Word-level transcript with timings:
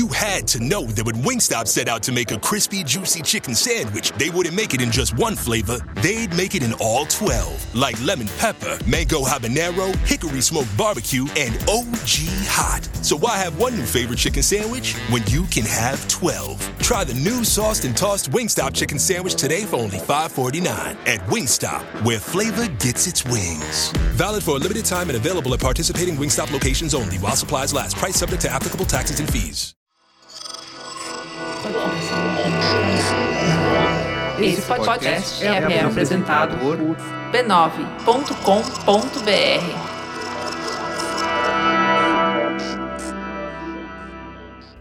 You 0.00 0.08
had 0.08 0.48
to 0.48 0.60
know 0.60 0.86
that 0.86 1.04
when 1.04 1.16
Wingstop 1.16 1.68
set 1.68 1.86
out 1.86 2.02
to 2.04 2.10
make 2.10 2.30
a 2.30 2.38
crispy, 2.38 2.82
juicy 2.82 3.20
chicken 3.20 3.54
sandwich, 3.54 4.12
they 4.12 4.30
wouldn't 4.30 4.56
make 4.56 4.72
it 4.72 4.80
in 4.80 4.90
just 4.90 5.14
one 5.18 5.36
flavor. 5.36 5.76
They'd 5.96 6.34
make 6.34 6.54
it 6.54 6.62
in 6.62 6.72
all 6.80 7.04
12. 7.04 7.74
Like 7.74 8.02
lemon 8.02 8.26
pepper, 8.38 8.78
mango 8.86 9.20
habanero, 9.20 9.94
hickory 10.08 10.40
smoked 10.40 10.74
barbecue, 10.78 11.26
and 11.36 11.54
OG 11.68 12.08
hot. 12.48 12.88
So 13.04 13.14
why 13.14 13.36
have 13.36 13.58
one 13.58 13.76
new 13.76 13.84
favorite 13.84 14.18
chicken 14.18 14.42
sandwich 14.42 14.94
when 15.10 15.22
you 15.26 15.44
can 15.48 15.64
have 15.66 16.08
12? 16.08 16.78
Try 16.78 17.04
the 17.04 17.12
new 17.12 17.44
sauced 17.44 17.84
and 17.84 17.94
tossed 17.94 18.30
Wingstop 18.30 18.72
chicken 18.72 18.98
sandwich 18.98 19.34
today 19.34 19.66
for 19.66 19.76
only 19.76 19.98
$5.49 19.98 20.66
at 21.06 21.20
Wingstop, 21.28 21.82
where 22.06 22.18
flavor 22.18 22.68
gets 22.78 23.06
its 23.06 23.22
wings. 23.26 23.92
Valid 24.16 24.44
for 24.44 24.52
a 24.52 24.60
limited 24.60 24.86
time 24.86 25.10
and 25.10 25.16
available 25.18 25.52
at 25.52 25.60
participating 25.60 26.16
Wingstop 26.16 26.50
locations 26.50 26.94
only 26.94 27.18
while 27.18 27.36
supplies 27.36 27.74
last. 27.74 27.98
Price 27.98 28.16
subject 28.16 28.40
to 28.40 28.50
applicable 28.50 28.86
taxes 28.86 29.20
and 29.20 29.30
fees. 29.30 29.74
Esse 34.40 34.62
podcast 34.62 35.44
é, 35.44 35.48
é 35.48 35.84
apresentado 35.84 36.56
por 36.58 36.76
b9.com.br. 37.32 38.20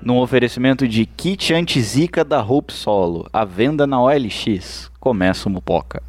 Num 0.01 0.17
oferecimento 0.17 0.87
de 0.87 1.05
kit 1.05 1.53
anti-zica 1.53 2.23
da 2.23 2.41
Hope 2.41 2.71
Solo, 2.73 3.27
à 3.33 3.43
venda 3.43 3.85
na 3.85 4.01
OLX. 4.01 4.89
Começa 4.99 5.49
o 5.49 5.51
Mupoca. 5.51 6.01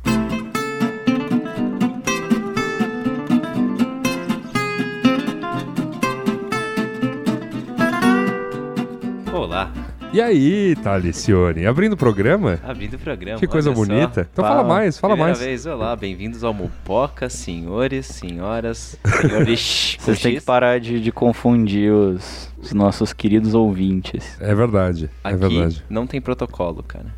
E 10.12 10.20
aí, 10.20 10.74
Talicione? 10.82 11.66
Abrindo 11.66 11.92
o 11.92 11.96
programa? 11.96 12.58
abrindo 12.64 12.94
o 12.94 12.98
programa. 12.98 13.38
Que 13.38 13.46
coisa 13.46 13.70
olha 13.70 13.76
só. 13.76 13.84
bonita. 13.84 14.28
Então 14.32 14.44
fala 14.44 14.64
mais, 14.64 14.98
fala 14.98 15.14
Primeira 15.14 15.38
mais. 15.38 15.44
vez, 15.44 15.66
olá, 15.66 15.94
bem-vindos 15.94 16.42
ao 16.42 16.52
Mupoca, 16.52 17.28
senhores, 17.28 18.06
senhoras, 18.06 18.98
senhores. 19.20 19.96
Vocês 20.00 20.20
têm 20.20 20.34
que 20.34 20.40
parar 20.40 20.80
de, 20.80 21.00
de 21.00 21.12
confundir 21.12 21.92
os, 21.92 22.52
os 22.60 22.72
nossos 22.72 23.12
queridos 23.12 23.54
ouvintes. 23.54 24.36
É 24.40 24.52
verdade, 24.52 25.08
é 25.22 25.28
Aqui 25.28 25.36
verdade. 25.36 25.84
não 25.88 26.08
tem 26.08 26.20
protocolo, 26.20 26.82
cara. 26.82 27.14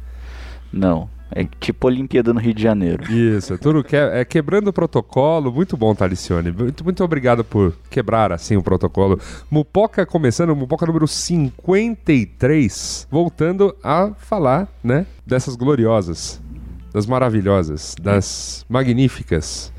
Não, 0.70 1.08
é 1.34 1.46
tipo 1.60 1.86
Olimpíada 1.86 2.32
no 2.32 2.40
Rio 2.40 2.54
de 2.54 2.62
Janeiro. 2.62 3.12
Isso, 3.12 3.54
é 3.54 3.56
tudo 3.56 3.82
que 3.82 3.96
é, 3.96 4.20
é 4.20 4.24
quebrando 4.24 4.68
o 4.68 4.72
protocolo. 4.72 5.52
Muito 5.52 5.76
bom, 5.76 5.92
Talicione. 5.94 6.52
Muito, 6.52 6.84
muito 6.84 7.02
obrigado 7.02 7.44
por 7.44 7.74
quebrar 7.90 8.32
assim 8.32 8.56
o 8.56 8.62
protocolo. 8.62 9.18
Mupoca 9.50 10.06
começando, 10.06 10.54
Mupoca 10.54 10.86
número 10.86 11.08
53. 11.08 13.08
Voltando 13.10 13.74
a 13.82 14.12
falar, 14.16 14.68
né, 14.82 15.06
dessas 15.26 15.56
gloriosas, 15.56 16.40
das 16.92 17.06
maravilhosas, 17.06 17.94
das 18.00 18.64
magníficas, 18.68 19.72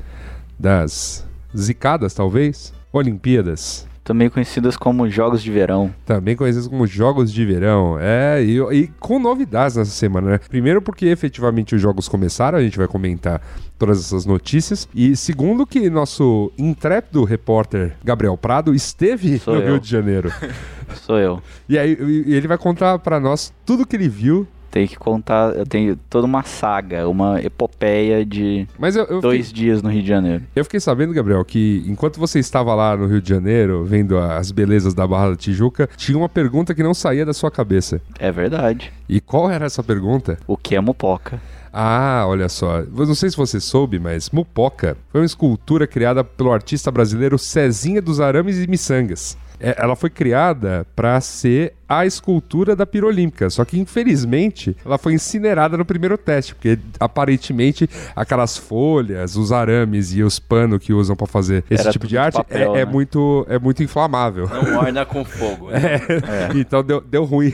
das 0.58 1.26
zicadas, 1.56 2.14
talvez, 2.14 2.72
Olimpíadas. 2.92 3.86
Também 4.04 4.28
conhecidas 4.28 4.76
como 4.76 5.08
Jogos 5.08 5.42
de 5.42 5.50
Verão. 5.50 5.92
Também 6.04 6.36
conhecidos 6.36 6.68
como 6.68 6.86
Jogos 6.86 7.32
de 7.32 7.42
Verão. 7.46 7.96
É, 7.98 8.44
e, 8.44 8.58
e 8.76 8.86
com 9.00 9.18
novidades 9.18 9.76
nessa 9.76 9.90
semana, 9.90 10.32
né? 10.32 10.38
Primeiro 10.46 10.82
porque 10.82 11.06
efetivamente 11.06 11.74
os 11.74 11.80
jogos 11.80 12.06
começaram, 12.06 12.58
a 12.58 12.62
gente 12.62 12.76
vai 12.76 12.86
comentar 12.86 13.40
todas 13.78 13.98
essas 13.98 14.26
notícias. 14.26 14.86
E 14.94 15.16
segundo 15.16 15.66
que 15.66 15.88
nosso 15.88 16.52
intrépido 16.58 17.24
repórter 17.24 17.96
Gabriel 18.04 18.36
Prado 18.36 18.74
esteve 18.74 19.38
Sou 19.38 19.54
no 19.54 19.60
eu. 19.62 19.66
Rio 19.68 19.80
de 19.80 19.88
Janeiro. 19.88 20.30
Sou 21.06 21.18
eu. 21.18 21.42
e 21.66 21.78
aí 21.78 21.96
e- 21.98 22.34
ele 22.34 22.46
vai 22.46 22.58
contar 22.58 22.98
pra 22.98 23.18
nós 23.18 23.54
tudo 23.64 23.86
que 23.86 23.96
ele 23.96 24.08
viu. 24.08 24.46
Tenho 24.74 24.88
que 24.88 24.98
contar, 24.98 25.54
eu 25.54 25.64
tenho 25.64 25.96
toda 26.10 26.26
uma 26.26 26.42
saga, 26.42 27.08
uma 27.08 27.40
epopeia 27.40 28.26
de 28.26 28.66
eu, 28.76 29.04
eu, 29.04 29.20
dois 29.20 29.46
fiquei, 29.46 29.62
dias 29.66 29.80
no 29.80 29.88
Rio 29.88 30.02
de 30.02 30.08
Janeiro. 30.08 30.42
eu 30.52 30.64
fiquei 30.64 30.80
sabendo, 30.80 31.14
Gabriel, 31.14 31.44
que 31.44 31.84
enquanto 31.86 32.18
você 32.18 32.40
estava 32.40 32.74
lá 32.74 32.96
no 32.96 33.06
Rio 33.06 33.22
de 33.22 33.28
Janeiro, 33.28 33.84
vendo 33.84 34.18
as 34.18 34.50
belezas 34.50 34.92
da 34.92 35.06
Barra 35.06 35.30
da 35.30 35.36
Tijuca, 35.36 35.88
tinha 35.96 36.18
uma 36.18 36.28
pergunta 36.28 36.74
que 36.74 36.82
não 36.82 36.92
saía 36.92 37.24
da 37.24 37.32
sua 37.32 37.52
cabeça. 37.52 38.00
É 38.18 38.32
verdade. 38.32 38.92
E 39.08 39.20
qual 39.20 39.48
era 39.48 39.64
essa 39.64 39.80
pergunta? 39.80 40.40
O 40.44 40.56
que 40.56 40.74
é 40.74 40.80
Mupoca? 40.80 41.40
Ah, 41.72 42.24
olha 42.26 42.48
só. 42.48 42.80
Eu 42.80 43.06
não 43.06 43.14
sei 43.14 43.30
se 43.30 43.36
você 43.36 43.60
soube, 43.60 44.00
mas 44.00 44.28
Mupoca 44.30 44.96
foi 45.12 45.20
uma 45.20 45.26
escultura 45.26 45.86
criada 45.86 46.24
pelo 46.24 46.50
artista 46.52 46.90
brasileiro 46.90 47.38
Cezinha 47.38 48.02
dos 48.02 48.20
Arames 48.20 48.58
e 48.58 48.66
Miçangas. 48.66 49.36
É, 49.60 49.76
ela 49.78 49.94
foi 49.94 50.10
criada 50.10 50.86
para 50.96 51.20
ser 51.20 51.74
a 51.98 52.06
escultura 52.06 52.74
da 52.76 52.86
Pira 52.86 53.06
Olímpica, 53.06 53.48
só 53.50 53.64
que 53.64 53.78
infelizmente 53.78 54.76
ela 54.84 54.98
foi 54.98 55.14
incinerada 55.14 55.76
no 55.76 55.84
primeiro 55.84 56.16
teste, 56.18 56.54
porque 56.54 56.78
aparentemente 56.98 57.88
aquelas 58.14 58.56
folhas, 58.56 59.36
os 59.36 59.52
arames 59.52 60.14
e 60.14 60.22
os 60.22 60.38
panos 60.38 60.78
que 60.80 60.92
usam 60.92 61.14
para 61.16 61.26
fazer 61.26 61.64
esse 61.70 61.82
Era 61.82 61.92
tipo 61.92 62.06
de 62.06 62.14
de 62.14 62.18
arte 62.18 62.36
papel, 62.36 62.76
é, 62.76 62.82
é 62.82 62.84
né? 62.86 62.92
muito 62.92 63.44
é 63.48 63.58
muito 63.58 63.82
inflamável. 63.82 64.48
Não 64.48 64.78
orna 64.78 65.04
com 65.04 65.24
fogo. 65.24 65.70
né? 65.70 66.00
Então 66.54 66.82
deu, 66.84 67.00
deu 67.00 67.24
ruim. 67.24 67.52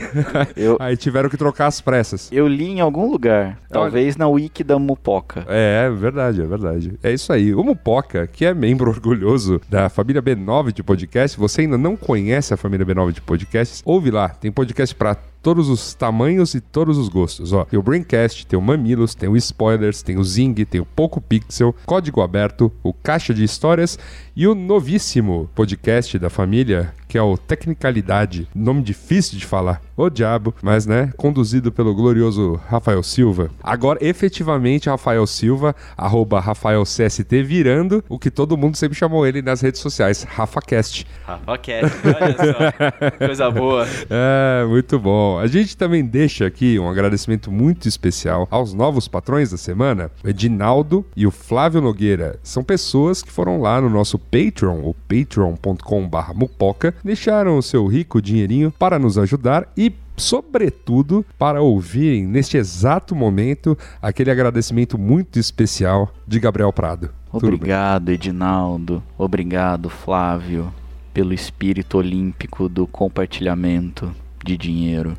Eu- 0.55 0.77
Aí 0.81 0.95
tiveram 0.95 1.29
que 1.29 1.37
trocar 1.37 1.65
as 1.67 1.81
pressas. 1.81 2.29
Eu 2.31 2.47
li 2.47 2.65
em 2.65 2.79
algum 2.79 3.09
lugar, 3.09 3.57
talvez 3.69 4.15
na 4.17 4.27
wiki 4.27 4.63
da 4.63 4.77
Mupoca. 4.77 5.45
É, 5.47 5.85
é 5.87 5.89
verdade, 5.89 6.41
é 6.41 6.45
verdade. 6.45 6.93
É 7.01 7.11
isso 7.11 7.33
aí. 7.33 7.55
O 7.55 7.63
Mupoca, 7.63 8.27
que 8.27 8.45
é 8.45 8.53
membro 8.53 8.89
orgulhoso 8.91 9.59
da 9.69 9.89
família 9.89 10.21
B9 10.21 10.71
de 10.73 10.83
podcast, 10.83 11.37
você 11.39 11.61
ainda 11.61 11.77
não 11.77 11.95
conhece 11.95 12.53
a 12.53 12.57
família 12.57 12.85
B9 12.85 13.11
de 13.13 13.21
podcasts, 13.21 13.81
ouve 13.85 14.11
lá. 14.11 14.30
Tem 14.39 14.51
podcast 14.51 14.95
pra 14.95 15.15
todos 15.41 15.69
os 15.69 15.93
tamanhos 15.93 16.53
e 16.53 16.61
todos 16.61 16.97
os 16.97 17.09
gostos. 17.09 17.51
Ó, 17.53 17.65
tem 17.65 17.79
o 17.79 17.83
Braincast, 17.83 18.45
tem 18.45 18.57
o 18.57 18.61
Mamilos, 18.61 19.15
tem 19.15 19.27
o 19.27 19.35
Spoilers, 19.37 20.01
tem 20.01 20.17
o 20.17 20.23
Zing, 20.23 20.53
tem 20.65 20.81
o 20.81 20.85
Poco 20.85 21.19
Pixel, 21.19 21.75
Código 21.85 22.21
Aberto, 22.21 22.71
o 22.83 22.93
Caixa 22.93 23.33
de 23.33 23.43
Histórias 23.43 23.97
e 24.35 24.47
o 24.47 24.55
novíssimo 24.55 25.49
podcast 25.53 26.17
da 26.17 26.29
família, 26.29 26.93
que 27.07 27.17
é 27.17 27.21
o 27.21 27.37
Tecnicalidade. 27.37 28.47
Nome 28.55 28.81
difícil 28.81 29.37
de 29.37 29.45
falar. 29.45 29.81
O 29.97 30.09
diabo, 30.09 30.55
mas 30.61 30.85
né, 30.85 31.11
conduzido 31.17 31.71
pelo 31.71 31.93
glorioso 31.93 32.59
Rafael 32.67 33.03
Silva. 33.03 33.51
Agora, 33.61 33.99
efetivamente, 34.01 34.89
Rafael 34.89 35.27
Silva, 35.27 35.75
arroba 35.95 36.39
Rafael 36.39 36.83
CST, 36.83 37.43
virando 37.43 38.03
o 38.09 38.17
que 38.17 38.31
todo 38.31 38.57
mundo 38.57 38.77
sempre 38.77 38.97
chamou 38.97 39.27
ele 39.27 39.41
nas 39.41 39.61
redes 39.61 39.81
sociais, 39.81 40.23
RafaCast. 40.23 41.05
Rafa 41.23 41.57
Cat, 41.57 41.85
olha 42.05 42.35
só. 42.37 43.17
Coisa 43.27 43.51
boa. 43.51 43.85
É, 44.09 44.65
muito 44.65 44.97
bom. 44.97 45.30
A 45.39 45.47
gente 45.47 45.75
também 45.75 46.05
deixa 46.05 46.45
aqui 46.45 46.79
um 46.79 46.89
agradecimento 46.89 47.51
muito 47.51 47.87
especial 47.87 48.47
aos 48.49 48.73
novos 48.73 49.07
patrões 49.07 49.51
da 49.51 49.57
semana, 49.57 50.11
o 50.23 50.29
Edinaldo 50.29 51.05
e 51.15 51.27
o 51.27 51.31
Flávio 51.31 51.81
Nogueira. 51.81 52.39
São 52.43 52.63
pessoas 52.63 53.21
que 53.21 53.31
foram 53.31 53.61
lá 53.61 53.81
no 53.81 53.89
nosso 53.89 54.17
Patreon, 54.17 54.81
o 54.83 54.93
patreon.com.br 54.93 56.33
mupoca, 56.35 56.93
deixaram 57.03 57.57
o 57.57 57.63
seu 57.63 57.85
rico 57.87 58.21
dinheirinho 58.21 58.71
para 58.71 58.99
nos 58.99 59.17
ajudar 59.17 59.71
e 59.75 59.93
sobretudo 60.17 61.25
para 61.37 61.61
ouvirem 61.61 62.25
neste 62.25 62.57
exato 62.57 63.15
momento 63.15 63.77
aquele 64.01 64.31
agradecimento 64.31 64.97
muito 64.97 65.39
especial 65.39 66.13
de 66.27 66.39
Gabriel 66.39 66.71
Prado. 66.71 67.09
Obrigado, 67.31 68.09
Edinaldo. 68.09 69.01
Obrigado, 69.17 69.89
Flávio, 69.89 70.71
pelo 71.13 71.33
espírito 71.33 71.97
olímpico 71.97 72.67
do 72.67 72.85
compartilhamento 72.85 74.13
de 74.43 74.57
dinheiro. 74.57 75.17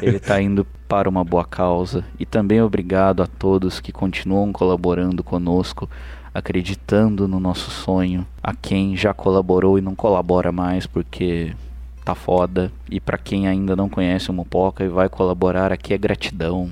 Ele 0.00 0.16
está 0.16 0.40
indo 0.40 0.66
para 0.88 1.08
uma 1.08 1.24
boa 1.24 1.44
causa. 1.44 2.04
E 2.18 2.24
também 2.24 2.62
obrigado 2.62 3.22
a 3.22 3.26
todos 3.26 3.80
que 3.80 3.92
continuam 3.92 4.52
colaborando 4.52 5.22
conosco, 5.22 5.88
acreditando 6.32 7.28
no 7.28 7.38
nosso 7.38 7.70
sonho. 7.70 8.26
A 8.42 8.54
quem 8.54 8.96
já 8.96 9.12
colaborou 9.12 9.78
e 9.78 9.82
não 9.82 9.94
colabora 9.94 10.50
mais 10.50 10.86
porque 10.86 11.54
tá 12.04 12.14
foda. 12.14 12.72
E 12.90 13.00
para 13.00 13.18
quem 13.18 13.46
ainda 13.46 13.74
não 13.76 13.88
conhece 13.88 14.30
o 14.30 14.34
Mupoca 14.34 14.84
e 14.84 14.88
vai 14.88 15.08
colaborar, 15.08 15.72
aqui 15.72 15.94
é 15.94 15.98
gratidão. 15.98 16.70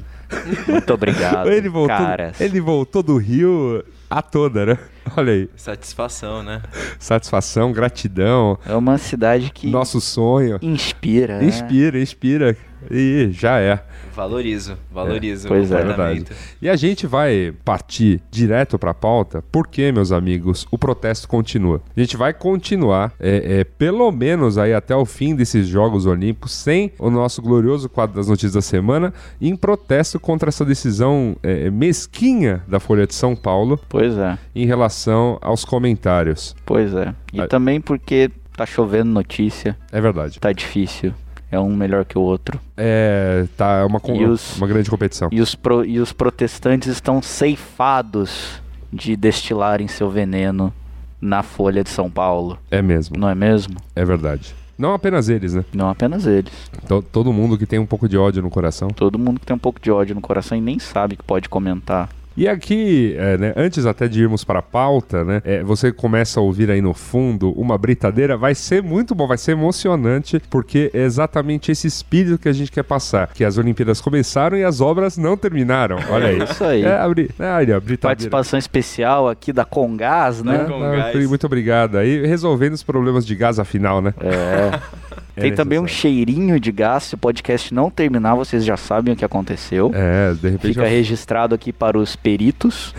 Muito 0.66 0.92
obrigado, 0.94 1.48
Ele 1.52 1.68
voltou, 1.68 1.96
caras. 1.96 2.40
ele 2.40 2.58
voltou 2.60 3.02
do 3.02 3.18
Rio 3.18 3.84
a 4.18 4.22
toda, 4.22 4.66
né? 4.66 4.78
Olha 5.16 5.32
aí. 5.32 5.48
Satisfação, 5.56 6.42
né? 6.42 6.62
Satisfação, 6.98 7.72
gratidão, 7.72 8.58
É 8.66 8.74
uma 8.74 8.98
cidade 8.98 9.50
que 9.50 9.68
nosso 9.68 10.00
sonho. 10.00 10.58
inspira. 10.62 11.38
né? 11.38 11.44
Inspira, 11.46 11.98
inspira. 11.98 12.56
E 12.90 13.28
já 13.32 13.58
é. 13.58 13.82
Valorizo, 14.14 14.76
valorizo 14.92 15.48
Pois 15.48 15.70
o 15.70 15.74
é. 15.74 15.78
comportamento. 15.80 16.32
E 16.60 16.68
a 16.68 16.76
gente 16.76 17.06
vai 17.06 17.52
partir 17.64 18.20
direto 18.30 18.78
para 18.78 18.90
a 18.90 18.94
pauta, 18.94 19.42
porque, 19.50 19.90
meus 19.90 20.12
amigos, 20.12 20.66
o 20.70 20.76
protesto 20.76 21.26
continua. 21.26 21.80
A 21.96 22.00
gente 22.00 22.16
vai 22.16 22.34
continuar, 22.34 23.12
é, 23.18 23.60
é, 23.60 23.64
pelo 23.64 24.10
menos 24.12 24.58
aí 24.58 24.74
até 24.74 24.94
o 24.94 25.06
fim 25.06 25.34
desses 25.34 25.66
Jogos 25.66 26.04
Olímpicos, 26.04 26.52
sem 26.52 26.92
o 26.98 27.08
nosso 27.10 27.40
glorioso 27.40 27.88
quadro 27.88 28.16
das 28.16 28.28
notícias 28.28 28.52
da 28.52 28.60
semana, 28.62 29.14
em 29.40 29.56
protesto 29.56 30.20
contra 30.20 30.50
essa 30.50 30.64
decisão 30.64 31.34
é, 31.42 31.70
mesquinha 31.70 32.62
da 32.68 32.78
Folha 32.78 33.06
de 33.06 33.14
São 33.14 33.34
Paulo 33.34 33.80
Pois 33.88 34.16
é, 34.18 34.36
em 34.54 34.66
relação 34.66 35.38
aos 35.40 35.64
comentários. 35.64 36.54
pois 36.66 36.92
é. 36.94 37.14
E 37.32 37.40
Ah. 37.40 37.46
também 37.48 37.80
porque 37.80 38.30
tá 38.56 38.66
chovendo 38.66 39.10
notícia, 39.10 39.76
É 39.90 40.00
verdade. 40.00 40.38
tá 40.38 40.52
difícil. 40.52 41.14
É 41.52 41.60
um 41.60 41.76
melhor 41.76 42.04
que 42.04 42.18
o 42.18 42.20
outro. 42.22 42.58
É, 42.76 43.46
tá, 43.56 43.76
é 43.78 43.84
uma, 43.84 44.00
os- 44.28 44.56
uma 44.56 44.66
grande 44.66 44.90
competição. 44.90 45.28
E 45.30 45.40
os, 45.40 45.54
pro- 45.54 45.84
e 45.84 46.00
os 46.00 46.12
protestantes 46.12 46.88
estão 46.88 47.22
ceifados 47.22 48.60
de 48.92 49.14
destilarem 49.16 49.86
seu 49.86 50.10
veneno 50.10 50.72
na 51.20 51.42
Folha 51.42 51.84
de 51.84 51.90
São 51.90 52.10
Paulo. 52.10 52.58
É 52.70 52.82
mesmo, 52.82 53.16
Não 53.18 53.28
é 53.28 53.34
mesmo? 53.34 53.76
é 53.94 54.04
verdade. 54.04 54.54
Não 54.76 54.94
apenas 54.94 55.28
eles, 55.28 55.54
né? 55.54 55.64
Não 55.72 55.88
apenas 55.88 56.26
eles. 56.26 56.52
To- 56.88 57.02
todo 57.02 57.32
mundo 57.32 57.56
que 57.56 57.66
tem 57.66 57.78
um 57.78 57.86
pouco 57.86 58.08
de 58.08 58.16
ódio 58.18 58.42
no 58.42 58.50
coração. 58.50 58.88
Todo 58.88 59.18
mundo 59.18 59.38
que 59.38 59.46
tem 59.46 59.54
um 59.54 59.58
pouco 59.58 59.78
de 59.80 59.90
ódio 59.90 60.14
no 60.14 60.20
coração 60.20 60.58
e 60.58 60.60
nem 60.60 60.78
sabe 60.78 61.14
que 61.16 61.22
pode 61.22 61.48
comentar. 61.48 62.08
E 62.36 62.48
aqui, 62.48 63.14
é, 63.18 63.36
né, 63.36 63.52
antes 63.56 63.86
até 63.86 64.08
de 64.08 64.22
irmos 64.22 64.44
para 64.44 64.60
a 64.60 64.62
pauta, 64.62 65.24
né, 65.24 65.42
é, 65.44 65.62
você 65.62 65.92
começa 65.92 66.40
a 66.40 66.42
ouvir 66.42 66.70
aí 66.70 66.80
no 66.80 66.94
fundo 66.94 67.52
uma 67.52 67.76
britadeira, 67.76 68.36
vai 68.36 68.54
ser 68.54 68.82
muito 68.82 69.14
bom, 69.14 69.26
vai 69.26 69.38
ser 69.38 69.52
emocionante, 69.52 70.40
porque 70.50 70.90
é 70.94 71.02
exatamente 71.02 71.70
esse 71.70 71.86
espírito 71.86 72.38
que 72.38 72.48
a 72.48 72.52
gente 72.52 72.70
quer 72.70 72.84
passar, 72.84 73.28
que 73.28 73.44
as 73.44 73.58
Olimpíadas 73.58 74.00
começaram 74.00 74.56
e 74.56 74.64
as 74.64 74.80
obras 74.80 75.16
não 75.16 75.36
terminaram. 75.36 75.98
Olha 76.10 76.28
aí. 76.28 76.40
É 76.40 76.44
isso 76.44 76.64
aí. 76.64 76.84
É, 76.84 76.88
é, 76.88 77.00
olha, 77.04 77.76
a 77.76 77.80
britadeira. 77.80 77.98
Participação 78.00 78.58
especial 78.58 79.28
aqui 79.28 79.52
da 79.52 79.64
Congás, 79.64 80.42
né? 80.42 80.62
É, 80.62 80.64
Com 80.64 80.78
não, 80.78 80.96
gás. 80.96 81.28
muito 81.28 81.46
obrigado. 81.46 81.96
Aí 81.96 82.26
resolvendo 82.26 82.74
os 82.74 82.82
problemas 82.82 83.26
de 83.26 83.34
gás 83.34 83.58
afinal, 83.58 84.00
né? 84.00 84.14
É. 84.20 84.80
É 85.36 85.40
Tem 85.40 85.54
também 85.54 85.78
um 85.78 85.86
cheirinho 85.86 86.60
de 86.60 86.70
gás. 86.70 87.04
Se 87.04 87.14
o 87.14 87.18
podcast 87.18 87.72
não 87.72 87.90
terminar, 87.90 88.34
vocês 88.34 88.64
já 88.64 88.76
sabem 88.76 89.14
o 89.14 89.16
que 89.16 89.24
aconteceu. 89.24 89.90
É, 89.94 90.34
de 90.34 90.50
repente. 90.50 90.74
Fica 90.74 90.86
registrado 90.86 91.54
aqui 91.54 91.72
para 91.72 91.98
os 91.98 92.14
peritos. 92.14 92.94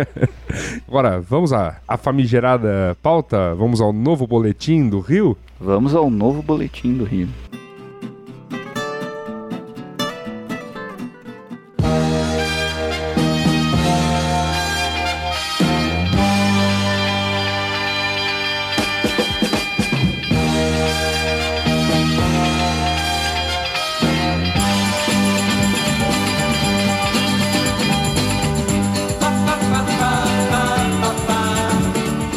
Agora, 0.86 1.20
vamos 1.20 1.52
à, 1.52 1.78
à 1.86 1.96
famigerada 1.96 2.96
pauta? 3.02 3.54
Vamos 3.54 3.80
ao 3.80 3.92
novo 3.92 4.26
boletim 4.26 4.88
do 4.88 5.00
Rio? 5.00 5.36
Vamos 5.58 5.94
ao 5.94 6.10
novo 6.10 6.42
boletim 6.42 6.94
do 6.94 7.04
Rio. 7.04 7.28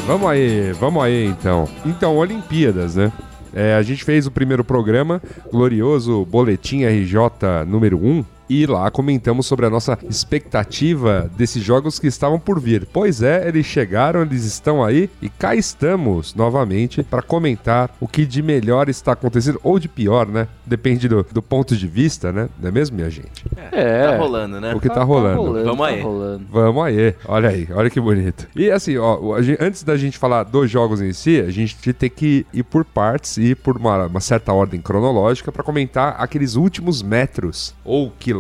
Vamos 0.10 0.28
aí, 0.28 0.72
vamos 0.72 1.04
aí 1.04 1.28
então. 1.28 1.70
Então, 1.86 2.18
Olimpíadas, 2.18 2.96
né? 2.96 3.12
É, 3.54 3.76
a 3.76 3.84
gente 3.84 4.04
fez 4.04 4.26
o 4.26 4.32
primeiro 4.32 4.64
programa, 4.64 5.22
glorioso 5.52 6.26
Boletim 6.26 6.84
RJ 6.84 7.64
número 7.68 8.04
1, 8.04 8.26
e 8.50 8.66
lá 8.66 8.90
comentamos 8.90 9.46
sobre 9.46 9.66
a 9.66 9.70
nossa 9.70 9.98
expectativa 10.10 11.30
desses 11.38 11.64
jogos 11.64 12.00
que 12.00 12.08
estavam 12.08 12.40
por 12.40 12.60
vir. 12.60 12.88
Pois 12.92 13.22
é, 13.22 13.48
eles 13.48 13.66
chegaram, 13.66 14.22
eles 14.24 14.44
estão 14.44 14.84
aí 14.84 15.10
e 15.22 15.30
cá 15.30 15.54
estamos 15.56 16.34
novamente 16.34 17.04
para 17.04 17.22
comentar 17.22 17.92
o 18.00 18.08
que 18.08 18.26
de 18.26 18.42
melhor 18.42 18.90
está 18.90 19.12
acontecendo, 19.12 19.60
ou 19.64 19.78
de 19.78 19.88
pior, 19.88 20.28
né? 20.28 20.48
Depende 20.66 21.08
do, 21.08 21.26
do 21.32 21.42
ponto 21.42 21.76
de 21.76 21.88
vista, 21.88 22.32
né? 22.32 22.50
Não 22.60 22.70
é 22.70 22.72
mesmo, 22.72 22.96
minha 22.96 23.10
gente? 23.10 23.46
É. 23.72 24.08
Tá 24.08 24.18
rolando, 24.18 24.60
né? 24.60 24.74
O 24.74 24.80
que 24.80 24.90
tá, 24.90 25.04
rolando. 25.04 25.64
Vamos 25.64 25.78
tá 25.78 25.86
aí. 25.94 26.02
rolando. 26.02 26.46
Vamos 26.50 26.84
aí, 26.84 27.16
olha 27.28 27.50
aí, 27.50 27.68
olha 27.72 27.90
que 27.90 28.02
bonito. 28.02 28.48
E 28.56 28.72
assim, 28.72 28.98
ó, 28.98 29.40
gente- 29.42 29.62
antes 29.64 29.84
da 29.84 29.96
gente 29.96 30.18
falar 30.18 30.44
dos 30.44 30.70
jogos 30.70 31.02
em 31.02 31.14
si, 31.14 31.40
a 31.40 31.52
gente 31.52 31.94
tem 31.94 32.10
que 32.10 32.46
ir 32.54 32.64
por 32.64 32.84
partes 32.84 33.38
e 33.38 33.52
ir 33.52 33.56
por 33.56 33.78
uma, 33.78 34.08
uma 34.08 34.20
certa 34.20 34.52
ordem 34.54 34.82
cronológica 34.82 35.52
para 35.52 35.64
comentar 35.64 36.16
aqueles 36.18 36.56
últimos 36.56 37.04
metros 37.04 37.76
ou 37.84 38.12
quilômetros 38.20 38.39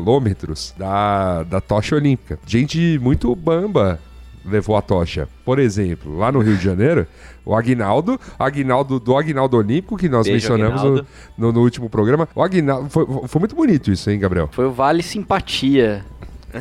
da, 0.77 1.43
da 1.43 1.61
tocha 1.61 1.95
olímpica. 1.95 2.39
Gente 2.45 2.99
muito 2.99 3.35
bamba 3.35 3.99
levou 4.45 4.75
a 4.75 4.81
tocha. 4.81 5.27
Por 5.45 5.59
exemplo, 5.59 6.17
lá 6.17 6.31
no 6.31 6.39
Rio 6.39 6.57
de 6.57 6.63
Janeiro, 6.63 7.05
o 7.45 7.55
Aguinaldo, 7.55 8.19
Aguinaldo 8.37 8.99
do 8.99 9.17
Aguinaldo 9.17 9.57
Olímpico, 9.57 9.97
que 9.97 10.09
nós 10.09 10.27
Beijo, 10.27 10.51
mencionamos 10.51 10.83
no, 10.83 11.05
no, 11.37 11.51
no 11.53 11.61
último 11.61 11.89
programa. 11.89 12.27
O 12.33 12.41
Aguinaldo, 12.41 12.89
foi, 12.89 13.05
foi 13.27 13.39
muito 13.39 13.55
bonito 13.55 13.91
isso, 13.91 14.09
hein, 14.09 14.19
Gabriel? 14.19 14.49
Foi 14.51 14.65
o 14.65 14.71
Vale 14.71 15.03
Simpatia 15.03 16.03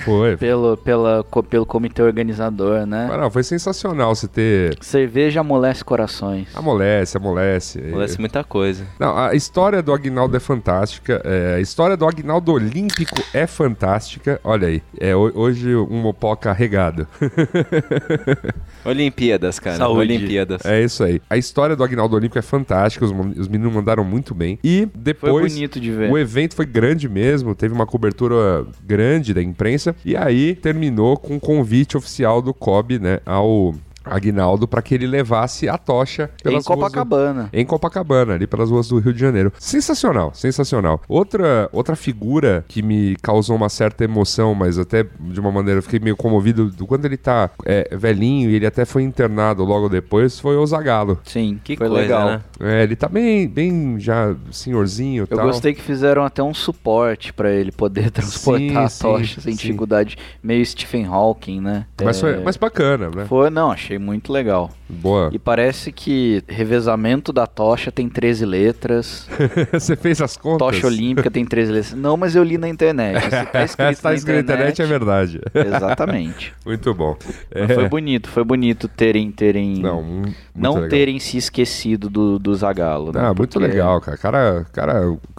Foi. 0.05 0.37
pelo, 0.37 0.77
pela, 0.77 1.25
co- 1.31 1.43
pelo 1.43 1.65
comitê 1.67 2.03
organizador, 2.03 2.87
né? 2.87 3.09
Ah, 3.11 3.31
foi 3.31 3.43
sensacional 3.43 4.15
você 4.15 4.29
ter 4.29 4.77
Cerveja 4.81 5.41
amolece 5.41 5.85
corações. 5.85 6.49
Amolece, 6.55 7.17
amolece. 7.17 7.81
Parece 7.91 8.19
muita 8.21 8.43
coisa. 8.45 8.85
Não, 8.99 9.17
a 9.17 9.35
história 9.35 9.83
do 9.83 9.93
Agnaldo 9.93 10.37
é 10.37 10.41
fantástica. 10.41 11.21
é, 11.25 11.55
a 11.57 11.61
história 11.61 11.97
do 11.97 12.07
Agnaldo 12.07 12.53
Olímpico 12.53 13.23
é 13.33 13.47
fantástica. 13.47 14.41
Olha 14.45 14.69
aí, 14.69 14.83
é 14.99 15.15
ho- 15.15 15.33
hoje 15.35 15.75
um 15.75 16.01
mopó 16.03 16.35
carregado. 16.37 17.07
Olimpíadas, 18.85 19.59
cara. 19.59 19.77
Saúde. 19.77 20.01
Olimpíadas. 20.01 20.65
é 20.65 20.83
isso 20.83 21.05
aí. 21.05 21.21
A 21.29 21.37
história 21.37 21.75
do 21.77 21.85
Agnaldo 21.85 22.17
Olímpico 22.17 22.39
é 22.39 22.43
fantástica. 22.43 23.05
Os, 23.05 23.13
os 23.39 23.49
meninos 23.49 23.73
mandaram 23.75 24.05
muito 24.05 24.35
bem. 24.35 24.59
E 24.63 24.89
Foi 24.93 25.03
depois. 25.03 25.53
bonito 25.55 25.81
de 25.81 25.91
ver. 25.91 26.11
O 26.11 26.19
evento 26.19 26.55
foi 26.55 26.67
grande 26.67 27.09
mesmo, 27.09 27.55
teve 27.55 27.75
uma 27.75 27.87
cobertura 27.87 28.67
grande 28.85 29.33
da 29.35 29.43
imprensa 29.43 29.78
e 30.05 30.17
aí 30.17 30.55
terminou 30.55 31.17
com 31.17 31.35
um 31.35 31.41
convite 31.41 31.97
oficial 31.97 32.41
do 32.41 32.53
COB, 32.55 32.99
né, 32.99 33.21
ao 33.25 33.75
Agnaldo 34.11 34.67
para 34.69 34.83
que 34.83 34.95
ele 34.95 35.07
levasse 35.07 35.69
a 35.69 35.77
tocha 35.79 36.31
Em 36.41 36.43
pelas 36.45 36.67
ruas 36.67 36.79
do- 36.79 36.83
Copacabana. 36.85 37.49
em 37.53 37.65
Copacabana, 37.65 38.35
ali 38.35 38.47
pelas 38.47 38.71
ruas 38.71 38.89
do 38.89 38.99
Rio 38.99 39.13
de 39.13 39.21
Janeiro. 39.21 39.53
Sensacional, 39.59 40.33
sensacional. 40.35 41.01
Outra, 41.09 41.69
outra 41.73 41.95
figura 41.97 42.65
que 42.69 42.83
me 42.83 43.17
causou 43.23 43.57
uma 43.57 43.69
certa 43.69 44.05
emoção, 44.05 44.55
mas 44.55 44.79
até 44.79 45.05
de 45.21 45.41
uma 45.41 45.51
maneira 45.53 45.79
eu 45.79 45.83
fiquei 45.83 45.99
meio 45.99 46.17
comovido 46.17 46.71
do 46.71 46.87
quanto 46.87 47.05
ele 47.05 47.17
tá 47.17 47.51
é, 47.65 47.97
velhinho 47.97 48.51
e 48.51 48.55
ele 48.55 48.67
até 48.67 48.85
foi 48.85 49.03
internado 49.03 49.65
logo 49.65 49.89
depois, 49.89 50.39
foi 50.39 50.57
o 50.57 50.67
Zagalo. 50.67 51.19
Sim, 51.25 51.61
Que 51.63 51.77
foi 51.77 51.89
coisa, 51.89 52.03
legal. 52.03 52.29
né? 52.29 52.41
É, 52.61 52.83
ele 52.83 52.97
tá 52.97 53.09
bem, 53.09 53.49
bem 53.49 53.99
já 53.99 54.35
senhorzinho 54.51 55.27
Eu 55.31 55.37
tal. 55.37 55.47
gostei 55.47 55.73
que 55.75 55.83
fizeram 55.83 56.25
até 56.25 56.43
um 56.43 56.55
suporte 56.55 57.33
pra 57.33 57.51
ele 57.51 57.71
poder 57.73 58.11
transportar 58.13 58.85
a 58.85 58.89
sim, 58.89 59.03
tocha 59.03 59.41
sem 59.41 59.53
sim. 59.53 59.59
dificuldade. 59.59 60.17
Meio 60.43 60.65
Stephen 60.65 61.07
Hawking, 61.07 61.61
né? 61.61 61.87
Mas, 62.03 62.17
É, 62.19 62.21
foi, 62.21 62.43
mas 62.45 62.57
bacana, 62.57 63.11
né? 63.15 63.25
foi, 63.27 63.51
não, 63.51 63.71
achei 63.71 63.98
muito 63.99 64.33
legal. 64.33 64.71
Boa. 64.89 65.29
E 65.33 65.39
parece 65.39 65.93
que 65.93 66.43
revezamento 66.49 67.33
da 67.33 67.47
tocha 67.47 67.93
tem 67.93 68.09
13 68.09 68.47
letras, 68.47 69.29
Você 69.73 69.95
fez 69.97 70.21
as 70.23 70.37
contas? 70.37 70.59
tocha 70.59 70.87
olímpica 70.87 71.31
tem 71.31 71.45
13 71.45 71.73
letras. 71.73 71.95
Não, 71.95 72.17
mas 72.17 72.35
eu 72.35 72.43
li 72.43 72.57
na 72.57 72.69
internet. 72.69 73.23
Se 73.23 73.45
tá 73.53 73.65
escrito, 73.65 73.97
Se 73.97 74.03
tá 74.03 74.09
na, 74.11 74.15
escrito 74.15 74.35
na 74.37 74.41
internet, 74.55 74.83
é 74.83 74.87
verdade. 74.87 75.41
Exatamente. 75.55 76.55
Muito 76.65 76.93
bom. 76.95 77.17
Mas 77.55 77.71
É, 77.71 77.75
foi 77.75 77.89
bonito, 77.89 78.29
foi 78.29 78.45
bonito 78.45 78.89
terem, 78.89 79.31
terem 79.31 79.75
Não, 79.79 80.23
não 80.55 80.75
legal. 80.75 80.89
terem 80.89 81.19
se 81.19 81.37
esquecido 81.37 82.09
do, 82.09 82.39
do 82.39 82.55
Zagalo. 82.55 83.13
né? 83.13 83.21
Ah, 83.23 83.35
muito 83.35 83.59
Porque 83.59 83.67
legal, 83.73 84.01
cara. 84.01 84.17
Cara, 84.17 84.67
cara 84.73 84.93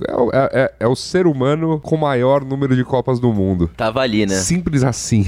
é, 0.07 0.15
o- 0.15 0.29
é- 0.31 0.49
é- 0.53 0.73
é 0.81 0.87
o 0.87 0.95
ser 0.95 1.25
humano 1.27 1.79
com 1.79 1.95
o 1.95 1.99
maior 1.99 2.43
número 2.45 2.75
de 2.75 2.83
Copas 2.83 3.19
do 3.19 3.33
Mundo. 3.33 3.69
Tava 3.75 4.01
ali, 4.01 4.25
né? 4.25 4.35
Simples 4.35 4.83
assim. 4.83 5.25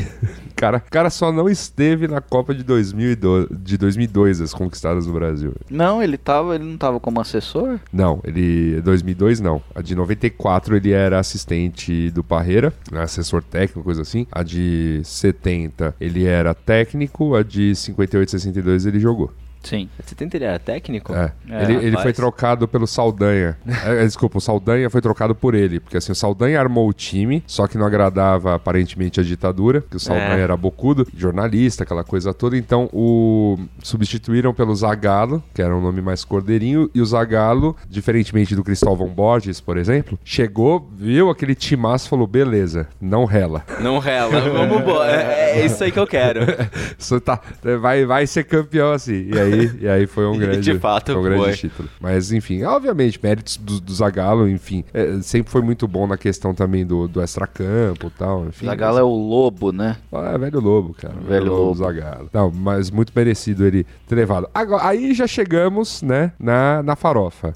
Cara, 0.61 0.79
cara 0.79 1.09
só 1.09 1.31
não 1.31 1.49
esteve 1.49 2.07
na 2.07 2.21
Copa 2.21 2.53
de 2.53 2.63
2002, 2.63 3.47
de 3.49 3.79
2002 3.79 4.41
as 4.41 4.53
conquistadas 4.53 5.07
no 5.07 5.13
Brasil. 5.13 5.55
Não, 5.67 6.03
ele 6.03 6.19
tava, 6.19 6.53
ele 6.53 6.63
não 6.63 6.77
tava 6.77 6.99
como 6.99 7.19
assessor? 7.19 7.79
Não, 7.91 8.21
ele 8.23 8.79
2002 8.81 9.39
não. 9.39 9.59
A 9.73 9.81
de 9.81 9.95
94 9.95 10.75
ele 10.75 10.91
era 10.91 11.17
assistente 11.17 12.11
do 12.11 12.23
Parreira, 12.23 12.71
né, 12.91 13.01
assessor 13.01 13.41
técnico, 13.41 13.83
coisa 13.83 14.03
assim. 14.03 14.27
A 14.31 14.43
de 14.43 15.01
70 15.03 15.95
ele 15.99 16.27
era 16.27 16.53
técnico, 16.53 17.33
a 17.33 17.41
de 17.41 17.75
58 17.75 18.27
e 18.27 18.31
62 18.31 18.85
ele 18.85 18.99
jogou. 18.99 19.31
Sim. 19.63 19.89
70 20.03 20.37
ele 20.37 20.45
era 20.45 20.59
técnico? 20.59 21.13
É. 21.13 21.31
É, 21.49 21.63
ele, 21.63 21.73
ele 21.85 21.97
foi 21.97 22.13
trocado 22.13 22.67
pelo 22.67 22.87
Saldanha. 22.87 23.57
É, 23.83 24.03
é, 24.03 24.05
desculpa, 24.05 24.37
o 24.37 24.41
Saldanha 24.41 24.89
foi 24.89 25.01
trocado 25.01 25.33
por 25.33 25.55
ele. 25.55 25.79
Porque 25.79 25.97
assim, 25.97 26.11
o 26.11 26.15
Saldanha 26.15 26.59
armou 26.59 26.87
o 26.87 26.93
time, 26.93 27.43
só 27.47 27.65
que 27.67 27.77
não 27.77 27.85
agradava 27.85 28.53
aparentemente 28.53 29.19
a 29.19 29.23
ditadura, 29.23 29.81
que 29.89 29.95
o 29.97 29.99
Saldanha 29.99 30.37
É. 30.37 30.41
era 30.41 30.55
bocudo, 30.55 31.07
jornalista, 31.17 31.83
aquela 31.83 32.03
coisa 32.03 32.33
toda. 32.33 32.55
Então 32.57 32.89
o 32.93 33.57
substituíram 33.81 34.53
pelo 34.53 34.75
Zagalo, 34.75 35.43
que 35.53 35.61
era 35.61 35.75
um 35.75 35.81
nome 35.81 36.01
mais 36.01 36.23
cordeirinho, 36.23 36.89
e 36.93 37.01
o 37.01 37.05
Zagalo, 37.05 37.75
diferentemente 37.89 38.55
do 38.55 38.63
Cristóvão 38.63 39.07
Borges, 39.07 39.59
por 39.59 39.77
exemplo, 39.77 40.19
chegou, 40.23 40.87
viu 40.95 41.29
aquele 41.29 41.55
timaço 41.55 42.05
e 42.07 42.09
falou: 42.09 42.27
beleza, 42.27 42.87
não 42.99 43.25
rela. 43.25 43.63
Não 43.79 43.97
rela. 43.99 44.41
Vamos 44.41 44.81
embora. 44.81 45.11
É, 45.11 45.59
é 45.61 45.65
isso 45.65 45.83
aí 45.83 45.91
que 45.91 45.99
eu 45.99 46.07
quero. 46.07 46.41
Você 46.97 47.19
tá, 47.19 47.39
vai, 47.79 48.05
vai 48.05 48.27
ser 48.27 48.43
campeão 48.43 48.91
assim. 48.91 49.29
E 49.33 49.39
aí 49.39 49.50
aí, 49.53 49.71
e 49.81 49.87
aí 49.87 50.07
foi 50.07 50.25
um 50.27 50.37
grande, 50.37 50.61
de 50.61 50.79
fato 50.79 51.11
foi 51.13 51.21
um 51.21 51.23
grande 51.23 51.43
foi. 51.43 51.53
título. 51.53 51.89
Mas, 51.99 52.31
enfim, 52.31 52.63
obviamente, 52.63 53.19
méritos 53.21 53.57
do, 53.57 53.79
do 53.79 53.93
Zagallo, 53.93 54.47
enfim, 54.49 54.83
é, 54.93 55.19
sempre 55.21 55.51
foi 55.51 55.61
muito 55.61 55.87
bom 55.87 56.07
na 56.07 56.17
questão 56.17 56.53
também 56.53 56.85
do, 56.85 57.07
do 57.07 57.21
extracampo 57.21 58.07
e 58.07 58.09
tal, 58.11 58.45
enfim. 58.47 58.65
Zagallo 58.65 58.97
é 58.99 59.03
o 59.03 59.07
lobo, 59.09 59.71
né? 59.71 59.97
Ah, 60.11 60.37
velho 60.37 60.59
lobo, 60.59 60.93
cara. 60.93 61.15
Velho 61.27 61.51
lobo. 61.53 61.75
Zagallo. 61.75 62.29
Não, 62.33 62.51
mas 62.51 62.89
muito 62.91 63.11
merecido 63.15 63.65
ele 63.65 63.85
ter 64.07 64.15
levado. 64.15 64.49
Agora, 64.53 64.85
aí 64.87 65.13
já 65.13 65.27
chegamos, 65.27 66.01
né, 66.01 66.31
na, 66.39 66.81
na 66.83 66.95
farofa. 66.95 67.53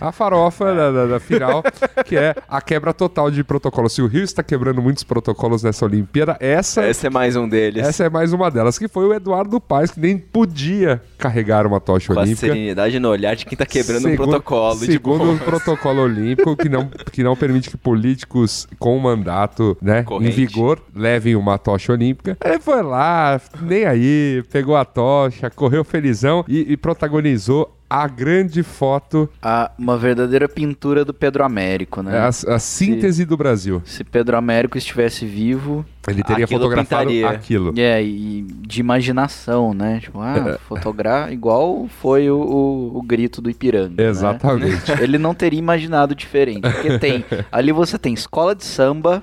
A 0.00 0.12
farofa 0.12 0.64
da, 0.74 0.90
da- 0.92 1.06
da 1.06 1.20
final, 1.20 1.62
que 2.04 2.16
é 2.16 2.34
a 2.48 2.60
quebra 2.60 2.92
total 2.92 3.30
de 3.30 3.42
protocolo. 3.44 3.88
Se 3.88 4.02
o 4.02 4.06
Rio 4.06 4.22
está 4.24 4.42
quebrando 4.42 4.82
muitos 4.82 5.04
protocolos 5.04 5.62
nessa 5.62 5.84
Olimpíada, 5.84 6.36
essa, 6.40 6.86
Esse 6.88 7.06
é 7.06 7.10
mais 7.10 7.36
um 7.36 7.48
deles. 7.48 7.86
essa 7.86 8.04
é 8.04 8.10
mais 8.10 8.32
uma 8.32 8.50
delas, 8.50 8.78
que 8.78 8.88
foi 8.88 9.06
o 9.06 9.14
Eduardo 9.14 9.60
Paes, 9.60 9.90
que 9.90 10.00
nem 10.00 10.18
podia 10.18 11.00
carregar 11.18 11.35
uma 11.66 11.80
tocha 11.80 12.12
Com 12.12 12.18
a 12.20 12.22
olímpica. 12.22 12.46
serenidade 12.46 12.98
no 12.98 13.08
olhar 13.08 13.34
de 13.36 13.44
quem 13.46 13.56
tá 13.56 13.66
quebrando 13.66 14.06
um 14.06 14.10
Segundo- 14.10 14.28
protocolo. 14.30 14.78
de 14.80 14.86
Segundo 14.86 15.32
o 15.32 15.38
protocolo 15.38 16.02
olímpico, 16.02 16.56
que 16.56 16.68
não, 16.68 16.88
que 17.12 17.22
não 17.22 17.36
permite 17.36 17.70
que 17.70 17.76
políticos 17.76 18.66
com 18.78 18.98
mandato 18.98 19.76
né, 19.80 20.04
em 20.20 20.30
vigor 20.30 20.80
levem 20.94 21.36
uma 21.36 21.58
tocha 21.58 21.92
olímpica. 21.92 22.36
Ele 22.44 22.58
foi 22.60 22.82
lá, 22.82 23.40
nem 23.60 23.84
aí, 23.84 24.42
pegou 24.52 24.76
a 24.76 24.84
tocha, 24.84 25.50
correu 25.50 25.84
felizão 25.84 26.44
e, 26.48 26.72
e 26.72 26.76
protagonizou 26.76 27.72
a 27.88 28.08
grande 28.08 28.64
foto, 28.64 29.28
A- 29.40 29.70
uma 29.78 29.96
verdadeira 29.96 30.48
pintura 30.48 31.04
do 31.04 31.14
Pedro 31.14 31.44
Américo, 31.44 32.02
né? 32.02 32.18
a, 32.18 32.26
a 32.28 32.58
síntese 32.58 33.24
do 33.24 33.36
Brasil. 33.36 33.80
Se 33.84 34.02
Pedro 34.02 34.36
Américo 34.36 34.76
estivesse 34.76 35.24
vivo, 35.24 35.86
Ele 36.08 36.22
teria 36.22 36.44
Aquilo 36.44 36.60
fotografado 36.60 37.08
pintaria. 37.10 37.28
aquilo. 37.28 37.74
é, 37.76 38.02
e 38.02 38.42
de 38.66 38.80
imaginação, 38.80 39.74
né? 39.74 39.98
Tipo, 40.00 40.20
ah, 40.20 40.58
fotografar 40.68 41.32
igual 41.32 41.88
foi 42.00 42.30
o, 42.30 42.36
o, 42.38 42.98
o 42.98 43.02
grito 43.02 43.40
do 43.42 43.50
Ipiranga. 43.50 44.02
né? 44.02 44.08
Exatamente. 44.08 44.90
Ele 45.02 45.18
não 45.18 45.34
teria 45.34 45.58
imaginado 45.58 46.14
diferente. 46.14 46.60
Porque 46.62 46.98
tem. 46.98 47.24
Ali 47.50 47.72
você 47.72 47.98
tem 47.98 48.14
escola 48.14 48.54
de 48.54 48.64
samba. 48.64 49.22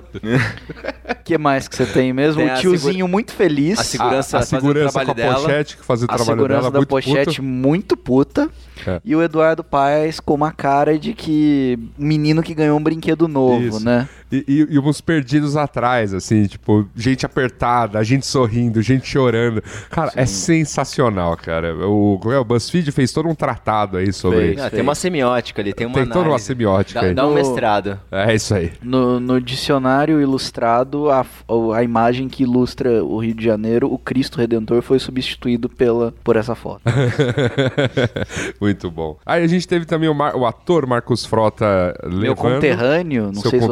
que 1.24 1.38
mais 1.38 1.68
que 1.68 1.76
você 1.76 1.86
tem 1.86 2.12
mesmo? 2.12 2.42
Tem 2.42 2.50
o 2.50 2.52
a 2.52 2.56
tiozinho 2.56 3.08
muito 3.08 3.32
feliz. 3.32 3.78
a 3.78 3.84
segurança 3.84 4.36
a, 4.36 4.40
a 4.40 4.42
segurança 4.42 4.92
com 4.92 4.98
a 4.98 5.04
trabalho 5.04 5.14
dela. 5.34 5.42
pochete 5.42 5.76
que 5.76 5.84
fazia 5.84 6.06
o 6.06 6.10
a 6.10 6.16
trabalho 6.16 6.36
segurança 6.36 6.60
dela 6.60 6.70
da 6.70 6.78
muito 6.78 6.88
pochete 6.88 7.36
puto. 7.36 7.42
muito 7.42 7.96
puta. 7.96 8.50
É. 8.86 9.00
E 9.04 9.14
o 9.16 9.22
Eduardo 9.22 9.64
Paes 9.64 10.20
com 10.20 10.34
uma 10.34 10.52
cara 10.52 10.98
de 10.98 11.14
que 11.14 11.78
menino 11.96 12.42
que 12.42 12.54
ganhou 12.54 12.78
um 12.78 12.82
brinquedo 12.82 13.26
novo, 13.28 13.62
Isso. 13.62 13.84
né? 13.84 14.08
E, 14.34 14.44
e, 14.48 14.74
e 14.74 14.78
uns 14.80 15.00
perdidos 15.00 15.56
atrás, 15.56 16.12
assim, 16.12 16.44
tipo, 16.46 16.88
gente 16.96 17.24
apertada, 17.24 18.02
gente 18.02 18.26
sorrindo, 18.26 18.82
gente 18.82 19.06
chorando. 19.06 19.62
Cara, 19.90 20.10
é 20.16 20.26
sensacional, 20.26 21.36
cara. 21.36 21.74
O, 21.86 22.20
é? 22.32 22.38
o 22.38 22.44
BuzzFeed 22.44 22.90
fez 22.90 23.12
todo 23.12 23.28
um 23.28 23.34
tratado 23.34 23.96
aí 23.96 24.12
sobre. 24.12 24.54
Fez. 24.54 24.60
Ah, 24.60 24.70
tem 24.70 24.80
uma 24.80 24.94
semiótica 24.96 25.62
ali, 25.62 25.72
tem 25.72 25.86
uma 25.86 25.94
Tem 25.94 26.06
toda 26.06 26.28
uma 26.30 26.38
semiótica 26.38 27.00
Dá, 27.00 27.06
aí. 27.06 27.14
dá 27.14 27.28
um 27.28 27.34
mestrado. 27.34 28.00
É 28.10 28.34
isso 28.34 28.54
aí. 28.54 28.72
No, 28.82 29.20
no 29.20 29.40
dicionário 29.40 30.20
ilustrado, 30.20 31.10
a, 31.10 31.24
a 31.76 31.82
imagem 31.84 32.28
que 32.28 32.42
ilustra 32.42 33.04
o 33.04 33.18
Rio 33.18 33.34
de 33.34 33.44
Janeiro, 33.44 33.92
o 33.92 33.98
Cristo 33.98 34.38
Redentor, 34.38 34.82
foi 34.82 34.98
substituído 34.98 35.68
pela, 35.68 36.12
por 36.24 36.34
essa 36.36 36.54
foto. 36.56 36.82
Muito 38.60 38.90
bom. 38.90 39.16
Aí 39.24 39.44
a 39.44 39.46
gente 39.46 39.66
teve 39.68 39.84
também 39.84 40.08
o, 40.08 40.14
Mar- 40.14 40.36
o 40.36 40.46
ator 40.46 40.86
Marcos 40.86 41.24
Frota 41.24 41.94
levando. 42.02 42.20
Meu 42.20 42.36
conterrâneo, 42.36 43.26
não 43.26 43.40
seu 43.40 43.50
sei 43.50 43.60
se 43.60 43.66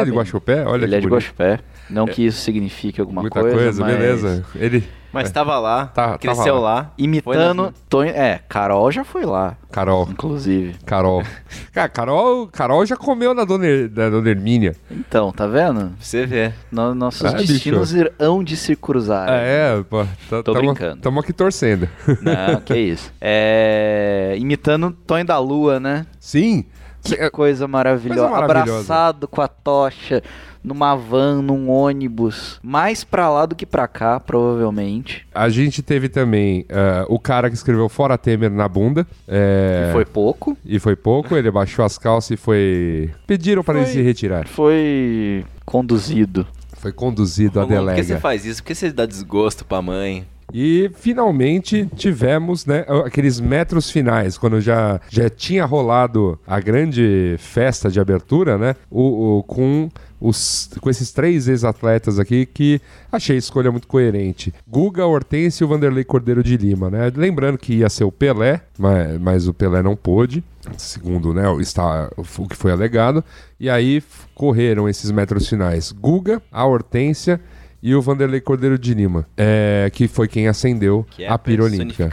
vocês 0.00 0.08
Ele 0.08 0.08
sabem. 0.08 0.08
é 0.08 0.12
de 0.12 0.18
Guaxupé? 0.18 0.64
Olha 0.66 0.82
Ele 0.84 0.88
que 0.90 0.94
é 0.96 1.00
de. 1.00 1.06
Guaxupé. 1.08 1.58
Não 1.88 2.06
que 2.06 2.24
isso 2.24 2.40
signifique 2.40 3.00
alguma 3.00 3.22
Muita 3.22 3.40
coisa, 3.40 3.56
coisa, 3.56 3.82
mas... 3.84 3.96
beleza. 3.96 4.44
Ele. 4.54 4.84
Mas 5.12 5.28
tava 5.32 5.58
lá, 5.58 5.86
Tá- 5.86 6.16
cresceu 6.18 6.44
tava 6.54 6.60
lá. 6.60 6.92
Imitando... 6.96 7.64
Foi 7.64 7.72
Tonho- 7.88 8.12
É, 8.14 8.38
Carol 8.48 8.92
já 8.92 9.02
foi 9.02 9.24
lá, 9.26 9.56
Carol. 9.72 10.06
inclusive. 10.08 10.76
Carol. 10.86 11.24
Cara, 11.74 11.88
Carol, 11.88 12.46
Carol 12.46 12.86
já 12.86 12.96
comeu 12.96 13.34
na 13.34 13.44
Dona, 13.44 13.88
da 13.88 14.08
Dona 14.08 14.30
Hermínia. 14.30 14.76
Então, 14.88 15.32
tá 15.32 15.48
vendo? 15.48 15.90
Você 15.98 16.24
ver. 16.26 16.54
No- 16.70 16.94
nossos 16.94 17.24
Ah, 17.24 17.32
destinos 17.32 17.92
irão 17.92 18.44
de 18.44 18.56
se 18.56 18.76
cruzar. 18.76 19.28
Ah, 19.28 19.40
é, 19.40 19.82
pô. 19.82 20.04
tá- 20.28 20.44
Tô 20.44 20.52
tamo- 20.54 20.72
brincando. 20.74 21.02
Tamo 21.02 21.18
aqui 21.18 21.32
torcendo. 21.32 21.88
Não, 22.22 22.60
que 22.60 22.76
isso. 22.78 23.12
É... 23.20 24.36
Imitando 24.38 24.92
Tonho 25.08 25.24
da 25.24 25.38
Lua, 25.40 25.80
né? 25.80 26.06
Sim. 26.20 26.64
Que 27.02 27.30
coisa 27.30 27.66
maravilhosa. 27.66 28.20
Coisa 28.28 28.40
maravilhosa. 28.40 28.72
Abraçado 28.94 29.26
com 29.28 29.40
a 29.40 29.48
tocha, 29.48 30.22
numa 30.62 30.94
van, 30.94 31.40
num 31.42 31.68
ônibus. 31.70 32.58
Mais 32.62 33.02
pra 33.04 33.28
lá 33.30 33.46
do 33.46 33.54
que 33.54 33.64
pra 33.64 33.88
cá, 33.88 34.20
provavelmente. 34.20 35.26
A 35.34 35.48
gente 35.48 35.82
teve 35.82 36.08
também 36.08 36.66
ah, 36.70 37.04
o 37.08 37.18
cara 37.18 37.48
que 37.48 37.56
escreveu 37.56 37.88
Fora 37.88 38.18
Temer 38.18 38.50
na 38.50 38.68
bunda. 38.68 39.06
é, 39.26 39.88
Foi 39.92 40.04
pouco. 40.04 40.56
E 40.64 40.78
foi 40.78 40.94
pouco, 40.96 41.36
ele 41.36 41.50
baixou 41.50 41.84
as 41.84 41.96
calças 41.98 42.32
e 42.32 42.36
foi. 42.36 43.10
Pediram 43.26 43.62
para 43.64 43.78
ele 43.78 43.86
se 43.88 44.02
retirar. 44.02 44.46
Foi 44.46 45.44
conduzido. 45.64 46.46
Foi 46.76 46.92
conduzido 46.92 47.60
a 47.60 47.64
Como- 47.66 47.76
Por 47.76 47.94
que 47.94 48.02
você 48.02 48.02
delega. 48.08 48.20
faz 48.20 48.44
isso? 48.46 48.62
Por 48.62 48.68
que 48.68 48.74
você 48.74 48.90
dá 48.92 49.04
desgosto 49.06 49.64
pra 49.64 49.82
mãe? 49.82 50.24
E 50.52 50.90
finalmente 50.94 51.88
tivemos 51.96 52.66
né, 52.66 52.84
aqueles 53.04 53.38
metros 53.40 53.90
finais, 53.90 54.36
quando 54.38 54.60
já, 54.60 55.00
já 55.08 55.28
tinha 55.30 55.64
rolado 55.64 56.38
a 56.46 56.58
grande 56.60 57.36
festa 57.38 57.90
de 57.90 58.00
abertura, 58.00 58.58
né? 58.58 58.74
O, 58.90 59.38
o- 59.38 59.42
com, 59.44 59.88
os, 60.20 60.68
com 60.80 60.90
esses 60.90 61.12
três 61.12 61.48
ex-atletas 61.48 62.18
aqui 62.18 62.44
que 62.46 62.80
achei 63.10 63.36
a 63.36 63.38
escolha 63.38 63.70
muito 63.70 63.86
coerente. 63.86 64.52
Guga, 64.68 65.06
Hortência 65.06 65.62
e 65.62 65.66
o 65.66 65.68
Vanderlei 65.68 66.04
Cordeiro 66.04 66.42
de 66.42 66.56
Lima, 66.56 66.90
né? 66.90 67.10
Lembrando 67.14 67.56
que 67.58 67.74
ia 67.74 67.88
ser 67.88 68.04
o 68.04 68.12
Pelé, 68.12 68.60
mas, 68.78 69.20
mas 69.20 69.48
o 69.48 69.54
Pelé 69.54 69.82
não 69.82 69.94
pôde, 69.96 70.42
segundo 70.76 71.32
né, 71.32 71.48
o, 71.48 71.60
está, 71.60 72.10
o 72.16 72.46
que 72.48 72.56
foi 72.56 72.72
alegado. 72.72 73.24
E 73.58 73.70
aí 73.70 74.02
correram 74.34 74.88
esses 74.88 75.10
metros 75.10 75.48
finais. 75.48 75.92
Guga, 75.92 76.42
a 76.50 76.64
Hortência 76.66 77.40
e 77.82 77.94
o 77.94 78.02
Vanderlei 78.02 78.40
Cordeiro 78.40 78.78
de 78.78 78.92
Lima, 78.94 79.26
é, 79.36 79.90
que 79.92 80.06
foi 80.06 80.28
quem 80.28 80.48
acendeu 80.48 81.06
Que 81.10 81.24
é 81.24 81.28
a 81.28 81.34
a 81.34 81.38
pira 81.38 81.64
olímpica. 81.64 82.10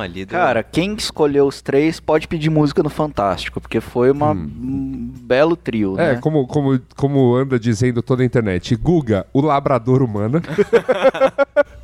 ali 0.00 0.24
do... 0.24 0.30
Cara, 0.30 0.62
quem 0.62 0.94
escolheu 0.94 1.46
os 1.46 1.60
três 1.60 2.00
pode 2.00 2.26
pedir 2.26 2.50
música 2.50 2.82
no 2.82 2.88
Fantástico, 2.90 3.60
porque 3.60 3.80
foi 3.80 4.10
uma, 4.10 4.32
um 4.32 5.10
belo 5.22 5.56
trio, 5.56 5.94
Hum. 5.94 5.98
É, 5.98 6.14
né? 6.14 6.20
como, 6.20 6.46
como, 6.46 6.80
como 6.96 7.34
anda 7.34 7.58
dizendo 7.58 8.02
toda 8.02 8.22
a 8.22 8.26
internet. 8.26 8.74
Guga, 8.76 9.26
o 9.32 9.40
labrador 9.40 10.02
humana. 10.02 10.40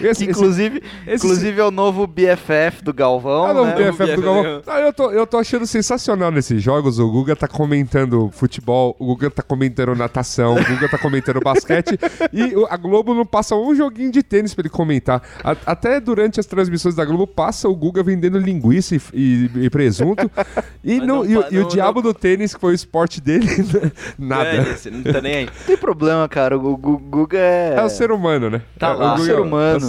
Esse- 0.00 0.08
esse- 0.08 0.24
Inclusive, 0.24 0.82
esse- 1.06 1.24
inclusive 1.26 1.60
é 1.60 1.64
o 1.64 1.70
novo 1.70 2.06
BFF 2.06 2.82
do 2.82 2.92
Galvão, 2.94 3.44
Ah, 3.46 3.54
não, 3.54 3.64
né? 3.66 3.74
BFF 3.74 3.92
do 3.92 4.06
BFF. 4.06 4.22
Galvão. 4.22 4.62
Ah, 4.66 4.80
eu, 4.80 4.92
tô, 4.92 5.10
eu 5.10 5.26
tô 5.26 5.38
achando 5.38 5.66
sensacional 5.66 6.30
nesses 6.30 6.62
jogos. 6.62 6.98
O 6.98 7.10
Guga 7.10 7.34
tá 7.36 7.48
comentando 7.48 8.30
futebol, 8.32 8.94
o 8.98 9.06
Guga 9.06 9.30
tá 9.30 9.42
comentando 9.42 9.94
natação, 9.94 10.52
o 10.54 10.64
Guga 10.64 10.88
tá 10.88 10.98
comentando 10.98 11.40
basquete. 11.40 11.98
e 12.32 12.54
a 12.70 12.76
Globo 12.76 13.14
não 13.14 13.24
passa 13.26 13.54
um 13.54 13.74
joguinho 13.74 14.10
de 14.12 14.22
tênis 14.22 14.54
pra 14.54 14.62
ele 14.62 14.68
comentar. 14.68 15.22
A- 15.42 15.56
até 15.66 16.00
durante 16.00 16.38
as 16.40 16.46
transmissões 16.46 16.94
da 16.94 17.04
Globo, 17.04 17.26
passa 17.26 17.68
o 17.68 17.74
Guga 17.74 18.02
vendendo 18.02 18.38
linguiça 18.38 18.94
e, 18.94 19.00
e- 19.12 19.50
e 19.64 19.70
presunto. 19.70 20.30
E, 20.84 20.98
no- 21.00 21.06
não 21.06 21.26
e 21.26 21.36
o- 21.36 21.42
pa- 21.42 21.48
e 21.50 21.58
o 21.58 21.62
não- 21.62 21.68
diabo 21.68 22.02
não- 22.02 22.12
do 22.12 22.14
tênis, 22.14 22.54
que 22.54 22.60
foi 22.60 22.72
o 22.72 22.74
esporte 22.74 23.20
dele, 23.20 23.46
nada. 24.18 24.48
É, 24.48 24.64
você 24.76 24.90
não 24.90 25.02
tá 25.02 25.20
nem 25.20 25.34
aí. 25.34 25.44
Não 25.46 25.52
tem 25.66 25.76
problema, 25.76 26.28
cara. 26.28 26.56
O 26.56 26.76
Gu- 26.76 26.98
Guga 26.98 27.38
é... 27.38 27.74
É 27.76 27.82
o 27.82 27.88
ser 27.88 28.10
humano, 28.10 28.48
né? 28.50 28.62
Tá 28.78 28.88
é, 28.88 28.92
lá, 28.92 29.14
o 29.14 29.16
Guga 29.16 29.26
ser 29.26 29.40
humano. 29.40 29.74
É 29.74 29.76
o 29.76 29.80
ser 29.80 29.86
humano. 29.86 29.87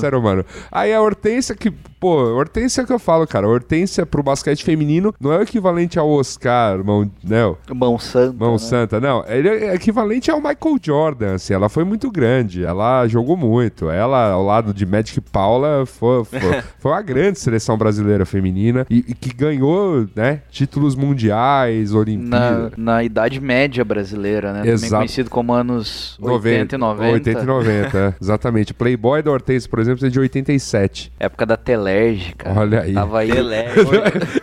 Aí 0.72 0.94
a 0.94 1.02
Hortência, 1.02 1.56
que, 1.56 1.72
pô, 2.00 2.16
Hortência 2.36 2.82
é 2.82 2.84
o 2.84 2.88
que 2.88 2.94
eu 2.94 3.00
falo, 3.00 3.28
cara. 3.28 3.48
Hortência 3.48 4.06
pro 4.06 4.24
basquete 4.24 4.64
feminino 4.64 5.14
não 5.20 5.34
é 5.34 5.40
o 5.40 5.42
equivalente 5.42 6.00
ao 6.00 6.10
Oscar, 6.10 6.84
mão, 6.84 7.10
não, 7.24 7.58
Mão 7.74 7.98
Santa. 8.00 8.36
mão 8.38 8.54
né? 8.54 8.58
santa, 8.58 9.00
não. 9.00 9.24
Ele 9.28 9.50
é 9.50 9.76
equivalente 9.76 10.32
ao 10.32 10.38
Michael 10.38 10.78
Jordan, 10.82 11.36
assim. 11.36 11.54
Ela 11.54 11.70
foi 11.70 11.84
muito 11.84 12.10
grande, 12.12 12.64
ela 12.64 13.08
jogou 13.08 13.36
muito. 13.36 13.90
Ela, 13.90 14.32
ao 14.32 14.44
lado 14.44 14.74
de 14.74 14.86
Magic 14.86 15.20
Paula, 15.22 15.86
foi, 15.86 16.24
foi, 16.24 16.40
foi 16.80 16.92
uma 16.92 17.02
grande 17.02 17.40
seleção 17.40 17.78
brasileira 17.78 18.26
feminina 18.26 18.86
e, 18.90 18.98
e 19.08 19.14
que 19.14 19.34
ganhou, 19.34 20.08
né, 20.16 20.42
títulos 20.50 20.96
mundiais, 20.96 21.92
Na, 21.92 22.00
Olimpíadas. 22.00 22.72
na 22.78 23.04
Idade 23.04 23.40
Média 23.40 23.84
brasileira, 23.84 24.54
né? 24.54 24.60
Também 24.60 24.74
Exato. 24.74 24.96
conhecido 24.96 25.30
como 25.30 25.54
anos 25.54 26.18
80 26.22 26.76
e 26.76 26.78
90. 26.78 27.14
80 27.14 27.42
e 27.42 27.46
90, 27.46 27.98
é, 27.98 28.14
exatamente. 28.22 28.74
Playboy 28.74 29.22
da 29.22 29.32
Hortência, 29.32 29.70
por 29.70 29.80
exemplo, 29.80 30.06
é 30.06 30.10
de 30.10 30.20
87. 30.20 31.12
Época 31.20 31.46
da 31.46 31.58
Telerge, 31.58 31.89
cara. 32.38 32.60
Olha 32.60 32.82
aí. 32.82 32.94
Tava 32.94 33.20
aí. 33.20 33.32
Pelé. 33.32 33.68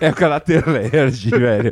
Época 0.00 0.28
da 0.28 0.40
Telerge, 0.40 1.30
velho. 1.30 1.70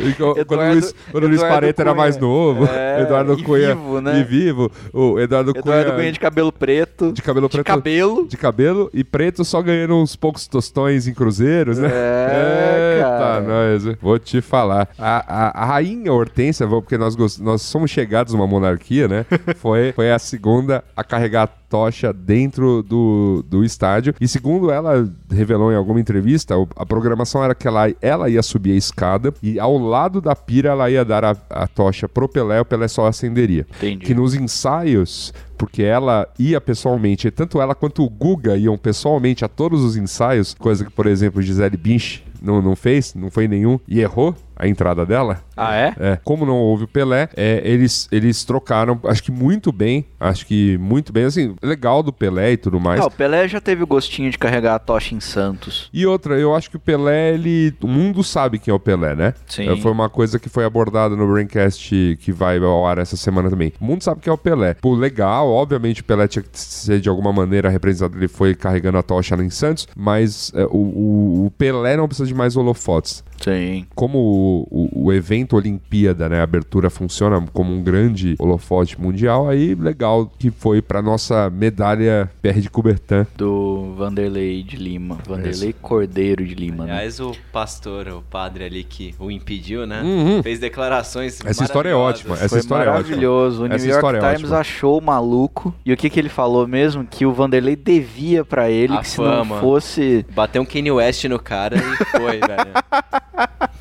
E 0.00 0.12
co- 0.14 0.34
quando 0.34 0.36
o 0.36 0.40
Eduardo- 0.40 0.72
Luiz, 0.74 0.94
quando 1.10 1.24
o 1.24 1.26
Luiz 1.28 1.40
Eduardo 1.40 1.54
Pareto 1.54 1.80
era 1.82 1.90
Cunha. 1.90 2.02
mais 2.02 2.16
novo, 2.16 2.64
É, 2.66 3.02
Eduardo 3.02 3.42
Cunha. 3.42 3.74
vivo, 3.74 4.00
né? 4.00 4.18
E 4.20 4.24
vivo. 4.24 4.70
O 4.92 5.18
Eduardo, 5.18 5.52
Eduardo 5.56 5.92
Cunha 5.92 6.12
de 6.12 6.18
cabelo 6.20 6.52
preto. 6.52 7.12
de 7.12 7.22
cabelo 7.22 7.48
de 7.48 7.52
preto. 7.52 7.66
cabelo. 7.66 8.26
De 8.28 8.36
cabelo 8.36 8.90
e 8.92 9.02
preto 9.04 9.44
só 9.44 9.60
ganhando 9.62 9.96
uns 9.96 10.16
poucos 10.16 10.46
tostões 10.46 11.06
em 11.06 11.14
cruzeiros, 11.14 11.78
né? 11.78 11.88
É, 11.92 12.94
Eita, 12.96 13.08
cara. 13.08 13.40
nós. 13.40 13.84
Vou 14.00 14.18
te 14.18 14.40
falar. 14.40 14.88
A, 14.98 15.24
a, 15.48 15.62
a 15.62 15.66
rainha 15.66 16.12
Hortência, 16.12 16.66
porque 16.66 16.96
nós, 16.98 17.16
nós 17.38 17.62
somos 17.62 17.90
chegados 17.90 18.32
numa 18.34 18.46
monarquia, 18.46 19.08
né? 19.08 19.24
Foi, 19.58 19.92
foi 19.92 20.10
a 20.12 20.18
segunda 20.18 20.84
a 20.96 21.02
carregar 21.02 21.48
tocha 21.68 22.12
dentro 22.12 22.82
do, 22.82 23.44
do 23.48 23.64
estádio. 23.64 24.14
E 24.20 24.26
segundo 24.26 24.70
ela 24.70 25.08
revelou 25.30 25.72
em 25.72 25.76
alguma 25.76 26.00
entrevista, 26.00 26.54
a 26.76 26.86
programação 26.86 27.44
era 27.44 27.54
que 27.54 27.68
ela, 27.68 27.92
ela 28.00 28.28
ia 28.28 28.42
subir 28.42 28.72
a 28.72 28.76
escada 28.76 29.32
e 29.42 29.58
ao 29.58 29.76
lado 29.78 30.20
da 30.20 30.34
pira 30.34 30.70
ela 30.70 30.90
ia 30.90 31.04
dar 31.04 31.24
a, 31.24 31.36
a 31.50 31.66
tocha 31.66 32.08
pro 32.08 32.28
Pelé, 32.28 32.60
o 32.60 32.64
Pelé 32.64 32.88
só 32.88 33.06
acenderia. 33.06 33.66
Entendi. 33.76 34.04
Que 34.04 34.14
nos 34.14 34.34
ensaios, 34.34 35.32
porque 35.56 35.82
ela 35.82 36.26
ia 36.38 36.60
pessoalmente, 36.60 37.30
tanto 37.30 37.60
ela 37.60 37.74
quanto 37.74 38.02
o 38.02 38.08
Guga 38.08 38.56
iam 38.56 38.76
pessoalmente 38.78 39.44
a 39.44 39.48
todos 39.48 39.82
os 39.82 39.96
ensaios, 39.96 40.54
coisa 40.54 40.84
que, 40.84 40.90
por 40.90 41.06
exemplo, 41.06 41.42
Gisele 41.42 41.76
Bündchen 41.76 42.22
não, 42.40 42.62
não 42.62 42.76
fez, 42.76 43.14
não 43.14 43.30
foi 43.30 43.48
nenhum, 43.48 43.78
e 43.86 44.00
errou 44.00 44.34
a 44.58 44.66
entrada 44.66 45.06
dela. 45.06 45.40
Ah, 45.56 45.74
é? 45.76 45.94
É, 45.98 46.18
como 46.24 46.44
não 46.44 46.56
houve 46.56 46.84
o 46.84 46.88
Pelé, 46.88 47.28
é, 47.36 47.60
eles, 47.64 48.08
eles 48.10 48.44
trocaram, 48.44 48.98
acho 49.04 49.22
que 49.22 49.30
muito 49.30 49.70
bem, 49.72 50.04
acho 50.18 50.44
que 50.46 50.76
muito 50.78 51.12
bem, 51.12 51.24
assim, 51.24 51.54
legal 51.62 52.02
do 52.02 52.12
Pelé 52.12 52.52
e 52.52 52.56
tudo 52.56 52.80
mais. 52.80 53.00
Ah, 53.00 53.06
o 53.06 53.10
Pelé 53.10 53.46
já 53.48 53.60
teve 53.60 53.82
o 53.82 53.86
gostinho 53.86 54.30
de 54.30 54.38
carregar 54.38 54.74
a 54.74 54.78
tocha 54.78 55.14
em 55.14 55.20
Santos. 55.20 55.88
E 55.92 56.04
outra, 56.06 56.38
eu 56.38 56.54
acho 56.54 56.70
que 56.70 56.76
o 56.76 56.80
Pelé, 56.80 57.34
ele. 57.34 57.72
O 57.82 57.86
mundo 57.88 58.22
sabe 58.24 58.58
quem 58.58 58.72
é 58.72 58.74
o 58.74 58.80
Pelé, 58.80 59.14
né? 59.14 59.34
Sim. 59.46 59.68
É, 59.68 59.76
Foi 59.76 59.92
uma 59.92 60.08
coisa 60.08 60.38
que 60.38 60.48
foi 60.48 60.64
abordada 60.64 61.14
no 61.14 61.30
Braincast 61.30 62.18
que 62.20 62.32
vai 62.32 62.58
ao 62.58 62.86
ar 62.86 62.98
essa 62.98 63.16
semana 63.16 63.48
também. 63.50 63.72
O 63.80 63.84
mundo 63.84 64.02
sabe 64.02 64.20
quem 64.20 64.30
é 64.30 64.34
o 64.34 64.38
Pelé. 64.38 64.74
Pô, 64.74 64.94
legal, 64.94 65.48
obviamente 65.48 66.00
o 66.00 66.04
Pelé 66.04 66.26
tinha 66.26 66.42
que 66.42 66.48
ser 66.58 67.00
de 67.00 67.08
alguma 67.08 67.32
maneira 67.32 67.68
representado, 67.68 68.16
ele 68.18 68.28
foi 68.28 68.54
carregando 68.54 68.98
a 68.98 69.02
tocha 69.02 69.36
lá 69.36 69.42
em 69.44 69.50
Santos, 69.50 69.86
mas 69.96 70.50
é, 70.54 70.64
o, 70.64 70.76
o- 70.76 71.46
o 71.46 71.50
Pelé 71.56 71.96
não 71.96 72.06
precisa 72.08 72.26
de 72.26 72.34
mais 72.34 72.56
holofotes. 72.56 73.22
Sim. 73.42 73.86
Como 73.94 74.18
o, 74.18 74.66
o- 74.70 75.04
o 75.06 75.12
evento 75.12 75.56
Olimpíada, 75.56 76.28
né, 76.28 76.40
a 76.40 76.42
abertura 76.42 76.90
funciona 76.90 77.40
como 77.52 77.72
um 77.72 77.82
grande 77.82 78.34
holofote 78.38 79.00
mundial, 79.00 79.48
aí 79.48 79.74
legal 79.74 80.30
que 80.38 80.50
foi 80.50 80.82
pra 80.82 81.00
nossa 81.02 81.48
medalha 81.50 82.30
PR 82.42 82.60
de 82.60 82.68
Coubertin. 82.70 83.26
Do 83.36 83.94
Vanderlei 83.96 84.62
de 84.62 84.76
Lima. 84.76 85.18
Vanderlei 85.26 85.72
Cordeiro 85.72 86.44
de 86.44 86.54
Lima, 86.54 86.84
né? 86.84 86.92
Aliás, 86.92 87.20
o 87.20 87.32
pastor, 87.52 88.08
o 88.08 88.22
padre 88.22 88.64
ali 88.64 88.84
que 88.84 89.14
o 89.18 89.30
impediu, 89.30 89.86
né? 89.86 90.02
Uhum. 90.02 90.42
Fez 90.42 90.58
declarações 90.58 91.38
Essa 91.44 91.64
história 91.64 91.90
é 91.90 91.94
ótima, 91.94 92.34
essa 92.34 92.48
Foi 92.48 92.58
história 92.58 92.84
é 92.84 92.88
ótima. 92.88 93.02
maravilhoso. 93.02 93.64
O 93.64 93.66
New 93.66 93.76
Essa 93.76 93.86
York 93.88 94.16
é 94.16 94.20
Times 94.20 94.42
ótima. 94.44 94.58
achou 94.58 94.98
o 94.98 95.02
maluco. 95.02 95.74
E 95.84 95.92
o 95.92 95.96
que, 95.96 96.10
que 96.10 96.18
ele 96.18 96.28
falou 96.28 96.66
mesmo? 96.66 97.04
Que 97.04 97.24
o 97.26 97.32
Vanderlei 97.32 97.76
devia 97.76 98.44
pra 98.44 98.70
ele, 98.70 98.94
A 98.94 98.98
que 99.00 99.08
se 99.08 99.16
fama. 99.16 99.54
não 99.56 99.60
fosse 99.60 100.24
Bateu 100.34 100.62
um 100.62 100.64
Kanye 100.66 100.90
West 100.90 101.24
no 101.24 101.38
cara 101.38 101.76
e 101.76 102.04
foi, 102.06 102.38
velho. 102.40 102.72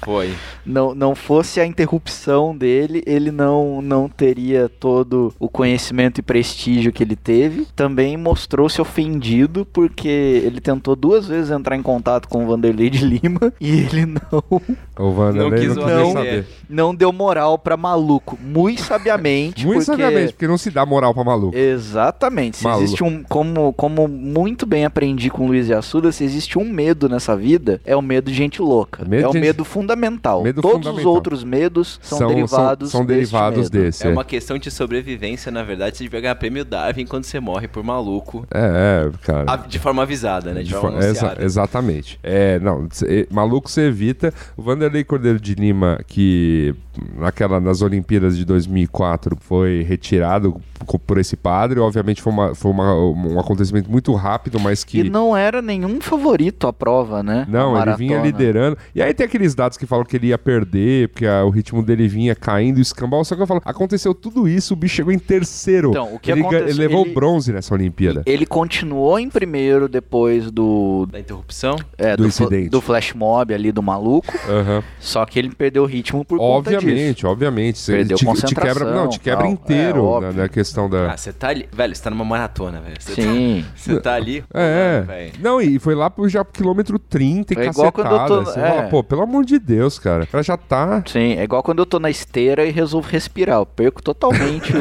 Foi. 0.04 0.34
não, 0.66 0.94
não 0.96 1.16
fosse 1.16 1.60
a 1.60 1.66
interrupção 1.66 2.56
dele, 2.56 3.04
ele 3.06 3.32
não, 3.32 3.82
não 3.82 4.08
teria 4.08 4.70
todo 4.70 5.34
o 5.40 5.50
conhecimento 5.50 6.20
e 6.20 6.22
prestígio 6.22 6.94
que 6.94 7.04
ele 7.04 7.16
teve. 7.16 7.68
Também 7.76 8.16
mostrou-se 8.16 8.80
ofendido 8.82 9.66
porque 9.66 10.08
ele 10.08 10.62
tentou 10.62 10.96
duas 10.96 11.28
vezes 11.28 11.52
entrar 11.52 11.76
em 11.76 11.82
contato 11.82 12.28
com 12.28 12.44
o 12.46 12.48
Vanderlei 12.48 12.90
de 12.90 13.04
Lima 13.04 13.52
e 13.60 13.80
ele 13.80 14.06
não, 14.06 14.62
O 14.98 15.12
Vanderlei 15.12 15.44
Não 15.44 15.50
não 15.50 15.58
quis 15.58 15.68
quis 15.68 15.86
nem 15.86 16.04
o 16.04 16.14
saber. 16.14 16.46
não 16.70 16.96
deu 16.96 17.12
moral 17.12 17.58
pra 17.58 17.76
maluco. 17.76 18.38
Muito 18.42 18.82
sabiamente. 18.82 19.66
Muito 19.66 19.86
porque... 19.86 19.86
sabiamente, 19.86 20.34
porque 20.34 20.48
não 20.48 20.58
se 20.58 20.70
dá 20.70 20.86
moral 20.86 21.14
pra 21.14 21.24
maluco. 21.24 21.58
Exatamente. 21.58 22.58
Se 22.58 22.64
Maluco. 22.64 22.84
existe 22.84 23.04
um, 23.04 23.24
como, 23.24 23.74
como 23.74 24.08
muito 24.08 24.66
bem 24.66 24.86
aprendi 24.86 25.30
com 25.30 25.46
o 25.46 25.48
Luiz 25.48 25.68
e 25.70 25.74
Assuda, 25.74 26.12
se 26.12 26.24
existe 26.24 26.58
um 26.58 26.66
medo 26.66 27.10
nessa 27.10 27.36
vida, 27.36 27.82
é 27.86 27.96
o 27.96 28.02
medo 28.02 28.30
de 28.32 28.38
gente 28.38 28.62
louca. 28.62 29.04
Medo 29.06 29.26
é 29.26 29.30
o 29.30 29.34
gente- 29.38 29.48
medo 29.48 29.64
fundamental. 29.66 30.44
Medo 30.44 30.62
Todos 30.62 30.78
os 30.80 30.86
fundamental. 30.86 31.12
outros 31.14 31.44
medos 31.44 32.00
são, 32.02 32.18
São- 32.20 32.28
derivados, 32.28 32.92
são, 32.92 33.00
são 33.00 33.06
derivados 33.08 33.70
desse. 33.70 34.06
É 34.06 34.10
uma 34.10 34.24
questão 34.26 34.58
de 34.58 34.70
sobrevivência, 34.72 35.52
na 35.52 35.64
verdade. 35.64 35.98
Você 35.98 36.04
devia 36.04 36.22
ganhar 36.22 36.36
prêmio 36.36 36.64
Darwin 36.66 37.06
quando 37.06 37.24
você 37.24 37.40
morre 37.40 37.68
por 37.68 37.84
maluco. 37.84 38.46
É, 38.54 39.08
é, 39.08 39.12
cara. 39.26 39.56
De 39.68 39.80
forma 39.80 40.04
avisada, 40.04 40.54
né? 40.54 40.62
De, 40.62 40.70
De 40.70 40.74
forma 40.76 41.02
fo- 41.02 41.08
exa- 41.08 41.38
exatamente. 41.40 42.20
É, 42.24 42.60
não, 42.60 42.88
cê- 42.92 43.28
maluco 43.32 43.70
você 43.70 43.82
evita. 43.82 44.34
O 44.56 44.62
Vanderlei 44.62 45.04
Cordeiro 45.04 45.40
de 45.40 45.54
Lima, 45.56 46.00
que 46.08 46.74
naquela, 47.18 47.60
nas 47.60 47.82
Olimpíadas 47.82 48.36
de 48.38 48.44
2004 48.46 49.38
foi 49.40 49.84
retirado 49.88 50.60
por 51.06 51.18
esse 51.18 51.36
padre, 51.36 51.80
obviamente 51.80 52.22
foi, 52.22 52.32
uma, 52.34 52.56
foi 52.56 52.72
uma- 52.72 52.96
um 52.96 53.40
acontecimento 53.40 53.90
muito 53.92 54.14
rápido, 54.14 54.60
mas 54.60 54.84
que. 54.84 55.00
E 55.02 55.10
não 55.10 55.36
era 55.36 55.62
nenhum 55.62 56.00
favorito 56.02 56.68
a 56.68 56.74
prova, 56.74 57.22
né? 57.22 57.46
Não, 57.50 57.80
ele 57.80 57.96
vinha 57.96 58.20
liderando. 58.22 58.78
E 58.96 59.02
aí 59.02 59.14
tem 59.14 59.27
aqueles 59.28 59.54
dados 59.56 59.78
que 59.78 59.86
falam 59.86 60.04
que 60.06 60.16
ele 60.16 60.28
ia 60.28 60.38
perder, 60.38 61.10
porque 61.10 61.26
a- 61.26 61.44
o 61.46 61.50
ritmo 61.50 61.84
dele 61.84 62.08
vinha 62.08 62.36
caindo, 62.36 62.80
escambau. 62.80 63.24
Só 63.24 63.36
que 63.36 63.42
eu 63.42 63.48
falo, 63.48 63.62
aconteceu 63.64 64.14
tudo 64.14 64.48
isso, 64.48 64.74
o 64.74 64.78
bicho 64.78 64.96
chegou 64.96 65.12
em 65.14 65.20
terceiro. 65.20 65.90
Então, 65.90 66.14
o 66.16 66.20
que 66.20 66.32
ele, 66.32 66.42
aconteceu- 66.42 66.68
ele 66.68 66.80
levou 66.80 67.06
ele- 67.06 67.14
bronze 67.14 67.54
nessa 67.54 67.74
Olimpíada. 67.74 68.24
Ele 68.26 68.46
continuou 68.46 69.20
em 69.20 69.30
primeiro 69.30 69.88
depois 69.88 70.50
do, 70.52 71.08
Da 71.12 71.20
interrupção. 71.20 71.76
é, 71.98 72.16
Do 72.16 72.24
do, 72.24 72.28
incidente. 72.30 72.70
do 72.70 72.82
flash 72.82 73.14
mob 73.14 73.54
ali 73.54 73.72
do 73.72 73.84
maluco. 73.84 74.34
Aham. 74.50 74.84
Só 75.00 75.26
que 75.26 75.38
ele 75.40 75.50
perdeu 75.54 75.84
o 75.84 75.86
ritmo 75.86 76.24
por 76.26 76.38
conta 76.38 76.72
disso. 76.72 76.86
Obviamente, 76.86 77.26
obviamente. 77.28 77.80
Você 77.80 77.92
Perdeu 77.94 78.18
te, 78.18 78.22
te 78.22 78.26
concentração, 78.26 78.74
quebra, 78.76 78.92
não, 78.94 79.10
te 79.10 79.20
quebra 79.20 79.44
tal. 79.44 79.52
inteiro 79.52 80.18
É, 80.18 80.22
na, 80.22 80.32
na 80.34 80.50
questão 80.50 80.90
da. 80.90 81.12
Ah, 81.14 81.18
você 81.18 81.32
tá 81.34 81.50
ali. 81.50 81.68
Velho, 81.72 81.96
você 81.96 82.04
tá 82.04 82.10
numa 82.10 82.26
maratona, 82.26 82.80
velho. 82.82 82.96
Você 83.00 83.14
Sim. 83.22 83.62
Tá, 83.66 83.72
você 83.76 84.00
tá 84.00 84.14
ali. 84.16 84.44
É, 84.54 85.02
velho. 85.02 85.32
não, 85.40 85.62
e 85.62 85.78
foi 85.80 85.96
lá 85.96 86.10
pro 86.10 86.28
já 86.30 86.44
pro 86.44 86.54
quilômetro 86.54 86.98
30 87.00 87.54
e 87.54 87.56
Foi 87.56 87.66
cacetada. 87.66 88.28
tô- 88.28 88.44
Você 88.46 88.60
é. 88.60 88.68
fala, 88.70 88.84
pô, 88.84 89.04
pelo 89.18 89.24
amor 89.28 89.44
de 89.46 89.58
Deus, 89.58 89.98
cara. 89.98 90.24
O 90.24 90.28
cara 90.28 90.44
já 90.44 90.56
tá. 90.56 91.04
Sim, 91.08 91.34
é 91.38 91.44
igual 91.44 91.64
quando 91.64 91.80
eu 91.80 91.86
tô 91.86 92.00
na 92.00 92.10
esteira 92.10 92.64
e 92.66 92.70
resolvo 92.72 93.10
respirar. 93.10 93.58
Eu 93.58 93.66
perco 93.66 94.02
totalmente 94.02 94.72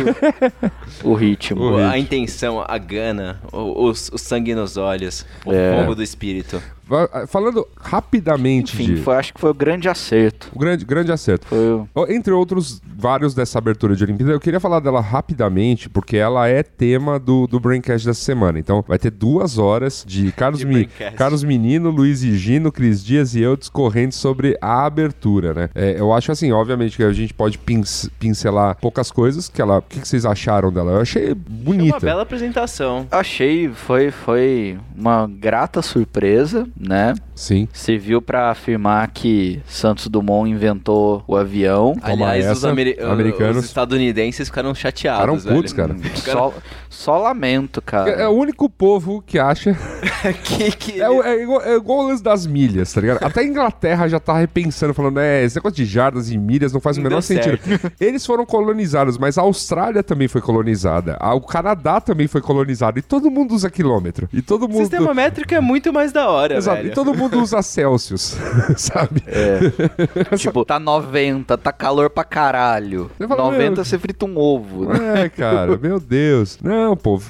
o, 1.02 1.08
o 1.10 1.14
ritmo. 1.14 1.62
O 1.72 1.76
A 1.78 1.92
ritmo. 1.92 1.96
intenção, 2.02 2.62
a 2.66 2.76
gana, 2.78 3.40
o, 3.50 3.86
o- 3.86 3.90
o 3.90 3.94
sangue 3.94 4.54
nos 4.54 4.76
olhos, 4.76 5.24
o 5.44 5.52
É. 5.52 5.80
fogo 5.80 5.94
do 5.94 6.02
espírito. 6.02 6.62
Va- 6.86 7.26
Falando 7.26 7.66
rapidamente 7.76 8.74
Enfim, 8.74 8.94
de. 8.94 9.02
foi, 9.02 9.16
acho 9.16 9.34
que 9.34 9.40
foi 9.40 9.50
o 9.50 9.54
grande 9.54 9.88
acerto. 9.88 10.48
O 10.54 10.58
grande, 10.58 10.84
grande 10.84 11.10
acerto. 11.10 11.46
Foi 11.46 11.58
o... 11.58 11.88
Ó, 11.94 12.06
Entre 12.08 12.32
outros 12.32 12.80
vários 12.98 13.34
dessa 13.34 13.58
abertura 13.58 13.94
de 13.96 14.04
Olimpíada, 14.04 14.32
eu 14.32 14.40
queria 14.40 14.60
falar 14.60 14.80
dela 14.80 15.00
rapidamente, 15.00 15.88
porque 15.88 16.16
ela 16.16 16.46
é 16.48 16.62
tema 16.62 17.18
do, 17.18 17.46
do 17.46 17.58
Braincast 17.60 18.06
dessa 18.06 18.20
semana. 18.22 18.58
Então, 18.58 18.84
vai 18.86 18.98
ter 18.98 19.10
duas 19.10 19.58
horas 19.58 20.04
de 20.06 20.30
Carlos, 20.32 20.60
De 20.60 20.66
Mi-. 20.66 20.86
Carlos 21.16 21.42
Menino, 21.44 21.90
Luiz 21.90 22.22
e 22.22 22.36
Gino, 22.38 22.70
Cris 22.72 23.04
Dias 23.04 23.34
e 23.34 23.40
eu 23.42 23.56
discorrendo 23.56 24.14
sobre 24.14 24.56
a 24.60 24.86
abertura, 24.86 25.52
né? 25.52 25.68
É, 25.74 25.96
eu 25.98 26.12
acho 26.12 26.30
assim, 26.32 26.52
obviamente, 26.52 26.96
que 26.96 27.02
a 27.02 27.12
gente 27.12 27.34
pode 27.34 27.58
pinc- 27.58 28.08
pincelar 28.18 28.76
poucas 28.80 29.10
coisas. 29.10 29.48
Que 29.48 29.60
ela, 29.60 29.78
o 29.78 29.82
que, 29.82 30.00
que 30.00 30.08
vocês 30.08 30.24
acharam 30.24 30.72
dela? 30.72 30.92
Eu 30.92 31.00
achei 31.00 31.24
É 31.30 31.32
uma 31.32 31.34
bonita. 31.34 32.00
bela 32.00 32.22
apresentação. 32.22 33.06
Achei, 33.10 33.68
foi, 33.68 34.10
foi 34.10 34.78
uma 34.96 35.26
grata 35.26 35.82
surpresa, 35.82 36.66
né? 36.78 37.14
Sim. 37.34 37.68
Serviu 37.72 38.20
pra 38.22 38.50
afirmar 38.50 39.08
que 39.08 39.60
Santos 39.66 40.08
Dumont 40.08 40.50
inventou 40.50 41.22
o 41.26 41.36
avião. 41.36 41.96
Aliás, 42.02 42.44
os, 42.46 42.50
essa, 42.58 42.70
ameri- 42.70 42.96
americanos. 43.00 43.58
os 43.58 43.64
estadunidenses 43.66 44.48
ficaram 44.48 44.74
chateados. 44.74 45.42
Ficaram 45.42 45.56
putos, 45.56 45.72
velho. 45.72 45.88
cara. 46.00 46.14
Só, 46.24 46.54
só 46.88 47.18
lamento, 47.18 47.80
cara. 47.82 48.10
É, 48.10 48.22
é 48.22 48.28
o 48.28 48.32
único 48.32 48.68
povo 48.68 49.22
que 49.26 49.38
acha. 49.38 49.76
que, 50.44 50.70
que 50.72 51.00
É, 51.00 51.08
o- 51.10 51.22
é 51.22 51.42
igual, 51.42 51.62
é 51.62 51.76
igual 51.76 51.98
o 52.00 52.08
lance 52.08 52.22
das 52.22 52.46
milhas, 52.46 52.92
tá 52.92 53.00
ligado? 53.00 53.22
Até 53.22 53.40
a 53.40 53.44
Inglaterra 53.44 54.08
já 54.08 54.18
tá 54.20 54.36
repensando, 54.38 54.94
falando, 54.94 55.18
é, 55.20 55.44
esse 55.44 55.56
negócio 55.56 55.76
de 55.76 55.84
jardas 55.84 56.30
e 56.30 56.38
milhas 56.38 56.72
não 56.72 56.80
faz 56.80 56.96
o 56.98 57.02
menor 57.02 57.20
sentido. 57.20 57.58
Eles 58.00 58.24
foram 58.24 58.46
colonizados, 58.46 59.18
mas 59.18 59.36
a 59.38 59.42
Austrália 59.42 60.02
também 60.02 60.28
foi 60.28 60.40
colonizada. 60.40 61.18
O 61.34 61.40
Canadá 61.40 62.00
também 62.00 62.26
foi 62.26 62.40
colonizado. 62.40 62.98
E 62.98 63.02
todo 63.02 63.30
mundo 63.30 63.54
usa 63.54 63.70
quilômetro. 63.70 64.28
E 64.32 64.40
todo 64.42 64.64
O 64.64 64.68
mundo. 64.68 64.80
sistema 64.80 65.12
métrico 65.14 65.54
é 65.54 65.60
muito 65.60 65.92
mais 65.92 66.12
da 66.12 66.28
hora. 66.28 66.56
velho. 66.74 66.88
E 66.88 66.90
todo 66.92 67.14
mundo 67.14 67.40
usa 67.40 67.62
Celsius, 67.62 68.36
sabe? 68.76 69.22
Tipo, 70.36 70.64
tá 70.64 70.78
90, 70.78 71.56
tá 71.58 71.72
calor 71.72 72.10
pra 72.10 72.24
caralho. 72.24 73.10
Você 73.18 73.26
fala, 73.28 73.42
90 73.44 73.70
meu- 73.76 73.84
você 73.84 73.98
frita 73.98 74.24
um 74.26 74.36
ovo, 74.38 74.86
né? 74.86 75.24
É, 75.24 75.28
cara, 75.28 75.76
meu 75.80 75.98
Deus. 76.00 76.58
Não, 76.62 76.96
pô, 76.96 77.20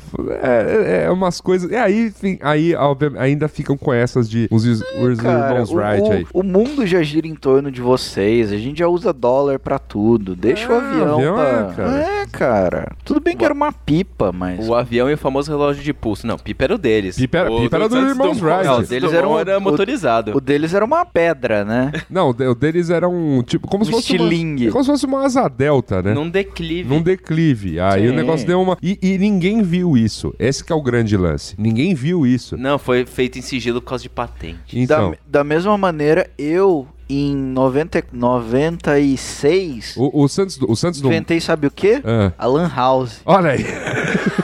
é, 0.43 1.03
é- 1.03 1.05
é 1.07 1.11
umas 1.11 1.41
coisas. 1.41 1.71
E 1.71 1.77
aí, 1.77 2.07
enfim, 2.07 2.39
aí 2.43 2.73
ainda 3.19 3.49
ficam 3.49 3.77
com 3.77 3.93
essas 3.93 4.29
de 4.29 4.49
os, 4.51 4.65
os 4.65 5.19
Cara, 5.21 5.51
irmãos 5.51 5.71
o, 5.71 5.77
Wright 5.77 6.03
o- 6.09 6.13
aí. 6.13 6.27
o 6.33 6.43
mundo 6.43 6.87
já 6.87 7.03
gira 7.03 7.27
em 7.27 7.35
torno 7.35 7.71
de 7.71 7.81
vocês. 7.81 8.53
A 8.53 8.57
gente 8.57 8.79
já 8.79 8.89
usa 8.89 9.13
dólar 9.13 9.59
pra 9.59 9.79
tudo. 9.79 10.35
Deixa 10.37 10.69
o 10.71 10.75
É, 10.75 10.79
avião, 10.79 11.15
avião 11.15 11.35
pra... 11.35 11.45
é, 11.49 11.75
cara. 11.75 11.99
É, 12.03 12.27
cara. 12.31 12.93
Tudo 13.05 13.21
bem 13.21 13.37
que 13.37 13.45
era 13.45 13.55
uma 13.55 13.73
pipa, 13.73 14.33
mas... 14.33 14.69
O 14.69 14.75
avião 14.75 15.11
e 15.11 15.15
o 15.15 15.19
famoso 15.19 15.51
relógio 15.51 15.83
de 15.83 15.93
pulso. 15.93 16.27
Não, 16.27 16.39
pipa 16.39 16.65
era 16.65 16.75
o 16.75 16.79
deles. 16.79 17.17
Pipa 17.17 17.39
era- 17.39 17.51
o 17.53 17.61
pipa 17.61 17.77
era 17.77 17.89
dos 17.89 17.99
Santos 17.99 18.13
irmãos 18.13 18.43
Wright. 18.43 18.65
Não, 18.65 18.77
o 18.77 18.81
o 18.81 18.87
deles 18.87 19.13
era, 19.13 19.26
era 19.35 19.37
um- 19.37 19.39
era 19.53 19.59
o- 19.59 19.61
motorizado. 19.63 20.37
O 20.37 20.41
deles 20.41 20.73
era 20.75 20.85
uma 20.85 21.05
pedra, 21.05 21.65
né? 21.65 21.93
Não, 22.11 22.31
o 22.31 22.33
de- 22.33 22.47
o 22.47 22.55
deles 22.55 22.91
era 22.91 23.09
um 23.09 23.43
tipo. 23.43 23.67
Como 23.69 23.83
Um 23.83 23.87
se 23.87 23.91
fosse. 23.93 24.13
Uma, 24.17 24.25
estilingue. 24.27 24.71
como 24.71 24.85
se 24.85 24.91
fosse 24.91 25.07
uma 25.07 25.25
asa 25.25 25.49
delta, 25.49 26.03
né? 26.03 26.15
Num 26.15 26.29
declive. 26.29 26.89
Num 26.89 27.03
declive. 27.03 27.81
Aí 27.81 28.03
Sim. 28.03 28.09
o 28.09 28.15
negócio 28.15 28.47
deu 28.47 28.61
uma. 28.61 28.77
E, 28.83 28.99
e 29.03 29.19
ninguém 29.19 29.63
viu 29.63 29.97
isso. 29.97 30.35
Esse 30.39 30.65
que 30.65 30.73
é 30.73 30.77
o 30.77 30.83
grande 30.83 31.17
lance. 31.17 31.55
Ninguém 31.59 31.95
viu 31.95 32.27
isso. 32.27 32.57
Não, 32.57 32.79
foi 32.79 33.05
feito 33.07 33.39
em 33.39 33.43
sigilo 33.43 33.81
por 33.81 33.89
causa 33.89 34.03
de 34.03 34.09
patente. 34.11 34.79
Então, 34.79 35.11
Da, 35.13 35.41
da 35.41 35.45
mesma 35.45 35.77
maneira, 35.77 36.29
eu, 36.39 36.87
em 37.09 37.35
90, 37.37 38.05
96, 38.13 39.95
o, 39.97 40.23
o 40.25 40.29
Santos, 40.29 40.59
o 40.61 40.75
Santos 40.75 41.01
inventei, 41.01 41.41
sabe 41.41 41.67
o 41.67 41.71
quê? 41.71 42.01
Ah. 42.05 42.33
A 42.37 42.47
Lan 42.47 42.71
House. 42.75 43.21
Olha 43.25 43.51
aí. 43.53 43.65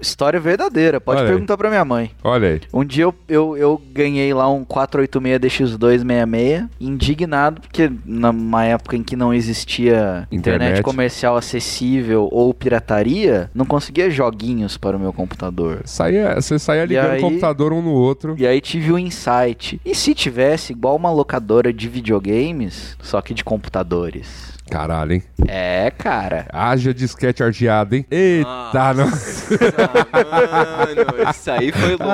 História 0.00 0.38
verdadeira, 0.40 1.00
pode 1.00 1.18
Olha 1.20 1.26
aí. 1.28 1.32
perguntar 1.32 1.56
pra 1.56 1.68
minha 1.68 1.84
mãe. 1.84 2.10
Olha 2.22 2.48
aí. 2.48 2.60
Um 2.72 2.84
dia 2.84 3.04
eu, 3.04 3.14
eu, 3.28 3.56
eu 3.56 3.80
ganhei 3.92 4.32
lá 4.34 4.48
um 4.50 4.64
486DX266, 4.64 6.68
indignado, 6.80 7.60
porque 7.60 7.90
numa 8.04 8.64
época 8.64 8.96
em 8.96 9.02
que 9.02 9.16
não 9.16 9.32
existia 9.34 10.26
internet, 10.30 10.56
Internet. 10.66 10.82
comercial 10.82 11.36
acessível 11.36 12.28
ou 12.32 12.52
pirataria, 12.54 13.50
não 13.54 13.64
conseguia 13.64 14.10
joguinhos 14.10 14.76
para 14.76 14.96
o 14.96 15.00
meu 15.00 15.12
computador. 15.12 15.80
Saía, 15.84 16.34
você 16.34 16.58
saía 16.58 16.84
ligando 16.84 17.10
aí- 17.12 17.18
o 17.18 17.22
computador 17.22 17.72
um 17.72 17.82
no 17.82 17.92
outro. 17.92 18.34
E 18.38 18.46
aí 18.46 18.60
tive 18.60 18.92
um 18.92 18.98
insight. 18.98 19.80
E 19.84 19.94
se 19.94 20.14
tivesse 20.14 20.72
igual 20.72 20.95
uma 20.96 21.10
locadora 21.10 21.72
de 21.72 21.88
videogames, 21.88 22.96
só 23.00 23.20
que 23.20 23.34
de 23.34 23.44
computadores? 23.44 24.55
Caralho, 24.70 25.12
hein? 25.12 25.22
É, 25.46 25.90
cara. 25.96 26.46
Haja 26.52 26.92
disquete 26.92 27.42
arteado, 27.42 27.94
hein? 27.94 28.04
Eita, 28.10 28.94
não. 28.94 29.06
Mano, 29.06 31.30
isso 31.30 31.50
aí 31.50 31.72
foi 31.72 31.90
louco. 31.90 32.06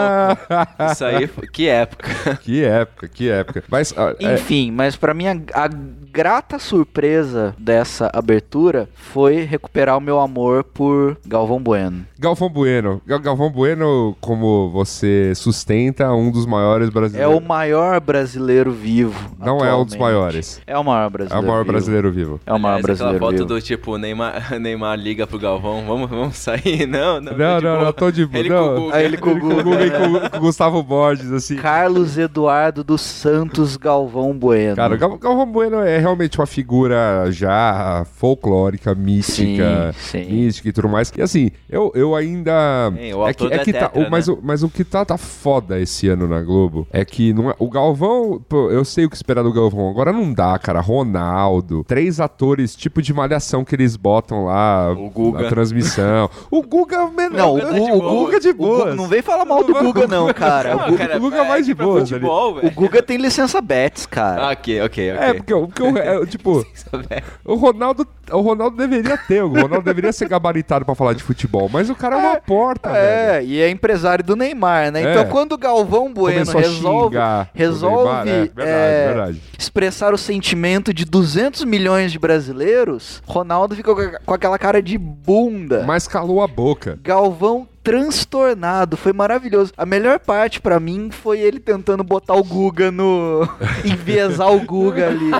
Isso 0.93 1.05
aí 1.05 1.27
foi... 1.27 1.47
Que 1.49 1.69
época. 1.69 2.37
que 2.43 2.63
época, 2.65 3.09
que 3.09 3.31
época. 3.31 3.65
Mas, 3.71 3.95
é, 4.21 4.35
Enfim, 4.35 4.71
mas 4.71 4.97
pra 4.97 5.15
mim 5.15 5.27
a, 5.29 5.65
a 5.65 5.69
grata 6.13 6.59
surpresa 6.59 7.55
dessa 7.59 8.11
abertura 8.13 8.89
foi 8.95 9.43
recuperar 9.45 9.97
o 9.97 10.01
meu 10.01 10.21
amor 10.21 10.65
por 10.65 11.17
Galvão 11.27 11.63
Bueno. 11.63 12.05
Galvão 12.19 12.49
Bueno. 12.51 13.01
Gal- 13.07 13.21
Galvão 13.21 13.51
Bueno, 13.51 14.17
como 14.21 14.71
você 14.71 15.33
sustenta, 15.35 16.13
um 16.13 16.31
dos 16.31 16.45
maiores 16.47 16.89
É 16.89 16.91
brasileiros. 16.91 17.37
o 17.37 17.41
maior 17.41 18.01
brasileiro 18.01 18.73
vivo. 18.73 19.19
Não 19.39 19.65
é 19.65 19.75
um 19.75 19.85
dos 19.85 19.95
atualmente. 19.95 19.99
maiores. 19.99 20.61
É 20.67 20.77
o 20.79 20.85
maior 20.85 21.07
É 21.07 21.11
brasileiro. 21.11 21.45
o 21.45 21.49
maior 21.49 21.63
vivo. 21.63 21.73
brasileiro 21.73 22.13
vivo. 22.13 22.41
É 22.47 22.51
maior 22.59 22.75
Aliás, 22.77 22.85
aquela 23.01 23.11
brasileiro 23.13 23.19
foto 23.19 23.33
vivo. 23.33 23.45
do 23.47 23.61
tipo, 23.61 23.99
Neymar, 23.99 24.55
Neymar 24.61 24.99
liga 24.99 25.27
pro 25.27 25.39
Galvão, 25.39 25.85
vamos, 25.87 26.11
vamos 26.11 26.37
sair? 26.37 26.87
Não, 26.93 27.21
não. 27.21 27.33
Não, 27.37 27.61
tô 27.61 27.61
de 27.61 27.65
não, 27.65 27.73
boa. 27.75 27.85
não, 27.85 27.93
tô 27.93 28.11
de 28.11 28.27
boa. 28.27 28.39
Ele 28.41 28.49
não. 28.49 28.63
com 28.63 28.71
o 28.75 28.81
Guga. 28.85 28.97
Aí 28.97 29.05
ele 29.05 29.17
com 29.17 29.31
o 29.33 29.41
com 29.41 29.47
o 29.47 29.51
Guga, 29.51 29.63
Guga 29.63 29.87
e 29.87 29.91
com, 29.91 30.31
com 30.31 30.37
o 30.37 30.41
Gustavo 30.41 30.83
Borges, 30.83 31.31
assim. 31.33 31.57
Carlos 31.57 32.19
Eduardo 32.19 32.83
dos 32.85 33.01
Santos 33.01 33.77
Galvão 33.77 34.33
Bueno. 34.37 34.77
Cara, 34.77 34.97
Gal- 34.97 35.19
Galvão 35.19 35.47
Bueno 35.51 35.81
é 35.81 35.99
realmente 35.99 36.39
uma 36.39 36.47
figura 36.47 37.31
já 37.31 38.05
folclórica, 38.17 38.95
mística, 38.95 39.93
Sim, 39.99 40.25
sim. 40.25 40.31
mística 40.31 40.69
e 40.69 40.73
tudo 40.73 40.89
mais. 40.89 41.13
E 41.17 41.23
assim, 41.23 41.51
eu, 41.69 41.93
eu 41.95 42.15
ainda. 42.15 42.91
Sim, 42.97 43.15
o 43.15 43.27
é 43.29 43.35
que, 43.35 43.47
é 43.47 43.59
que 43.59 43.73
tá, 43.73 43.89
Tetra, 43.89 44.11
mas, 44.11 44.29
né? 44.29 44.35
o, 44.35 44.39
mas 44.43 44.63
o 44.63 44.69
que 44.69 44.85
tá, 44.85 45.05
tá 45.05 45.17
foda 45.17 45.79
esse 45.81 46.09
ano 46.09 46.27
na 46.29 46.41
Globo 46.41 46.87
é 46.91 47.05
que 47.05 47.33
não 47.33 47.51
é, 47.51 47.55
o 47.59 47.69
Galvão, 47.71 48.41
pô, 48.49 48.71
eu 48.71 48.85
sei 48.85 49.05
o 49.05 49.11
que 49.11 49.17
esperar 49.17 49.43
do 49.43 49.53
Galvão. 49.53 49.89
Agora 49.91 50.13
não 50.13 50.33
dá, 50.33 50.59
cara. 50.59 50.81
Ronaldo, 50.81 51.85
três 51.85 52.21
atores, 52.33 52.75
tipo 52.75 53.03
de 53.03 53.13
malhação 53.13 53.65
que 53.65 53.75
eles 53.75 53.97
botam 53.97 54.47
lá 54.47 54.91
O 54.93 55.11
Guga. 55.11 55.43
na 55.43 55.49
transmissão. 55.49 56.31
o 56.51 56.63
Guga, 56.63 57.07
menor. 57.09 57.31
Não, 57.37 57.55
o, 57.57 57.61
Guga 57.61 57.67
tá 57.67 57.79
de 57.79 57.81
Gu- 57.91 57.97
o 57.97 58.01
boa. 58.01 58.13
Guga 58.25 58.41
de 58.41 58.49
O 58.49 58.55
Guga- 58.55 58.85
boa. 58.85 58.95
Não 58.95 59.07
vem 59.07 59.23
falar 59.23 59.45
mal 59.45 59.63
do 59.63 59.73
Guga, 59.75 60.07
não, 60.07 60.33
cara. 60.33 60.75
Não, 60.75 60.87
O 60.89 60.91
Gu- 60.91 60.97
cara, 60.99 61.17
o 61.17 61.21
Guga 61.21 61.37
é 61.39 61.49
mais 61.49 61.67
de 61.67 61.75
boas 61.75 62.09
futebol, 62.09 62.59
O. 62.59 62.71
Guga 62.71 63.03
tem 63.03 63.17
licença 63.19 63.61
Bets, 63.61 64.07
cara. 64.07 64.49
Ah, 64.49 64.53
ok, 64.53 64.81
ok, 64.83 65.13
ok. 65.13 65.29
É, 65.29 65.35
porque, 65.35 65.55
o- 65.55 65.67
porque 65.69 65.83
o, 65.83 65.99
é, 65.99 66.27
tipo, 66.27 66.67
o 67.45 67.55
Ronaldo, 67.55 68.07
o 68.33 68.41
Ronaldo 68.41 68.77
deveria 68.77 69.17
ter, 69.17 69.43
o 69.43 69.49
Ronaldo 69.49 69.83
deveria 69.83 70.13
ser 70.13 70.29
gabaritado 70.29 70.85
pra 70.85 70.95
falar 70.95 71.13
de 71.15 71.23
futebol, 71.23 71.69
mas 71.73 71.89
o 71.91 71.95
cara 71.95 72.17
é 72.17 72.19
uma 72.19 72.37
porta, 72.41 72.91
velho. 72.91 73.05
É, 73.07 73.45
e 73.45 73.61
é 73.61 73.69
empresário 73.71 74.25
do 74.25 74.35
Neymar, 74.37 74.91
né? 74.91 75.03
É. 75.03 75.11
Então, 75.13 75.27
quando 75.31 75.53
o 75.53 75.59
Galvão 75.59 76.13
Bueno 76.13 76.47
Começou 76.47 76.61
resolve, 76.61 77.17
resolve 77.55 78.25
Neymar, 78.25 78.27
é, 78.29 78.45
verdade, 78.55 78.71
é, 78.71 79.07
verdade. 79.07 79.43
expressar 79.59 80.13
o 80.15 80.19
sentimento 80.19 80.93
de 80.93 81.05
200 81.05 81.65
milhões 81.65 82.11
de 82.13 82.19
brasileiros, 82.19 83.23
Ronaldo 83.27 83.75
a- 83.75 84.21
com 84.25 84.35
aquela 84.35 84.59
cara 84.59 84.83
de 84.83 84.97
bunda. 84.99 85.85
Mas 85.87 86.07
calou 86.07 86.43
a 86.43 86.47
boca. 86.47 86.99
Galvão 87.03 87.67
transtornado, 87.83 88.97
foi 88.97 89.13
maravilhoso. 89.13 89.73
A 89.77 89.85
melhor 89.85 90.19
parte 90.19 90.61
pra 90.61 90.79
mim 90.79 91.11
foi 91.11 91.41
ele 91.41 91.59
tentando 91.61 92.03
botar 92.05 92.35
o 92.35 92.45
Guga 92.45 92.91
no. 92.91 93.47
enviesar 93.85 94.53
o 94.53 94.61
Guga 94.61 95.09
ali. 95.09 95.31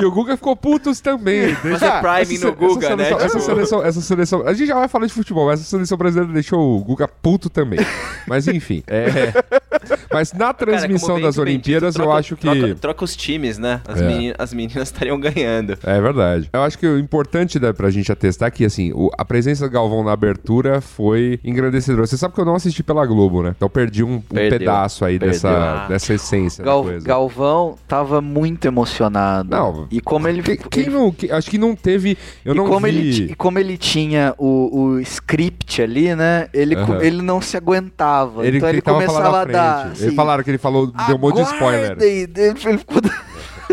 E 0.00 0.04
o 0.04 0.10
Guga 0.10 0.36
ficou 0.36 0.56
putos 0.56 1.00
também. 1.00 1.54
Fazer 1.54 1.90
priming 2.00 2.34
essa 2.36 2.46
no 2.46 2.52
Guga, 2.54 2.86
essa 2.86 2.96
né? 2.96 3.04
seleção, 3.04 3.18
Essa 3.18 3.28
Tipo- 3.38 3.44
seleção, 3.44 3.84
essa 3.84 4.00
seleção. 4.00 4.46
A 4.46 4.52
gente 4.54 4.68
já 4.68 4.74
vai 4.74 4.88
falar 4.88 5.06
de 5.06 5.12
futebol, 5.12 5.46
mas 5.46 5.60
essa 5.60 5.70
seleção 5.70 5.98
brasileira 5.98 6.32
deixou 6.32 6.76
o 6.78 6.84
Guga 6.84 7.06
puto 7.08 7.48
também. 7.50 7.80
Mas 8.26 8.46
enfim, 8.46 8.84
é. 8.86 9.32
Mas 10.12 10.32
na 10.32 10.38
Cara, 10.38 10.54
transmissão 10.54 11.16
bem 11.16 11.24
das 11.24 11.38
Olimpíadas, 11.38 11.94
dito, 11.94 12.02
eu 12.02 12.04
troca- 12.06 12.18
acho 12.20 12.36
que. 12.36 12.42
Troca, 12.42 12.74
troca 12.76 13.04
os 13.04 13.16
times, 13.16 13.58
né? 13.58 13.80
As, 13.86 14.00
É. 14.00 14.06
meni- 14.06 14.34
as 14.38 14.54
meninas 14.54 14.88
estariam 14.88 15.18
ganhando. 15.18 15.76
É 15.82 16.00
verdade. 16.00 16.48
Eu 16.52 16.62
acho 16.62 16.78
que 16.78 16.86
o 16.86 16.98
importante 16.98 17.58
né, 17.58 17.72
pra 17.72 17.90
gente 17.90 18.12
atestar 18.12 18.52
que, 18.52 18.64
assim, 18.64 18.92
o- 18.92 19.10
a 19.18 19.24
presença 19.24 19.66
do 19.66 19.72
Galvão 19.72 20.04
na 20.04 20.12
abertura 20.12 20.80
foi 20.80 21.40
Você 21.80 22.16
sabe 22.16 22.34
que 22.34 22.40
eu 22.40 22.44
não 22.44 22.54
assisti 22.54 22.82
pela 22.82 23.04
Globo, 23.06 23.42
né? 23.42 23.54
Então 23.56 23.68
perdi 23.68 24.02
um, 24.04 24.14
um 24.16 24.20
pedaço 24.20 25.04
aí 25.04 25.18
Perdeu. 25.18 25.32
dessa, 25.34 25.86
dessa 25.88 26.14
essência 26.14 26.64
Gal- 26.64 26.82
da 26.82 26.90
coisa. 26.90 27.06
Galvão 27.06 27.76
tava 27.88 28.20
muito 28.20 28.64
emocionado. 28.66 29.50
Não. 29.50 29.86
E 29.90 30.00
como 30.00 30.28
ele. 30.28 30.42
Que- 30.42 30.56
quem 30.56 30.84
ele- 30.84 30.90
não, 30.92 31.10
que- 31.10 31.30
acho 31.30 31.50
que 31.50 31.58
não 31.58 31.74
teve. 31.74 32.16
Eu 32.44 32.54
e, 32.54 32.56
não 32.56 32.66
como 32.68 32.86
vi. 32.86 32.96
ele, 32.96 33.32
e 33.32 33.34
como 33.34 33.58
ele 33.58 33.76
tinha 33.76 34.34
o, 34.38 34.78
o 34.80 35.00
script 35.00 35.80
ali, 35.82 36.14
né? 36.14 36.48
Ele, 36.52 36.74
ele 37.00 37.22
não 37.22 37.40
se 37.40 37.56
aguentava. 37.56 38.46
Ele 38.46 38.58
então 38.58 38.68
ele 38.68 38.80
falar 38.80 39.00
começava 39.06 39.40
a 39.40 39.44
dar. 39.44 39.86
assim, 39.86 40.04
Eles 40.04 40.14
falaram 40.14 40.42
que 40.44 40.50
ele 40.50 40.58
falou, 40.58 40.86
deu 41.06 41.16
um 41.16 41.18
monte 41.18 41.36
de 41.36 41.42
spoiler. 41.42 41.96
Ele 42.00 42.54
ficou... 42.78 43.00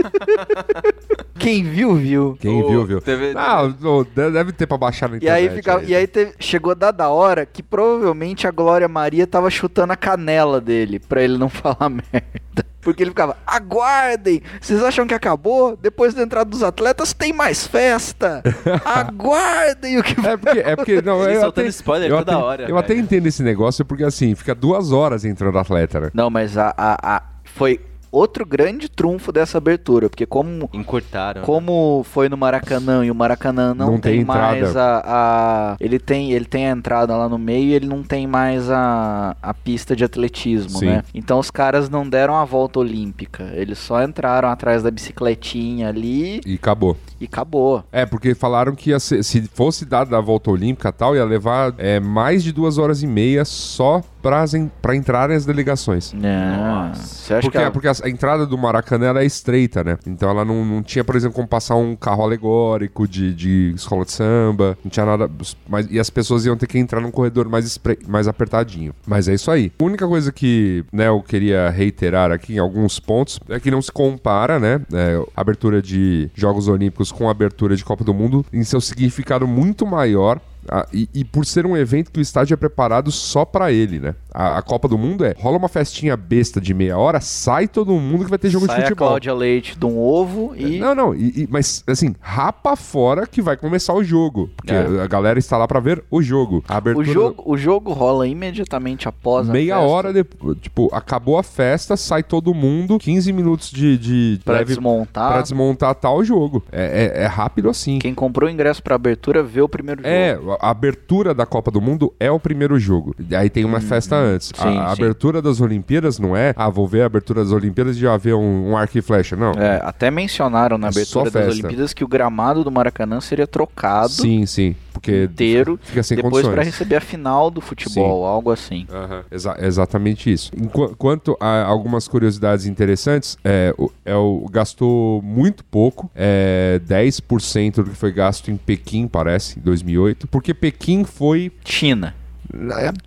Quem 1.39 1.63
viu, 1.63 1.95
viu. 1.95 2.37
Quem 2.39 2.67
viu, 2.67 2.85
viu. 2.85 3.01
teve- 3.01 3.33
Ah, 3.35 3.63
de- 3.67 4.31
deve 4.31 4.51
ter 4.51 4.67
pra 4.67 4.77
baixar 4.77 5.07
na 5.09 5.15
E 5.15 5.17
internet. 5.17 5.49
aí, 5.49 5.55
ficava, 5.55 5.83
e 5.83 5.95
aí 5.95 6.05
teve- 6.07 6.33
chegou 6.39 6.75
dada 6.75 7.07
hora 7.09 7.45
que 7.45 7.63
provavelmente 7.63 8.45
a 8.47 8.51
Glória 8.51 8.87
Maria 8.87 9.25
tava 9.25 9.49
chutando 9.49 9.93
a 9.93 9.95
canela 9.95 10.59
dele 10.59 10.99
pra 10.99 11.21
ele 11.23 11.37
não 11.37 11.47
falar 11.49 11.89
merda. 11.89 12.67
Porque 12.81 13.03
ele 13.03 13.11
ficava, 13.11 13.37
aguardem! 13.45 14.41
Vocês 14.61 14.81
acham 14.81 15.05
que 15.05 15.13
acabou? 15.13 15.75
Depois 15.75 16.13
da 16.13 16.23
entrada 16.23 16.49
dos 16.49 16.63
atletas 16.63 17.13
tem 17.13 17.33
mais 17.33 17.67
festa! 17.67 18.41
Aguardem 18.85 19.97
o 19.99 20.03
que 20.03 20.11
É 20.25 20.37
porque, 20.37 20.59
é 20.59 20.75
porque 20.75 21.01
não, 21.01 21.21
eu 21.23 21.41
soltando 21.41 21.65
até, 21.65 21.69
spoiler 21.69 22.09
eu 22.09 22.17
toda 22.19 22.31
até- 22.35 22.43
hora, 22.43 22.61
Eu 22.63 22.67
velho. 22.67 22.77
até 22.79 22.95
entendo 22.95 23.27
esse 23.27 23.43
negócio 23.43 23.83
porque 23.85 24.03
assim, 24.03 24.33
fica 24.33 24.55
duas 24.55 24.91
horas 24.93 25.25
entrando 25.25 25.57
atleta, 25.59 25.99
né? 25.99 26.09
Não, 26.13 26.29
mas 26.29 26.57
a, 26.57 26.73
a, 26.77 27.15
a- 27.17 27.23
foi 27.43 27.79
outro 28.11 28.45
grande 28.45 28.89
trunfo 28.89 29.31
dessa 29.31 29.57
abertura, 29.57 30.09
porque 30.09 30.25
como 30.25 30.69
Encurtaram. 30.73 31.41
né? 31.41 31.45
como 31.45 32.03
foi 32.09 32.29
no 32.29 32.37
Maracanã 32.37 33.05
e 33.05 33.11
o 33.11 33.15
Maracanã 33.15 33.73
não, 33.73 33.91
Não 33.93 33.99
tem 33.99 34.17
tem, 34.17 34.25
mais 34.25 34.75
a, 34.75 35.01
a- 35.05 35.75
ele 35.79 35.99
tem 35.99 36.31
ele 36.31 36.45
tem 36.45 36.67
a 36.67 36.71
entrada 36.71 37.15
lá 37.15 37.27
no 37.29 37.37
meio 37.37 37.69
e 37.69 37.73
ele 37.73 37.87
não 37.87 38.03
tem 38.03 38.25
mais 38.27 38.69
a, 38.69 39.35
a 39.41 39.53
pista 39.53 39.95
de 39.95 40.03
atletismo, 40.03 40.79
Sim. 40.79 40.85
né? 40.87 41.03
Então 41.13 41.39
os 41.39 41.51
caras 41.51 41.89
não 41.89 42.07
deram 42.07 42.35
a 42.35 42.45
volta 42.45 42.79
olímpica, 42.79 43.49
eles 43.53 43.77
só 43.79 44.03
entraram 44.03 44.49
atrás 44.49 44.83
da 44.83 44.91
bicicletinha 44.91 45.89
ali 45.89 46.41
E 46.45 46.55
acabou. 46.55 46.97
e 47.19 47.25
acabou. 47.25 47.83
É, 47.91 48.05
porque 48.05 48.33
falaram 48.35 48.75
que 48.75 48.89
ia 48.91 48.99
ser- 48.99 49.23
se 49.23 49.41
fosse 49.53 49.85
dada 49.85 50.17
a 50.17 50.21
volta 50.21 50.49
olímpica 50.51 50.89
e 50.89 50.91
tal, 50.91 51.15
ia 51.15 51.25
levar 51.25 51.73
é, 51.77 51.99
mais 51.99 52.43
de 52.43 52.51
duas 52.51 52.77
horas 52.77 53.03
e 53.03 53.07
meia 53.07 53.45
só 53.45 54.01
pra 54.21 54.95
entrarem 54.95 55.35
as 55.35 55.45
delegações. 55.45 56.13
Não, 56.13 56.93
você 56.93 57.33
acha 57.33 57.41
Porque, 57.41 57.57
que 57.57 57.63
ela- 57.63 57.71
porque 57.71 57.87
a, 57.87 57.93
a 58.03 58.09
entrada 58.09 58.45
do 58.45 58.57
Maracanã 58.57 59.07
ela 59.07 59.21
é 59.21 59.25
estreita, 59.25 59.83
né? 59.83 59.97
Então 60.05 60.29
ela 60.29 60.43
não, 60.45 60.65
não 60.65 60.83
tinha, 60.83 61.03
por 61.03 61.15
exemplo, 61.15 61.35
como 61.35 61.47
passar 61.47 61.75
um 61.75 61.95
carro 61.95 62.23
alegórico 62.23 63.07
de, 63.07 63.33
de 63.33 63.73
escola 63.75 64.03
de 64.05 64.11
samba, 64.11 64.77
não 64.83 64.89
tinha 64.89 65.05
nada. 65.05 65.29
Mas, 65.67 65.87
e 65.89 65.99
as 65.99 66.09
pessoas 66.09 66.45
iam 66.45 66.57
ter 66.57 66.67
que 66.67 66.77
entrar 66.77 66.99
num 67.01 67.11
corredor 67.11 67.47
mais, 67.49 67.65
espre- 67.65 67.99
mais 68.07 68.27
apertadinho. 68.27 68.93
Mas 69.07 69.27
é 69.27 69.33
isso 69.33 69.49
aí. 69.51 69.71
A 69.79 69.83
única 69.83 70.07
coisa 70.07 70.31
que 70.31 70.83
né, 70.91 71.07
eu 71.07 71.21
queria 71.21 71.69
reiterar 71.69 72.31
aqui 72.31 72.55
em 72.55 72.59
alguns 72.59 72.99
pontos 72.99 73.39
é 73.49 73.59
que 73.59 73.71
não 73.71 73.81
se 73.81 73.91
compara, 73.91 74.59
né? 74.59 74.81
é, 74.93 75.21
a 75.35 75.41
abertura 75.41 75.81
de 75.81 76.29
Jogos 76.35 76.67
Olímpicos 76.67 77.11
com 77.11 77.27
a 77.27 77.31
abertura 77.31 77.75
de 77.75 77.83
Copa 77.83 78.03
do 78.03 78.13
Mundo 78.13 78.45
em 78.51 78.63
seu 78.63 78.81
significado 78.81 79.47
muito 79.47 79.85
maior. 79.85 80.39
Ah, 80.71 80.85
e, 80.93 81.09
e 81.13 81.25
por 81.25 81.45
ser 81.45 81.65
um 81.65 81.75
evento 81.75 82.11
que 82.11 82.19
o 82.19 82.21
estádio 82.21 82.53
é 82.53 82.57
preparado 82.57 83.11
só 83.11 83.43
pra 83.43 83.71
ele, 83.71 83.99
né? 83.99 84.15
A, 84.33 84.57
a 84.59 84.61
Copa 84.61 84.87
do 84.87 84.97
Mundo 84.97 85.25
é 85.25 85.33
rola 85.37 85.57
uma 85.57 85.67
festinha 85.67 86.15
besta 86.15 86.61
de 86.61 86.73
meia 86.73 86.97
hora, 86.97 87.19
sai 87.19 87.67
todo 87.67 87.93
mundo 87.93 88.23
que 88.25 88.29
vai 88.29 88.37
ter 88.39 88.49
jogo 88.49 88.65
sai 88.67 88.75
de 88.77 88.81
a 88.81 88.85
futebol. 88.85 89.07
Cláudia 89.09 89.33
Leite 89.33 89.77
de 89.77 89.85
um 89.85 89.97
ovo 89.99 90.53
e 90.55 90.77
Não, 90.79 90.93
não, 90.93 91.15
e- 91.15 91.43
e- 91.43 91.47
mas 91.49 91.83
assim, 91.87 92.15
rapa 92.21 92.75
fora 92.75 93.25
que 93.25 93.41
vai 93.41 93.57
começar 93.57 93.93
o 93.93 94.03
jogo. 94.03 94.49
Porque 94.55 94.73
É. 94.73 95.01
a 95.03 95.07
galera 95.07 95.39
está 95.39 95.57
lá 95.57 95.67
pra 95.67 95.79
ver 95.79 96.03
o 96.11 96.21
jogo. 96.21 96.63
A 96.67 96.75
o 96.75 96.77
abertura. 96.77 97.05
jogo, 97.07 97.43
o 97.45 97.57
jogo 97.57 97.91
rola 97.91 98.27
imediatamente 98.27 99.07
após 99.07 99.49
a 99.49 99.51
Meia 99.53 99.79
hora 99.79 100.13
depois. 100.13 100.57
Tipo, 100.59 100.89
acabou 100.93 101.37
a 101.37 101.43
festa, 101.43 101.97
sai 101.97 102.21
todo 102.23 102.53
mundo, 102.53 102.97
15 102.99 103.31
minutos 103.33 103.71
de. 103.71 103.97
de 103.97 104.39
pra 104.45 104.63
desmontar. 104.63 105.31
pra 105.31 105.41
desmontar 105.41 105.95
tal 105.95 106.23
jogo. 106.23 106.63
É, 106.71 107.13
é- 107.17 107.23
é 107.23 107.25
rápido 107.25 107.69
assim. 107.69 107.99
Quem 107.99 108.13
comprou 108.13 108.47
o 108.49 108.51
ingresso 108.51 108.81
pra 108.83 108.95
abertura 108.95 109.41
vê 109.41 109.61
o 109.61 109.69
primeiro 109.69 110.01
jogo. 110.01 110.13
É, 110.13 110.37
a 110.59 110.69
abertura 110.69 111.33
da 111.33 111.45
Copa 111.45 111.71
do 111.71 111.81
Mundo 111.81 112.13
é 112.19 112.29
o 112.31 112.39
primeiro 112.39 112.77
jogo. 112.79 113.15
Aí 113.35 113.49
tem 113.49 113.65
uma 113.65 113.79
festa 113.81 114.18
antes. 114.19 114.51
A- 114.57 114.61
Sim, 114.63 114.77
a, 114.77 114.95
sim. 114.95 115.01
abertura 115.03 115.41
das 115.41 115.59
Olimpíadas 115.61 116.19
não 116.19 116.35
é, 116.35 116.53
ah, 116.55 116.69
vou 116.69 116.87
ver 116.87 117.01
a 117.01 117.05
abertura 117.05 117.43
das 117.43 117.51
Olimpíadas 117.53 117.95
e 117.97 117.99
já 117.99 118.15
ver 118.17 118.33
um, 118.35 118.69
um 118.71 118.77
arco 118.77 118.97
e 118.97 119.01
flecha. 119.01 119.35
Não. 119.35 119.51
É, 119.53 119.79
até 119.83 120.09
mencionaram 120.11 120.77
na 120.77 120.87
É 120.87 120.89
abertura 120.89 121.29
das. 121.31 121.53
Olimpíadas 121.53 121.93
que 121.93 122.03
o 122.03 122.07
gramado 122.07 122.63
do 122.63 122.71
Maracanã 122.71 123.19
seria 123.21 123.47
trocado 123.47 124.09
Sim, 124.09 124.45
sim. 124.45 124.75
Porque 124.93 125.23
inteiro 125.23 125.79
depois 126.15 126.45
para 126.45 126.61
receber 126.61 126.97
a 126.97 127.01
final 127.01 127.49
do 127.49 127.61
futebol, 127.61 128.25
algo 128.25 128.51
assim. 128.51 128.85
Aham, 128.91 129.23
exa- 129.31 129.55
exatamente 129.61 130.29
isso. 130.29 130.51
Enqu- 130.59 130.93
Quanto 130.97 131.37
a 131.39 131.63
algumas 131.63 132.05
curiosidades 132.05 132.65
interessantes, 132.65 133.37
é, 133.43 133.73
o, 133.77 133.89
é 134.03 134.13
o- 134.15 134.45
gastou 134.51 135.21
muito 135.21 135.63
pouco, 135.63 136.11
é 136.13 136.81
10% 136.85 137.75
do 137.75 137.91
que 137.91 137.95
foi 137.95 138.11
gasto 138.11 138.51
em 138.51 138.57
Pequim, 138.57 139.07
parece, 139.07 139.57
em 139.57 139.61
2008, 139.61 140.27
porque 140.27 140.53
Pequim 140.53 141.05
foi. 141.05 141.49
China. 141.63 142.13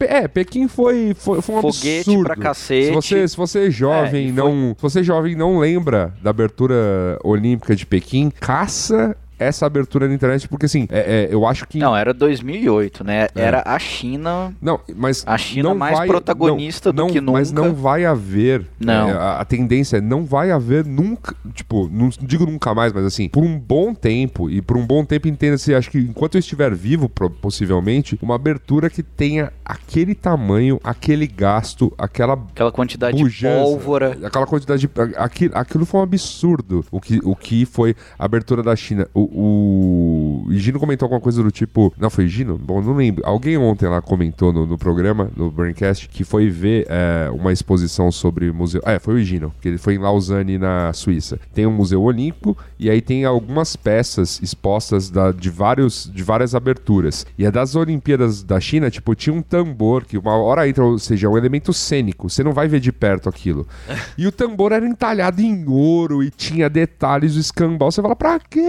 É, 0.00 0.28
Pequim 0.28 0.68
foi, 0.68 1.14
foi, 1.14 1.42
foi 1.42 1.56
um 1.56 1.60
Foguete 1.60 2.10
absurdo. 2.10 2.24
pra 2.24 2.36
cacete. 2.36 2.86
Se 2.86 2.92
você, 2.92 3.28
se 3.28 3.36
você 3.36 3.66
é 3.66 3.70
jovem 3.70 4.28
É, 4.28 4.32
não, 4.32 4.74
se 4.76 4.82
você 4.82 5.00
é 5.00 5.02
jovem 5.02 5.34
não 5.34 5.58
lembra 5.58 6.14
da 6.22 6.30
abertura 6.30 7.18
olímpica 7.24 7.74
de 7.74 7.84
Pequim, 7.84 8.30
caça 8.30 9.16
essa 9.42 9.66
abertura 9.66 10.08
na 10.08 10.14
internet, 10.14 10.48
porque 10.48 10.66
assim, 10.66 10.86
é- 10.90 11.28
é, 11.30 11.34
eu 11.34 11.46
acho 11.46 11.66
que 11.66 11.78
Não, 11.78 11.96
era 11.96 12.12
2008, 12.14 13.04
né? 13.04 13.28
Era 13.34 13.62
a 13.66 13.78
China. 13.78 14.54
Não, 14.60 14.80
mas 14.96 15.22
A 15.26 15.36
China 15.38 15.70
não 15.70 15.74
mais 15.76 15.98
vai- 15.98 16.06
protagonista 16.08 16.92
não, 16.92 17.06
do 17.06 17.12
que 17.12 17.20
não, 17.20 17.32
Mas 17.34 17.50
nunca. 17.52 17.68
não 17.68 17.74
vai 17.74 18.04
haver. 18.04 18.66
Não. 18.80 19.08
é, 19.10 19.12
a, 19.12 19.40
a 19.40 19.44
tendência 19.44 19.96
é 19.98 20.00
não 20.00 20.24
vai 20.24 20.50
haver 20.50 20.84
nunca. 20.84 21.34
Tipo, 21.54 21.88
não 21.92 22.08
digo 22.20 22.46
nunca 22.46 22.74
mais, 22.74 22.92
mas 22.92 23.04
assim, 23.04 23.28
por 23.28 23.42
um 23.42 23.58
bom 23.58 23.94
tempo, 23.94 24.48
e 24.50 24.60
por 24.62 24.76
um 24.76 24.86
bom 24.86 25.04
tempo, 25.04 25.28
entenda-se, 25.28 25.74
acho 25.74 25.90
que 25.90 25.98
enquanto 25.98 26.34
eu 26.36 26.38
estiver 26.40 26.74
vivo, 26.74 27.08
possivelmente, 27.08 28.18
uma 28.22 28.34
abertura 28.34 28.88
que 28.88 29.02
tenha 29.02 29.52
aquele 29.64 30.14
tamanho, 30.14 30.80
aquele 30.82 31.26
gasto, 31.26 31.92
aquela 31.98 32.34
Aquela 32.34 32.72
quantidade 32.72 33.16
de 33.22 33.42
pólvora. 33.46 34.16
Aquela 34.24 34.46
quantidade 34.46 34.86
de. 34.86 34.90
Aquilo, 35.16 35.52
aquilo 35.56 35.84
foi 35.84 36.00
um 36.00 36.02
absurdo. 36.02 36.84
O 36.90 37.00
que, 37.00 37.20
o 37.24 37.34
que 37.36 37.64
foi 37.66 37.94
a 38.18 38.24
abertura 38.24 38.62
da 38.62 38.74
China. 38.76 39.06
O, 39.12 39.31
o 39.34 40.46
Gino 40.50 40.78
comentou 40.78 41.06
alguma 41.06 41.20
coisa 41.20 41.42
do 41.42 41.50
tipo. 41.50 41.92
Não, 41.98 42.10
foi 42.10 42.26
Gino? 42.28 42.58
Bom, 42.58 42.80
não 42.80 42.94
lembro. 42.94 43.22
Alguém 43.26 43.56
ontem 43.56 43.88
lá 43.88 44.00
comentou 44.00 44.52
no, 44.52 44.66
no 44.66 44.78
programa, 44.78 45.30
no 45.36 45.50
Braincast, 45.50 46.08
que 46.08 46.24
foi 46.24 46.48
ver 46.50 46.86
é, 46.88 47.30
uma 47.30 47.52
exposição 47.52 48.10
sobre 48.12 48.50
o 48.50 48.54
museu. 48.54 48.80
É, 48.84 48.98
foi 48.98 49.14
o 49.14 49.24
Gino, 49.24 49.52
que 49.60 49.68
ele 49.68 49.78
foi 49.78 49.94
em 49.94 49.98
Lausanne, 49.98 50.58
na 50.58 50.92
Suíça. 50.92 51.38
Tem 51.54 51.66
um 51.66 51.72
museu 51.72 52.02
olímpico 52.02 52.56
e 52.78 52.88
aí 52.90 53.00
tem 53.00 53.24
algumas 53.24 53.76
peças 53.76 54.40
expostas 54.42 55.10
da- 55.10 55.32
de, 55.32 55.50
vários, 55.50 56.10
de 56.12 56.22
várias 56.22 56.54
aberturas. 56.54 57.26
E 57.38 57.46
a 57.46 57.50
das 57.50 57.74
Olimpíadas 57.74 58.42
da 58.42 58.60
China, 58.60 58.90
tipo, 58.90 59.14
tinha 59.14 59.34
um 59.34 59.42
tambor 59.42 60.04
que 60.04 60.18
uma 60.18 60.36
hora 60.36 60.68
entra, 60.68 60.84
ou 60.84 60.98
seja, 60.98 61.26
é 61.26 61.30
um 61.30 61.36
elemento 61.38 61.72
cênico. 61.72 62.28
Você 62.28 62.42
não 62.44 62.52
vai 62.52 62.68
ver 62.68 62.80
de 62.80 62.92
perto 62.92 63.28
aquilo. 63.28 63.66
E 64.18 64.26
o 64.26 64.32
tambor 64.32 64.72
era 64.72 64.86
entalhado 64.86 65.40
em 65.40 65.64
ouro 65.66 66.22
e 66.22 66.30
tinha 66.30 66.68
detalhes 66.68 67.34
do 67.34 67.40
escambau. 67.40 67.90
Você 67.90 68.02
fala, 68.02 68.14
pra 68.14 68.38
quê, 68.38 68.60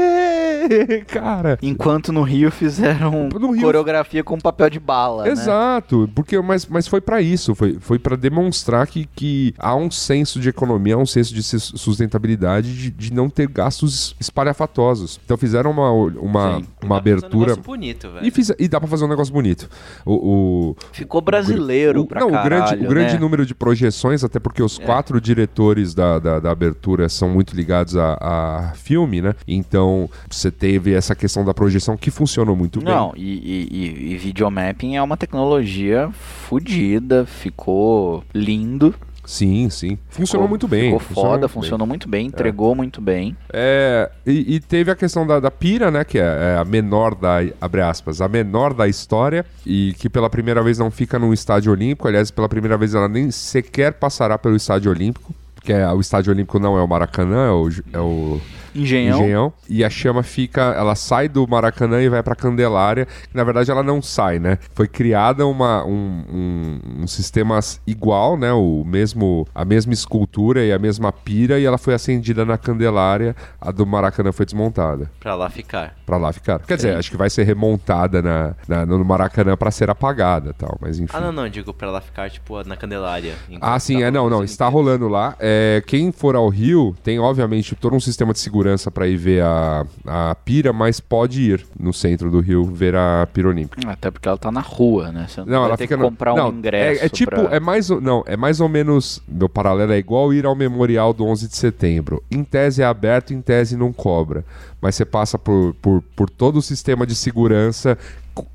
cara? 1.07 1.57
Enquanto 1.61 2.11
no 2.11 2.21
Rio 2.23 2.51
fizeram 2.51 3.29
No 3.39 3.51
Rio- 3.51 3.61
coreografia 3.63 4.23
com 4.23 4.37
papel 4.39 4.69
de 4.69 4.79
bala. 4.79 5.23
né? 5.23 5.31
Exato, 5.31 6.09
porque 6.15 6.39
mas, 6.41 6.65
mas 6.65 6.87
foi 6.87 7.01
pra 7.01 7.21
isso, 7.21 7.55
foi, 7.55 7.77
foi 7.79 7.99
para 7.99 8.15
demonstrar 8.15 8.87
que, 8.87 9.05
que 9.15 9.53
há 9.57 9.75
um 9.75 9.89
senso 9.91 10.39
de 10.39 10.49
economia, 10.49 10.95
há 10.95 10.97
um 10.97 11.05
senso 11.05 11.33
de 11.33 11.41
sus- 11.43 11.73
sustentabilidade 11.75 12.73
de, 12.75 12.89
de 12.91 13.13
não 13.13 13.29
ter 13.29 13.47
gastos 13.47 14.15
espalhafatosos. 14.19 15.19
Então 15.25 15.37
fizeram 15.37 15.71
uma, 15.71 15.91
uma, 15.91 16.11
Sim. 16.11 16.17
uma 16.19 16.35
Dá 16.55 16.57
pra 16.57 16.59
fazer 16.79 16.87
um 16.87 16.93
abertura 16.95 17.39
negócio 17.51 17.63
bonito, 17.63 18.09
velho. 18.11 18.25
e, 18.25 18.31
fiz, 18.31 18.51
e 18.59 18.67
dá 18.67 18.79
pra 18.79 18.87
fazer 18.89 19.05
um 19.05 19.09
negócio 19.09 19.33
bonito. 19.33 19.69
O, 20.05 20.13
o- 20.13 20.75
Ficou 20.91 21.21
brasileiro 21.21 22.01
o, 22.01 22.07
pra 22.07 22.19
não, 22.21 22.29
o 22.29 22.31
caralho, 22.31 22.49
grande, 22.49 22.85
o 22.85 22.89
grande 22.89 23.13
né? 23.15 23.19
número 23.19 23.45
de 23.45 23.53
projeções, 23.55 24.23
até 24.23 24.39
porque 24.39 24.61
os 24.61 24.77
quatro 24.77 25.19
diretores 25.21 25.93
da, 25.93 26.19
da, 26.19 26.39
da 26.39 26.51
abertura 26.51 27.07
são 27.09 27.29
muito 27.29 27.55
ligados 27.55 27.95
a, 27.95 28.17
a 28.21 28.73
filme, 28.75 29.21
né? 29.21 29.33
Então 29.47 30.09
você 30.33 30.51
teve 30.51 30.93
essa 30.93 31.15
questão 31.15 31.43
da 31.45 31.53
projeção 31.53 31.95
que 31.97 32.11
funcionou 32.11 32.55
muito 32.55 32.79
bem. 32.79 32.93
Não, 32.93 33.13
e, 33.15 33.67
e, 33.71 34.13
e, 34.13 34.17
videomapping 34.17 34.95
é 34.95 35.01
uma 35.01 35.17
tecnologia 35.17 36.09
fodida, 36.47 37.25
ficou 37.25 38.23
lindo. 38.33 38.93
Sim, 39.25 39.69
sim. 39.69 39.97
Funcionou 40.09 40.45
ficou- 40.45 40.49
muito 40.49 40.67
bem. 40.67 40.83
Ficou 40.85 40.99
funcionou 40.99 41.31
foda, 41.31 41.39
muito 41.39 41.53
bem. 41.53 41.61
funcionou 41.61 41.87
muito 41.87 42.09
bem, 42.09 42.27
entregou 42.27 42.75
muito 42.75 43.01
bem. 43.01 43.37
É, 43.51 44.11
e, 44.25 44.55
e 44.55 44.59
teve 44.59 44.91
a 44.91 44.95
questão 44.95 45.25
da, 45.25 45.39
da 45.39 45.49
pira, 45.49 45.89
né? 45.89 46.03
Que 46.03 46.19
é, 46.19 46.55
é 46.55 46.57
a 46.59 46.65
menor 46.65 47.15
da, 47.15 47.37
abre 47.61 47.81
aspas, 47.81 48.19
a 48.21 48.27
menor 48.27 48.73
da 48.73 48.87
história 48.87 49.45
e 49.65 49.95
que 49.97 50.09
pela 50.09 50.29
primeira 50.29 50.61
vez 50.61 50.77
não 50.77 50.91
fica 50.91 51.17
num 51.17 51.31
estádio 51.31 51.71
olímpico. 51.71 52.07
Aliás, 52.07 52.31
pela 52.31 52.49
primeira 52.49 52.77
vez 52.77 52.93
ela 52.93 53.07
nem 53.07 53.31
sequer 53.31 53.93
passará 53.93 54.37
pelo 54.37 54.57
estádio 54.57 54.91
olímpico. 54.91 55.33
Que 55.63 55.71
é, 55.71 55.87
o 55.89 56.01
estádio 56.01 56.33
olímpico 56.33 56.59
não 56.59 56.77
é 56.77 56.83
o 56.83 56.87
Maracanã, 56.87 57.47
é 57.47 57.51
o, 57.51 57.69
é 57.93 57.99
o 57.99 58.41
Engenhão. 58.75 59.19
Engenhão. 59.19 59.53
E 59.69 59.83
a 59.83 59.89
chama 59.89 60.23
fica, 60.23 60.61
ela 60.61 60.95
sai 60.95 61.27
do 61.29 61.47
Maracanã 61.47 62.01
e 62.01 62.09
vai 62.09 62.23
pra 62.23 62.35
Candelária. 62.35 63.05
Que, 63.05 63.35
na 63.35 63.43
verdade, 63.43 63.69
ela 63.69 63.83
não 63.83 64.01
sai, 64.01 64.39
né? 64.39 64.57
Foi 64.73 64.87
criada 64.87 65.45
uma, 65.45 65.85
um, 65.85 66.23
um, 66.31 66.79
um 67.03 67.07
sistema 67.07 67.59
igual, 67.85 68.37
né? 68.37 68.51
O 68.53 68.83
mesmo, 68.85 69.47
a 69.53 69.63
mesma 69.63 69.93
escultura 69.93 70.63
e 70.63 70.71
a 70.71 70.79
mesma 70.79 71.11
pira. 71.11 71.59
E 71.59 71.65
ela 71.65 71.77
foi 71.77 71.93
acendida 71.93 72.43
na 72.45 72.57
Candelária. 72.57 73.35
A 73.61 73.71
do 73.71 73.85
Maracanã 73.85 74.31
foi 74.31 74.45
desmontada. 74.45 75.09
Pra 75.19 75.35
lá 75.35 75.49
ficar. 75.49 75.95
Pra 76.05 76.17
lá 76.17 76.33
ficar. 76.33 76.59
Quer 76.59 76.75
dizer, 76.77 76.95
acho 76.95 77.11
que 77.11 77.17
vai 77.17 77.29
ser 77.29 77.43
remontada 77.43 78.21
na, 78.21 78.55
na- 78.67 78.85
no 78.85 79.03
Maracanã 79.05 79.55
pra 79.55 79.69
ser 79.71 79.89
apagada 79.89 80.49
e 80.49 80.53
tal. 80.53 80.77
Mas 80.81 80.99
enfim. 80.99 81.15
Ah, 81.15 81.21
não, 81.21 81.31
não, 81.31 81.47
digo 81.47 81.73
pra 81.73 81.91
lá 81.91 82.01
ficar, 82.01 82.29
tipo, 82.29 82.63
na 82.67 82.75
Candelária. 82.75 83.35
Ah, 83.61 83.77
sim, 83.79 83.99
tá 83.99 84.05
é, 84.07 84.11
não, 84.11 84.29
não, 84.29 84.43
está 84.43 84.67
rolando 84.67 85.07
lá. 85.07 85.35
É, 85.39 85.83
quem 85.85 86.11
for 86.11 86.35
ao 86.35 86.49
Rio 86.49 86.95
tem, 87.03 87.19
obviamente, 87.19 87.75
todo 87.75 87.95
um 87.95 87.99
sistema 87.99 88.33
de 88.33 88.39
segurança 88.39 88.62
para 88.91 89.07
ir 89.07 89.17
ver 89.17 89.41
a, 89.43 89.85
a 90.05 90.35
pira, 90.35 90.71
mas 90.73 90.99
pode 90.99 91.41
ir 91.41 91.65
no 91.79 91.93
centro 91.93 92.29
do 92.31 92.39
Rio 92.39 92.63
ver 92.65 92.95
a 92.95 93.27
pira 93.33 93.47
olímpica. 93.49 93.89
Até 93.89 94.09
porque 94.11 94.27
ela 94.27 94.37
tá 94.37 94.51
na 94.51 94.61
rua, 94.61 95.11
né? 95.11 95.25
Você 95.27 95.41
não, 95.41 95.47
Não, 95.47 95.59
vai 95.59 95.67
ela 95.69 95.77
ter 95.77 95.83
fica 95.85 95.97
que 95.97 96.03
comprar 96.03 96.35
não, 96.35 96.49
um 96.49 96.53
ingresso. 96.53 97.01
É, 97.01 97.05
é 97.05 97.09
tipo, 97.09 97.31
pra- 97.31 97.55
é 97.55 97.59
mais, 97.59 97.89
ou- 97.89 98.01
não, 98.01 98.23
é 98.25 98.35
mais 98.37 98.59
ou 98.59 98.69
menos. 98.69 99.21
Meu 99.27 99.47
paralelo 99.49 99.91
é 99.91 99.97
igual 99.97 100.33
ir 100.33 100.45
ao 100.45 100.55
memorial 100.55 101.13
do 101.13 101.25
11 101.25 101.47
de 101.47 101.55
setembro. 101.55 102.23
Em 102.31 102.43
tese 102.43 102.81
é 102.81 102.85
aberto, 102.85 103.33
em 103.33 103.41
tese 103.41 103.75
não 103.77 103.91
cobra. 103.93 104.43
Mas 104.81 104.95
você 104.95 105.05
passa 105.05 105.37
por, 105.39 105.73
por, 105.81 106.01
por 106.15 106.29
todo 106.29 106.57
o 106.57 106.61
sistema 106.61 107.05
de 107.07 107.15
segurança 107.15 107.97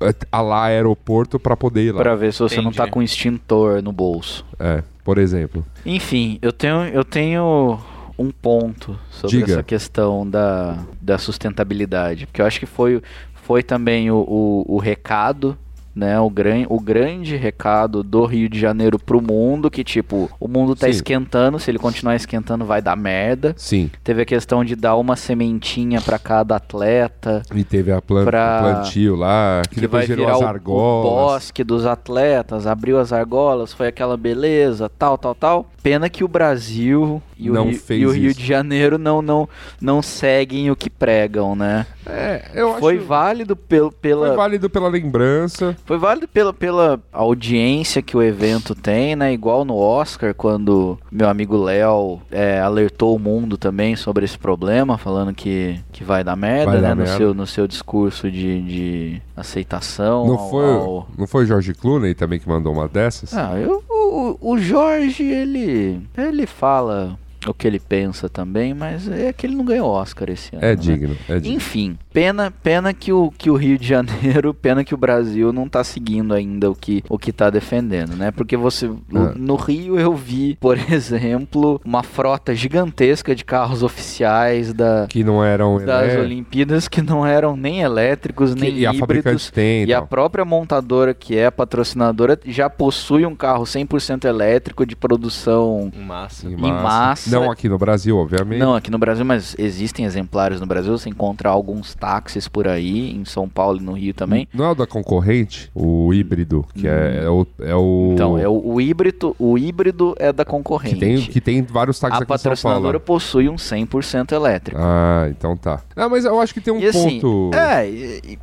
é, 0.01 0.13
a 0.31 0.41
lá 0.41 0.65
aeroporto 0.65 1.39
para 1.39 1.57
poder 1.57 1.83
ir 1.85 1.91
lá. 1.91 2.01
Pra 2.01 2.15
ver 2.15 2.31
se 2.33 2.39
você 2.39 2.57
não 2.61 2.71
tá 2.71 2.83
Entendi. 2.83 2.91
com 2.91 3.01
extintor 3.01 3.81
no 3.81 3.91
bolso. 3.91 4.45
É, 4.59 4.83
por 5.03 5.17
exemplo. 5.17 5.65
Enfim, 5.85 6.37
eu 6.41 6.51
tenho, 6.53 6.83
eu 6.85 7.03
tenho 7.03 7.79
um 8.19 8.31
ponto 8.31 8.99
sobre 9.09 9.37
Diga. 9.37 9.53
essa 9.53 9.63
questão 9.63 10.29
da, 10.29 10.77
da 11.01 11.17
sustentabilidade. 11.17 12.27
Porque 12.27 12.41
eu 12.41 12.45
acho 12.45 12.59
que 12.59 12.65
foi, 12.65 13.01
foi 13.33 13.63
também 13.63 14.11
o, 14.11 14.17
o, 14.17 14.75
o 14.75 14.77
recado, 14.77 15.57
né? 15.95 16.19
O, 16.19 16.29
gran, 16.29 16.65
o 16.69 16.79
grande 16.79 17.35
recado 17.35 18.03
do 18.03 18.25
Rio 18.25 18.47
de 18.49 18.59
Janeiro 18.59 18.97
pro 18.99 19.21
mundo, 19.21 19.69
que 19.71 19.83
tipo, 19.83 20.29
o 20.39 20.47
mundo 20.47 20.75
tá 20.75 20.85
Sim. 20.87 20.91
esquentando, 20.91 21.59
se 21.59 21.69
ele 21.71 21.79
continuar 21.79 22.15
esquentando 22.15 22.65
vai 22.65 22.81
dar 22.81 22.95
merda. 22.95 23.53
Sim. 23.57 23.89
Teve 24.03 24.21
a 24.21 24.25
questão 24.25 24.63
de 24.63 24.75
dar 24.75 24.95
uma 24.95 25.15
sementinha 25.15 26.01
pra 26.01 26.17
cada 26.19 26.55
atleta. 26.55 27.41
E 27.53 27.63
teve 27.63 27.91
a 27.91 28.01
plan 28.01 28.25
Pra- 28.25 28.59
o 28.59 28.73
plantio 28.81 29.15
lá, 29.15 29.61
que, 29.67 29.75
que 29.75 29.81
depois 29.81 30.07
vai 30.07 30.17
gerou 30.17 30.29
as 30.31 30.39
o- 30.39 30.43
o, 30.43 30.47
argolas. 30.47 31.09
bosque 31.33 31.63
dos 31.63 31.85
atletas, 31.85 32.65
abriu 32.67 32.99
as 32.99 33.11
argolas, 33.13 33.73
foi 33.73 33.87
aquela 33.87 34.15
beleza, 34.17 34.89
tal, 34.89 35.17
tal, 35.17 35.35
tal. 35.35 35.69
Pena 35.81 36.09
que 36.09 36.23
o 36.23 36.27
Brasil 36.27 37.21
e 37.37 37.49
o, 37.49 37.53
Rio, 37.63 37.79
e 37.91 38.05
o 38.05 38.11
Rio 38.11 38.33
de 38.33 38.45
Janeiro 38.45 38.97
não, 38.97 39.21
não, 39.21 39.47
não 39.81 40.01
seguem 40.01 40.69
o 40.69 40.75
que 40.75 40.89
pregam, 40.89 41.55
né? 41.55 41.85
É, 42.09 42.51
eu 42.53 42.75
Foi 42.79 42.97
acho 42.97 43.05
válido 43.05 43.55
pelo, 43.55 43.91
pela, 43.91 44.27
foi 44.27 44.35
válido 44.35 44.69
pela 44.69 44.87
lembrança. 44.89 45.75
foi 45.85 45.97
válido 45.97 46.27
pela, 46.27 46.51
pela 46.53 46.99
audiência 47.11 48.01
que 48.01 48.15
o 48.17 48.21
evento 48.23 48.73
tem, 48.75 49.15
né? 49.15 49.31
Igual 49.33 49.63
no 49.65 49.75
Oscar, 49.77 50.33
quando 50.33 50.97
meu 51.11 51.29
amigo 51.29 51.57
Léo 51.57 52.19
é, 52.31 52.59
alertou 52.59 53.15
o 53.15 53.19
mundo 53.19 53.57
também 53.57 53.95
sobre 53.95 54.25
esse 54.25 54.37
problema, 54.37 54.97
falando 54.97 55.33
que, 55.33 55.79
que 55.91 56.03
vai 56.03 56.23
dar 56.23 56.35
merda, 56.35 56.71
Vai 56.71 56.75
né? 56.81 56.87
dar 56.89 56.95
no, 56.95 57.01
merda. 57.03 57.17
Seu, 57.17 57.33
no 57.33 57.47
seu 57.47 57.67
discurso 57.67 58.29
de, 58.31 58.61
de 58.61 59.21
aceitação. 59.35 60.25
Não 60.27 60.33
ao- 60.37 60.49
foi, 60.49 60.65
ao- 60.65 61.07
não 61.17 61.27
foi 61.27 61.43
o 61.43 61.47
George 61.47 61.73
Clooney 61.73 62.13
também 62.13 62.39
que 62.39 62.47
mandou 62.49 62.73
uma 62.73 62.87
dessas? 62.87 63.33
Ah, 63.33 63.57
eu, 63.57 63.83
o, 63.89 64.37
o 64.53 64.57
Jorge, 64.57 65.23
ele. 65.23 66.01
Ele 66.17 66.45
fala 66.45 67.17
o 67.47 67.53
que 67.53 67.65
ele 67.67 67.79
pensa 67.79 68.27
também, 68.27 68.73
mas 68.73 69.07
é 69.07 69.31
que 69.31 69.45
ele 69.45 69.55
não 69.55 69.63
ganhou 69.63 69.87
Oscar 69.89 70.29
esse 70.29 70.55
ano. 70.55 70.63
É 70.65 70.69
né? 70.69 70.75
digno, 70.75 71.15
é 71.27 71.39
digno. 71.39 71.55
Enfim, 71.55 71.97
pena, 72.11 72.51
pena 72.63 72.93
que 72.93 73.13
o, 73.13 73.31
que 73.37 73.49
o 73.49 73.55
Rio 73.55 73.77
de 73.77 73.87
Janeiro, 73.87 74.53
pena 74.59 74.83
que 74.83 74.93
o 74.93 74.97
Brasil 74.97 75.53
não 75.53 75.67
tá 75.69 75.83
seguindo 75.83 76.33
ainda 76.33 76.69
o 76.69 76.75
que, 76.75 77.03
o 77.07 77.17
que 77.17 77.31
tá 77.31 77.49
defendendo, 77.49 78.15
né? 78.15 78.31
Porque 78.31 78.57
você. 78.57 78.87
Ah. 79.15 79.33
No 79.35 79.55
Rio 79.55 79.99
eu 79.99 80.13
vi, 80.15 80.57
por 80.59 80.77
exemplo, 80.91 81.79
uma 81.85 82.03
frota 82.03 82.53
gigantesca 82.55 83.33
de 83.35 83.45
carros 83.45 83.83
oficiais 83.83 84.73
da, 84.73 85.05
Que 85.07 85.23
não 85.23 85.43
eram. 85.43 85.77
das 85.85 86.13
né? 86.13 86.19
Olimpíadas 86.19 86.87
que 86.87 87.01
não 87.01 87.25
eram 87.25 87.55
nem 87.55 87.81
elétricos, 87.81 88.53
Que- 88.53 88.61
nem 88.61 88.77
e 88.79 88.85
a 88.85 88.93
híbridos. 88.93 89.49
tem. 89.51 89.85
E 89.85 89.93
a 89.93 90.01
própria 90.01 90.43
montadora, 90.43 91.13
que 91.13 91.37
é 91.37 91.45
a 91.45 91.51
patrocinadora, 91.51 92.39
já 92.45 92.69
possui 92.69 93.25
um 93.25 93.35
carro 93.35 93.63
100% 93.63 94.25
elétrico 94.25 94.85
de 94.85 94.95
produção. 94.95 95.91
Um 95.95 96.01
massa. 96.03 96.47
Em 96.47 96.53
em 96.53 96.57
massa. 96.71 97.28
Não 97.31 97.51
aqui 97.51 97.67
no 97.69 97.77
Brasil, 97.77 98.17
obviamente. 98.17 98.59
Não, 98.59 98.75
aqui 98.75 98.89
no 98.91 98.97
Brasil, 98.97 99.23
mas 99.25 99.55
existem 99.57 100.05
exemplares 100.05 100.59
no 100.59 100.65
Brasil. 100.65 100.97
Você 100.97 101.09
encontra 101.09 101.49
alguns 101.49 101.93
táxis 101.95 102.47
por 102.47 102.67
aí, 102.67 103.11
em 103.15 103.25
São 103.25 103.47
Paulo 103.47 103.79
e 103.79 103.83
no 103.83 103.93
Rio 103.93 104.13
também. 104.13 104.47
Não 104.53 104.65
é 104.65 104.71
o 104.71 104.75
da 104.75 104.87
concorrente, 104.87 105.69
o 105.73 106.13
híbrido, 106.13 106.65
que 106.73 106.87
é, 106.87 107.23
é 107.25 107.29
o. 107.29 107.45
É 107.59 107.75
o 107.75 108.11
Então, 108.13 108.37
é 108.37 108.47
o, 108.47 108.61
o 108.73 108.81
híbrido, 108.81 109.35
o 109.39 109.57
híbrido 109.57 110.15
é 110.19 110.31
da 110.31 110.43
que, 110.45 110.51
concorrente. 110.51 110.99
tem, 110.99 111.17
que 111.21 111.41
tem 111.41 111.61
vários 111.61 111.99
táxis 111.99 112.19
a 112.21 112.23
aqui 112.23 112.33
em 112.33 112.37
São 112.37 112.49
patrocinadora 112.51 112.99
Paulo. 112.99 113.05
possui 113.05 113.49
um 113.49 113.55
100% 113.55 114.31
elétrico. 114.31 114.79
Ah, 114.81 115.27
então 115.29 115.55
tá. 115.57 115.81
Não, 115.95 116.09
mas 116.09 116.25
eu 116.25 116.39
acho 116.39 116.53
que 116.53 116.61
tem 116.61 116.73
um 116.73 116.79
E 116.79 116.87
assim, 116.87 117.19
ponto. 117.19 117.51
é, 117.55 117.87
e- 117.89 118.39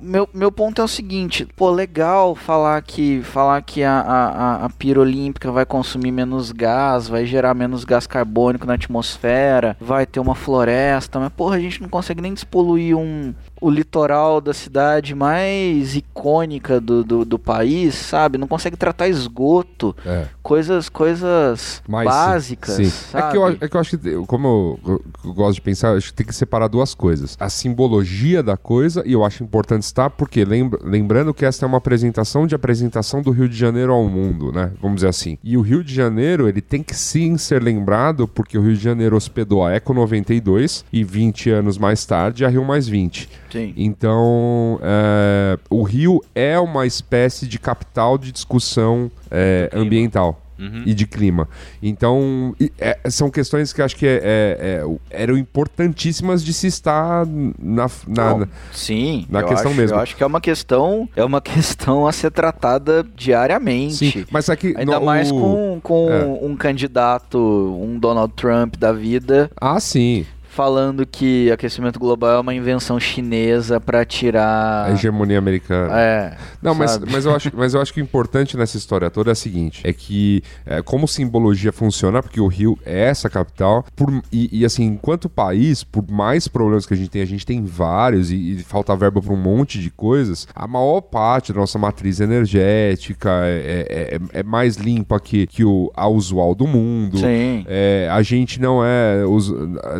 meu, 0.00 0.28
meu 0.32 0.52
ponto 0.52 0.80
é 0.80 0.84
o 0.84 0.88
seguinte, 0.88 1.46
pô, 1.56 1.70
legal 1.70 2.34
falar 2.34 2.80
que, 2.82 3.22
falar 3.22 3.60
que 3.62 3.82
a, 3.82 4.00
a, 4.00 4.26
a- 4.62 4.64
a 4.66 4.70
pira 4.70 5.00
olímpica 5.00 5.50
vai 5.50 5.64
consumir 5.64 6.10
menos 6.12 6.52
gás, 6.52 7.08
vai 7.08 7.24
gerar 7.26 7.54
menos 7.54 7.84
gás 7.84 8.06
carbônico 8.12 8.66
na 8.66 8.74
atmosfera, 8.74 9.74
vai 9.80 10.04
ter 10.04 10.20
uma 10.20 10.34
floresta, 10.34 11.18
mas 11.18 11.32
porra, 11.32 11.56
a 11.56 11.60
gente 11.60 11.80
não 11.80 11.88
consegue 11.88 12.20
nem 12.20 12.34
despoluir 12.34 12.94
um, 12.94 13.32
o 13.62 13.70
litoral 13.70 14.40
da 14.40 14.52
cidade 14.52 15.14
mais 15.14 15.94
icônica 15.96 16.80
do, 16.80 17.02
do, 17.04 17.24
do 17.24 17.38
país, 17.38 17.94
sabe? 17.94 18.36
Não 18.36 18.46
consegue 18.48 18.76
tratar 18.76 19.08
esgoto, 19.08 19.94
É. 20.04 20.26
coisas, 20.42 20.88
coisas 20.88 21.82
Mas, 21.88 22.04
básicas, 22.06 22.74
sim. 22.74 22.84
sabe? 22.90 23.28
É 23.28 23.30
que, 23.30 23.36
eu, 23.36 23.46
é 23.48 23.68
que 23.68 23.76
eu 23.76 23.80
acho 23.80 23.96
que, 23.98 24.14
como 24.26 24.46
eu, 24.48 24.80
eu- 24.92 25.04
eu 25.24 25.32
gosto 25.32 25.54
de 25.54 25.60
pensar, 25.60 25.96
acho 25.96 26.08
que 26.08 26.14
tem 26.14 26.26
que 26.26 26.34
separar 26.34 26.66
duas 26.68 26.94
coisas. 26.94 27.36
A 27.38 27.48
simbologia 27.48 28.42
da 28.42 28.56
coisa, 28.56 29.02
e 29.06 29.12
eu 29.12 29.24
acho 29.24 29.42
importante 29.44 29.82
estar, 29.82 30.10
porque 30.10 30.44
lembra, 30.44 30.80
lembrando 30.82 31.32
que 31.32 31.44
essa 31.44 31.64
é 31.64 31.66
uma 31.68 31.78
apresentação 31.78 32.46
de 32.46 32.54
apresentação 32.54 33.22
do 33.22 33.30
Rio 33.30 33.48
de 33.48 33.56
Janeiro 33.56 33.92
ao 33.92 34.04
mundo, 34.08 34.50
né? 34.52 34.72
Vamos 34.80 34.96
dizer 34.96 35.08
assim. 35.08 35.38
E 35.42 35.56
o 35.56 35.60
Rio 35.60 35.82
de 35.84 35.94
Janeiro, 35.94 36.48
ele 36.48 36.60
tem 36.60 36.82
que 36.82 36.94
sim 36.96 37.36
ser 37.38 37.62
lembrado, 37.62 38.26
porque 38.26 38.58
o 38.58 38.62
Rio 38.62 38.74
de 38.76 38.82
Janeiro 38.82 39.16
hospedou 39.16 39.64
a 39.64 39.72
Eco 39.72 39.94
92 39.94 40.84
e 40.92 41.04
20 41.04 41.50
anos 41.50 41.78
mais 41.78 42.04
tarde 42.04 42.44
a 42.44 42.48
Rio 42.48 42.64
Mais 42.64 42.86
20. 42.88 43.28
Sim. 43.52 43.74
Então, 43.76 44.80
é, 44.82 45.58
o 45.70 45.82
Rio 45.82 46.20
é 46.34 46.58
uma 46.58 46.86
espécie 46.86 47.46
de 47.46 47.58
capital 47.58 48.16
de 48.18 48.32
discussão 48.32 49.10
é, 49.30 49.70
ambiental. 49.74 50.38
E 50.86 50.94
de 50.94 51.08
clima. 51.08 51.48
Então, 51.82 52.54
e- 52.60 52.70
é, 52.78 52.96
são 53.10 53.28
questões 53.28 53.72
que 53.72 53.82
acho 53.82 53.96
que 53.96 54.06
é- 54.06 54.20
é- 54.22 54.84
é- 54.84 54.96
eram 55.10 55.36
importantíssimas 55.36 56.44
de 56.44 56.52
se 56.52 56.68
estar 56.68 57.26
na. 57.26 57.90
na- 58.06 58.34
na- 58.38 58.48
sim, 58.72 59.26
na 59.28 59.40
eu 59.40 59.46
questão 59.48 59.72
acho, 59.72 59.80
mesmo. 59.80 59.96
Eu 59.96 60.00
acho 60.00 60.16
que 60.16 60.22
é 60.22 60.26
uma 60.26 60.40
questão, 60.40 61.08
é 61.16 61.24
uma 61.24 61.40
questão 61.42 62.06
a 62.06 62.12
ser 62.12 62.30
tratada 62.30 63.04
diariamente. 63.16 63.94
sim, 63.94 64.24
mas 64.30 64.48
aqui. 64.48 64.72
Ainda 64.76 65.00
no- 65.00 65.04
mais 65.04 65.32
o- 65.32 65.34
com, 65.40 65.80
com 65.82 66.08
é. 66.12 66.24
um 66.46 66.54
candidato, 66.54 67.38
um 67.82 67.98
Donald 67.98 68.32
Trump 68.34 68.76
da 68.76 68.92
vida, 68.92 69.50
Ah, 69.60 69.80
sim. 69.80 70.24
Falando 70.54 71.06
que 71.06 71.50
aquecimento 71.50 71.98
global 71.98 72.36
é 72.36 72.40
uma 72.40 72.54
invenção 72.54 73.00
chinesa 73.00 73.80
para 73.80 74.04
tirar. 74.04 74.86
A 74.86 74.92
hegemonia 74.92 75.38
americana. 75.38 75.98
É. 75.98 76.36
Não, 76.60 76.74
mas, 76.74 76.90
sabe? 76.92 77.06
mas, 77.10 77.24
eu 77.24 77.34
acho, 77.34 77.50
mas 77.54 77.72
eu 77.74 77.80
acho 77.80 77.92
que 77.94 78.00
o 78.00 78.02
importante 78.02 78.54
nessa 78.56 78.76
história 78.76 79.10
toda 79.10 79.30
é 79.30 79.32
o 79.32 79.36
seguinte: 79.36 79.80
é 79.84 79.92
que 79.92 80.42
é, 80.66 80.82
como 80.82 81.08
simbologia 81.08 81.72
funciona, 81.72 82.22
porque 82.22 82.40
o 82.40 82.46
Rio 82.48 82.78
é 82.84 83.04
essa 83.04 83.30
capital, 83.30 83.84
por- 83.96 84.12
e, 84.30 84.60
e, 84.60 84.64
assim, 84.64 84.84
enquanto 84.84 85.28
país, 85.28 85.82
por 85.82 86.04
mais 86.10 86.46
problemas 86.46 86.84
que 86.84 86.92
a 86.92 86.96
gente 86.96 87.08
tem, 87.08 87.22
a 87.22 87.26
gente 87.26 87.46
tem 87.46 87.64
vários 87.64 88.30
e, 88.30 88.52
e 88.52 88.58
falta 88.62 88.94
verba 88.94 89.22
para 89.22 89.32
um 89.32 89.36
monte 89.36 89.78
de 89.80 89.90
coisas, 89.90 90.46
a 90.54 90.66
maior 90.68 91.00
parte 91.00 91.52
da 91.52 91.60
nossa 91.60 91.78
matriz 91.78 92.20
energética 92.20 93.30
é, 93.44 93.86
é- 93.88 94.14
é- 94.16 94.40
é 94.40 94.42
mais 94.42 94.76
limpa 94.76 95.18
que, 95.18 95.46
que 95.46 95.64
o, 95.64 95.90
a 95.96 96.06
usual 96.08 96.54
do 96.54 96.66
mundo. 96.66 97.18
Sim. 97.18 97.64
É, 97.66 98.08
a 98.10 98.20
gente 98.22 98.60
não 98.60 98.84
é, 98.84 99.24
os, 99.24 99.50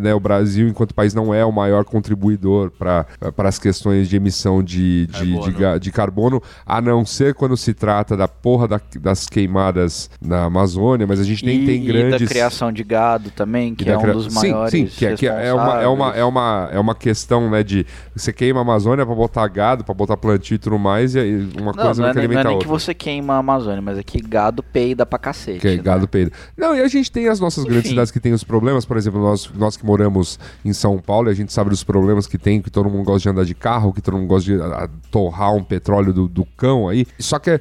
né, 0.01 0.15
o 0.15 0.21
Brasil, 0.21 0.42
enquanto 0.57 0.95
país, 0.95 1.15
não 1.15 1.33
é 1.35 1.45
o 1.45 1.53
maior 1.53 1.85
contribuidor 1.85 2.71
para 2.71 3.07
as 3.39 3.59
questões 3.59 4.09
de 4.09 4.17
emissão 4.17 4.63
de, 4.63 5.07
de, 5.07 5.39
de, 5.41 5.79
de 5.81 5.93
carbono, 5.93 6.43
a 6.67 6.81
não 6.81 7.05
ser 7.05 7.35
quando 7.35 7.57
se 7.57 7.73
trata 7.75 8.17
da 8.17 8.27
porra 8.29 8.69
da- 8.69 8.81
das 9.01 9.27
queimadas 9.27 10.11
na 10.21 10.45
Amazônia, 10.45 11.07
mas 11.07 11.21
a 11.21 11.25
gente 11.25 11.45
nem 11.45 11.63
e, 11.63 11.67
tem 11.67 11.83
e 11.83 11.87
grandes. 11.87 12.21
da 12.21 12.27
criação 12.27 12.73
de 12.73 12.83
gado 12.85 13.31
também, 13.31 13.73
e 13.73 13.77
que 13.77 13.91
é 13.91 13.97
um 13.97 14.01
cria- 14.01 14.15
dos 14.15 14.27
sim, 14.33 14.51
maiores. 14.51 14.71
Sim, 14.71 14.87
que, 14.87 15.07
é- 15.07 15.15
que 15.15 15.27
é, 15.27 15.53
uma, 15.53 15.83
é, 15.83 15.87
uma, 15.87 16.15
é, 16.17 16.25
uma, 16.25 16.69
é 16.73 16.79
uma 16.79 16.95
questão, 16.95 17.51
né, 17.51 17.63
de 17.63 17.87
você 18.15 18.33
queima 18.33 18.61
a 18.61 18.63
Amazônia 18.63 19.05
para 19.07 19.15
botar 19.15 19.47
gado, 19.49 19.85
para 19.85 19.95
botar 19.95 20.17
plantio 20.17 20.55
e 20.55 20.59
tudo 20.59 20.79
mais, 20.79 21.15
e 21.15 21.49
uma 21.59 21.73
Não, 21.73 21.73
coisa 21.73 22.03
não 22.03 22.13
não, 22.15 22.21
é, 22.23 22.29
não 22.29 22.41
é 22.41 22.45
nem 22.45 22.59
que 22.59 22.67
você 22.67 22.95
queima 22.95 23.35
a 23.35 23.39
Amazônia, 23.39 23.83
mas 23.83 23.99
é 23.99 24.03
que 24.03 24.21
gado 24.21 24.63
peida 24.63 25.05
pra 25.07 25.19
cacete. 25.19 25.61
Que 25.61 25.69
é 25.69 25.77
né? 25.77 25.83
gado 25.83 26.07
peido. 26.09 26.33
Não, 26.57 26.75
e 26.77 26.81
a 26.81 26.89
gente 26.89 27.11
tem 27.11 27.29
as 27.29 27.41
nossas 27.41 27.65
grandes 27.65 27.81
Enfim. 27.85 27.91
cidades 27.91 28.11
que 28.11 28.21
têm 28.21 28.33
os 28.33 28.45
problemas, 28.45 28.85
por 28.85 28.97
exemplo, 28.97 29.21
nós, 29.21 29.51
nós 29.57 29.77
que 29.77 29.85
moramos 29.85 30.32
em 30.65 30.73
São 30.73 30.99
Paulo, 30.99 31.29
a 31.29 31.35
gente 31.35 31.53
sabe 31.53 31.71
dos 31.71 31.85
problemas 31.85 32.27
que 32.27 32.39
tem, 32.39 32.61
que 32.61 32.71
todo 32.71 32.89
mundo 32.89 33.05
gosta 33.05 33.21
de 33.21 33.29
andar 33.29 33.45
de 33.45 33.55
carro, 33.55 33.93
que 33.93 34.01
todo 34.01 34.17
mundo 34.17 34.27
gosta 34.27 34.53
de 34.53 34.61
a, 34.61 34.85
a, 34.85 34.89
torrar 35.11 35.55
um 35.55 35.63
petróleo 35.63 36.13
do, 36.13 36.29
do 36.29 36.45
cão 36.57 36.89
aí. 36.89 37.07
Só 37.19 37.39
que, 37.39 37.61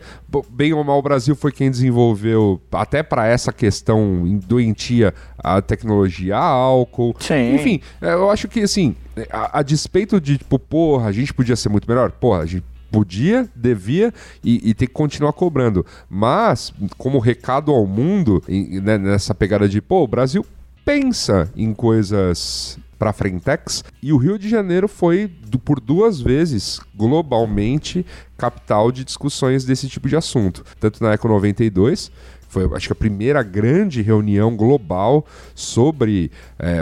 bem 0.50 0.74
ou 0.74 0.84
mal, 0.84 1.00
o 1.00 1.02
Brasil 1.02 1.36
foi 1.36 1.52
quem 1.52 1.70
desenvolveu, 1.70 2.62
até 2.72 3.04
para 3.04 3.28
essa 3.28 3.52
questão 3.52 4.24
doentia, 4.46 5.14
a 5.38 5.62
tecnologia 5.62 6.38
a 6.38 6.44
álcool. 6.44 7.16
Sim. 7.20 7.56
Enfim, 7.56 7.82
é, 8.02 8.14
eu 8.14 8.30
acho 8.30 8.48
que, 8.48 8.62
assim, 8.62 8.96
a, 9.30 9.60
a 9.60 9.62
despeito 9.62 10.20
de, 10.20 10.38
tipo, 10.38 10.58
porra, 10.58 11.08
a 11.08 11.12
gente 11.12 11.34
podia 11.34 11.56
ser 11.56 11.70
muito 11.70 11.88
melhor, 11.88 12.12
porra, 12.12 12.42
a 12.42 12.46
gente 12.46 12.64
podia, 12.92 13.50
devia 13.56 14.14
e, 14.44 14.70
e 14.70 14.74
tem 14.74 14.88
que 14.88 14.94
continuar 14.94 15.34
cobrando. 15.34 15.86
Mas, 16.10 16.74
como 16.98 17.18
recado 17.20 17.72
ao 17.72 17.88
mundo, 17.88 18.44
né, 18.48 18.98
nessa 18.98 19.34
pegada 19.34 19.68
de, 19.68 19.82
pô, 19.82 20.04
o 20.04 20.08
Brasil 20.08 20.46
pensa 20.86 21.52
em 21.56 21.74
coisas 21.74 22.78
para 22.98 23.14
frentex. 23.14 23.84
E 24.02 24.14
o 24.14 24.18
Rio 24.18 24.38
de 24.38 24.48
Janeiro 24.48 24.88
foi 24.88 25.32
por 25.64 25.80
duas 25.80 26.22
vezes 26.22 26.80
globalmente 26.96 28.06
capital 28.38 28.92
de 28.92 29.04
discussões 29.04 29.66
desse 29.66 29.88
tipo 29.88 30.08
de 30.08 30.16
assunto, 30.16 30.64
tanto 30.80 31.04
na 31.04 31.14
Eco 31.14 31.28
92 31.28 32.12
foi 32.52 32.70
acho 32.76 32.88
que 32.88 32.94
a 32.94 32.96
primeira 32.96 33.42
grande 33.42 34.02
reunião 34.02 34.58
global 34.58 35.26
sobre 35.56 36.30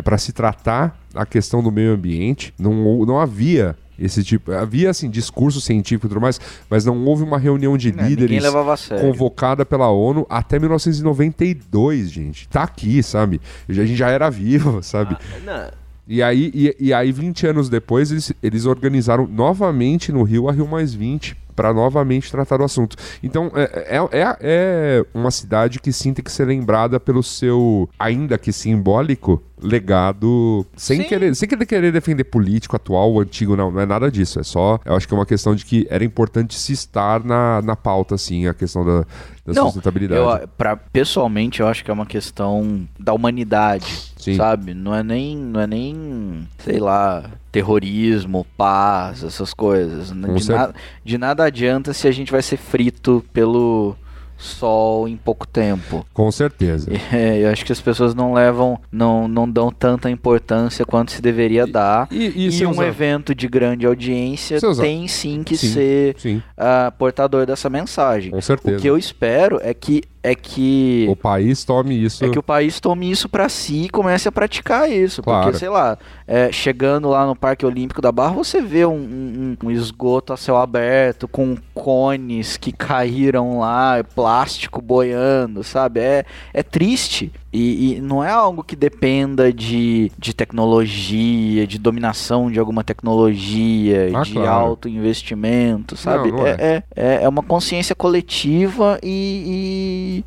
para 0.03 0.17
se 0.17 0.33
tratar 0.33 0.99
a 1.13 1.27
questão 1.27 1.62
do 1.62 1.71
meio 1.71 1.93
ambiente. 1.93 2.51
Não, 2.57 3.05
não 3.05 3.19
havia 3.19 3.77
esse 3.99 4.23
tipo 4.23 4.51
havia 4.51 4.89
assim 4.89 5.09
discurso 5.09 5.59
científico 5.59 6.07
e 6.07 6.09
tudo 6.09 6.21
mais 6.21 6.39
mas 6.69 6.85
não 6.85 7.05
houve 7.05 7.23
uma 7.23 7.38
reunião 7.38 7.77
de 7.77 7.89
É, 7.89 7.91
ninguém 7.91 8.09
líderes 8.09 8.43
convocada 9.01 9.65
pela 9.65 9.89
ONU 9.89 10.25
até 10.29 10.59
1992, 10.59 12.12
gente. 12.12 12.47
Tá 12.47 12.63
aqui, 12.63 13.01
sabe? 13.03 13.41
A 13.67 13.73
gente 13.73 13.95
já 13.95 14.09
era 14.09 14.29
vivo, 14.29 14.81
sabe? 14.83 15.17
Não, 15.45 15.71
E 16.07 16.23
aí, 16.23 16.51
e, 16.53 16.75
e 16.79 16.93
aí 16.93 17.12
20 17.12 17.47
anos 17.47 17.69
depois, 17.69 18.12
eles, 18.12 18.33
eles 18.41 18.65
organizaram 18.65 19.27
novamente 19.27 20.12
no 20.12 20.23
Rio 20.23 20.49
a 20.49 20.51
Rio 20.51 20.67
Mais 20.67 20.93
20 20.93 21.35
para 21.60 21.74
novamente 21.74 22.32
tratar 22.32 22.56
do 22.56 22.63
assunto. 22.63 22.95
Então, 23.22 23.52
é, 23.54 23.98
é, 23.98 24.17
é- 24.17 24.38
é 24.41 25.06
uma 25.13 25.30
cidade 25.30 25.78
que 25.82 25.91
sim 25.91 26.13
tem 26.13 26.24
que 26.24 26.32
ser 26.32 26.45
lembrada 26.45 27.02
pelo 27.02 27.22
seu, 27.22 27.89
ainda 28.00 28.38
que 28.38 28.54
simbólico, 28.54 29.43
legado, 29.62 30.65
sem 30.74 31.02
Sim. 31.02 31.08
querer, 31.10 31.36
sem 31.36 31.50
querer, 31.50 31.65
querer 31.65 31.91
defender 31.91 32.24
político 32.24 32.78
atual 32.78 33.12
ou 33.12 33.19
antigo, 33.19 33.58
não, 33.58 33.69
não 33.69 33.82
é 33.82 33.86
nada 33.86 34.10
disso. 34.10 34.39
É 34.39 34.43
só, 34.43 34.80
eu 34.86 34.95
acho 34.95 35.06
que 35.06 35.13
é 35.13 35.17
uma 35.17 35.26
questão 35.26 35.54
de 35.54 35.65
que 35.65 35.86
era 35.89 36.02
importante 36.06 36.58
se 36.58 36.72
estar 36.72 37.22
na, 37.26 37.62
na 37.62 37.76
pauta, 37.76 38.15
assim, 38.15 38.48
a 38.48 38.54
questão 38.54 38.86
da, 38.86 39.02
da 39.45 39.54
Não, 39.54 39.65
sustentabilidade. 39.65 40.43
eu, 40.43 40.48
pra, 40.58 40.78
pessoalmente, 40.78 41.60
eu 41.60 41.67
acho 41.67 41.84
que 41.84 41.91
é 41.91 41.93
uma 41.93 42.06
questão 42.06 42.88
da 42.98 43.12
humanidade, 43.12 44.13
Sim. 44.15 44.36
sabe? 44.36 44.74
Não 44.74 44.95
é 44.95 45.04
nem, 45.04 45.36
não 45.36 45.60
é 45.60 45.67
nem, 45.67 46.48
sei 46.60 46.80
lá, 46.80 47.30
terrorismo, 47.51 48.45
paz, 48.57 49.23
essas 49.23 49.53
coisas. 49.53 50.12
Com 50.12 50.33
De, 50.35 50.49
nada, 50.49 50.75
de 51.03 51.17
nada 51.17 51.43
adianta 51.45 51.93
se 51.93 52.07
a 52.07 52.12
gente 52.12 52.31
vai 52.31 52.41
ser 52.41 52.57
frito 52.57 53.23
pelo 53.33 53.95
sol 54.38 55.05
em 55.07 55.17
pouco 55.17 55.45
tempo. 55.45 56.05
Com 56.13 56.31
certeza. 56.31 56.89
É, 57.12 57.39
eu 57.43 57.49
acho 57.49 57.65
que 57.65 57.71
as 57.73 57.81
pessoas 57.81 58.15
não 58.15 58.31
levam, 58.33 58.79
não, 58.91 59.27
não 59.27 59.49
dão 59.49 59.69
tanta 59.71 60.09
importância 60.09 60.85
quanto 60.85 61.12
se 61.12 61.21
deveria 61.21 61.67
dar. 61.67 62.07
E, 62.09 62.47
E, 62.47 62.51
se 62.51 62.65
um 62.65 62.69
usar- 62.71 62.88
evento 62.88 63.35
de 63.35 63.47
grande 63.49 63.85
audiência 63.85 64.59
tem 64.79 65.07
sim 65.09 65.43
que 65.43 65.57
Sim. 65.57 65.67
ser 65.73 66.15
Sim, 66.17 66.41
ah, 66.57 66.93
portador 66.97 67.45
dessa 67.45 67.69
mensagem. 67.69 68.31
com 68.31 68.39
certeza. 68.41 68.77
O 68.77 68.79
que 68.79 68.88
eu 68.88 68.97
espero 68.97 69.59
é 69.62 69.73
que 69.73 70.03
é 70.21 70.36
que 70.36 71.08
O 71.10 71.15
país 71.15 71.63
tome 71.63 71.95
isso. 72.03 72.25
é 72.25 72.29
que 72.29 72.38
o 72.39 72.43
país 72.43 72.79
tome 72.79 73.10
isso 73.10 73.29
pra 73.29 73.47
si 73.49 73.84
e 73.86 73.89
comece 73.89 74.27
a 74.27 74.32
praticar 74.32 74.89
isso. 74.91 75.21
Claro. 75.23 75.43
Porque, 75.45 75.58
sei 75.60 75.69
lá, 75.69 75.97
é, 76.27 76.51
chegando 76.51 77.10
lá 77.10 77.25
no 77.25 77.36
Parque 77.36 77.65
Olímpico 77.65 78.01
da 78.01 78.12
Barra, 78.12 78.34
você 78.34 78.62
vê 78.62 78.86
um, 78.86 78.91
um- 78.95 79.58
um 79.67 79.71
esgoto 79.71 80.34
a 80.34 80.38
céu 80.38 80.58
aberto, 80.58 81.27
com 81.27 81.55
cones 81.73 82.58
que 82.58 82.71
caíram 82.71 83.60
lá, 83.60 84.03
plástico 84.15 84.82
boiando, 84.82 85.63
sabe? 85.63 85.99
É, 86.01 86.25
é 86.53 86.62
triste. 86.63 87.32
E, 87.52 87.95
e 87.97 88.02
não 88.02 88.24
é 88.24 88.30
algo 88.30 88.64
que 88.64 88.76
dependa 88.76 89.52
de, 89.52 90.12
de 90.20 90.34
tecnologia, 90.36 91.66
de 91.66 91.80
dominação 91.80 92.52
de 92.52 92.60
alguma 92.60 92.84
tecnologia, 92.84 94.12
Ah, 94.16 94.22
de 94.22 94.34
claro. 94.34 94.50
alto 94.50 94.88
investimento, 94.88 95.95
sabe? 95.97 96.30
Não, 96.32 96.38
não 96.39 96.47
é, 96.47 96.52
é, 96.60 96.84
é- 96.95 97.24
é 97.24 97.30
uma 97.30 97.41
consciência 97.41 97.95
coletiva 97.95 99.00
e, 99.02 100.24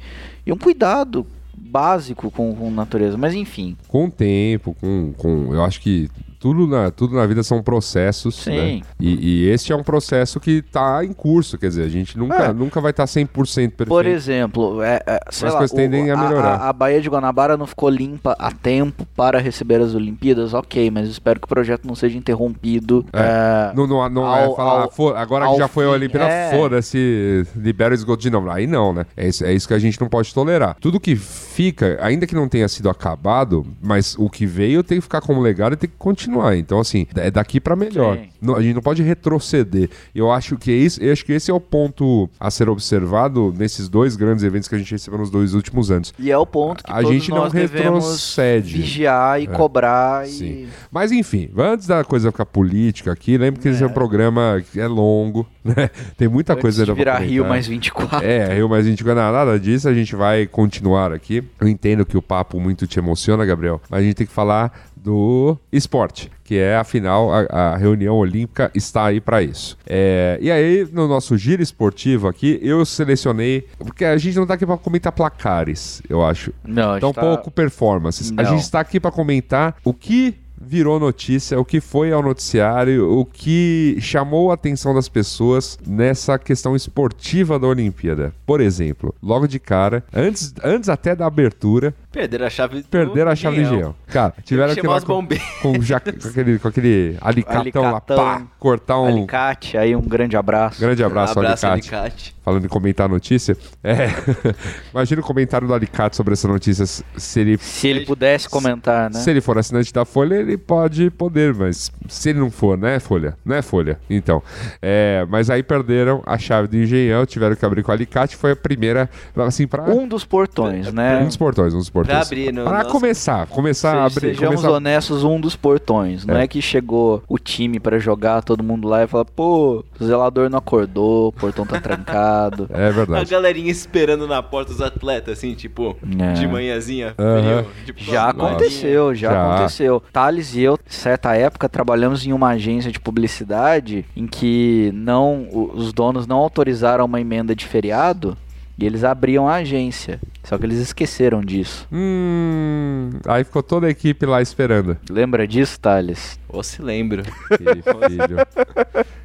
e, 0.47 0.51
e 0.51 0.53
um 0.53 0.57
cuidado 0.59 1.25
básico 1.57 2.31
com, 2.31 2.55
com 2.55 2.69
a 2.69 2.71
natureza. 2.71 3.17
Mas 3.17 3.35
enfim, 3.35 3.77
Com 3.89 4.07
o 4.07 4.11
tempo, 4.11 4.77
com, 4.81 5.13
com. 5.17 5.55
Eu 5.55 5.63
acho 5.65 5.81
que 5.81 6.11
tudo 6.43 6.67
na, 6.67 6.91
tudo 6.91 7.15
na 7.15 7.25
vida 7.25 7.41
são 7.45 7.63
processos. 7.63 8.35
Sim. 8.35 8.51
Né? 8.51 8.81
E, 8.99 9.45
e 9.45 9.49
este 9.49 9.73
é 9.73 9.77
um 9.77 9.83
processo 9.85 10.41
que 10.41 10.59
está 10.67 11.05
em 11.05 11.13
curso. 11.13 11.57
Quer 11.57 11.69
dizer, 11.69 11.85
a 11.85 11.89
gente 11.89 12.19
nunca, 12.19 12.47
É. 12.47 12.53
nunca 12.53 12.81
vai 12.81 12.91
estar 12.91 13.05
100% 13.05 13.29
perfeito. 13.71 13.87
por 13.89 14.05
exemplo, 14.05 14.83
é, 14.83 15.01
é, 15.07 15.21
sei 15.31 15.47
As 15.47 15.55
lá, 15.55 15.61
coisas 15.61 15.77
tendem 15.77 16.11
a 16.11 16.17
melhorar. 16.17 16.57
A, 16.57 16.69
a 16.71 16.73
Baía 16.73 17.01
de 17.01 17.09
Guanabara 17.09 17.57
não 17.57 17.65
ficou 17.65 17.89
limpa 17.89 18.35
a 18.41 18.51
tempo 18.51 19.07
para 19.15 19.39
receber 19.39 19.81
as 19.81 19.95
Olimpíadas, 19.95 20.53
ok, 20.53 20.91
mas 20.91 21.09
espero 21.09 21.39
que 21.39 21.45
o 21.45 21.49
projeto 21.49 21.87
não 21.87 21.95
seja 21.95 22.19
interrompido. 22.19 23.07
é, 23.13 23.73
Não, 23.77 23.87
não, 23.87 24.09
não 24.09 24.27
Ao- 24.27 24.53
é 24.53 24.57
falar, 24.57 24.83
ao- 24.83 24.91
"Fo- 24.91 25.11
agora 25.15 25.45
que 25.45 25.51
ao 25.53 25.59
já 25.59 25.69
foi 25.69 25.85
a 25.85 25.91
Olimpíada, 25.91 26.29
é. 26.29 26.51
foda-se, 26.51 27.47
libera 27.55 27.93
o 27.93 27.95
esgoto 27.95 28.21
de 28.21 28.31
novo. 28.31 28.51
Aí 28.51 28.67
não, 28.67 28.93
né? 28.93 29.07
É 29.17 29.29
isso, 29.29 29.45
é 29.45 29.53
isso 29.53 29.69
que 29.69 29.75
a 29.75 29.79
gente 29.79 30.01
não 30.01 30.09
pode 30.09 30.35
tolerar. 30.35 30.77
Tudo 30.81 30.99
que 30.99 31.15
fica, 31.15 31.99
ainda 32.03 32.27
que 32.27 32.35
não 32.35 32.49
tenha 32.49 32.67
sido 32.69 32.89
acabado, 32.91 33.65
mas 33.81 34.17
o 34.19 34.29
que 34.29 34.45
veio 34.45 34.83
tem 34.83 34.99
que 34.99 35.03
ficar 35.03 35.21
como 35.21 35.41
legado 35.41 35.75
e 35.75 35.77
tem 35.77 35.89
que 35.89 35.97
continuar. 35.97 36.32
Então, 36.57 36.79
assim, 36.81 37.07
é 37.15 37.31
daqui 37.31 37.61
pra 37.61 37.77
melhor. 37.77 38.19
Não, 38.41 38.57
a 38.57 38.63
gente 38.63 38.75
não 38.75 38.83
pode 38.83 39.03
retroceder. 39.03 39.89
Eu 40.15 40.31
acho 40.31 40.57
que 40.57 40.71
é 40.71 40.75
isso, 40.75 41.03
eu 41.03 41.13
acho 41.13 41.25
que 41.25 41.33
esse 41.33 41.51
é 41.51 41.55
o 41.55 41.61
ponto 41.61 42.29
a 42.41 42.51
ser 42.51 42.69
observado 42.69 43.55
nesses 43.57 43.89
dois 43.89 44.17
grandes 44.17 44.45
eventos 44.45 44.69
que 44.69 44.75
a 44.75 44.79
gente 44.79 44.91
recebeu 44.91 45.19
nos 45.19 45.31
dois 45.31 45.55
últimos 45.55 45.91
anos. 45.91 46.13
E 46.19 46.31
é 46.31 46.39
o 46.39 46.47
ponto 46.47 46.83
que 46.83 46.91
A 46.91 46.97
todos 46.97 47.11
gente 47.13 47.31
não 47.31 47.49
retrocede. 47.49 48.77
vigiar 48.77 49.41
e 49.41 49.47
cobrar 49.47 50.27
Sim. 50.27 50.45
e... 50.45 50.69
Mas 50.91 51.13
enfim, 51.13 51.51
antes 51.57 51.87
da 51.87 52.05
coisa 52.05 52.31
ficar 52.31 52.47
política 52.47 53.13
aqui, 53.13 53.37
lembra 53.39 53.61
que 53.61 53.69
esse 53.69 53.83
é 53.83 53.87
um 53.87 53.93
programa 53.93 54.63
que 54.73 54.81
é 54.81 54.87
longo, 54.87 55.47
né? 55.65 55.91
Tem 56.17 56.29
muita 56.29 56.55
Antes 56.55 56.63
coisa 56.63 56.83
ainda 56.83 56.95
virar 56.95 57.19
Rio 57.19 57.45
mais 57.47 57.67
24. 57.67 58.27
É, 58.27 58.55
Rio 58.55 58.69
mais 58.69 58.87
24, 58.87 59.21
nada, 59.21 59.45
nada 59.45 59.61
disso, 59.61 59.89
a 59.89 59.95
gente 59.95 60.17
vai 60.17 60.47
continuar 60.47 61.13
aqui. 61.13 61.43
Eu 61.61 61.69
entendo 61.69 62.05
que 62.05 62.17
o 62.17 62.23
papo 62.23 62.59
muito 62.61 62.87
te 62.87 62.99
emociona, 62.99 63.45
Gabriel, 63.45 63.81
mas 63.89 64.01
a 64.01 64.03
gente 64.03 64.15
tem 64.15 64.27
que 64.27 64.33
falar 64.33 64.91
do 65.03 65.57
esporte, 65.73 66.31
que 66.45 66.57
é, 66.57 66.77
afinal, 66.77 67.31
a, 67.33 67.41
a 67.73 67.77
reunião 67.77 68.17
olímpica 68.17 68.71
está 68.75 69.07
aí 69.07 69.21
para 69.21 69.43
isso. 69.43 69.77
É, 69.87 70.39
e 70.41 70.51
aí, 70.51 70.87
no 70.93 71.09
nosso 71.09 71.37
giro 71.37 71.63
esportivo 71.63 72.29
aqui, 72.29 72.59
eu 72.63 72.85
selecionei, 72.85 73.67
porque 73.79 74.05
a 74.05 74.17
gente 74.17 74.37
não 74.39 74.47
tá 74.47 74.55
aqui 74.55 74.65
para 74.67 74.77
comentar 74.77 75.13
placares, 75.13 76.01
eu 76.09 76.25
acho. 76.25 76.53
Não, 76.65 76.93
a 76.95 77.01
Tão 77.01 77.13
tá- 77.13 77.21
pouco 77.21 77.51
performances. 77.51 78.31
A 78.37 78.43
Não. 78.43 78.51
gente 78.51 78.63
está 78.63 78.81
aqui 78.81 79.01
para 79.01 79.11
comentar 79.11 79.77
o 79.85 79.93
que 79.93 80.37
virou 80.65 81.01
notícia, 81.01 81.59
o 81.59 81.65
que 81.65 81.81
foi 81.81 82.13
ao 82.13 82.23
noticiário, 82.23 83.11
o 83.11 83.25
que 83.25 83.97
chamou 84.01 84.53
a 84.53 84.55
atenção 84.55 84.95
das 84.95 85.09
pessoas 85.09 85.77
nessa 85.85 86.39
questão 86.39 86.77
esportiva 86.77 87.59
da 87.59 87.67
Olimpíada. 87.67 88.33
Por 88.47 88.61
exemplo, 88.61 89.13
logo 89.21 89.49
de 89.49 89.59
cara, 89.59 90.05
antes, 90.15 90.55
antes 90.63 90.89
até 90.89 91.17
da 91.17 91.27
abertura, 91.27 91.93
Perderam 92.13 92.47
a 92.47 92.51
chave 92.51 92.83
do 92.83 92.89
perderam 92.89 93.31
a 93.31 93.35
chave 93.35 93.57
de 93.57 93.63
Engenhão. 93.63 93.81
gel. 93.81 93.97
Cara, 94.09 94.35
tiveram 94.45 94.75
que 94.75 94.81
ir 94.81 94.83
chamar 94.83 94.93
lá 94.93 94.99
os 94.99 95.05
com, 95.05 95.27
com, 95.63 95.83
ja- 95.83 95.99
com 96.01 96.29
aquele, 96.29 96.59
com 96.59 96.69
aquele 96.69 97.17
alicatão, 97.21 97.83
lá, 97.83 97.89
Alicatão. 97.91 98.17
pá, 98.17 98.43
cortar 98.59 99.01
um 99.01 99.07
Alicate, 99.07 99.79
aí 99.79 99.97
um 99.97 100.03
grande 100.03 100.37
abraço. 100.37 100.79
grande 100.81 101.03
abraço, 101.03 101.39
ao 101.39 101.45
Abraço, 101.45 101.67
alicate. 101.67 101.95
alicate. 101.95 102.35
Falando 102.45 102.65
em 102.65 102.69
comentar 102.69 103.07
a 103.07 103.09
notícia, 103.09 103.57
é. 103.85 104.09
Imagina 104.93 105.21
o 105.21 105.25
comentário 105.25 105.67
do 105.69 105.73
Alicate 105.73 106.17
sobre 106.17 106.33
essa 106.33 106.49
notícia. 106.49 106.85
Se 106.87 107.41
ele 107.41 107.57
Se 107.57 107.87
ele 107.87 108.05
pudesse 108.05 108.49
comentar, 108.49 109.09
né? 109.09 109.21
Se 109.21 109.31
ele 109.31 109.41
for 109.41 109.57
assinante 109.59 109.93
da 109.93 110.05
Folha, 110.05 110.35
ele 110.35 110.59
pode 110.59 111.09
poder, 111.11 111.55
mas 111.55 111.93
se 112.09 112.31
ele 112.31 112.41
não 112.41 112.51
for, 112.51 112.77
né, 112.77 112.99
Folha? 112.99 113.37
Não 113.45 113.55
é 113.55 113.63
Folha. 113.63 113.97
Então, 114.11 114.43
é, 114.83 115.25
mas 115.31 115.51
aí 115.51 115.63
perderam 115.63 116.21
a 116.27 116.37
chave 116.37 116.67
do 116.67 116.77
engenhão, 116.77 117.25
tiveram 117.25 117.55
que 117.55 117.65
abrir 117.65 117.85
com 117.85 117.93
o 117.93 117.95
alicate, 117.95 118.35
foi 118.37 118.51
a 118.51 118.57
primeira, 118.57 119.09
assim, 119.37 119.65
pra... 119.69 119.85
Um 119.85 120.09
dos 120.09 120.25
portões, 120.25 120.93
né? 120.93 121.21
Um 121.23 121.27
dos 121.27 121.37
portões, 121.37 121.73
um 121.75 121.79
dos 121.79 121.91
portões. 121.91 122.02
Pra 122.05 122.21
abrir 122.23 122.53
no 122.53 122.65
Pra 122.65 122.79
nosso- 122.83 122.91
começar, 122.91 123.47
começar 123.47 124.05
a 124.05 124.11
Se- 124.11 124.19
abrir. 124.19 124.35
Sejamos 124.35 124.57
começar... 124.57 124.71
honestos, 124.77 125.25
um 125.25 125.41
dos 125.41 125.57
portões. 125.57 126.25
Não 126.27 126.37
É. 126.37 126.45
é 126.45 126.47
que 126.49 126.61
chegou 126.63 127.23
o 127.29 127.39
time 127.39 127.79
pra 127.81 127.99
jogar, 127.99 128.43
todo 128.43 128.63
mundo 128.63 128.89
lá 128.89 129.05
e 129.05 129.07
fala, 129.07 129.25
pô, 129.25 129.85
o 130.01 130.05
zelador 130.05 130.49
não 130.51 130.59
acordou, 130.59 131.29
o 131.29 131.33
portão 131.33 131.67
tá 131.67 131.81
trancado. 131.81 132.69
É 132.73 132.89
A 132.89 132.91
verdade. 132.91 133.31
galerinha 133.31 133.71
esperando 133.71 134.27
na 134.27 134.43
porta 134.43 134.73
os 134.73 134.81
atletas, 134.81 135.39
assim, 135.39 135.55
tipo, 135.55 135.97
É. 136.19 136.33
de 136.33 136.47
manhãzinha. 136.47 137.15
Frio, 137.15 137.67
tipo, 137.85 138.01
Já 138.03 138.25
a 138.25 138.31
aconteceu, 138.31 139.15
já, 139.15 139.31
Já. 139.31 139.55
aconteceu. 139.55 140.03
Thales 140.13 140.55
e 140.55 140.63
eu, 140.63 140.79
certa 140.87 141.35
época, 141.37 141.69
trabalhamos 141.69 142.27
em 142.27 142.33
uma 142.33 142.49
agência 142.51 142.91
de 142.91 142.99
publicidade 143.01 144.05
em 144.17 144.27
que 144.27 144.91
não 144.95 145.47
os 145.75 145.93
donos 145.93 146.27
não 146.27 146.39
autorizaram 146.39 147.05
uma 147.05 147.21
emenda 147.21 147.55
de 147.55 147.65
feriado 147.67 148.37
e 148.79 148.87
eles 148.87 149.05
abriam 149.05 149.49
a 149.49 149.57
agência. 149.57 150.21
Só 150.45 150.59
que 150.59 150.67
eles 150.67 150.79
esqueceram 150.79 151.41
disso. 151.41 151.87
Hum, 151.93 153.11
aí 153.27 153.45
ficou 153.45 153.63
toda 153.63 153.87
a 153.87 153.91
equipe 153.91 154.27
lá 154.27 154.43
esperando. 154.43 154.97
Lembra 155.09 155.47
disso, 155.47 155.79
Thales? 155.79 156.39
Ou 156.53 156.63
se 156.63 156.81
lembro. 156.83 157.23
Que 157.53 157.83
filho. 157.83 158.37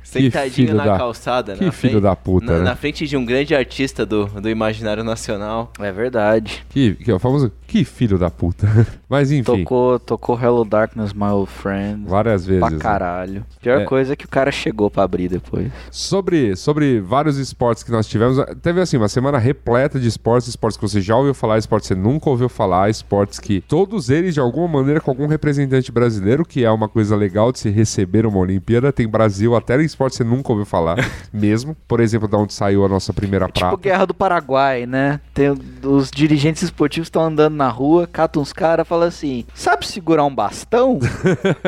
Sentadinho 0.03 0.51
filho 0.69 0.73
na 0.75 0.86
da- 0.86 0.97
calçada. 0.97 1.55
que 1.55 1.65
na 1.65 1.71
filho 1.71 1.91
frente- 1.93 2.03
da 2.03 2.15
puta, 2.15 2.45
na, 2.45 2.57
né? 2.59 2.63
na 2.63 2.75
frente 2.78 3.05
de 3.05 3.17
um 3.17 3.25
grande 3.25 3.53
artista 3.53 4.05
do, 4.05 4.25
do 4.28 4.49
imaginário 4.49 5.03
nacional. 5.03 5.71
É 5.80 5.91
verdade. 5.91 6.63
Que, 6.69 6.95
que 6.95 7.11
é 7.11 7.13
o 7.13 7.19
famoso, 7.19 7.51
que 7.67 7.84
filho 7.84 8.17
da 8.17 8.30
puta. 8.30 8.67
Mas 9.09 9.32
enfim, 9.32 9.43
Tocou, 9.63 9.99
tocou 9.99 10.39
Hello 10.41 10.63
Darkness, 10.63 11.11
My 11.13 11.25
Old 11.25 11.51
Friend. 11.51 12.05
várias 12.07 12.45
vezes. 12.45 12.61
Pra 12.61 12.69
né? 12.69 12.78
caralho. 12.80 13.45
Pior 13.61 13.82
É. 13.82 13.84
coisa 13.86 14.13
é 14.13 14.15
que 14.15 14.23
o 14.25 14.30
cara 14.30 14.49
chegou 14.51 14.89
pra 14.89 15.03
abrir 15.03 15.28
depois. 15.28 15.69
Sobre, 15.91 16.55
sobre 16.55 17.01
vários 17.01 17.38
esportes 17.38 17.84
que 17.84 17.91
nós 17.91 18.07
tivemos, 18.07 18.38
teve 18.61 18.80
assim 18.80 18.95
uma 18.95 19.09
semana 19.09 19.38
repleta 19.38 19.99
de 19.99 20.07
esportes, 20.07 20.47
esportes 20.47 20.78
que 20.78 20.88
você 20.88 21.01
já 21.01 21.17
ouviu 21.17 21.34
falar, 21.34 21.57
esportes 21.57 21.89
que 21.89 21.95
você 21.95 21.99
nunca 21.99 22.30
ouviu 22.30 22.47
falar, 22.47 22.89
esportes 22.89 23.39
que 23.39 23.59
todos 23.59 24.09
eles 24.09 24.34
de 24.34 24.39
alguma 24.39 24.67
maneira 24.80 25.01
com 25.01 25.11
algum 25.11 25.28
representante 25.28 25.91
brasileiro, 25.91 26.45
que 26.45 26.63
é 26.63 26.71
uma 26.71 26.88
coisa 26.88 27.13
legal 27.18 27.51
de 27.51 27.59
se 27.59 27.70
receber 27.70 28.26
uma 28.26 28.38
Olimpíada, 28.39 28.91
tem 28.93 29.07
Brasil 29.07 29.55
até 29.55 29.80
em 29.82 29.86
esportes 29.86 30.18
que 30.18 30.24
você 30.24 30.30
nunca 30.30 30.51
ouviu 30.51 30.65
falar 30.65 30.97
mesmo. 31.34 31.76
Por 31.88 31.99
exemplo, 31.99 32.28
da 32.28 32.38
onde 32.38 32.53
saiu 32.53 32.86
a 32.86 32.89
nossa 32.89 33.11
primeira 33.13 33.47
Tipo 33.47 33.59
prata. 33.59 33.78
Guerra 33.78 34.05
do 34.05 34.13
Paraguai, 34.13 34.86
né? 34.86 35.20
Tem, 35.34 35.53
os 35.84 36.09
dirigentes 36.11 36.63
esportivos 36.63 37.07
estão 37.07 37.24
andando 37.24 37.55
na 37.55 37.70
rua, 37.70 38.07
catam 38.07 38.41
uns 38.41 38.53
caras 38.53 38.86
e 38.86 38.89
falam 38.89 39.07
assim: 39.07 39.45
sabe 39.53 39.86
segurar 39.86 40.24
um 40.26 40.34
bastão? 40.34 40.99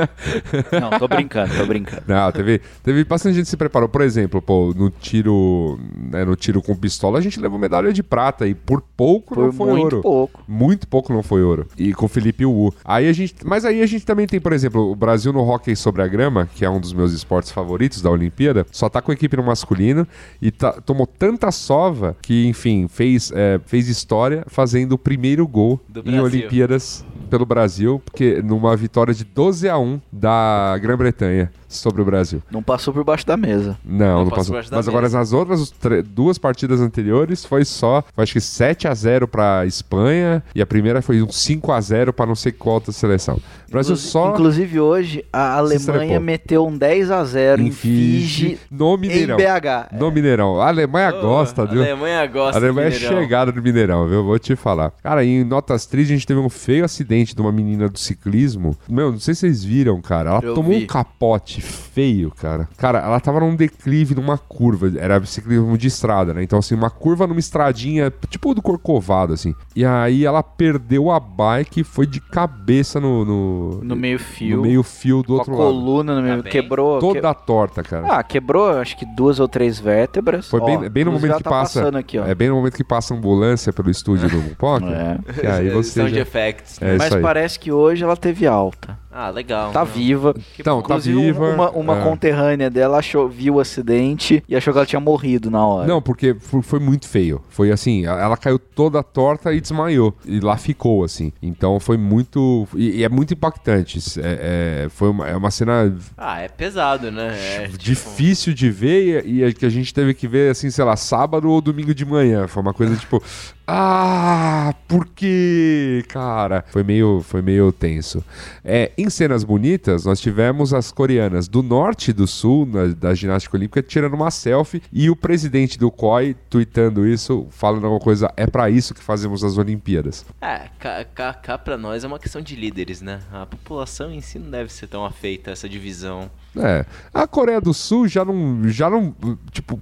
Não, 0.80 0.98
tô 1.00 1.08
brincando, 1.08 1.56
tô 1.56 1.66
brincando. 1.66 2.04
Não, 2.08 2.32
teve, 2.32 2.62
teve 2.84 3.04
bastante 3.04 3.36
gente 3.36 3.46
que 3.46 3.50
se 3.50 3.58
preparou. 3.58 3.90
Por 3.90 4.02
exemplo, 4.02 4.42
pô, 4.42 4.74
no 4.76 4.90
tiro, 4.90 5.80
né, 6.12 6.24
no 6.26 6.36
tiro 6.36 6.62
com 6.62 6.76
pistola, 6.76 7.18
a 7.20 7.22
gente 7.22 7.40
levou 7.40 7.60
medalha 7.60 7.92
de 7.92 8.04
prata 8.04 8.48
e 8.48 8.54
por 8.54 8.82
pouco 8.96 9.36
não 9.36 9.50
Por 9.50 9.54
foi 9.54 9.68
muito 9.72 9.84
ouro. 9.84 10.02
pouco. 10.02 10.44
Muito 10.48 10.88
pouco 10.88 11.14
não 11.14 11.24
foi 11.24 11.42
ouro. 11.44 11.68
E 11.78 11.94
com 11.94 12.06
o 12.06 12.10
Felipe 12.10 12.46
Wu. 12.46 12.74
Aí 12.84 13.08
a 13.08 13.14
gente. 13.14 13.36
Mas 13.46 13.66
aí 13.66 13.82
a 13.82 13.86
gente 13.86 14.06
também 14.06 14.28
tem, 14.28 14.40
por 14.40 14.54
exemplo, 14.54 14.92
o 14.92 14.96
Brasil 14.96 15.32
no 15.34 15.39
hockey 15.42 15.76
sobre 15.76 16.02
a 16.02 16.08
grama, 16.08 16.48
que 16.56 16.64
é 16.66 16.70
um 16.70 16.80
dos 16.80 16.94
meus 16.94 17.14
esportes 17.14 17.52
favoritos 17.52 18.02
da 18.02 18.10
Olimpíada, 18.10 18.66
só 18.72 18.90
tá 18.90 19.02
com 19.02 19.12
a 19.12 19.14
equipe 19.14 19.36
no 19.38 19.44
masculino 19.44 20.08
e 20.42 20.52
tá- 20.52 20.74
tomou 20.82 21.06
tanta 21.08 21.52
sova 21.52 22.16
que, 22.22 22.46
enfim, 22.48 22.88
fez, 22.88 23.32
é, 23.36 23.60
fez 23.66 23.88
história 23.88 24.44
fazendo 24.48 24.94
o 24.94 24.98
primeiro 24.98 25.48
gol 25.48 25.80
Do 25.88 26.00
em 26.02 26.04
Brasil. 26.04 26.24
Olimpíadas 26.24 27.06
pelo 27.30 27.46
Brasil, 27.46 28.02
porque 28.04 28.42
numa 28.42 28.76
vitória 28.76 29.14
de 29.14 29.24
12 29.24 29.70
a 29.70 29.78
1 29.78 30.00
da 30.12 30.78
Grã-Bretanha 30.82 31.52
sobre 31.70 32.02
o 32.02 32.06
Brasil. 32.06 32.42
Não 32.52 32.62
passou 32.64 32.94
por 32.94 33.04
baixo 33.04 33.26
da 33.26 33.38
mesa. 33.38 33.78
Não, 33.86 34.24
não, 34.26 34.30
passou 34.32 34.56
passou. 34.56 34.76
Mas 34.78 34.88
agora 34.88 35.04
mesa. 35.04 35.18
nas 35.20 35.32
outras 35.32 35.72
duas 36.08 36.38
partidas 36.38 36.82
anteriores 36.82 37.46
foi 37.46 37.64
só, 37.64 38.04
foi 38.14 38.24
acho 38.24 38.34
que 38.34 38.42
7 38.42 38.88
a 38.88 38.94
0 38.94 39.28
pra 39.28 39.66
Espanha 39.66 40.44
e 40.54 40.62
a 40.62 40.66
primeira 40.66 41.02
foi 41.02 41.22
um 41.22 41.32
5 41.32 41.72
a 41.72 41.80
0 41.80 42.12
pra 42.12 42.26
não 42.26 42.36
sei 42.36 42.52
qual 42.52 42.76
outra 42.76 42.92
seleção. 42.92 43.36
O 43.68 43.72
Brasil 43.72 43.94
Inclusi- 43.94 44.10
só 44.12 44.30
Inclusive 44.34 44.80
hoje, 44.80 45.26
a 45.32 45.58
Alemanha 45.58 46.20
meteu 46.20 46.66
um 46.66 46.76
10 46.76 47.12
a 47.12 47.24
0 47.24 47.62
em 47.62 47.72
Fiji, 47.72 48.60
no 48.72 48.96
em 48.96 48.98
Mineirão. 48.98 49.38
BH. 49.38 49.96
No 50.00 50.12
Mineirão. 50.12 50.60
A 50.60 50.68
Alemanha 50.70 51.12
gosta, 51.12 51.62
a 51.64 51.66
viu? 51.66 51.82
Alemanha 51.82 52.26
gosta 52.28 52.58
A 52.58 52.62
Alemanha 52.62 52.90
do 52.90 52.96
é 52.96 53.00
chegada 53.00 53.52
do 53.52 53.62
Mineirão, 53.62 54.08
viu? 54.08 54.24
Vou 54.24 54.40
te 54.40 54.56
falar. 54.56 54.92
Cara, 55.04 55.24
em 55.24 55.44
notas 55.44 55.86
tristes, 55.86 56.12
a 56.12 56.16
gente 56.18 56.26
teve 56.28 56.40
um 56.40 56.50
feio 56.50 56.84
acidente 56.84 57.36
de 57.36 57.42
uma 57.42 57.52
menina 57.52 57.88
do 57.88 58.00
ciclismo. 58.00 58.76
Meu, 58.90 59.12
não 59.12 59.20
sei 59.20 59.34
se 59.36 59.42
vocês 59.42 59.64
viram, 59.64 60.02
cara. 60.02 60.30
Ela 60.32 60.40
Eu 60.44 60.54
tomou 60.56 60.72
vi. 60.72 60.84
um 60.84 60.88
capote 60.88 61.59
acidente 61.60 61.90
feio, 61.90 62.32
cara. 62.32 62.68
Cara, 62.78 63.00
ela 63.00 63.20
tava 63.20 63.40
num 63.40 63.56
declive, 63.56 64.16
numa 64.16 64.38
curva. 64.38 64.92
Era 64.98 65.24
ciclismo 65.26 65.78
de 65.78 65.88
estrada, 65.88 66.34
né? 66.34 66.42
Então, 66.44 66.60
assim, 66.60 66.76
uma 66.76 66.90
curva 66.90 67.28
numa 67.28 67.40
estradinha, 67.40 68.12
tipo 68.30 68.54
do 68.54 68.62
Corcovado, 68.62 69.34
assim. 69.34 69.54
E 69.76 69.84
aí 69.86 70.26
ela 70.26 70.42
perdeu 70.42 71.12
a 71.12 71.20
bike 71.20 71.82
e 71.82 71.84
foi 71.84 72.06
de 72.06 72.20
cabeça 72.22 73.00
no... 73.00 73.26
No, 73.26 73.84
No 73.84 73.96
meio-fio. 73.96 74.58
no 74.58 74.64
meio-fio 74.64 75.22
do 75.22 75.28
Com 75.28 75.34
a 75.34 75.38
outro 75.38 75.52
lado. 75.54 75.64
coluna 75.64 76.16
no 76.16 76.22
meio. 76.22 76.44
bem. 76.44 76.52
quebrou. 76.52 77.00
Toda 77.00 77.34
que- 77.36 77.46
torta, 77.46 77.84
cara. 77.84 78.08
Ah, 78.20 78.24
quebrou 78.24 78.70
acho 78.80 78.98
que 78.98 79.06
duas 79.06 79.40
ou 79.40 79.48
três 79.48 79.80
vértebras. 79.80 80.48
Foi 80.50 80.60
Ó, 80.62 80.66
bem, 80.66 80.90
bem 80.90 81.06
no 81.06 81.12
momento 81.12 81.38
que 81.38 81.44
tá 81.44 81.50
passa. 81.50 81.90
aqui, 81.98 82.18
ó. 82.18 82.26
É 82.26 82.34
bem 82.36 82.50
no 82.50 82.56
momento 82.56 82.76
que 82.76 82.84
passa 82.84 83.14
a 83.14 83.18
ambulância 83.18 83.74
pelo 83.74 83.90
estúdio 83.90 84.30
do 84.30 84.38
Mupoca. 84.38 84.86
É. 85.00 85.34
Que 85.34 85.48
aí 85.48 85.70
você. 85.70 86.00
Sound 86.02 86.14
já- 86.14 86.22
effects. 86.22 86.82
É 86.82 86.98
Mas 86.98 87.08
isso 87.08 87.18
aí. 87.18 87.22
parece 87.22 87.60
que 87.60 87.72
hoje 87.72 88.04
ela 88.04 88.16
teve 88.16 88.46
alta. 88.48 88.98
Ah, 89.22 89.32
legal. 89.32 89.74
Tá 89.74 89.80
Não. 89.80 89.86
viva. 89.86 90.34
Então, 90.58 90.82
tá 90.82 90.96
Inclusive, 90.96 91.22
viva. 91.22 91.54
Uma, 91.54 91.70
uma 91.72 92.00
é. 92.00 92.04
conterrânea 92.04 92.70
dela 92.70 93.00
achou, 93.00 93.28
viu 93.28 93.56
o 93.56 93.60
acidente 93.60 94.42
e 94.48 94.56
achou 94.56 94.72
que 94.72 94.80
ela 94.80 94.86
tinha 94.86 95.00
morrido 95.02 95.52
na 95.52 95.66
hora. 95.66 95.86
Não, 95.86 96.02
porque 96.02 96.38
foi, 96.62 96.80
muito 96.80 97.06
feio. 97.06 97.44
Foi 97.50 97.70
assim, 97.70 98.06
ela 98.06 98.38
caiu 98.38 98.58
toda 98.58 99.04
torta 99.04 99.54
e 99.54 99.60
desmaiou. 99.60 100.16
E 100.26 100.40
lá 100.40 100.56
ficou, 100.56 101.04
assim. 101.04 101.34
Então 101.42 101.82
foi 101.82 101.98
muito. 101.98 102.66
E, 102.74 103.00
e 103.00 103.04
é 103.04 103.10
muito 103.10 103.34
impactante. 103.34 104.00
É, 104.22 104.86
é- 104.86 104.90
foi 104.90 105.10
uma, 105.10 105.28
é 105.28 105.36
uma 105.36 105.52
cena 105.52 105.94
Ah, 106.18 106.40
é 106.40 106.48
pesado, 106.48 107.12
né? 107.12 107.36
É, 107.38 107.68
tipo, 107.68 107.78
difícil 107.78 108.54
de 108.54 108.70
ver 108.72 109.26
e, 109.26 109.44
e 109.44 109.54
que 109.54 109.66
a 109.66 109.70
gente 109.70 109.94
teve 109.94 110.14
que 110.14 110.30
ver, 110.30 110.52
assim, 110.52 110.70
sei 110.70 110.86
lá, 110.86 110.96
sábado 110.96 111.50
ou 111.50 111.60
domingo 111.60 111.94
de 111.94 112.06
manhã. 112.06 112.48
Foi 112.48 112.62
uma 112.62 112.74
coisa 112.74 112.96
tipo. 112.96 113.22
Ah, 113.72 114.74
por 114.88 115.06
quê, 115.06 116.04
cara? 116.08 116.66
Foi 116.72 116.82
meio, 116.82 117.22
foi 117.22 117.40
meio 117.40 117.72
tenso. 117.72 118.26
É, 118.66 118.92
em 118.98 119.09
cenas 119.14 119.44
bonitas, 119.44 120.06
nós 120.06 120.20
tivemos 120.20 120.74
as 120.74 120.92
coreanas 120.92 121.48
do 121.48 121.62
norte 121.64 122.12
e 122.12 122.14
do 122.14 122.26
sul 122.28 122.66
na- 122.66 122.88
da 122.88 123.14
ginástica 123.14 123.58
olímpica 123.58 123.82
tirando 123.82 124.14
uma 124.14 124.32
selfie 124.32 124.82
e 124.92 125.10
o 125.10 125.16
presidente 125.16 125.78
do 125.78 125.90
COI 125.92 126.36
tweetando 126.50 127.08
isso, 127.08 127.48
falando 127.50 127.86
alguma 127.86 128.00
coisa. 128.02 128.32
É 128.38 128.46
pra 128.48 128.70
isso 128.70 128.94
que 128.94 129.04
fazemos 129.04 129.44
as 129.44 129.58
Olimpíadas. 129.58 130.26
É, 130.42 130.70
cá, 130.80 131.06
cá, 131.14 131.34
cá 131.34 131.58
pra 131.58 131.78
nós 131.78 132.04
é 132.04 132.08
uma 132.08 132.20
questão 132.20 132.42
de 132.42 132.56
líderes, 132.56 133.02
né? 133.02 133.20
A 133.32 133.46
população 133.46 134.12
em 134.12 134.22
si 134.22 134.40
não 134.40 134.50
deve 134.50 134.72
ser 134.72 134.88
tão 134.88 135.06
afeita 135.06 135.50
a 135.50 135.54
essa 135.54 135.68
divisão. 135.70 136.30
É, 136.58 136.86
a 137.14 137.28
Coreia 137.28 137.62
do 137.62 137.74
Sul 137.74 138.08
já 138.08 138.26
não, 138.26 138.68
já 138.68 138.90
não, 138.90 139.16
tipo, 139.52 139.80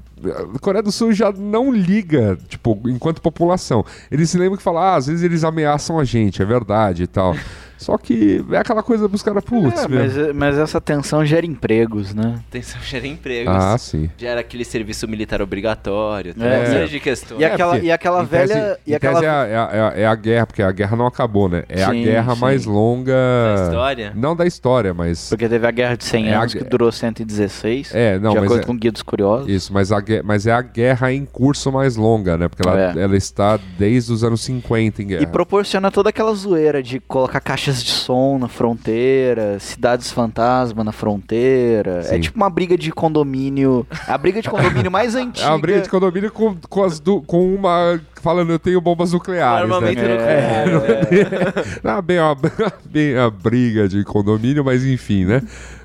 a 0.56 0.60
Coreia 0.60 0.84
do 0.84 0.92
Sul 0.92 1.14
já 1.14 1.32
não 1.32 1.72
liga, 1.72 2.38
tipo, 2.50 2.78
enquanto 2.88 3.22
população. 3.22 3.86
Eles 4.12 4.30
se 4.30 4.38
lembram 4.38 4.58
que 4.58 4.64
falam, 4.64 4.82
ah, 4.82 4.96
às 4.96 5.08
vezes 5.08 5.24
eles 5.24 5.44
ameaçam 5.46 5.98
a 5.98 6.04
gente, 6.04 6.42
é 6.42 6.46
verdade 6.46 7.04
e 7.04 7.08
tal. 7.08 7.34
Só 7.78 7.98
que 7.98 8.44
é 8.52 8.58
aquela 8.58 8.82
coisa 8.84 9.08
pros 9.08 9.22
caras, 9.22 9.44
putz, 9.44 9.84
É, 9.84 9.88
meu. 9.88 10.00
mas, 10.00 10.36
mas 10.36 10.58
essa 10.58 10.82
tensão 10.82 11.26
gera 11.26 11.46
empregos, 11.46 12.14
né? 12.14 12.36
Atenção, 12.50 12.82
gera 12.82 13.06
empregos. 13.08 13.54
Ah, 13.56 13.78
sim. 13.78 14.10
Gera 14.18 14.40
aquele 14.42 14.66
serviço 14.66 15.08
militar 15.08 15.42
obrigatório. 15.42 16.34
Tem 16.34 16.48
É. 16.48 16.58
uma 16.58 16.66
série 16.66 16.88
de 16.90 17.00
questões. 17.00 17.40
E 17.42 17.46
aquela- 17.46 17.72
porque, 17.74 17.86
e 17.88 17.92
aquela 17.92 18.24
em 18.24 18.26
tese- 18.26 18.54
velha- 18.54 18.80
e 18.86 18.96
aquela- 18.96 19.14
tese 19.20 19.26
é, 19.26 19.30
a, 19.30 19.44
é 19.48 19.56
a- 19.58 19.94
é 19.96 20.06
a 20.08 20.16
guerra, 20.16 20.48
porque 20.48 20.62
a 20.64 20.72
guerra 20.72 20.96
não 20.98 21.06
acabou, 21.08 21.48
né? 21.50 21.64
É 21.70 21.84
a 21.84 21.92
Sim, 21.92 22.04
guerra 22.04 22.34
sim. 22.36 22.42
mais 22.42 22.66
longa. 22.66 23.14
Da 23.58 23.64
história? 23.66 24.12
Não 24.16 24.36
da 24.36 24.46
história, 24.46 24.94
mas. 24.94 25.30
Porque 25.30 25.48
teve 25.48 25.68
a 25.68 25.72
Guerra 25.72 25.96
de 25.96 26.04
100 26.06 26.30
É 26.30 26.34
a 26.36 26.40
anos, 26.42 26.54
gue- 26.54 26.60
que 26.64 26.70
durou 26.70 26.92
116, 26.92 27.94
É, 27.94 28.18
não, 28.20 28.32
de 28.32 28.38
mas 28.38 28.46
acordo 28.46 28.62
é- 28.64 28.66
com 28.66 28.74
o 28.74 28.78
Guia 28.78 28.92
dos 28.92 29.02
Curiosos. 29.02 29.48
Isso, 29.50 29.72
mas, 29.74 29.92
a, 29.92 30.02
mas 30.24 30.48
é 30.48 30.52
a 30.52 30.62
guerra 30.62 31.12
em 31.14 31.26
curso 31.26 31.72
mais 31.72 31.96
longa, 31.96 32.38
né? 32.38 32.48
Porque 32.48 32.68
ela, 32.68 32.94
É. 32.98 33.04
ela 33.04 33.16
está 33.18 33.60
desde 33.78 34.12
os 34.12 34.24
anos 34.24 34.42
50 34.42 35.02
em 35.02 35.08
guerra. 35.08 35.24
E 35.24 35.28
proporciona 35.28 35.92
toda 35.92 36.10
aquela 36.10 36.34
zoeira 36.34 36.82
de 36.82 37.00
colocar 37.00 37.40
caixas 37.68 37.84
de 37.84 37.92
som 37.92 38.38
na 38.40 38.48
fronteira, 38.48 39.60
cidades 39.60 40.12
fantasma 40.12 40.84
na 40.84 40.92
fronteira. 40.92 42.00
É 42.00 42.04
Sim. 42.04 42.20
tipo 42.22 42.38
uma 42.38 42.50
briga 42.50 42.78
de 42.78 42.92
condomínio. 42.92 43.86
A 44.08 44.18
briga 44.18 44.42
de 44.42 44.50
condomínio 44.50 44.90
mais 44.90 45.16
É 45.16 45.22
antiga. 45.22 45.50
uma 45.50 45.60
briga 45.60 45.82
de 45.82 45.90
condomínio 45.90 46.32
com, 46.32 46.56
com, 46.70 46.84
as 46.84 47.00
du- 47.00 47.22
com 47.22 47.54
uma 47.54 48.00
falando 48.22 48.52
eu 48.52 48.60
tenho 48.60 48.82
bombas 48.82 49.14
nucleares, 49.14 49.64
Armamento 49.64 50.02
né? 50.02 50.08
nuclear. 50.10 51.14
é. 51.78 51.80
Não, 51.84 52.02
bem, 52.02 52.18
a, 52.18 52.36
bem 52.90 53.18
a 53.18 53.30
briga 53.30 53.88
de 53.88 54.04
condomínio, 54.04 54.64
mas 54.64 54.86
enfim, 54.86 55.26
né? 55.26 55.42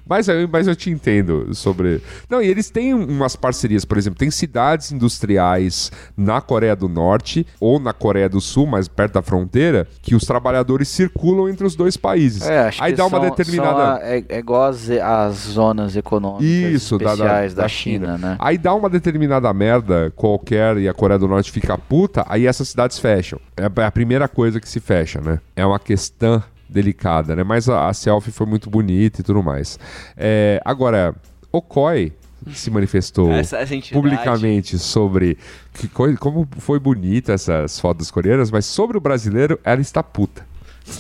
Mas, 0.07 0.29
eu- 0.29 0.49
mas 0.51 0.67
eu 0.67 0.75
te 0.77 0.91
entendo 0.91 1.55
sobre. 1.55 2.01
Não, 2.29 2.43
e 2.43 2.47
eles 2.47 2.71
têm 2.71 2.93
umas 2.95 3.37
parcerias, 3.37 3.85
por 3.85 3.97
exemplo, 3.99 4.19
tem 4.19 4.31
cidades 4.31 4.91
industriais 4.93 5.91
na 6.17 6.41
Coreia 6.41 6.75
do 6.77 6.89
Norte 6.89 7.47
ou 7.61 7.79
na 7.79 7.93
Coreia 7.93 8.29
do 8.29 8.41
Sul, 8.41 8.67
mais 8.67 8.89
perto 8.89 9.15
da 9.15 9.23
fronteira, 9.23 9.87
que 10.03 10.15
os 10.15 10.25
trabalhadores 10.25 10.89
circulam 10.89 11.49
entre 11.49 11.67
os 11.67 11.75
dois 11.75 11.97
países. 11.97 12.43
É, 12.43 12.61
acho 12.69 12.83
Aí 12.83 12.93
que 12.93 12.99
dá 12.99 13.07
uma 13.07 13.21
são- 13.21 13.31
determinada. 13.31 13.71
são 13.71 13.95
a- 13.97 14.01
é, 14.03 14.25
é 14.29 14.39
igual 14.39 14.65
as, 14.65 14.91
as 14.91 15.35
zonas 15.37 15.97
econômicas 15.97 16.45
Isso, 16.47 16.99
da, 16.99 17.05
da, 17.07 17.13
especiais 17.15 17.55
da, 17.55 17.63
da 17.63 17.69
China, 17.69 18.19
né? 18.19 18.37
Aí 18.39 18.59
dá 18.59 18.75
uma 18.75 18.91
determinada 18.91 19.53
merda 19.53 20.13
qualquer 20.17 20.77
e 20.79 20.89
a 20.89 20.95
Coreia 20.95 21.19
do 21.19 21.29
Norte 21.29 21.51
fica 21.53 21.79
puta, 21.79 22.25
aí 22.29 22.47
essas 22.47 22.69
cidades 22.69 22.99
fecham. 22.99 23.39
É 23.57 23.63
é 23.83 23.85
a 23.85 23.91
primeira 23.91 24.29
coisa 24.29 24.61
que 24.61 24.69
se 24.69 24.81
fecha, 24.81 25.21
né? 25.21 25.41
É 25.57 25.65
uma 25.65 25.79
questão 25.79 26.43
delicada, 26.73 27.37
né? 27.37 27.45
Mas 27.45 27.69
a, 27.69 27.89
a 27.89 27.95
selfie 27.95 28.33
foi 28.33 28.47
muito 28.47 28.69
bonita 28.71 29.21
e 29.21 29.25
tudo 29.25 29.43
mais. 29.43 29.79
É, 30.17 30.61
agora, 30.65 31.15
o 31.51 31.61
Koi 31.61 32.13
se 32.53 32.71
manifestou 32.71 33.31
entidade- 33.31 33.93
publicamente 33.93 34.79
sobre 34.79 35.39
que 35.75 35.89
como 35.89 36.49
foi 36.59 36.79
bonita 36.81 37.33
essas 37.33 37.79
fotos 37.79 38.11
coreanas, 38.11 38.51
mas 38.51 38.65
sobre 38.67 38.97
o 38.97 39.01
brasileiro, 39.01 39.61
ela 39.63 39.81
está 39.81 40.03
puta. 40.03 40.45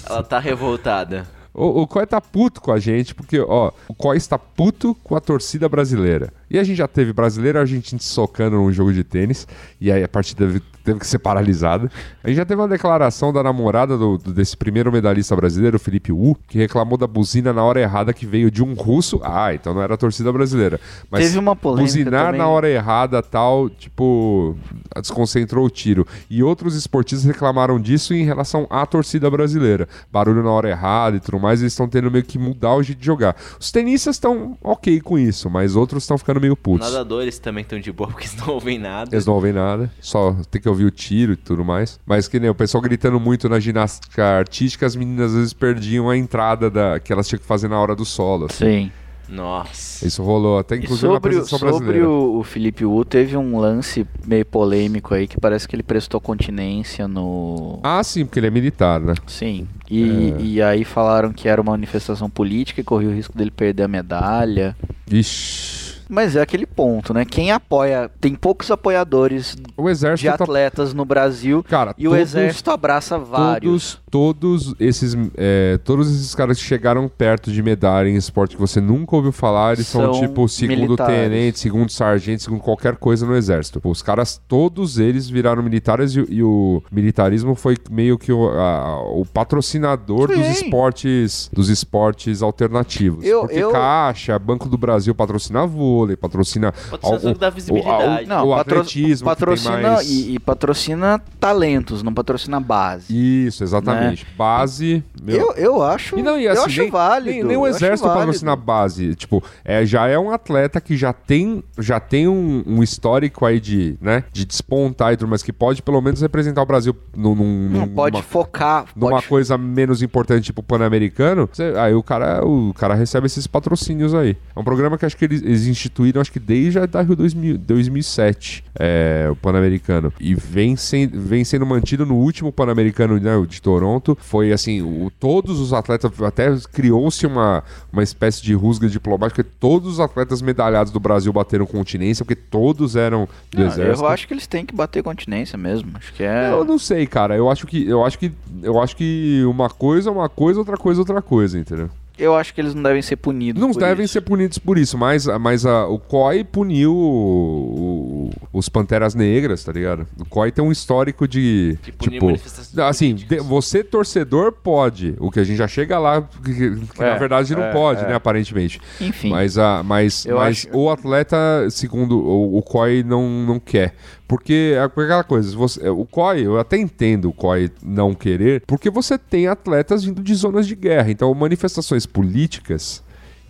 Ela 0.08 0.22
tá 0.22 0.38
revoltada. 0.38 1.26
O, 1.54 1.82
o 1.82 1.86
Koi 1.86 2.06
tá 2.06 2.20
puto 2.20 2.60
com 2.60 2.72
a 2.72 2.78
gente, 2.78 3.14
porque, 3.14 3.38
ó, 3.40 3.72
o 3.88 3.94
Koi 3.94 4.16
está 4.16 4.38
puto 4.38 4.94
com 5.02 5.14
a 5.16 5.20
torcida 5.20 5.68
brasileira. 5.68 6.32
E 6.48 6.58
a 6.58 6.64
gente 6.64 6.78
já 6.78 6.88
teve 6.88 7.12
brasileiro 7.12 7.58
e 7.58 7.60
argentino 7.60 8.00
se 8.00 8.08
socando 8.08 8.56
num 8.56 8.72
jogo 8.72 8.92
de 8.92 9.04
tênis, 9.04 9.46
e 9.80 9.92
aí 9.92 10.02
a 10.02 10.08
partida 10.08 10.46
teve, 10.82 10.98
que 10.98 11.06
ser 11.06 11.18
paralisada. 11.18 11.90
A 12.22 12.28
gente 12.28 12.36
já 12.36 12.44
teve 12.44 12.60
uma 12.60 12.68
declaração 12.68 13.32
da 13.32 13.42
namorada 13.42 13.96
do- 13.96 14.18
do- 14.18 14.32
desse 14.32 14.56
primeiro 14.56 14.90
medalhista 14.92 15.34
brasileiro, 15.36 15.76
o 15.76 15.80
Felipe 15.80 16.12
Wu, 16.12 16.36
que 16.48 16.58
reclamou 16.58 16.96
da 16.98 17.06
buzina 17.06 17.52
na 17.52 17.62
hora 17.62 17.80
errada 17.80 18.12
que 18.12 18.26
veio 18.26 18.50
de 18.50 18.62
um 18.62 18.74
russo. 18.74 19.20
Ah, 19.24 19.54
então 19.54 19.74
não 19.74 19.82
era 19.82 19.94
a 19.94 19.96
torcida 19.96 20.32
brasileira. 20.32 20.80
Mas 21.10 21.24
Teve 21.24 21.38
uma 21.38 21.54
polêmica 21.56 21.84
buzinar 21.96 22.24
também. 22.26 22.38
na 22.40 22.48
hora 22.48 22.68
errada, 22.68 23.22
tal, 23.22 23.68
tipo, 23.70 24.56
desconcentrou 25.00 25.66
o 25.66 25.70
tiro. 25.70 26.06
E 26.28 26.42
outros 26.42 26.74
esportistas 26.76 27.24
reclamaram 27.26 27.80
disso 27.80 28.14
em 28.14 28.24
relação 28.24 28.66
à 28.70 28.84
torcida 28.86 29.30
brasileira. 29.30 29.88
Barulho 30.10 30.42
na 30.42 30.50
hora 30.50 30.68
errada 30.70 31.16
e 31.16 31.20
tudo 31.20 31.38
mais, 31.40 31.60
eles 31.60 31.72
estão 31.72 31.88
tendo 31.88 32.10
meio 32.10 32.24
que 32.24 32.38
mudar 32.38 32.74
o 32.74 32.82
jeito 32.82 32.98
de 32.98 33.06
jogar. 33.06 33.36
Os 33.58 33.70
tenistas 33.70 34.16
estão 34.16 34.56
ok 34.62 35.00
com 35.00 35.18
isso, 35.18 35.48
mas 35.50 35.76
outros 35.76 36.02
estão 36.04 36.18
ficando 36.18 36.40
meio 36.40 36.56
putos. 36.56 36.90
Nadadores 36.90 37.38
também 37.38 37.62
estão 37.62 37.78
de 37.80 37.92
boa 37.92 38.08
porque 38.10 38.26
eles 38.26 38.36
não 38.36 38.54
ouvem 38.54 38.78
nada. 38.78 39.14
Eles 39.14 39.26
não 39.26 39.34
ouvem 39.34 39.52
nada, 39.52 39.90
só 40.00 40.34
tem 40.50 40.60
que 40.60 40.68
ouvir 40.72 40.84
o 40.84 40.90
tiro 40.90 41.32
e 41.32 41.36
tudo 41.36 41.64
mais. 41.64 42.00
Mas 42.04 42.26
que 42.28 42.40
nem 42.40 42.50
o 42.50 42.54
pessoal 42.54 42.82
gritando 42.82 43.20
muito 43.20 43.48
na 43.48 43.60
ginástica 43.60 44.24
artística, 44.24 44.84
as 44.86 44.96
meninas 44.96 45.30
às 45.32 45.36
vezes 45.36 45.52
perdiam 45.52 46.10
a 46.10 46.16
entrada 46.16 46.68
da, 46.70 46.98
que 46.98 47.12
elas 47.12 47.28
tinham 47.28 47.38
que 47.40 47.46
fazer 47.46 47.68
na 47.68 47.78
hora 47.80 47.94
do 47.94 48.04
solo. 48.04 48.46
assim. 48.46 48.64
Sim. 48.64 48.92
Nossa. 49.28 50.06
Isso 50.06 50.22
rolou 50.22 50.58
até 50.58 50.76
inclusive 50.76 51.06
na 51.08 51.14
sobre, 51.14 51.14
o- 51.14 51.38
apresentação 51.38 51.58
sobre 51.58 51.74
brasileira. 51.76 52.08
o, 52.10 52.38
o 52.40 52.42
Felipe 52.44 52.84
Wu, 52.84 53.02
teve 53.02 53.34
um 53.34 53.56
lance 53.58 54.06
meio 54.26 54.44
polêmico 54.44 55.14
aí 55.14 55.26
que 55.26 55.40
parece 55.40 55.66
que 55.66 55.74
ele 55.74 55.82
prestou 55.82 56.20
continência 56.20 57.08
no. 57.08 57.78
Ah, 57.82 58.02
sim, 58.04 58.26
porque 58.26 58.40
ele 58.40 58.48
é 58.48 58.50
militar, 58.50 59.00
né? 59.00 59.14
Sim. 59.26 59.66
E, 59.90 60.34
É. 60.38 60.42
e 60.42 60.62
aí 60.62 60.84
falaram 60.84 61.32
que 61.32 61.48
era 61.48 61.62
uma 61.62 61.72
manifestação 61.72 62.28
política 62.28 62.82
e 62.82 62.84
corria 62.84 63.08
o 63.08 63.14
risco 63.14 63.36
dele 63.38 63.50
perder 63.50 63.84
a 63.84 63.88
medalha. 63.88 64.76
Ixi. 65.10 65.91
Mas 66.08 66.36
é 66.36 66.40
aquele 66.42 66.66
ponto, 66.66 67.12
né? 67.14 67.24
Quem 67.24 67.50
apoia. 67.50 68.10
Tem 68.20 68.34
poucos 68.34 68.70
apoiadores 68.70 69.56
O 69.76 69.90
de 70.16 70.26
tá 70.26 70.34
atletas 70.34 70.92
no 70.94 71.04
Brasil 71.04 71.62
Cara, 71.68 71.94
e 71.98 72.06
o 72.06 72.10
todos- 72.10 72.22
exército 72.28 72.70
abraça 72.70 73.18
vários. 73.18 73.98
Todos, 74.10 74.62
todos 74.70 74.74
esses, 74.80 75.16
é, 75.36 75.78
todos 75.84 76.10
esses 76.10 76.34
caras 76.34 76.58
que 76.58 76.64
chegaram 76.64 77.08
perto 77.08 77.50
de 77.50 77.62
medalha 77.62 78.08
em 78.08 78.16
esporte 78.16 78.54
que 78.56 78.60
você 78.60 78.80
nunca 78.80 79.16
ouviu 79.16 79.32
falar, 79.32 79.74
eles 79.74 79.86
são, 79.86 80.12
São 80.12 80.20
tipo 80.20 80.48
segundo 80.48 80.76
militares. 80.78 81.14
tenente, 81.16 81.58
segundo 81.58 81.90
sargento, 81.90 82.42
segundo 82.42 82.60
qualquer 82.60 82.96
coisa 82.96 83.24
no 83.26 83.34
exército. 83.34 83.80
Os 83.84 84.02
caras, 84.02 84.40
todos 84.48 84.98
eles 84.98 85.28
viraram 85.28 85.62
militares 85.62 86.14
e, 86.14 86.24
e 86.28 86.42
o 86.42 86.82
militarismo 86.90 87.54
foi 87.54 87.76
meio 87.90 88.18
que 88.18 88.32
o, 88.32 88.48
a- 88.50 89.00
o 89.12 89.24
patrocinador 89.24 90.28
dos 90.28 90.36
Sim. 90.46 90.64
esportes, 90.64 91.48
dos 91.52 91.68
esportes 91.68 92.42
alternativos. 92.42 93.24
Eu- 93.24 93.40
Porque 93.42 93.58
eu- 93.58 93.70
Caixa, 93.70 94.38
Banco 94.38 94.68
do 94.68 94.76
Brasil 94.76 95.14
patrocina 95.14 95.66
vôlei, 95.66 95.92
vôlei, 96.02 96.16
patrocina 96.16 96.72
Patrocina 96.72 97.18
tudo 97.20 97.34
que 97.34 97.40
dá 97.40 97.50
visibilidade. 97.50 98.26
Não, 98.26 98.48
o 98.48 98.56
patro- 98.56 98.78
atletismo 98.80 99.24
patrocina 99.28 99.78
mais- 99.80 100.10
e, 100.10 100.34
e 100.34 100.38
patrocina 100.38 101.20
talentos, 101.38 102.02
não 102.02 102.12
patrocina 102.12 102.60
base. 102.60 103.06
Isso, 103.46 103.62
exatamente. 103.62 104.26
Base. 104.36 105.02
meu- 105.22 105.36
Eu, 105.36 105.52
eu 105.54 105.82
acho, 105.82 106.18
E 106.18 106.22
não, 106.22 106.38
e 106.38 106.44
eu 106.44 106.52
assim, 106.52 106.62
acho 106.66 106.80
nem, 106.82 106.90
válido. 106.90 107.30
Nem, 107.30 107.44
nem 107.44 107.56
o 107.56 107.66
eu 107.66 107.70
exército 107.70 108.08
patrocina 108.08 108.54
base. 108.56 109.14
Tipo, 109.14 109.42
é, 109.64 109.84
já 109.86 110.06
é 110.08 110.18
um 110.18 110.30
atleta 110.30 110.80
que 110.80 110.96
já 110.96 111.12
tem, 111.12 111.62
já 111.78 111.98
tem 112.00 112.26
um, 112.28 112.62
um 112.66 112.82
histórico 112.82 113.44
aí 113.46 113.60
de, 113.60 113.96
né, 114.00 114.24
de 114.32 114.44
despontar 114.44 115.12
e 115.12 115.16
tudo, 115.16 115.28
mas 115.28 115.42
que 115.42 115.52
pode 115.52 115.82
pelo 115.82 116.00
menos 116.00 116.20
representar 116.20 116.62
o 116.62 116.66
Brasil 116.66 116.94
num, 117.16 117.34
num- 117.34 117.68
Não, 117.68 117.80
numa- 117.80 117.88
pode 117.94 118.22
focar. 118.22 118.86
numa 118.96 119.10
pode... 119.12 119.26
coisa 119.28 119.56
menos 119.58 120.02
importante, 120.02 120.44
tipo 120.44 120.62
Pan-Americano, 120.62 121.48
você- 121.52 121.72
aí 121.76 121.94
o 121.94 122.02
cara, 122.02 122.44
o 122.44 122.72
cara 122.74 122.94
recebe 122.94 123.26
esses 123.26 123.46
patrocínios 123.46 124.14
aí. 124.14 124.36
É 124.54 124.58
um 124.60 124.64
programa 124.64 124.96
que 124.98 125.04
acho 125.06 125.16
que 125.16 125.24
eles, 125.24 125.42
eles 125.42 125.66
instituíram, 125.86 126.20
acho 126.20 126.32
que 126.32 126.40
desde 126.40 126.78
a 126.78 127.02
Rio 127.02 127.16
2000, 127.16 127.58
2007, 127.58 128.64
é, 128.78 129.28
o 129.30 129.36
Pan-Americano. 129.36 130.12
E 130.20 130.34
vem, 130.34 130.76
sem, 130.76 131.06
vem 131.06 131.44
sendo 131.44 131.66
mantido 131.66 132.04
no 132.06 132.14
último 132.16 132.50
Pan-Americano 132.52 133.18
né, 133.18 133.36
o 133.36 133.46
de 133.46 133.60
Toronto. 133.60 134.16
Foi 134.20 134.52
assim, 134.52 134.82
o- 134.82 135.10
todos 135.18 135.60
os 135.60 135.72
atletas, 135.72 136.10
até 136.22 136.54
criou-se 136.72 137.26
uma, 137.26 137.62
uma 137.92 138.02
espécie 138.02 138.42
de 138.42 138.54
rusga 138.54 138.88
diplomática, 138.88 139.44
todos 139.44 139.92
os 139.94 140.00
atletas 140.00 140.40
medalhados 140.42 140.92
do 140.92 141.00
Brasil 141.00 141.32
bateram 141.32 141.66
continência, 141.66 142.24
porque 142.24 142.40
todos 142.40 142.96
eram 142.96 143.28
do 143.50 143.60
Não, 143.60 143.66
exército. 143.66 144.04
eu 144.04 144.08
acho 144.08 144.26
que 144.26 144.34
eles 144.34 144.46
têm 144.46 144.64
que 144.64 144.74
bater 144.74 145.02
continência 145.02 145.56
mesmo. 145.58 145.90
Acho 145.94 146.12
que 146.14 146.22
é. 146.22 146.50
Eu 146.52 146.64
não 146.64 146.78
sei, 146.78 147.06
cara. 147.06 147.36
Eu 147.36 147.50
acho 147.50 147.66
que 147.66 147.86
eu 147.86 148.04
acho 148.04 148.18
que 148.18 148.32
eu 148.62 148.80
acho 148.80 148.96
que 148.96 149.42
uma 149.46 149.68
coisa 149.68 150.08
é 150.10 150.12
uma 150.12 150.28
coisa, 150.28 150.58
outra 150.58 150.76
coisa 150.76 151.00
é 151.00 151.02
outra 151.02 151.22
coisa, 151.22 151.58
entendeu? 151.58 151.90
Eu 152.22 152.36
acho 152.36 152.54
que 152.54 152.60
eles 152.60 152.74
não 152.74 152.82
devem 152.82 153.02
ser 153.02 153.16
punidos. 153.16 153.60
Não 153.60 153.72
devem 153.72 154.04
isso. 154.04 154.12
ser 154.12 154.20
punidos 154.20 154.58
por 154.58 154.78
isso, 154.78 154.96
mas, 154.96 155.26
mas 155.40 155.66
a, 155.66 155.86
o 155.88 155.98
COI 155.98 156.44
puniu 156.44 156.94
o- 156.94 158.21
o- 158.21 158.21
os 158.52 158.68
Panteras 158.68 159.14
Negras, 159.14 159.64
tá 159.64 159.72
ligado? 159.72 160.06
O 160.18 160.24
COI 160.24 160.52
tem 160.52 160.64
um 160.64 160.72
histórico 160.72 161.26
de. 161.28 161.78
De 161.82 161.92
punir 161.92 162.12
tipo, 162.14 162.26
manifestações 162.26 162.78
assim, 162.78 163.14
de- 163.14 163.38
você 163.40 163.82
torcedor 163.84 164.52
pode. 164.52 165.14
O 165.18 165.30
que 165.30 165.40
a 165.40 165.44
gente 165.44 165.56
já 165.56 165.68
chega 165.68 165.98
lá, 165.98 166.22
que, 166.22 166.52
que 166.54 167.00
na 167.00 167.06
É, 167.08 167.18
verdade 167.18 167.54
não 167.54 167.62
é, 167.64 167.72
pode, 167.72 168.04
é. 168.04 168.08
né? 168.08 168.14
Aparentemente. 168.14 168.80
Enfim. 169.00 169.30
Mas, 169.30 169.58
a, 169.58 169.82
mas, 169.82 170.24
Eu 170.26 170.36
mas 170.36 170.66
acho- 170.66 170.76
o 170.76 170.90
atleta, 170.90 171.36
segundo 171.70 172.18
o, 172.18 172.58
o 172.58 172.62
COI, 172.62 173.02
não, 173.02 173.28
não 173.46 173.58
quer. 173.60 173.94
Porque 174.28 174.72
é 174.74 174.80
aquela 174.82 175.22
coisa, 175.24 175.54
você, 175.54 175.86
o 175.90 176.06
COI, 176.06 176.46
eu 176.46 176.58
até 176.58 176.78
entendo 176.78 177.28
o 177.28 177.32
COI 177.34 177.70
não 177.82 178.14
querer, 178.14 178.62
porque 178.66 178.88
você 178.88 179.18
tem 179.18 179.46
atletas 179.46 180.04
vindo 180.04 180.22
de 180.22 180.34
zonas 180.34 180.66
de 180.66 180.74
guerra. 180.74 181.10
Então, 181.10 181.34
manifestações 181.34 182.06
políticas 182.06 183.02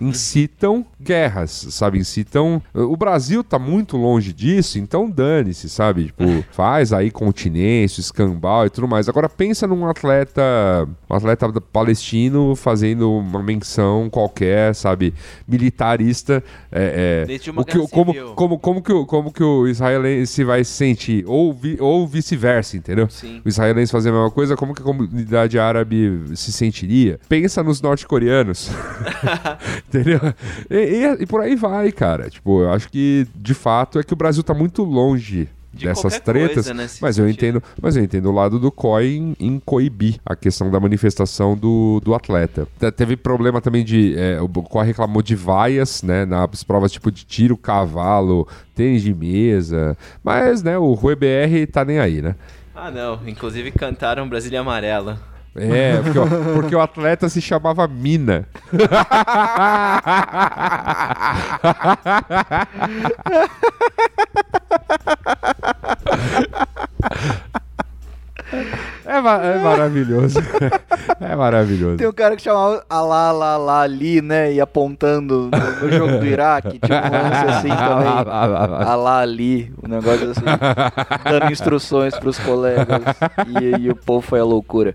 incitam 0.08 0.84
guerras, 1.00 1.50
sabe? 1.70 1.98
Incitam. 1.98 2.62
O 2.74 2.96
Brasil 2.96 3.42
tá 3.44 3.58
muito 3.58 3.96
longe 3.96 4.32
disso, 4.32 4.78
então 4.78 5.08
dane-se, 5.08 5.68
sabe? 5.68 6.06
Tipo, 6.06 6.24
faz 6.52 6.92
aí 6.92 7.10
continência, 7.10 8.00
escambau 8.00 8.66
e 8.66 8.70
tudo 8.70 8.88
mais. 8.88 9.08
Agora 9.08 9.28
pensa 9.28 9.66
num 9.66 9.86
atleta, 9.86 10.42
um 11.08 11.14
atleta 11.14 11.48
palestino 11.60 12.54
fazendo 12.56 13.10
uma 13.12 13.42
menção 13.42 14.08
qualquer, 14.10 14.74
sabe? 14.74 15.14
Militarista. 15.46 16.42
É, 16.70 17.26
é, 17.28 17.50
o 17.56 17.64
que, 17.64 17.78
como, 17.88 18.14
como, 18.34 18.58
como, 18.58 18.82
que, 18.82 18.92
o- 18.92 19.06
como 19.06 19.32
que 19.32 19.42
o 19.42 19.66
israelense 19.68 20.42
vai 20.44 20.64
se 20.64 20.72
sentir? 20.72 21.24
Ou, 21.26 21.52
vi- 21.52 21.76
ou 21.80 22.06
vice-versa, 22.06 22.76
entendeu? 22.76 23.08
Sim. 23.10 23.40
O 23.44 23.48
israelense 23.48 23.92
fazer 23.92 24.08
a 24.10 24.12
mesma 24.12 24.30
coisa, 24.30 24.56
como 24.56 24.74
que 24.74 24.82
a 24.82 24.84
comunidade 24.84 25.58
árabe 25.58 26.22
se 26.34 26.52
sentiria? 26.52 27.20
Pensa 27.28 27.62
nos 27.62 27.80
norte-coreanos. 27.80 28.70
Entendeu? 29.92 30.20
E, 30.70 30.76
e- 30.76 31.22
e 31.22 31.26
por 31.26 31.40
aí 31.42 31.54
vai, 31.54 31.92
cara. 31.92 32.30
Tipo, 32.30 32.62
eu 32.62 32.72
acho 32.72 32.88
que 32.88 33.26
de 33.34 33.52
fato 33.54 33.98
é 33.98 34.02
que 34.02 34.12
o 34.12 34.16
Brasil 34.16 34.42
tá 34.42 34.54
muito 34.54 34.82
longe 34.84 35.48
De 35.72 35.84
dessas 35.86 36.18
tretas, 36.20 36.66
nesse 36.70 37.02
mas 37.02 37.18
eu 37.18 37.26
sentido. 37.26 37.44
entendo, 37.58 37.62
mas 37.80 37.96
eu 37.96 38.02
entendo 38.02 38.26
o 38.30 38.32
lado 38.32 38.58
do 38.58 38.70
COI 38.72 39.16
em, 39.16 39.36
em 39.38 39.58
coibir 39.58 40.18
a 40.24 40.34
questão 40.34 40.70
da 40.70 40.78
manifestação 40.80 41.56
do, 41.56 42.00
do 42.02 42.14
atleta. 42.14 42.66
Te- 42.78 42.90
Teve 42.90 43.16
problema 43.16 43.60
também 43.60 43.84
de 43.84 44.14
é, 44.16 44.40
o 44.40 44.48
COI 44.48 44.86
reclamou 44.86 45.20
de 45.22 45.34
vaias, 45.34 46.02
né, 46.02 46.24
nas 46.24 46.62
provas 46.64 46.90
tipo 46.92 47.10
de 47.12 47.24
tiro, 47.26 47.56
cavalo, 47.56 48.46
tênis 48.74 49.02
de 49.02 49.12
mesa, 49.14 49.96
mas 50.24 50.62
né, 50.62 50.78
o 50.78 50.92
Rui 50.94 51.14
BR 51.16 51.66
tá 51.70 51.84
nem 51.84 51.98
aí, 51.98 52.22
né? 52.22 52.34
Ah, 52.74 52.90
não. 52.90 53.20
Inclusive 53.26 53.70
cantaram 53.72 54.26
Brasília 54.28 54.60
Amarela. 54.60 55.18
É, 55.54 55.98
porque, 56.02 56.18
o- 56.18 56.54
porque 56.54 56.76
o 56.76 56.80
atleta 56.80 57.28
se 57.28 57.40
chamava 57.40 57.86
Mina. 57.86 58.46
É, 69.04 69.20
ma- 69.20 69.42
é 69.42 69.58
maravilhoso. 69.58 70.38
É 71.20 71.36
maravilhoso. 71.36 71.96
Tem 71.98 72.06
um 72.08 72.12
cara 72.12 72.34
que 72.36 72.42
chamava 72.42 72.84
Alá, 72.88 73.28
Alá, 73.28 73.54
Alá 73.54 73.80
ali, 73.82 74.20
né? 74.20 74.52
E 74.52 74.60
apontando 74.60 75.48
no, 75.52 75.86
no 75.86 75.92
jogo 75.92 76.18
do 76.18 76.26
Iraque. 76.26 76.80
Tinha 76.80 76.98
um 76.98 77.10
lance 77.10 77.46
assim 77.46 77.68
também. 77.68 78.08
Alá 78.88 79.18
ali, 79.20 79.72
um 79.82 79.88
negócio 79.88 80.30
assim. 80.30 80.40
Dando 81.24 81.52
instruções 81.52 82.16
pros 82.18 82.38
colegas. 82.40 83.00
E, 83.60 83.82
e 83.82 83.90
o 83.90 83.96
povo 83.96 84.20
foi 84.20 84.40
a 84.40 84.44
loucura. 84.44 84.94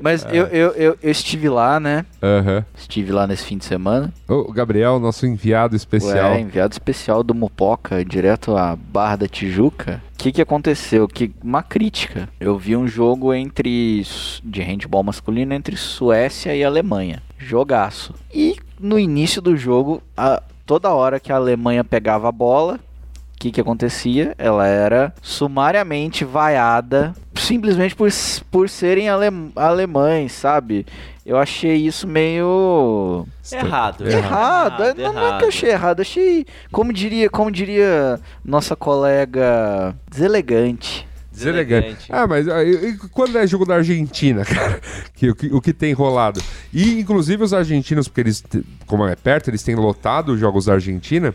Mas 0.00 0.26
eu, 0.30 0.46
eu, 0.46 0.70
eu, 0.72 0.98
eu 1.02 1.10
estive 1.10 1.48
lá, 1.50 1.78
né? 1.78 2.04
Aham. 2.22 2.64
Estive 2.76 3.12
lá 3.12 3.26
nesse 3.26 3.44
fim 3.44 3.58
de 3.58 3.64
semana. 3.66 4.12
O 4.28 4.50
Gabriel, 4.52 4.98
nosso 4.98 5.26
enviado 5.26 5.76
especial. 5.76 6.32
É, 6.32 6.40
enviado 6.40 6.72
especial 6.72 7.22
do 7.22 7.34
Mupoca, 7.34 8.02
direto 8.04 8.56
à 8.56 8.74
Barra 8.74 9.16
da 9.16 9.28
Tijuca. 9.28 10.02
O 10.14 10.18
que, 10.18 10.32
que 10.32 10.40
aconteceu? 10.40 11.06
Que 11.06 11.30
uma 11.44 11.62
crítica. 11.62 12.26
Eu 12.40 12.56
vi 12.56 12.74
um 12.74 12.88
jogo 12.88 13.05
entre 13.34 14.00
s- 14.00 14.40
de 14.42 14.62
handball 14.62 15.02
masculino 15.02 15.52
entre 15.54 15.76
Suécia 15.76 16.54
e 16.54 16.64
Alemanha. 16.64 17.22
Jogaço. 17.38 18.14
E 18.32 18.56
no 18.80 18.98
início 18.98 19.40
do 19.42 19.56
jogo, 19.56 20.02
a- 20.16 20.42
toda 20.64 20.92
hora 20.94 21.20
que 21.20 21.30
a 21.32 21.36
Alemanha 21.36 21.84
pegava 21.84 22.28
a 22.28 22.32
bola, 22.32 22.74
o 23.34 23.38
que, 23.38 23.50
que 23.52 23.60
acontecia? 23.60 24.34
Ela 24.38 24.66
era 24.66 25.14
sumariamente 25.20 26.24
vaiada 26.24 27.14
simplesmente 27.34 27.94
por, 27.94 28.08
por 28.50 28.68
serem 28.68 29.08
ale- 29.10 29.26
alemães, 29.54 30.32
sabe? 30.32 30.86
Eu 31.24 31.36
achei 31.36 31.74
isso 31.76 32.06
meio 32.06 33.26
Errado. 33.52 34.06
errado. 34.08 34.82
É, 34.84 34.94
Não, 34.94 35.12
não 35.12 35.34
é 35.34 35.38
que 35.38 35.44
eu 35.44 35.48
achei 35.48 35.70
errado, 35.70 36.00
achei, 36.00 36.46
como 36.72 36.92
diria, 36.92 37.28
como 37.28 37.50
diria 37.50 38.18
nossa 38.44 38.74
colega, 38.76 39.94
deselegante. 40.10 41.06
Deselegante. 41.36 42.06
Ah, 42.10 42.26
mas 42.26 42.46
e- 42.46 42.96
quando 43.12 43.36
é 43.38 43.46
jogo 43.46 43.64
da 43.64 43.76
Argentina, 43.76 44.44
cara? 44.46 44.80
Que, 45.14 45.30
o, 45.30 45.34
que, 45.34 45.46
o 45.48 45.60
que 45.60 45.72
tem 45.72 45.92
rolado? 45.92 46.40
E, 46.72 46.98
inclusive, 47.00 47.42
os 47.42 47.52
argentinos, 47.52 48.08
porque 48.08 48.22
eles, 48.22 48.42
como 48.86 49.06
é 49.06 49.14
perto, 49.14 49.50
eles 49.50 49.62
têm 49.62 49.74
lotado 49.74 50.32
os 50.32 50.40
jogos 50.40 50.64
da 50.66 50.72
Argentina. 50.74 51.34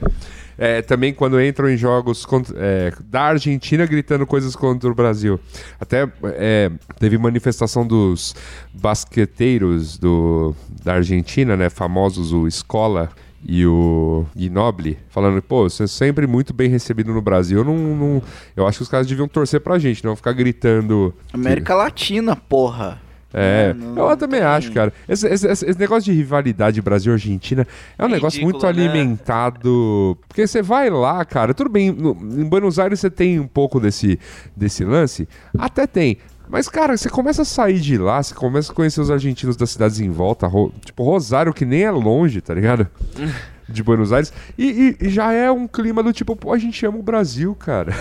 É, 0.58 0.82
também 0.82 1.12
quando 1.14 1.41
entram 1.41 1.70
em 1.70 1.78
jogos 1.78 2.24
contra- 2.26 2.56
é, 2.60 2.93
da 3.10 3.22
Argentina 3.22 3.86
gritando 3.86 4.28
coisas 4.28 4.56
contra 4.56 4.91
o 4.91 4.93
Brasil. 4.93 5.39
Até 5.80 6.08
é, 6.36 6.70
teve 6.99 7.18
manifestação 7.18 7.88
dos 7.88 8.36
basqueteiros 8.74 9.97
do, 9.97 10.54
da 10.84 10.95
Argentina, 10.95 11.56
né? 11.58 11.70
Famosos, 11.70 12.32
o 12.34 12.47
Escola 12.47 13.10
e 13.48 13.66
o 13.66 14.26
Ginobili, 14.36 14.98
falando, 15.10 15.42
pô, 15.42 15.70
você 15.70 15.84
é 15.84 15.88
sempre 15.88 16.28
muito 16.28 16.54
bem 16.54 16.70
recebido 16.70 17.12
no 17.14 17.22
Brasil. 17.22 17.60
Eu, 17.60 17.66
não, 17.66 17.76
não- 17.78 18.24
eu 18.56 18.68
acho 18.68 18.78
que 18.80 18.84
os 18.84 18.89
caras 18.89 19.08
deviam 19.08 19.28
torcer 19.28 19.60
pra 19.62 19.80
gente, 19.80 20.04
não 20.06 20.16
ficar 20.16 20.34
gritando. 20.34 21.14
América 21.34 21.74
Latina, 21.76 22.36
porra. 22.36 23.02
É, 23.34 23.74
Não, 23.74 23.96
eu 23.96 24.10
não 24.10 24.18
também 24.18 24.42
tem- 24.42 24.50
acho, 24.50 24.72
cara. 24.74 24.92
Esse, 25.08 25.26
esse- 25.26 25.48
esse- 25.48 25.80
negócio 25.80 26.12
de 26.12 26.18
rivalidade 26.18 26.82
Brasil-Argentina 26.82 27.66
é 27.98 28.04
um 28.04 28.10
É 28.10 28.12
negócio 28.12 28.42
muito 28.42 28.62
né? 28.64 28.68
alimentado. 28.70 30.18
Porque 30.28 30.46
você 30.46 30.62
vai 30.62 30.89
lá, 30.89 31.24
cara, 31.24 31.54
tudo 31.54 31.70
bem, 31.70 31.92
no- 31.92 32.12
em 32.22 32.44
Buenos 32.44 32.78
Aires 32.78 33.00
você 33.00 33.10
tem 33.10 33.39
um 33.39 33.48
pouco 33.48 33.80
desse, 33.80 34.20
desse 34.56 34.84
lance, 34.84 35.30
até 35.58 35.88
tem. 35.88 36.18
Mas, 36.52 36.68
cara, 36.68 36.97
você 36.97 37.10
começa 37.10 37.43
a 37.43 37.45
sair 37.45 37.80
de 37.80 37.97
lá, 37.97 38.22
você 38.22 38.36
começa 38.36 38.72
a 38.72 38.76
conhecer 38.76 38.99
os 38.99 39.10
argentinos 39.10 39.56
das 39.56 39.70
cidades 39.70 40.02
em 40.02 40.10
volta, 40.10 40.45
Ro- 40.47 40.74
tipo 40.84 41.02
Rosário, 41.04 41.54
que 41.54 41.66
nem 41.66 41.84
é 41.84 41.91
longe, 41.91 42.41
tá 42.41 42.54
ligado? 42.54 42.88
De 43.70 43.82
Buenos 43.82 44.12
Aires. 44.12 44.34
E, 44.58 44.97
e- 44.99 45.06
e 45.08 45.10
já 45.10 45.32
é 45.32 45.49
um 45.49 45.66
clima 45.66 46.04
do 46.04 46.12
tipo, 46.12 46.36
pô, 46.36 46.52
a 46.52 46.58
gente 46.58 46.86
ama 46.86 46.97
o 46.97 47.02
Brasil, 47.04 47.56
cara. 47.56 47.95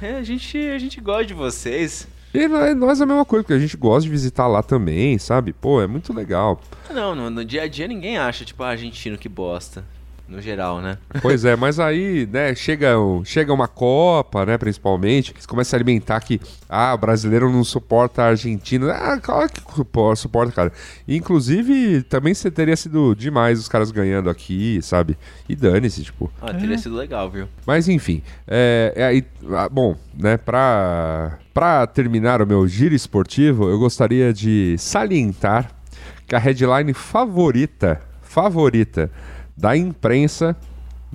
É, 0.00 0.14
a 0.18 0.22
gente, 0.22 0.56
a 0.56 0.78
gente 0.78 1.00
gosta 1.00 1.24
de 1.24 1.34
vocês. 1.34 2.06
E 2.32 2.46
nó- 2.46 2.72
nós 2.74 3.00
é 3.00 3.02
a 3.02 3.06
mesma 3.06 3.24
coisa, 3.24 3.42
porque 3.42 3.54
a 3.54 3.58
gente 3.58 3.76
gosta 3.76 4.02
de 4.02 4.10
visitar 4.10 4.46
lá 4.46 4.62
também, 4.62 5.18
sabe? 5.18 5.52
Pô, 5.52 5.82
é 5.82 5.86
muito 5.88 6.12
legal. 6.12 6.60
Não, 6.88 7.16
no, 7.16 7.28
no 7.30 7.44
dia 7.44 7.62
a 7.64 7.68
dia 7.68 7.88
ninguém 7.88 8.16
acha, 8.16 8.44
tipo, 8.44 8.62
ah, 8.62 8.68
argentino 8.68 9.18
que 9.18 9.28
bosta. 9.28 9.84
No 10.28 10.40
geral, 10.40 10.80
né? 10.80 10.96
Pois 11.20 11.44
é, 11.44 11.54
mas 11.56 11.78
aí, 11.78 12.26
né, 12.32 12.54
chega, 12.54 12.94
chega 13.24 13.52
uma 13.52 13.68
Copa, 13.68 14.46
né, 14.46 14.56
principalmente, 14.56 15.34
você 15.38 15.46
começa 15.46 15.74
a 15.74 15.76
alimentar 15.76 16.20
que, 16.20 16.40
ah, 16.68 16.94
o 16.94 16.98
brasileiro 16.98 17.50
não 17.50 17.62
suporta 17.62 18.22
a 18.22 18.26
Argentina. 18.28 18.92
Ah, 18.92 19.20
claro 19.20 19.50
que 19.50 19.60
suporta, 20.16 20.52
cara. 20.52 20.72
Inclusive, 21.06 22.02
também 22.04 22.32
você 22.32 22.50
teria 22.50 22.76
sido 22.76 23.14
demais 23.14 23.58
os 23.58 23.68
caras 23.68 23.90
ganhando 23.90 24.30
aqui, 24.30 24.80
sabe? 24.80 25.18
E 25.48 25.54
dane-se, 25.54 26.02
tipo. 26.02 26.32
Ah, 26.40 26.54
teria 26.54 26.78
sido 26.78 26.94
legal, 26.96 27.30
viu? 27.30 27.46
Mas 27.66 27.88
enfim, 27.88 28.22
é, 28.48 28.92
é 28.96 29.04
aí, 29.04 29.24
ah, 29.50 29.68
bom, 29.68 29.96
né, 30.14 30.38
pra, 30.38 31.38
pra 31.52 31.86
terminar 31.86 32.40
o 32.40 32.46
meu 32.46 32.66
giro 32.66 32.94
esportivo, 32.94 33.68
eu 33.68 33.78
gostaria 33.78 34.32
de 34.32 34.76
salientar 34.78 35.70
que 36.26 36.34
a 36.34 36.38
headline 36.38 36.94
favorita, 36.94 38.00
favorita 38.22 39.10
da 39.56 39.76
imprensa 39.76 40.56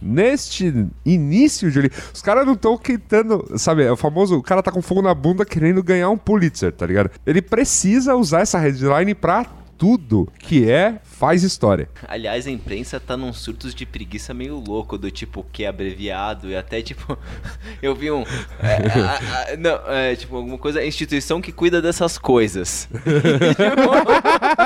neste 0.02 0.86
início 1.06 1.72
de... 1.72 1.90
Os 2.14 2.22
caras 2.22 2.46
não 2.46 2.54
estão 2.54 2.78
tentando, 2.78 3.46
sabe, 3.58 3.84
é 3.84 3.92
o 3.92 3.98
famoso, 3.98 4.38
o 4.38 4.44
cara 4.44 4.62
tá 4.62 4.72
com 4.72 4.82
fogo 4.82 5.02
na 5.02 5.14
bunda 5.14 5.46
querendo 5.46 5.82
ganhar 5.82 6.10
um 6.10 6.18
Pulitzer, 6.18 6.72
tá 6.72 6.86
ligado? 6.86 7.10
Ele 7.26 7.42
precisa 7.42 8.16
usar 8.16 8.42
essa 8.42 8.60
headline 8.60 9.16
pra 9.16 9.46
tudo 9.78 10.28
que 10.40 10.70
é 10.70 11.00
faz 11.04 11.44
história. 11.44 11.88
Aliás, 12.08 12.48
a 12.48 12.52
imprensa 12.52 13.00
tá 13.00 13.16
num 13.16 13.32
surtos 13.32 13.76
de 13.76 13.86
preguiça 13.86 14.34
meio 14.34 14.56
louco, 14.60 14.98
do 14.98 15.12
tipo, 15.12 15.46
que 15.52 15.66
é 15.66 15.68
abreviado, 15.68 16.50
e 16.50 16.56
até 16.56 16.82
tipo. 16.82 17.16
eu 17.80 17.94
vi 17.94 18.10
um. 18.10 18.24
é, 18.60 19.00
a- 19.00 19.54
a- 19.54 19.58
não, 19.58 19.80
é 19.94 20.16
tipo, 20.16 20.36
alguma 20.36 20.58
coisa. 20.58 20.84
Instituição 20.84 21.40
que 21.40 21.52
cuida 21.52 21.80
dessas 21.80 22.18
coisas. 22.18 22.90
Autoridade 23.06 24.58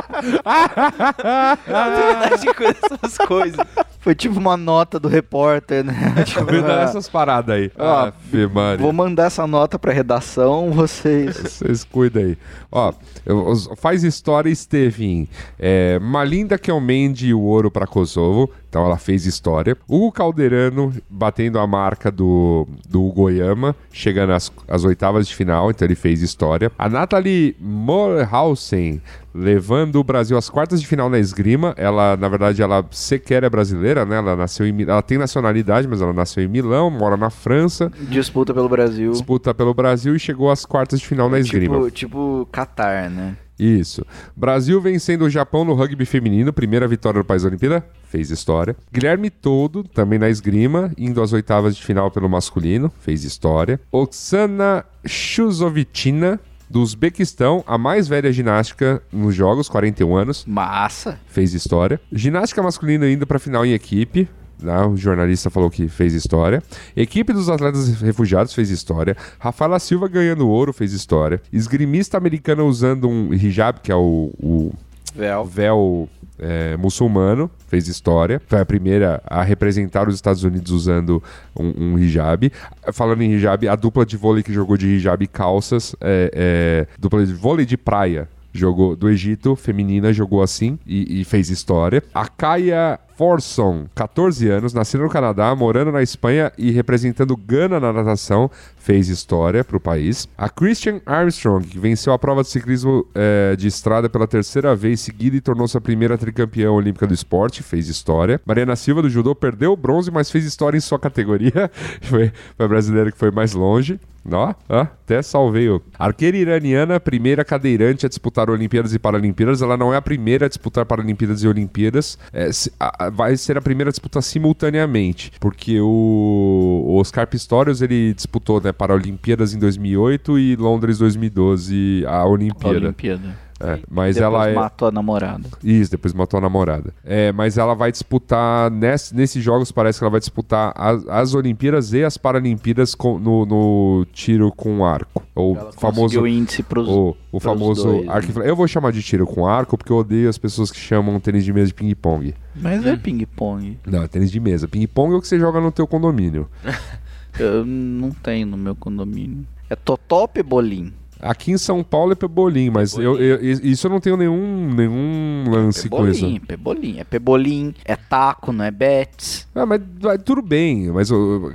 dessas 2.91 3.17
coisas. 3.27 3.59
Foi 3.99 4.15
tipo 4.15 4.39
uma 4.39 4.57
nota 4.57 4.99
do 4.99 5.07
repórter, 5.07 5.83
né? 5.83 5.93
Tipo, 6.25 6.45
Cuida 6.45 6.73
ah, 6.73 6.85
dessas 6.85 7.07
paradas 7.07 7.55
aí. 7.55 7.71
Ó, 7.77 8.07
Aff, 8.07 8.47
Maria. 8.47 8.77
Vou 8.83 8.91
mandar 8.91 9.25
essa 9.25 9.45
nota 9.45 9.77
pra 9.77 9.93
redação, 9.93 10.71
vocês. 10.71 11.37
Vocês 11.37 11.83
cuidam 11.83 12.23
aí. 12.23 12.37
Ó, 12.71 12.93
eu- 13.25 13.45
os- 13.47 13.69
faz 13.77 14.03
história 14.03 14.49
esteve 14.49 15.05
em 15.05 15.29
é, 15.59 15.99
Malinda 15.99 16.57
Kelmendi 16.57 17.33
o 17.33 17.41
ouro 17.41 17.69
para 17.69 17.85
Kosovo. 17.85 18.49
Então 18.71 18.85
ela 18.85 18.97
fez 18.97 19.25
história. 19.25 19.75
Hugo 19.85 20.13
Calderano 20.13 20.93
batendo 21.09 21.59
a 21.59 21.67
marca 21.67 22.09
do, 22.09 22.65
do 22.87 23.01
Goiama, 23.11 23.75
chegando 23.91 24.31
às, 24.31 24.49
às 24.65 24.85
oitavas 24.85 25.27
de 25.27 25.35
final. 25.35 25.69
Então 25.69 25.85
ele 25.85 25.93
fez 25.93 26.21
história. 26.21 26.71
A 26.79 26.87
Nathalie 26.87 27.53
Morhausen 27.59 29.01
levando 29.35 29.97
o 29.97 30.03
Brasil 30.05 30.37
às 30.37 30.49
quartas 30.49 30.79
de 30.79 30.87
final 30.87 31.09
na 31.09 31.19
esgrima. 31.19 31.73
Ela, 31.75 32.15
na 32.15 32.29
verdade, 32.29 32.61
ela 32.61 32.85
sequer 32.91 33.43
é 33.43 33.49
brasileira, 33.49 34.05
né? 34.05 34.15
Ela 34.17 34.37
nasceu 34.37 34.65
em, 34.65 34.83
ela 34.83 35.01
tem 35.01 35.17
nacionalidade, 35.17 35.85
mas 35.85 36.01
ela 36.01 36.13
nasceu 36.13 36.41
em 36.41 36.47
Milão, 36.47 36.89
mora 36.89 37.17
na 37.17 37.29
França, 37.29 37.91
Disputa 38.09 38.53
pelo 38.53 38.69
Brasil. 38.69 39.11
disputa 39.11 39.53
pelo 39.53 39.73
Brasil 39.73 40.15
e 40.15 40.19
chegou 40.19 40.49
às 40.49 40.65
quartas 40.65 41.01
de 41.01 41.05
final 41.05 41.29
na 41.29 41.39
esgrima. 41.39 41.75
Tipo, 41.75 41.91
tipo 41.91 42.47
Qatar, 42.53 43.09
né? 43.09 43.35
Isso. 43.59 44.05
Brasil 44.35 44.81
vencendo 44.81 45.23
o 45.23 45.29
Japão 45.29 45.63
no 45.63 45.73
rugby 45.73 46.05
feminino, 46.05 46.51
primeira 46.51 46.87
vitória 46.87 47.19
no 47.19 47.25
país 47.25 47.43
da 47.43 47.49
Olimpíada, 47.49 47.85
fez 48.05 48.31
história. 48.31 48.75
Guilherme 48.91 49.29
Todo, 49.29 49.83
também 49.83 50.17
na 50.17 50.29
esgrima, 50.29 50.91
indo 50.97 51.21
às 51.21 51.31
oitavas 51.31 51.75
de 51.75 51.83
final 51.83 52.09
pelo 52.09 52.27
masculino, 52.29 52.91
fez 52.99 53.23
história. 53.23 53.79
Oksana 53.91 54.83
Chuzovitina, 55.05 56.39
do 56.69 56.81
Uzbequistão, 56.81 57.63
a 57.67 57.77
mais 57.77 58.07
velha 58.07 58.31
ginástica 58.31 59.03
nos 59.11 59.35
jogos, 59.35 59.67
41 59.67 60.15
anos, 60.15 60.45
Massa. 60.47 61.19
fez 61.27 61.53
história. 61.53 61.99
Ginástica 62.11 62.63
masculina 62.63 63.09
indo 63.09 63.27
para 63.27 63.37
final 63.39 63.65
em 63.65 63.73
equipe. 63.73 64.27
Né? 64.61 64.81
O 64.85 64.95
jornalista 64.95 65.49
falou 65.49 65.69
que 65.69 65.87
fez 65.87 66.13
história. 66.13 66.61
Equipe 66.95 67.33
dos 67.33 67.49
atletas 67.49 68.01
refugiados 68.01 68.53
fez 68.53 68.69
história. 68.69 69.15
Rafaela 69.39 69.79
Silva 69.79 70.07
ganhando 70.07 70.47
ouro 70.47 70.73
fez 70.73 70.93
história. 70.93 71.41
Esgrimista 71.51 72.17
americana 72.17 72.63
usando 72.63 73.07
um 73.07 73.33
hijab, 73.33 73.79
que 73.81 73.91
é 73.91 73.95
o, 73.95 74.31
o 74.39 74.73
Véu. 75.13 75.45
véu 75.45 76.09
é, 76.41 76.75
muçulmano, 76.75 77.49
fez 77.67 77.87
história. 77.87 78.41
Foi 78.47 78.59
a 78.59 78.65
primeira 78.65 79.21
a 79.25 79.43
representar 79.43 80.09
os 80.09 80.15
Estados 80.15 80.43
Unidos 80.43 80.71
usando 80.71 81.23
um, 81.55 81.93
um 81.93 81.99
hijab. 81.99 82.51
Falando 82.91 83.21
em 83.21 83.33
hijab, 83.33 83.67
a 83.67 83.75
dupla 83.75 84.05
de 84.05 84.17
vôlei 84.17 84.41
que 84.41 84.51
jogou 84.51 84.75
de 84.75 84.87
hijab 84.87 85.23
e 85.23 85.27
calças, 85.27 85.95
é, 86.01 86.31
é, 86.33 86.87
dupla 86.97 87.23
de 87.25 87.33
vôlei 87.33 87.65
de 87.65 87.77
praia. 87.77 88.27
Jogou 88.53 88.97
do 88.97 89.07
Egito, 89.07 89.55
feminina, 89.55 90.11
jogou 90.11 90.41
assim 90.41 90.77
e, 90.85 91.21
e 91.21 91.23
fez 91.23 91.49
história. 91.49 92.03
A 92.13 92.27
Kaya 92.27 92.99
Forson, 93.15 93.85
14 93.95 94.49
anos, 94.49 94.73
nascida 94.73 95.03
no 95.03 95.09
Canadá, 95.09 95.53
morando 95.55 95.91
na 95.91 96.01
Espanha 96.01 96.51
e 96.57 96.71
representando 96.71 97.35
Gana 97.35 97.79
na 97.79 97.91
natação, 97.93 98.49
fez 98.77 99.07
história 99.09 99.63
para 99.63 99.77
o 99.77 99.79
país. 99.79 100.27
A 100.37 100.49
Christian 100.49 100.99
Armstrong, 101.05 101.65
que 101.67 101.77
venceu 101.79 102.13
a 102.13 102.19
prova 102.19 102.41
de 102.41 102.49
ciclismo 102.49 103.05
eh, 103.13 103.55
de 103.57 103.67
estrada 103.67 104.09
pela 104.09 104.27
terceira 104.27 104.75
vez 104.75 104.99
seguida 105.01 105.35
e 105.35 105.41
tornou-se 105.41 105.77
a 105.77 105.81
primeira 105.81 106.17
tricampeã 106.17 106.71
olímpica 106.71 107.05
do 107.05 107.13
esporte, 107.13 107.61
fez 107.61 107.87
história. 107.87 108.41
Mariana 108.45 108.75
Silva, 108.75 109.01
do 109.01 109.09
judô, 109.09 109.35
perdeu 109.35 109.71
o 109.73 109.77
bronze, 109.77 110.09
mas 110.09 110.31
fez 110.31 110.45
história 110.45 110.77
em 110.77 110.81
sua 110.81 110.97
categoria. 110.99 111.69
foi, 112.01 112.31
a 112.57 112.67
brasileira 112.67 113.11
que 113.11 113.17
foi 113.17 113.31
mais 113.31 113.53
longe. 113.53 113.99
Ó, 114.31 114.53
até 114.69 115.19
salvei 115.23 115.67
o. 115.67 115.81
Arqueira 115.97 116.37
iraniana, 116.37 116.99
primeira 116.99 117.43
cadeirante 117.43 118.05
a 118.05 118.09
disputar 118.09 118.51
Olimpíadas 118.51 118.93
e 118.93 118.99
Paralimpíadas. 118.99 119.63
Ela 119.63 119.75
não 119.75 119.91
é 119.91 119.97
a 119.97 120.01
primeira 120.01 120.45
a 120.45 120.47
disputar 120.47 120.85
Paralimpíadas 120.85 121.41
e 121.41 121.47
Olimpíadas. 121.47 122.19
É, 122.31 122.51
se- 122.51 122.71
a- 122.79 123.07
a- 123.07 123.09
vai 123.11 123.37
ser 123.37 123.57
a 123.57 123.61
primeira 123.61 123.89
a 123.89 123.91
disputar 123.91 124.23
simultaneamente. 124.23 125.31
Porque 125.39 125.79
o, 125.79 126.83
o 126.87 126.95
Oscar 126.97 127.27
Pistorius 127.27 127.81
ele 127.81 128.13
disputou 128.13 128.61
né, 128.61 128.71
Paralimpíadas 128.71 129.53
em 129.53 129.59
2008 129.59 130.39
e 130.39 130.55
Londres 130.55 130.97
2012 130.97 132.03
a 132.07 132.25
Olimpíada. 132.25 132.77
Olimpíada. 132.77 133.50
É, 133.63 133.79
mas 133.89 134.15
Depois 134.15 134.33
ela 134.33 134.49
é. 134.49 134.53
matou 134.53 134.87
a 134.87 134.91
namorada. 134.91 135.47
Isso, 135.63 135.91
depois 135.91 136.13
matou 136.13 136.37
a 136.37 136.41
namorada. 136.41 136.93
É, 137.03 137.31
mas 137.31 137.57
ela 137.57 137.73
vai 137.75 137.91
disputar, 137.91 138.69
ness- 138.71 139.11
nesses 139.11 139.43
jogos 139.43 139.71
parece 139.71 139.99
que 139.99 140.03
ela 140.03 140.11
vai 140.11 140.19
disputar 140.19 140.73
as, 140.75 141.07
as 141.07 141.33
Olimpíadas 141.35 141.93
e 141.93 142.03
as 142.03 142.17
Paralimpíadas 142.17 142.95
com- 142.95 143.19
no, 143.19 143.45
no 143.45 144.05
tiro 144.11 144.51
com 144.51 144.85
arco. 144.85 145.23
Ou 145.35 145.55
famoso. 145.73 146.01
Conseguiu 146.01 146.27
índice 146.27 146.63
pros... 146.63 146.87
O, 146.87 147.15
o 147.31 147.39
pros 147.39 147.43
famoso 147.43 147.83
dois, 147.83 148.05
né? 148.05 148.11
arco 148.11 148.31
flecha. 148.31 148.49
Eu 148.49 148.55
vou 148.55 148.67
chamar 148.67 148.91
de 148.91 149.01
tiro 149.01 149.25
com 149.25 149.45
arco 149.47 149.77
porque 149.77 149.91
eu 149.91 149.97
odeio 149.97 150.29
as 150.29 150.37
pessoas 150.37 150.71
que 150.71 150.79
chamam 150.79 151.19
tênis 151.19 151.45
de 151.45 151.53
mesa 151.53 151.67
de 151.67 151.73
ping-pong. 151.73 152.33
Mas 152.55 152.85
é 152.85 152.95
ping-pong. 152.95 153.77
Não, 153.85 154.03
é 154.03 154.07
tênis 154.07 154.31
de 154.31 154.39
mesa. 154.39 154.67
Ping-pong 154.67 155.13
é 155.13 155.17
o 155.17 155.21
que 155.21 155.27
você 155.27 155.39
joga 155.39 155.59
no 155.61 155.71
teu 155.71 155.87
condomínio. 155.87 156.47
Eu 157.39 157.65
não 157.65 158.11
tenho 158.11 158.45
no 158.47 158.57
meu 158.57 158.75
condomínio. 158.75 159.45
É 159.69 159.75
Totó 159.75 160.21
ou 160.21 160.27
Pebolim? 160.27 160.91
Aqui 161.21 161.51
em 161.51 161.57
São 161.57 161.83
Paulo 161.83 162.13
é 162.13 162.15
pebolim, 162.15 162.69
mas 162.69 162.93
eu, 162.97 163.17
eu- 163.17 163.41
isso 163.41 163.87
eu 163.87 163.91
não 163.91 163.99
tenho 163.99 164.17
nenhum, 164.17 164.73
nenhum 164.73 165.43
lance 165.49 165.79
isso. 165.79 165.89
Pebolim, 165.89 166.39
Pebolim. 166.39 166.99
É 166.99 167.03
Pebolim, 167.03 167.73
é 167.85 167.95
taco, 167.95 168.51
não 168.51 168.65
é 168.65 168.71
bets. 168.71 169.47
Ah, 169.53 169.65
mas 169.65 169.81
vai- 169.99 170.17
tudo 170.17 170.41
bem, 170.41 170.89
mas 170.91 171.09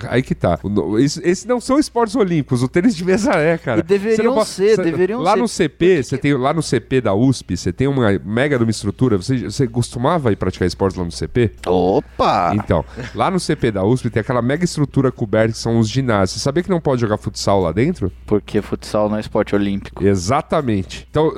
aí 0.08 0.22
que 0.22 0.34
tá. 0.34 0.58
Esses 0.98 1.22
esse 1.24 1.48
não 1.48 1.60
são 1.60 1.78
esportes 1.78 2.14
olímpicos, 2.14 2.62
o 2.62 2.68
tênis 2.68 2.94
de 2.94 3.04
mesa 3.04 3.32
é, 3.32 3.58
cara. 3.58 3.80
E 3.80 3.82
deveriam 3.82 4.16
Você 4.16 4.22
não 4.22 4.34
po- 4.34 4.44
ser, 4.44 4.76
você- 4.76 4.82
deveriam 4.84 5.20
lá 5.20 5.32
ser. 5.34 5.38
no 5.40 5.48
CP, 5.48 6.02
você 6.02 6.18
tem 6.18 6.34
lá 6.34 6.52
no 6.54 6.62
CP 6.62 7.00
da 7.00 7.14
USP, 7.14 7.56
você 7.56 7.72
tem 7.72 7.86
uma 7.88 8.20
mega 8.24 8.56
de 8.58 8.64
uma 8.64 8.70
estrutura. 8.70 9.16
Você, 9.16 9.38
você 9.44 9.66
costumava 9.66 10.30
ir 10.32 10.36
praticar 10.36 10.66
esportes 10.68 10.96
lá 10.98 11.04
no 11.04 11.10
CP? 11.10 11.52
Opa! 11.66 12.52
Então, 12.54 12.84
lá 13.14 13.30
no 13.30 13.40
CP 13.40 13.70
da 13.70 13.84
USP 13.84 14.10
tem 14.10 14.20
aquela 14.20 14.42
mega 14.42 14.64
estrutura 14.64 15.10
coberta 15.10 15.52
que 15.52 15.58
são 15.58 15.78
os 15.78 15.88
ginásios. 15.88 16.40
Você 16.40 16.44
sabia 16.44 16.62
que 16.62 16.70
não 16.70 16.80
pode 16.80 17.00
jogar 17.00 17.16
futsal 17.16 17.60
lá 17.60 17.72
dentro? 17.72 18.12
Porque 18.26 18.60
futsal 18.62 19.08
não 19.08 19.16
é 19.16 19.20
esporte 19.20 19.55
olímpico. 19.56 20.04
Exatamente. 20.06 21.06
Então, 21.10 21.32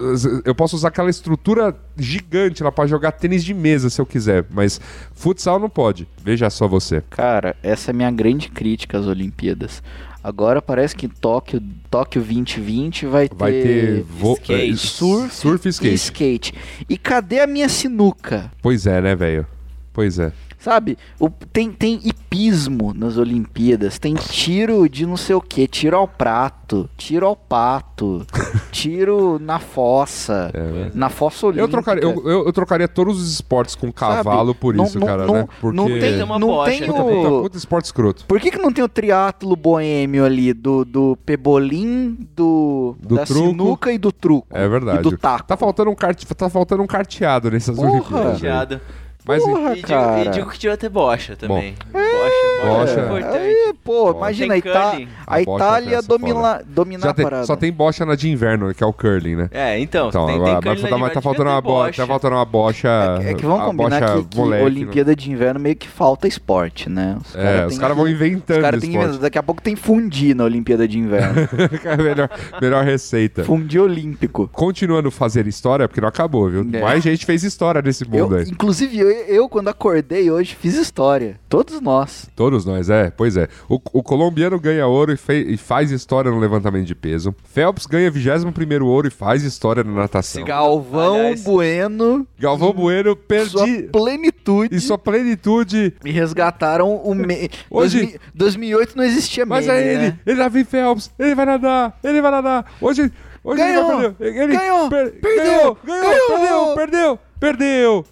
eu 0.44 0.54
posso 0.54 0.76
usar 0.76 0.88
aquela 0.88 1.10
estrutura 1.10 1.74
gigante 1.96 2.62
lá 2.62 2.70
pra 2.70 2.86
jogar 2.86 3.12
tênis 3.12 3.44
de 3.44 3.54
mesa 3.54 3.88
se 3.90 4.00
eu 4.00 4.06
quiser, 4.06 4.44
mas 4.50 4.80
futsal 5.14 5.58
não 5.58 5.70
pode. 5.70 6.06
Veja 6.22 6.50
só 6.50 6.68
você. 6.68 7.02
Cara, 7.10 7.56
essa 7.62 7.90
é 7.90 7.92
a 7.92 7.94
minha 7.96 8.10
grande 8.10 8.48
crítica 8.50 8.98
às 8.98 9.06
Olimpíadas. 9.06 9.82
Agora 10.22 10.60
parece 10.60 10.94
que 10.96 11.08
Tóquio, 11.08 11.62
Tóquio 11.90 12.20
2020 12.20 13.06
vai 13.06 13.28
ter, 13.28 13.34
Vai 13.36 13.52
ter 13.52 14.02
vo- 14.02 14.34
skate. 14.34 14.72
eh, 14.72 14.76
surf, 14.76 15.34
surf 15.34 15.68
skate. 15.68 15.90
e 15.92 15.94
skate. 15.94 16.54
E 16.88 16.98
cadê 16.98 17.40
a 17.40 17.46
minha 17.46 17.68
sinuca? 17.68 18.50
Pois 18.60 18.86
é, 18.86 19.00
né, 19.00 19.14
velho? 19.14 19.46
Pois 19.92 20.18
é. 20.18 20.32
Sabe? 20.58 20.98
O- 21.20 21.30
tem, 21.30 21.70
tem 21.70 22.00
hipismo 22.02 22.92
nas 22.92 23.16
Olimpíadas, 23.16 23.98
tem 23.98 24.14
tiro 24.14 24.88
de 24.88 25.06
não 25.06 25.16
sei 25.16 25.36
o 25.36 25.40
que, 25.40 25.68
tiro 25.68 25.96
ao 25.96 26.08
prato, 26.08 26.90
tiro 26.96 27.26
ao 27.26 27.36
pato, 27.36 28.26
tiro 28.72 29.38
na 29.38 29.58
fossa, 29.60 30.50
na 30.94 31.08
fossa 31.08 31.46
olímpica. 31.46 31.62
É, 31.62 31.64
Eu 31.64 31.68
trocaria, 31.68 32.02
eu, 32.02 32.28
eu- 32.28 32.46
eu 32.46 32.52
trocaria 32.52 32.88
todos 32.88 33.20
os 33.22 33.30
esportes 33.32 33.74
com 33.76 33.92
cavalo 33.92 34.54
por 34.54 34.74
Não- 34.74 34.84
isso, 34.84 34.98
não- 34.98 35.06
cara, 35.06 35.26
não- 35.26 35.34
né? 35.34 35.48
Porque... 35.60 35.76
não 35.76 35.86
tem, 35.86 36.00
Tem 36.00 36.22
uma 36.24 36.38
não 36.38 36.48
bocha, 36.48 36.70
tem 36.72 36.86
puta, 36.86 37.02
Puta, 37.04 37.28
o... 37.28 37.42
puta 37.42 37.56
esporte 37.56 37.84
escroto. 37.86 38.24
Por 38.26 38.40
que, 38.40 38.50
que 38.50 38.58
não 38.58 38.72
tem 38.72 38.82
o 38.84 38.88
triatlo 38.88 39.54
boêmio 39.54 40.24
ali 40.24 40.52
do, 40.52 40.84
do 40.84 41.16
pebolim, 41.24 42.18
do, 42.34 42.96
Do 43.00 43.14
da 43.16 43.24
truco. 43.24 43.48
sinuca 43.50 43.92
e 43.92 43.98
do 43.98 44.10
truco? 44.12 44.46
É 44.50 44.66
verdade. 44.68 44.98
E 44.98 45.02
do 45.02 45.16
taco. 45.16 45.46
Tá 45.46 45.56
faltando 45.56 45.90
um, 45.90 45.94
carte, 45.94 46.26
tá 46.26 46.48
faltando 46.50 46.82
um 46.82 46.86
carteado 46.86 47.50
nessas 47.50 47.76
Porra! 47.76 47.90
Olimpíadas. 47.92 48.32
Chateado. 48.40 48.80
Mas 49.28 49.42
Porra, 49.44 49.72
E 49.72 49.74
digo, 49.74 49.86
cara. 49.88 50.24
e 50.24 50.28
digo 50.30 50.50
que 50.50 50.58
devia 50.58 50.76
ter 50.78 50.88
bocha 50.88 51.36
também. 51.36 51.74
bocha, 51.92 51.92
Bocha. 51.92 52.47
Bocha 52.66 53.00
é. 53.00 53.38
Aí, 53.38 53.74
pô, 53.84 54.10
imagina, 54.12 54.54
a, 54.54 54.58
Ita- 54.58 54.98
a 55.26 55.42
Itália 55.42 55.96
dessa 55.96 56.08
domina, 56.08 56.62
dominar 56.66 57.02
já 57.04 57.10
a 57.10 57.14
tem- 57.14 57.24
parada. 57.24 57.46
só 57.46 57.56
tem 57.56 57.72
bocha 57.72 58.04
na 58.04 58.14
de 58.14 58.30
inverno, 58.30 58.74
que 58.74 58.82
é 58.82 58.86
o 58.86 58.92
curling, 58.92 59.36
né? 59.36 59.48
É, 59.52 59.78
então, 59.78 60.08
Então, 60.08 60.26
tem, 60.26 60.34
agora, 60.36 60.60
tem 60.60 60.70
mas, 60.70 60.80
curling 60.80 60.90
tá, 60.90 60.98
mas 60.98 61.12
tá 61.12 61.20
faltando 61.22 61.50
uma 61.50 61.62
ter 61.62 61.68
bocha. 61.68 62.02
Tá 62.02 62.06
faltando 62.06 62.34
uma 62.36 62.44
bocha. 62.44 62.88
É 63.22 63.34
que 63.34 63.44
vamos 63.46 63.64
combinar 63.66 64.00
bocha 64.00 64.16
que, 64.22 64.24
que 64.28 64.36
moleque, 64.36 64.60
né? 64.62 64.66
Olimpíada 64.66 65.16
de 65.16 65.30
Inverno 65.30 65.60
meio 65.60 65.76
que 65.76 65.88
falta 65.88 66.26
esporte, 66.28 66.88
né? 66.88 67.16
Os 67.24 67.34
É, 67.34 67.42
cara 67.42 67.66
os 67.68 67.78
caras 67.78 67.96
vão 67.96 68.08
inventando 68.08 68.76
Os 68.76 68.84
inventar. 68.84 69.18
Daqui 69.18 69.38
a 69.38 69.42
pouco 69.42 69.60
tem 69.62 69.76
fundi 69.76 70.34
na 70.34 70.44
Olimpíada 70.44 70.86
de 70.86 70.98
Inverno. 70.98 71.34
melhor, 72.02 72.30
melhor 72.60 72.84
receita. 72.84 73.44
fundi 73.44 73.78
olímpico. 73.78 74.48
Continuando 74.52 75.10
fazer 75.10 75.46
história, 75.46 75.88
porque 75.88 76.00
não 76.00 76.08
acabou, 76.08 76.48
viu? 76.50 76.66
É. 76.72 76.80
Mais 76.80 77.02
gente 77.02 77.24
fez 77.26 77.42
história 77.42 77.80
nesse 77.82 78.04
mundo 78.04 78.34
Eu, 78.34 78.38
aí. 78.40 78.44
inclusive, 78.50 78.98
eu, 78.98 79.10
eu, 79.10 79.48
quando 79.48 79.68
acordei 79.68 80.30
hoje, 80.30 80.56
fiz 80.60 80.74
história. 80.76 81.36
Todos 81.48 81.80
nós. 81.80 82.28
Todos 82.36 82.47
nós, 82.64 82.88
é, 82.90 83.10
pois 83.10 83.36
é. 83.36 83.48
O, 83.68 83.80
o 83.92 84.02
colombiano 84.02 84.58
ganha 84.60 84.86
ouro 84.86 85.12
e, 85.12 85.16
fe- 85.16 85.44
e 85.48 85.56
faz 85.56 85.90
história 85.90 86.30
no 86.30 86.38
levantamento 86.38 86.86
de 86.86 86.94
peso. 86.94 87.34
Phelps 87.44 87.86
ganha 87.86 88.10
21 88.10 88.84
ouro 88.86 89.08
e 89.08 89.10
faz 89.10 89.42
história 89.42 89.82
na 89.84 89.92
natação. 89.92 90.44
Galvão 90.44 91.16
Aliás- 91.16 91.42
Bueno, 91.44 92.26
Galvão 92.38 92.72
Bueno 92.72 93.10
sua 93.10 93.64
perdi. 93.66 93.82
plenitude. 93.90 94.74
E 94.74 94.80
sua 94.80 94.98
plenitude. 94.98 95.94
E 96.04 96.10
resgataram 96.10 96.94
o 96.96 97.14
me... 97.14 97.48
Hoje- 97.70 98.18
2000 98.34 98.58
2008 98.58 98.96
não 98.96 99.04
existia 99.04 99.46
Mas 99.46 99.66
meme, 99.66 99.78
é 99.78 99.92
ele, 99.94 100.02
né? 100.02 100.18
ele 100.26 100.38
lá 100.40 100.48
vem 100.48 100.64
Phelps, 100.64 101.10
ele 101.18 101.34
vai 101.34 101.46
nadar, 101.46 101.98
ele 102.02 102.20
vai 102.20 102.30
nadar. 102.30 102.64
Hoje, 102.80 103.10
hoje 103.42 103.62
Ganhou, 103.62 103.92
ele 103.92 104.02
vai 104.02 104.10
perder. 104.12 104.42
Ele 104.42 104.56
ganhou, 104.56 104.88
per- 104.88 105.12
perdeu, 105.20 105.44
ganhou, 105.44 105.76
ganhou, 105.84 106.28
ganhou. 106.28 106.74
perdeu, 106.74 106.74
perdeu, 106.74 106.74
perdeu, 106.74 107.18
ganhou! 107.40 108.04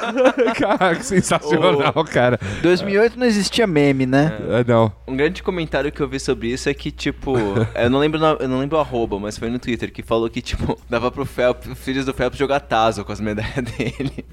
cara, 0.58 0.96
que 0.96 1.04
sensacional, 1.04 2.04
cara. 2.04 2.38
2008 2.62 3.18
não 3.18 3.26
existia 3.26 3.66
meme, 3.66 4.06
né? 4.06 4.36
É, 4.50 4.64
não. 4.64 4.92
Um 5.06 5.16
grande 5.16 5.42
comentário 5.42 5.90
que 5.90 6.00
eu 6.00 6.08
vi 6.08 6.20
sobre 6.20 6.48
isso 6.48 6.68
é 6.68 6.74
que, 6.74 6.90
tipo, 6.90 7.34
eu 7.74 7.90
não 7.90 7.98
lembro 7.98 8.20
eu 8.40 8.48
não 8.48 8.58
lembro 8.58 8.78
o 8.78 8.80
arroba, 8.80 9.18
mas 9.18 9.38
foi 9.38 9.50
no 9.50 9.58
Twitter, 9.58 9.92
que 9.92 10.02
falou 10.02 10.28
que, 10.28 10.40
tipo, 10.40 10.78
dava 10.88 11.10
pro 11.10 11.24
Phelps, 11.24 11.70
os 11.70 11.78
filhos 11.78 12.04
do 12.04 12.14
Phelps 12.14 12.38
jogar 12.38 12.60
Tazo 12.60 13.04
com 13.04 13.12
as 13.12 13.20
medalhas 13.20 13.64
dele. 13.64 14.24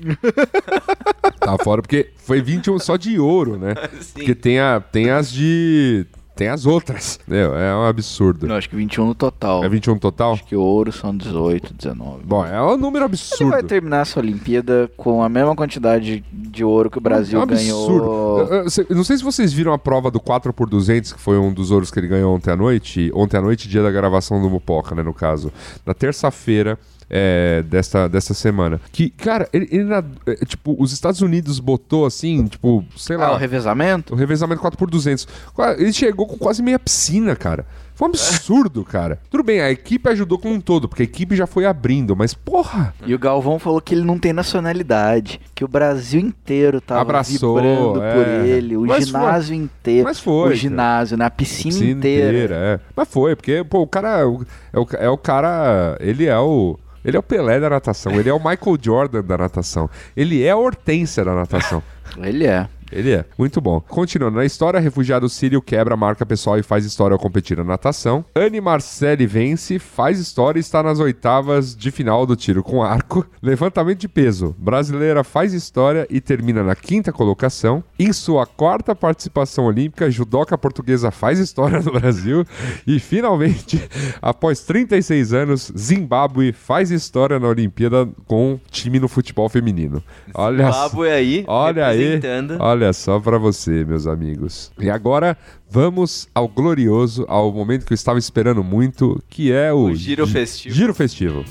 Tá 1.40 1.58
fora 1.64 1.82
porque 1.82 2.12
foi 2.18 2.42
21 2.42 2.80
só 2.80 2.98
de 2.98 3.20
ouro, 3.20 3.58
né? 3.58 3.74
Sim. 4.02 4.14
Porque 4.14 4.36
tem, 4.36 4.60
a, 4.60 4.80
tem 4.80 5.10
as 5.10 5.32
de. 5.32 6.06
Tem 6.40 6.48
as 6.48 6.66
outras. 6.66 7.20
Meu, 7.28 7.54
é 7.54 7.76
um 7.76 7.84
absurdo. 7.84 8.48
Não, 8.48 8.56
acho 8.56 8.70
que 8.70 8.76
21 8.78 9.08
no 9.08 9.14
total. 9.14 9.62
É 9.62 9.68
21 9.68 10.00
total? 10.00 10.32
Acho 10.32 10.46
que 10.46 10.56
ouro 10.56 10.90
são 10.90 11.14
18, 11.14 11.74
19. 11.74 12.24
Bom, 12.24 12.46
é 12.46 12.62
um 12.62 12.78
número 12.78 12.88
Ele 12.88 12.98
vai 13.00 13.06
absurdo. 13.08 13.68
terminar 13.68 14.04
essa 14.04 14.22
Olimpíada 14.22 14.90
com 14.96 15.22
a 15.22 15.28
mesma 15.28 15.54
quantidade 15.54 16.24
de 16.32 16.64
ouro 16.64 16.90
que 16.90 16.98
o 16.98 17.02
Brasil 17.02 17.38
é 17.38 17.42
um 17.42 17.44
absurdo. 17.44 18.46
ganhou. 18.48 18.66
Eu 18.90 18.96
não 18.96 19.04
sei 19.04 19.18
se 19.18 19.24
vocês 19.24 19.52
viram 19.52 19.74
a 19.74 19.78
prova 19.78 20.10
do 20.10 20.18
4x200, 20.18 21.14
que 21.14 21.20
foi 21.20 21.38
um 21.38 21.52
dos 21.52 21.72
ouros 21.72 21.92
que 21.92 22.00
ele 22.00 22.08
ganhou 22.08 22.34
ontem 22.34 22.52
à 22.52 22.56
noite. 22.56 23.12
Ontem 23.14 23.36
à 23.36 23.42
noite, 23.42 23.68
dia 23.68 23.84
da 23.84 23.92
gravação 23.92 24.42
do 24.42 24.50
Mupoca, 24.50 24.96
né, 24.96 25.04
no 25.04 25.14
caso. 25.14 25.52
Na 25.86 25.94
terça-feira 25.94 26.80
é, 27.10 27.64
desta, 27.64 28.08
desta 28.08 28.34
semana. 28.34 28.80
Que, 28.92 29.10
cara, 29.10 29.48
ele, 29.52 29.68
ele 29.72 29.84
na- 29.86 30.04
é, 30.28 30.36
tipo, 30.46 30.76
os 30.80 30.92
Estados 30.94 31.22
Unidos 31.22 31.60
botou 31.60 32.06
assim, 32.06 32.46
tipo, 32.48 32.86
sei 32.96 33.18
lá. 33.18 33.28
Ah, 33.28 33.34
o 33.34 33.38
revezamento? 33.38 34.14
O 34.14 34.18
revezamento 34.18 34.62
4x200. 34.62 35.28
Qua- 35.54 35.74
Ele 35.74 35.92
chegou 35.94 36.28
com 36.28 36.38
quase 36.38 36.62
meia 36.62 36.78
piscina, 36.80 37.36
cara. 37.36 37.66
Foi 38.00 38.08
um 38.08 38.12
absurdo, 38.12 38.86
cara. 38.86 39.20
Tudo 39.30 39.44
bem, 39.44 39.60
a 39.60 39.70
equipe 39.70 40.08
ajudou 40.08 40.40
como 40.40 40.54
um 40.54 40.62
todo, 40.62 40.88
porque 40.88 41.02
a 41.02 41.04
equipe 41.04 41.36
já 41.36 41.46
foi 41.46 41.66
abrindo, 41.66 42.16
mas 42.16 42.34
porra! 42.34 42.94
E 43.06 43.14
o 43.14 43.20
Galvão 43.20 43.60
falou 43.60 43.82
que 43.82 43.94
ele 43.94 44.06
não 44.06 44.18
tem 44.18 44.32
nacionalidade, 44.32 45.42
que 45.54 45.66
o 45.66 45.68
Brasil 45.68 46.22
inteiro 46.22 46.80
tava 46.80 47.02
Abraçou, 47.02 47.56
vibrando 47.56 48.02
é. 48.02 48.14
por 48.14 48.46
ele, 48.46 48.78
o 48.78 48.86
Mas 48.86 49.08
ginásio 49.08 49.54
inteiro. 49.54 50.06
Mas 50.06 50.18
foi, 50.18 50.54
O 50.54 50.56
ginásio, 50.56 51.18
na 51.18 51.30
piscina, 51.30 51.74
Piscina 51.74 51.92
inteira. 51.92 52.56
é. 52.56 52.80
Mas 52.96 53.06
foi, 53.10 53.36
porque, 53.36 53.66
pô, 53.66 53.82
o 53.82 53.88
cara 53.88 54.20
é 54.20 54.24
o, 54.24 54.46
é 54.72 54.80
o, 54.80 54.88
é 54.94 55.10
o 55.10 55.18
cara. 55.18 55.98
Ele 56.00 56.26
é 56.26 56.40
o. 56.40 56.80
Ele 57.04 57.18
é 57.18 57.20
o 57.20 57.24
Pelé 57.24 57.60
da 57.60 57.70
natação, 57.70 58.18
ele 58.18 58.30
é 58.30 58.34
o 58.34 58.40
Michael 58.40 58.78
Jordan 58.82 59.24
da 59.24 59.38
natação, 59.38 59.90
ele 60.16 60.44
é 60.44 60.52
a 60.52 60.58
Hortência 60.58 61.26
da 61.26 61.34
natação. 61.34 61.84
Ele 62.18 62.46
é. 62.46 62.68
Ele 62.92 63.12
é. 63.12 63.26
Muito 63.38 63.62
bom. 63.62 63.80
Continuando 63.80 64.38
na 64.38 64.46
história, 64.46 64.80
refugiado 64.80 65.30
sírio 65.30 65.62
quebra 65.62 65.94
a 65.94 65.98
marca 65.98 66.26
pessoal 66.26 66.58
e 66.58 66.64
faz 66.64 66.86
história 66.86 67.14
ao 67.14 67.20
competir 67.20 67.58
na 67.58 67.64
natação. 67.64 68.26
Anne 68.36 68.60
Marcelli 68.60 69.26
vence, 69.26 69.80
faz 69.80 70.20
história 70.20 70.60
e 70.60 70.62
está 70.62 70.82
nas 70.82 71.00
oitavas 71.00 71.76
de 71.76 71.92
final 71.92 72.26
do 72.26 72.36
tiro 72.36 72.64
com 72.64 72.84
arco. 72.84 73.26
Levantamento 73.42 74.00
de 74.00 74.08
peso. 74.08 74.56
Brasileira 74.58 75.24
faz 75.24 75.54
história 75.54 76.08
e 76.10 76.20
termina 76.20 76.64
na 76.64 76.76
quinta 76.76 77.12
colocação. 77.12 77.84
Em 77.98 78.12
sua 78.14 78.46
quarta 78.46 78.96
participação 78.96 79.66
olímpica, 79.66 80.10
judoca 80.10 80.58
portuguesa 80.58 81.12
faz 81.12 81.40
história 81.40 81.82
no 81.82 81.92
Brasil. 81.92 82.46
E 82.86 83.00
finalmente, 83.00 83.82
após 84.22 84.62
36 84.62 85.34
anos, 85.34 85.72
Zimbábue 85.78 86.52
faz 86.52 86.92
história 86.92 87.40
na 87.40 87.48
Olimpíada 87.48 88.08
com 88.26 88.60
time 88.72 89.00
no 89.00 89.08
futebol 89.08 89.50
feminino. 89.50 90.04
Olha. 90.34 90.66
Zimbábue 90.72 91.10
aí, 91.10 91.44
Olha 91.48 91.88
aí, 91.88 91.98
representando. 91.98 92.58
Olha 92.84 92.94
só 92.94 93.20
pra 93.20 93.38
você, 93.38 93.84
meus 93.84 94.08
amigos. 94.08 94.72
E 94.80 94.90
agora 94.90 95.38
vamos 95.70 96.28
ao 96.34 96.48
glorioso, 96.48 97.26
ao 97.28 97.52
momento 97.52 97.86
que 97.86 97.94
eu 97.94 97.96
estava 97.96 98.18
esperando 98.18 98.64
muito, 98.64 99.22
que 99.30 99.52
é 99.52 99.74
o, 99.74 99.86
O 99.88 99.96
Giro 99.96 100.26
Gi- 100.26 100.32
Festivo. 100.34 100.76
Giro 100.76 100.94
Festivo. 100.94 101.44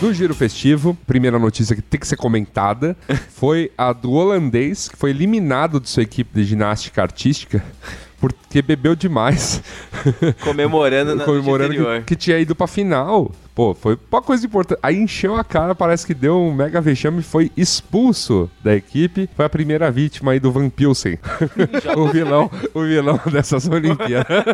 No 0.00 0.14
Giro 0.14 0.32
Festivo, 0.32 0.96
primeira 1.06 1.40
notícia 1.40 1.74
que 1.74 1.82
tem 1.82 1.98
que 1.98 2.06
ser 2.06 2.16
comentada 2.16 2.96
foi 3.34 3.72
a 3.76 3.92
do 3.92 4.12
holandês, 4.12 4.88
que 4.88 4.96
foi 4.96 5.10
eliminado 5.10 5.80
de 5.80 5.88
sua 5.88 6.04
equipe 6.04 6.30
de 6.34 6.44
ginástica 6.44 7.02
artística 7.02 7.62
porque 8.20 8.60
bebeu 8.62 8.94
demais. 8.94 9.62
Comemorando 10.42 11.14
na 11.14 11.24
comemorando 11.24 11.74
que, 11.74 12.00
que 12.06 12.16
tinha 12.16 12.38
ido 12.38 12.54
pra 12.54 12.66
final. 12.66 13.32
Pô, 13.54 13.74
foi 13.74 13.98
uma 14.10 14.22
coisa 14.22 14.44
importante. 14.46 14.78
Aí 14.82 14.96
encheu 14.96 15.36
a 15.36 15.44
cara, 15.44 15.74
parece 15.74 16.06
que 16.06 16.14
deu 16.14 16.36
um 16.36 16.52
mega 16.52 16.80
vexame 16.80 17.20
e 17.20 17.22
foi 17.22 17.50
expulso 17.56 18.50
da 18.62 18.74
equipe. 18.74 19.28
Foi 19.36 19.44
a 19.44 19.48
primeira 19.48 19.90
vítima 19.90 20.32
aí 20.32 20.40
do 20.40 20.52
Van 20.52 20.68
Pilsen. 20.68 21.18
o 21.96 22.08
vilão, 22.08 22.50
o 22.74 22.82
vilão 22.82 23.20
dessas 23.30 23.68
Olimpíadas. 23.68 24.44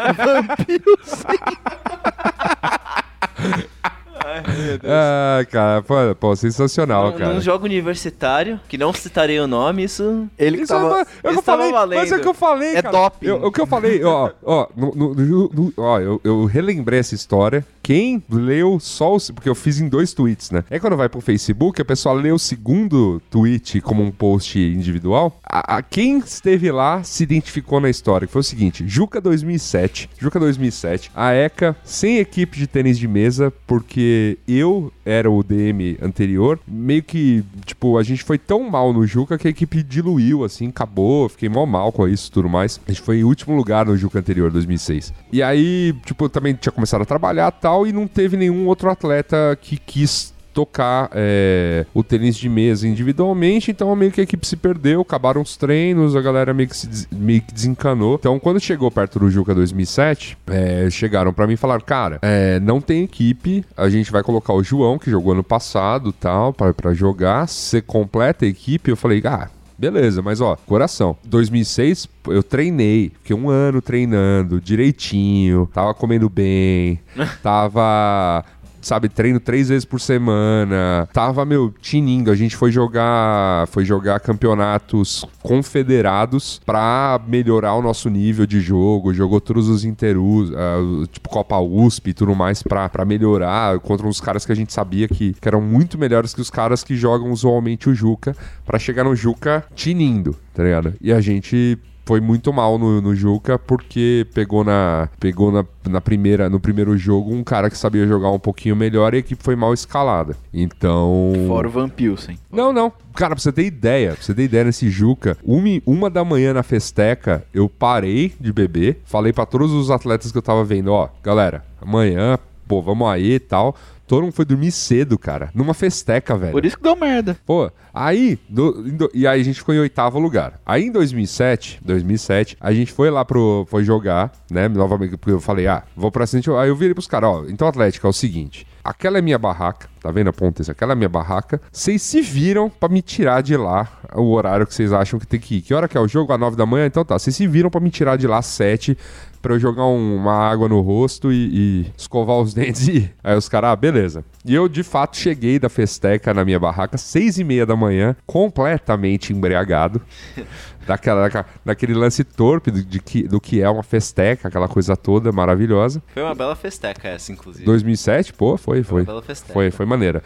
Ah, 4.85 5.45
cara, 5.51 5.83
pô, 5.83 5.95
pô, 6.19 6.37
sensacional, 6.37 7.11
Num- 7.11 7.19
cara. 7.19 7.35
Num 7.35 7.41
jogo 7.41 7.65
universitário, 7.65 8.59
que 8.69 8.77
não 8.79 8.93
citarei 8.93 9.39
o 9.41 9.47
nome, 9.47 9.85
isso. 9.85 10.27
Ele 10.39 10.59
Isso 10.63 10.73
tava... 10.73 11.01
é, 11.01 11.03
é 11.03 11.07
eu 11.25 11.33
Isso 11.33 11.43
falei, 11.43 11.73
mas 11.73 12.13
é 12.13 12.17
o 12.17 12.21
que 12.21 12.29
eu 12.29 12.35
falei, 12.35 12.77
É 12.77 12.83
cara. 12.83 12.97
doping. 12.99 13.27
Eu- 13.27 13.45
o 13.47 13.53
que 13.53 13.61
eu 13.61 13.67
falei, 13.67 14.03
ó, 14.05 14.31
ó, 14.43 14.67
no- 14.77 14.95
no- 14.95 15.15
no- 15.15 15.51
no- 15.53 15.73
ó, 15.77 16.01
eu, 16.01 16.21
eu 16.25 16.45
relembrei 16.45 17.01
essa 17.01 17.15
história. 17.15 17.65
Quem 17.85 18.21
leu 18.31 18.81
só 18.81 19.15
os. 19.15 19.31
Porque 19.31 19.49
eu 19.49 19.55
fiz 19.55 19.79
em 19.79 19.89
dois 19.89 20.13
tweets, 20.15 20.51
né? 20.51 20.65
Aí 20.71 20.81
quando 20.81 20.97
vai 20.97 21.09
pro 21.09 21.21
Facebook, 21.21 21.81
a 21.81 21.85
pessoa 21.85 22.15
lê 22.15 22.33
o 22.33 22.39
segundo 22.39 23.21
tweet 23.31 23.81
como 23.83 24.03
um 24.03 24.11
post 24.11 24.59
individual. 24.59 25.39
A, 25.45 25.77
a- 25.77 25.83
quem 25.83 26.19
esteve 26.19 26.73
lá 26.73 27.03
se 27.05 27.23
identificou 27.23 27.79
na 27.81 27.91
história, 27.91 28.27
que 28.27 28.33
foi 28.33 28.41
o 28.41 28.45
seguinte: 28.45 28.83
Juca 28.89 29.21
2007. 29.21 30.09
Juca 30.19 30.41
2007. 30.41 31.11
A 31.15 31.33
ECA 31.35 31.77
sem 31.85 32.17
equipe 32.19 32.57
de 32.59 32.67
tênis 32.67 32.99
de 32.99 33.07
mesa, 33.07 33.53
porque 33.67 34.39
eu 34.49 34.91
era 35.05 35.31
o 35.31 35.43
DM 35.43 35.99
anterior. 36.01 36.59
Meio 36.67 37.03
que, 37.03 37.45
tipo, 37.67 37.99
a 37.99 38.03
gente 38.03 38.25
foi 38.25 38.39
tão 38.39 38.63
mal 38.71 38.93
no 38.95 39.07
Juca 39.07 39.37
que 39.37 39.47
a 39.47 39.51
equipe 39.51 39.83
diluiu, 39.83 40.43
assim, 40.43 40.69
acabou. 40.69 41.29
Fiquei 41.29 41.51
mal 41.51 41.67
mal 41.67 41.93
com 41.93 42.09
isso 42.09 42.29
e 42.29 42.33
tudo 42.33 42.49
mais. 42.49 42.81
A 42.89 42.91
gente 42.91 43.03
foi 43.03 43.19
em 43.19 43.25
último 43.25 43.55
lugar 43.55 43.85
no 43.85 43.95
Juca 43.97 44.19
anterior, 44.19 44.51
2006. 44.51 45.13
E 45.31 45.43
aí, 45.43 45.95
tipo, 46.07 46.25
eu 46.25 46.29
também 46.31 46.55
tinha 46.55 46.73
começado 46.73 47.03
a 47.03 47.05
trabalhar 47.05 47.53
e 47.57 47.61
tal, 47.75 47.87
e 47.87 47.93
não 47.93 48.07
teve 48.07 48.37
nenhum 48.37 48.67
outro 48.69 48.89
atleta 48.89 49.59
que 49.61 49.77
quis 49.77 50.33
tocar 50.53 51.11
é, 51.13 51.85
o 51.93 52.05
tênis 52.05 52.37
de 52.37 52.49
mesa 52.49 52.87
individualmente, 52.87 53.73
então 53.73 53.95
meio 53.97 54.13
que 54.13 54.21
a 54.21 54.23
equipe 54.23 54.47
se 54.47 54.55
perdeu, 54.57 55.01
acabaram 55.01 55.43
os 55.43 55.57
treinos, 55.57 56.15
a 56.15 56.21
galera 56.21 56.55
meio 56.55 56.69
que, 56.69 56.77
se 56.77 56.87
des- 56.87 57.09
meio 57.11 57.43
que 57.43 57.53
desencanou. 57.53 58.15
Então, 58.15 58.39
quando 58.39 58.61
chegou 58.61 58.89
perto 58.89 59.19
do 59.19 59.29
Juca 59.29 59.53
2007, 59.53 60.39
é, 60.47 60.89
chegaram 60.91 61.33
pra 61.33 61.49
mim 61.49 61.55
e 61.55 61.57
falaram, 61.57 61.83
cara, 61.85 62.21
é, 62.23 62.61
não 62.61 62.81
tem 62.81 63.03
equipe, 63.03 63.65
a 63.77 63.89
gente 63.89 64.13
vai 64.13 64.23
colocar 64.23 64.53
o 64.53 64.63
João, 64.63 64.97
que 64.97 65.11
jogou 65.11 65.33
ano 65.33 65.43
passado 65.43 66.13
tal, 66.13 66.53
pra 66.53 66.95
jogar, 66.95 67.49
você 67.49 67.83
completa 67.83 68.45
a 68.45 68.49
equipe. 68.49 68.93
Eu 68.93 68.97
falei, 68.97 69.21
ah, 69.25 69.49
Beleza, 69.77 70.23
mas 70.23 70.41
ó, 70.41 70.57
coração. 70.67 71.17
2006 71.25 72.09
eu 72.29 72.43
treinei, 72.43 73.13
fiquei 73.23 73.37
um 73.37 73.49
ano 73.49 73.83
treinando 73.83 74.61
direitinho, 74.61 75.69
tava 75.73 75.93
comendo 75.93 76.29
bem, 76.29 77.01
tava 77.43 78.45
sabe, 78.87 79.09
treino 79.09 79.41
três 79.41 79.69
vezes 79.69 79.85
por 79.85 80.01
semana. 80.01 81.09
Tava, 81.13 81.45
meu, 81.45 81.73
tinindo. 81.81 82.31
A 82.31 82.35
gente 82.35 82.57
foi 82.57 82.71
jogar, 82.71 83.67
foi 83.69 83.85
jogar 83.85 84.21
campeonatos 84.21 85.25
confederados 85.43 86.61
pra 86.65 87.21
melhorar 87.27 87.75
o 87.75 87.83
nosso 87.83 88.09
nível 88.09 88.47
de 88.47 88.61
jogo. 88.61 89.13
Jogou 89.13 89.41
todos 89.41 89.69
os 89.69 89.85
interus, 89.85 90.51
uh, 90.51 91.07
tipo 91.07 91.29
Copa 91.29 91.59
USP 91.59 92.11
e 92.11 92.15
tudo 92.15 92.35
mais 92.35 92.63
pra, 92.63 92.89
pra 92.89 93.05
melhorar 93.05 93.79
contra 93.81 94.07
uns 94.07 94.21
caras 94.21 94.47
que 94.47 94.53
a 94.53 94.57
gente 94.57 94.73
sabia 94.73 95.09
que, 95.09 95.35
que 95.35 95.49
eram 95.49 95.61
muito 95.61 95.99
melhores 95.99 96.35
que 96.35 96.41
os 96.41 96.51
caras 96.51 96.83
que 96.83 96.97
jogam 96.97 97.31
usualmente 97.31 97.89
o 97.89 97.95
Juca 97.95 98.37
pra 98.65 98.79
chegar 98.79 99.05
no 99.05 99.15
Juca 99.17 99.65
tinindo, 99.75 100.37
tá 100.53 100.63
ligado? 100.63 100.95
E 101.01 101.13
a 101.13 101.21
gente 101.21 101.79
foi 102.05 102.21
muito 102.21 102.53
mal 102.53 102.79
no, 102.79 103.01
no 103.01 103.15
Juca 103.15 103.59
porque 103.59 104.27
pegou 104.35 104.63
na 104.63 105.09
pegou 105.19 105.51
na, 105.51 105.65
na 105.89 106.01
primeira 106.01 106.51
no 106.51 106.61
primeiro 106.61 106.97
jogo 106.97 107.33
um 107.33 107.43
cara 107.43 107.71
que 107.71 107.79
sabia 107.79 108.07
jogar 108.07 108.31
um 108.31 108.39
pouquinho 108.39 108.77
melhor 108.77 109.15
e 109.15 109.17
a 109.17 109.21
equipe 109.21 109.43
foi 109.43 109.57
mal 109.57 109.73
escalada. 109.73 110.37
Então, 110.53 111.33
Fora 111.49 111.69
o 111.69 111.71
Van 111.71 111.89
Pilsen. 111.89 112.39
não, 112.51 112.73
não. 112.73 112.93
Cara, 113.15 113.35
pra 113.35 113.43
você 113.43 113.53
ter 113.53 113.65
ideia, 113.65 114.13
pra 114.15 114.23
você 114.23 114.35
ter 114.35 114.43
ideia 114.43 114.65
nesse 114.65 114.91
Juca, 114.91 115.39
uma, 115.45 115.69
uma 115.87 116.11
da 116.11 116.25
manhã 116.25 116.53
na 116.53 116.65
festeca, 116.65 117.45
eu 117.55 117.69
parei 117.69 118.35
de 118.41 118.53
beber, 118.53 119.01
falei 119.05 119.33
pra 119.33 119.47
todos 119.47 119.71
os 119.73 119.89
atletas 119.89 120.33
que 120.33 120.39
eu 120.39 120.43
tava 120.43 120.65
vendo, 120.65 120.91
ó, 120.93 121.09
galera, 121.23 121.65
amanhã, 121.81 122.37
pô, 122.67 122.83
vamos 122.83 123.07
aí 123.09 123.35
e 123.35 123.39
tal. 123.39 123.77
Todo 124.07 124.23
mundo 124.23 124.33
foi 124.33 124.45
dormir 124.45 124.71
cedo, 124.71 125.19
cara, 125.19 125.51
numa 125.55 125.73
festeca, 125.75 126.37
velho. 126.37 126.53
Por 126.53 126.65
isso 126.65 126.77
que 126.77 126.83
deu 126.83 126.95
merda. 126.95 127.37
Pô, 127.47 127.71
aí, 127.93 128.39
do- 128.49 128.83
do- 128.83 129.11
e 129.15 129.27
aí 129.27 129.41
a 129.41 129.45
gente 129.45 129.59
ficou 129.59 129.75
em 129.75 129.79
oitavo 129.79 130.19
lugar. 130.19 130.61
Aí 130.67 130.85
em 130.85 130.93
2007, 130.93 131.81
2007, 131.85 132.57
a 132.61 132.73
gente 132.73 132.93
foi 132.93 133.11
lá 133.11 133.25
pro, 133.25 133.67
foi 133.71 133.83
jogar, 133.85 134.31
né, 134.51 134.69
novamente, 134.69 135.17
porque 135.17 135.31
eu 135.33 135.41
falei, 135.41 135.67
ah, 135.67 135.83
vou 135.97 136.11
pra 136.11 136.27
frente, 136.27 136.51
aí 136.51 136.69
eu 136.69 136.77
virei 136.77 136.93
pros 136.95 137.07
caras, 137.07 137.31
ó, 137.31 137.45
então 137.49 137.67
Atlético, 137.67 138.07
é 138.07 138.11
o 138.11 138.13
seguinte, 138.13 138.67
aquela 138.83 139.19
é 139.19 139.23
minha 139.23 139.39
barraca, 139.39 139.89
tá 140.01 140.11
vendo 140.11 140.29
a 140.29 140.33
ponta? 140.33 140.71
Aquela 140.71 140.93
é 140.93 140.95
minha 140.97 141.09
barraca, 141.09 141.61
vocês 141.73 142.03
se 142.03 142.21
viram 142.21 142.69
pra 142.69 142.89
me 142.89 143.01
tirar 143.03 143.43
de 143.43 143.57
lá 143.57 143.89
o 144.15 144.31
horário 144.33 144.67
que 144.67 144.75
vocês 144.75 144.93
acham 144.93 145.19
que 145.19 145.27
tem 145.27 145.41
que 145.41 145.57
ir. 145.57 145.63
Que 145.63 145.75
hora 145.75 145.89
que 145.89 145.97
é 145.97 146.01
o 146.01 146.07
jogo? 146.07 146.33
Às 146.33 146.39
nove 146.39 146.57
da 146.57 146.65
manhã? 146.67 146.87
Então 146.87 147.05
tá, 147.05 147.19
vocês 147.19 147.35
se 147.35 147.47
viram 147.47 147.71
pra 147.71 147.81
me 147.81 147.91
tirar 147.91 148.17
de 148.17 148.27
lá 148.29 148.39
às 148.39 148.47
sete, 148.47 148.97
pra 149.45 149.55
eu 149.55 149.59
jogar 149.61 149.85
um- 149.85 150.17
uma 150.17 150.33
água 150.33 150.67
no 150.69 150.81
rosto 150.81 151.31
e, 151.31 151.51
e 151.85 151.87
escovar 151.99 152.39
os 152.41 152.53
dentes 152.55 152.89
e 152.89 152.93
ir. 152.97 153.15
Aí 153.23 153.37
os 153.37 153.47
caras, 153.47 153.71
ah, 153.73 153.77
beleza. 153.77 154.25
E 154.43 154.55
eu, 154.55 154.67
de 154.69 154.83
fato, 154.83 155.17
cheguei 155.19 155.59
da 155.59 155.69
festeca 155.69 156.33
na 156.33 156.45
minha 156.47 156.59
barraca, 156.59 156.97
seis 156.97 157.39
e 157.39 157.45
meia 157.45 157.67
da 157.67 157.77
manhã, 157.77 158.17
completamente 158.27 159.33
embriagado. 159.35 160.01
daquela, 160.87 161.23
daquela- 161.23 161.47
daquele 161.65 161.93
lance 161.95 162.25
torpe 162.25 162.71
do, 162.71 162.83
de 162.83 162.99
que, 163.01 163.23
do 163.29 163.39
que 163.41 163.61
é 163.61 163.69
uma 163.69 163.83
festeca, 163.83 164.49
aquela 164.49 164.67
coisa 164.69 164.97
toda 164.97 165.31
maravilhosa. 165.31 166.03
Foi 166.15 166.23
uma 166.23 166.35
bela 166.35 166.57
festeca 166.57 167.09
essa, 167.09 167.31
inclusive. 167.31 167.65
2007, 167.67 168.33
pô, 168.33 168.57
foi, 168.57 168.83
foi. 168.83 169.03
uma 169.03 169.07
bela 169.07 169.23
festeca. 169.23 169.53
Foi, 169.53 169.71
foi 169.71 169.85
maneira. 169.87 170.23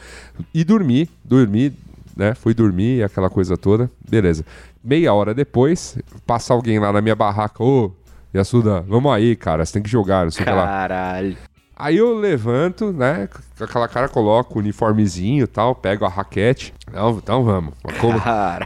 E 0.55 0.63
dormi, 0.65 1.09
dormi, 1.25 1.73
né? 2.17 2.35
Fui 2.35 2.55
dormir, 2.55 3.03
aquela 3.03 3.29
coisa 3.29 3.57
toda. 3.57 3.91
Beleza. 4.09 4.45
Meia 4.83 5.13
hora 5.13 5.35
depois, 5.35 5.99
passa 6.27 6.55
alguém 6.55 6.79
lá 6.79 6.93
na 6.93 7.01
minha 7.01 7.15
barraca, 7.17 7.63
ô, 7.63 7.91
Yasuda, 8.35 8.81
vamos 8.83 9.13
aí, 9.13 9.35
cara, 9.35 9.65
você 9.65 9.73
tem 9.73 9.83
que 9.83 9.89
jogar, 9.89 10.25
não 10.25 10.31
sei 10.31 10.43
o 10.43 10.47
que 10.47 10.53
lá. 10.53 10.65
Caralho. 10.67 11.37
Aí 11.77 11.97
eu 11.97 12.15
levanto, 12.19 12.93
né? 12.93 13.29
Com 13.59 13.65
aquela 13.65 13.89
cara, 13.89 14.09
coloco 14.09 14.57
o 14.57 14.59
uniformezinho 14.61 15.45
e 15.45 15.47
tal, 15.47 15.75
pego 15.75 16.05
a 16.05 16.09
raquete. 16.09 16.73
Então, 16.89 17.19
então 17.23 17.45
vamos. 17.45 17.75
Como, 18.01 18.21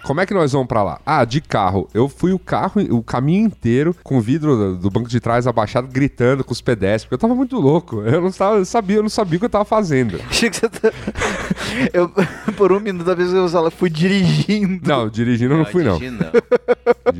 como 0.05 0.21
é 0.21 0.27
que 0.27 0.35
nós 0.35 0.53
vamos 0.53 0.69
pra 0.69 0.83
lá? 0.83 1.01
Ah, 1.05 1.25
de 1.25 1.41
carro. 1.41 1.89
Eu 1.93 2.09
fui 2.09 2.33
o 2.33 2.39
carro, 2.39 2.81
o 2.91 3.03
caminho 3.03 3.47
inteiro 3.47 3.97
com 4.03 4.19
o 4.19 4.21
vidro 4.21 4.77
do, 4.77 4.91
banco 4.91 5.09
de 5.09 5.19
trás 5.21 5.47
abaixado, 5.47 5.89
gritando 5.89 6.45
com 6.45 6.53
os 6.53 6.61
pedestres, 6.61 7.05
porque 7.05 7.15
eu 7.15 7.19
tava 7.19 7.35
muito 7.35 7.59
louco. 7.59 8.01
Eu 8.03 8.21
não 8.21 8.31
tava, 8.31 8.57
eu 8.57 8.65
sabia, 8.65 8.97
eu 8.97 9.03
não 9.03 9.09
sabia 9.09 9.37
o 9.37 9.41
que 9.41 9.47
eu 9.47 9.51
tava 9.51 9.65
fazendo. 9.65 10.21
Achei 10.29 10.51
que 10.51 10.57
você 10.57 10.69
tá... 10.69 10.93
Eu, 11.93 12.11
por 12.57 12.73
um 12.73 12.81
minuto, 12.81 13.05
da 13.05 13.15
vez 13.15 13.31
que 13.31 13.37
eu 13.37 13.49
falo, 13.49 13.71
fui 13.71 13.89
dirigindo. 13.89 14.87
Não, 14.87 15.09
dirigindo 15.09 15.55
eu 15.55 15.59
não 15.59 15.65
fui 15.65 15.83
não. 15.83 15.99
Dirigindo 15.99 16.25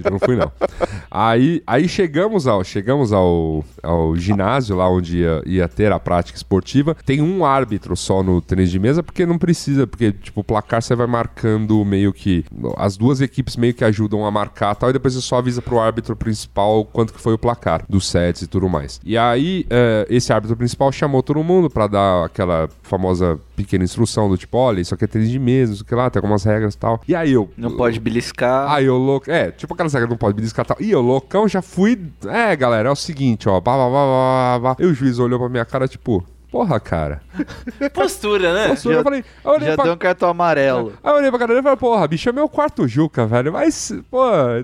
eu 0.05 0.11
não 0.11 0.19
fui 0.19 0.37
não. 0.37 0.53
Aí, 1.11 1.63
aí 1.67 1.89
chegamos 1.89 2.47
ao 2.47 2.63
chegamos 2.63 3.13
ao, 3.13 3.65
ao 3.83 4.17
ginásio 4.17 4.77
lá 4.77 4.89
onde 4.89 5.19
ia, 5.19 5.43
ia 5.47 5.69
ter 5.69 5.93
a 5.93 5.99
prática 5.99 6.37
esportiva. 6.37 6.97
Tem 7.05 7.21
um 7.21 7.45
árbitro 7.63 7.97
só 7.97 8.23
no 8.23 8.41
tênis 8.41 8.71
de 8.71 8.79
mesa 8.79 9.03
porque 9.03 9.25
não 9.25 9.39
precisa, 9.39 9.87
porque 9.87 10.13
tipo 10.13 10.41
o 10.41 10.45
placar 10.45 10.83
você 10.83 10.95
vai 10.95 11.07
marcando 11.07 11.85
meio 11.85 12.13
que 12.13 12.45
as 12.77 12.97
duas 12.97 13.21
equipes 13.21 13.57
meio 13.57 13.73
que 13.73 13.85
ajudam 13.85 14.27
a 14.27 14.31
marcar 14.31 14.75
tal 14.75 14.91
e 14.91 14.93
depois 14.93 15.15
você 15.15 15.21
só 15.21 15.39
avisa 15.39 15.63
pro 15.63 15.79
árbitro 15.79 16.17
principal 16.17 16.85
quanto 16.85 17.13
que 17.13 17.21
foi 17.21 17.35
o 17.35 17.39
placar 17.39 17.85
dos 17.89 18.09
sets 18.09 18.43
e 18.43 18.47
tudo 18.47 18.69
mais. 18.69 19.01
E 19.05 19.17
aí 19.17 19.65
eh, 19.71 20.07
esse 20.11 20.33
árbitro 20.33 20.57
principal 20.57 20.91
chamou 20.91 21.23
todo 21.23 21.43
mundo 21.43 21.71
pra 21.71 21.87
dar 21.87 22.27
aquela 22.27 22.69
famosa 22.83 23.39
pequena 23.55 23.85
instrução 23.85 24.29
do 24.29 24.37
tipo, 24.37 24.59
olha, 24.59 24.81
isso 24.81 24.95
aqui 24.95 25.05
é 25.05 25.07
tênis 25.07 25.31
de 25.31 25.39
mesa, 25.39 25.71
não 25.71 25.77
sei 25.77 25.85
o 25.85 25.87
que 25.87 25.95
lá, 25.95 26.11
tem 26.11 26.19
algumas 26.19 26.45
regras 26.45 26.75
e 26.75 26.79
tal. 26.79 27.01
E 27.07 27.15
aí 27.15 27.33
eu 27.33 27.51
Não 27.57 27.77
pode 27.77 28.01
beliscar. 28.01 28.71
Aí 28.71 28.87
eu 28.87 28.97
louco. 28.97 29.31
É, 29.31 29.51
tipo 29.51 29.73
aquelas 29.73 29.93
regras 29.93 30.09
que 30.09 30.13
não 30.13 30.19
pode 30.19 30.37
me 30.37 30.43
descartar. 30.43 30.77
E 30.81 30.91
eu 30.91 31.01
loucão 31.01 31.47
já 31.47 31.63
fui. 31.63 31.99
É, 32.27 32.55
galera, 32.57 32.89
é 32.89 32.93
o 32.93 32.97
seguinte, 32.97 33.49
ó. 33.49 33.61
Blá, 33.61 33.75
blá, 33.77 33.89
blá, 33.89 34.05
blá, 34.05 34.75
blá. 34.75 34.77
E 34.85 34.87
o 34.87 34.95
juiz 34.95 35.19
olhou 35.19 35.39
pra 35.39 35.49
minha 35.49 35.65
cara, 35.65 35.87
tipo, 35.87 36.25
porra, 36.53 36.79
cara. 36.79 37.23
Postura, 37.95 38.53
né? 38.53 38.69
Nossa, 38.69 38.87
eu 38.87 39.03
falei. 39.03 39.25
Eu 39.43 39.51
olhei 39.53 39.69
Já 39.69 39.75
pra... 39.75 39.85
deu 39.85 39.95
um 39.95 39.97
cartão 39.97 40.29
amarelo. 40.29 40.93
Aí 41.03 41.11
eu 41.11 41.17
olhei 41.17 41.31
pra 41.31 41.39
cara 41.39 41.49
dele 41.49 41.61
e 41.61 41.63
falei, 41.63 41.79
porra, 41.79 42.07
bicho, 42.07 42.29
é 42.29 42.33
meu 42.33 42.47
quarto 42.47 42.87
Juca, 42.87 43.27
velho. 43.27 43.51
Mas, 43.51 43.91
pô, 44.11 44.21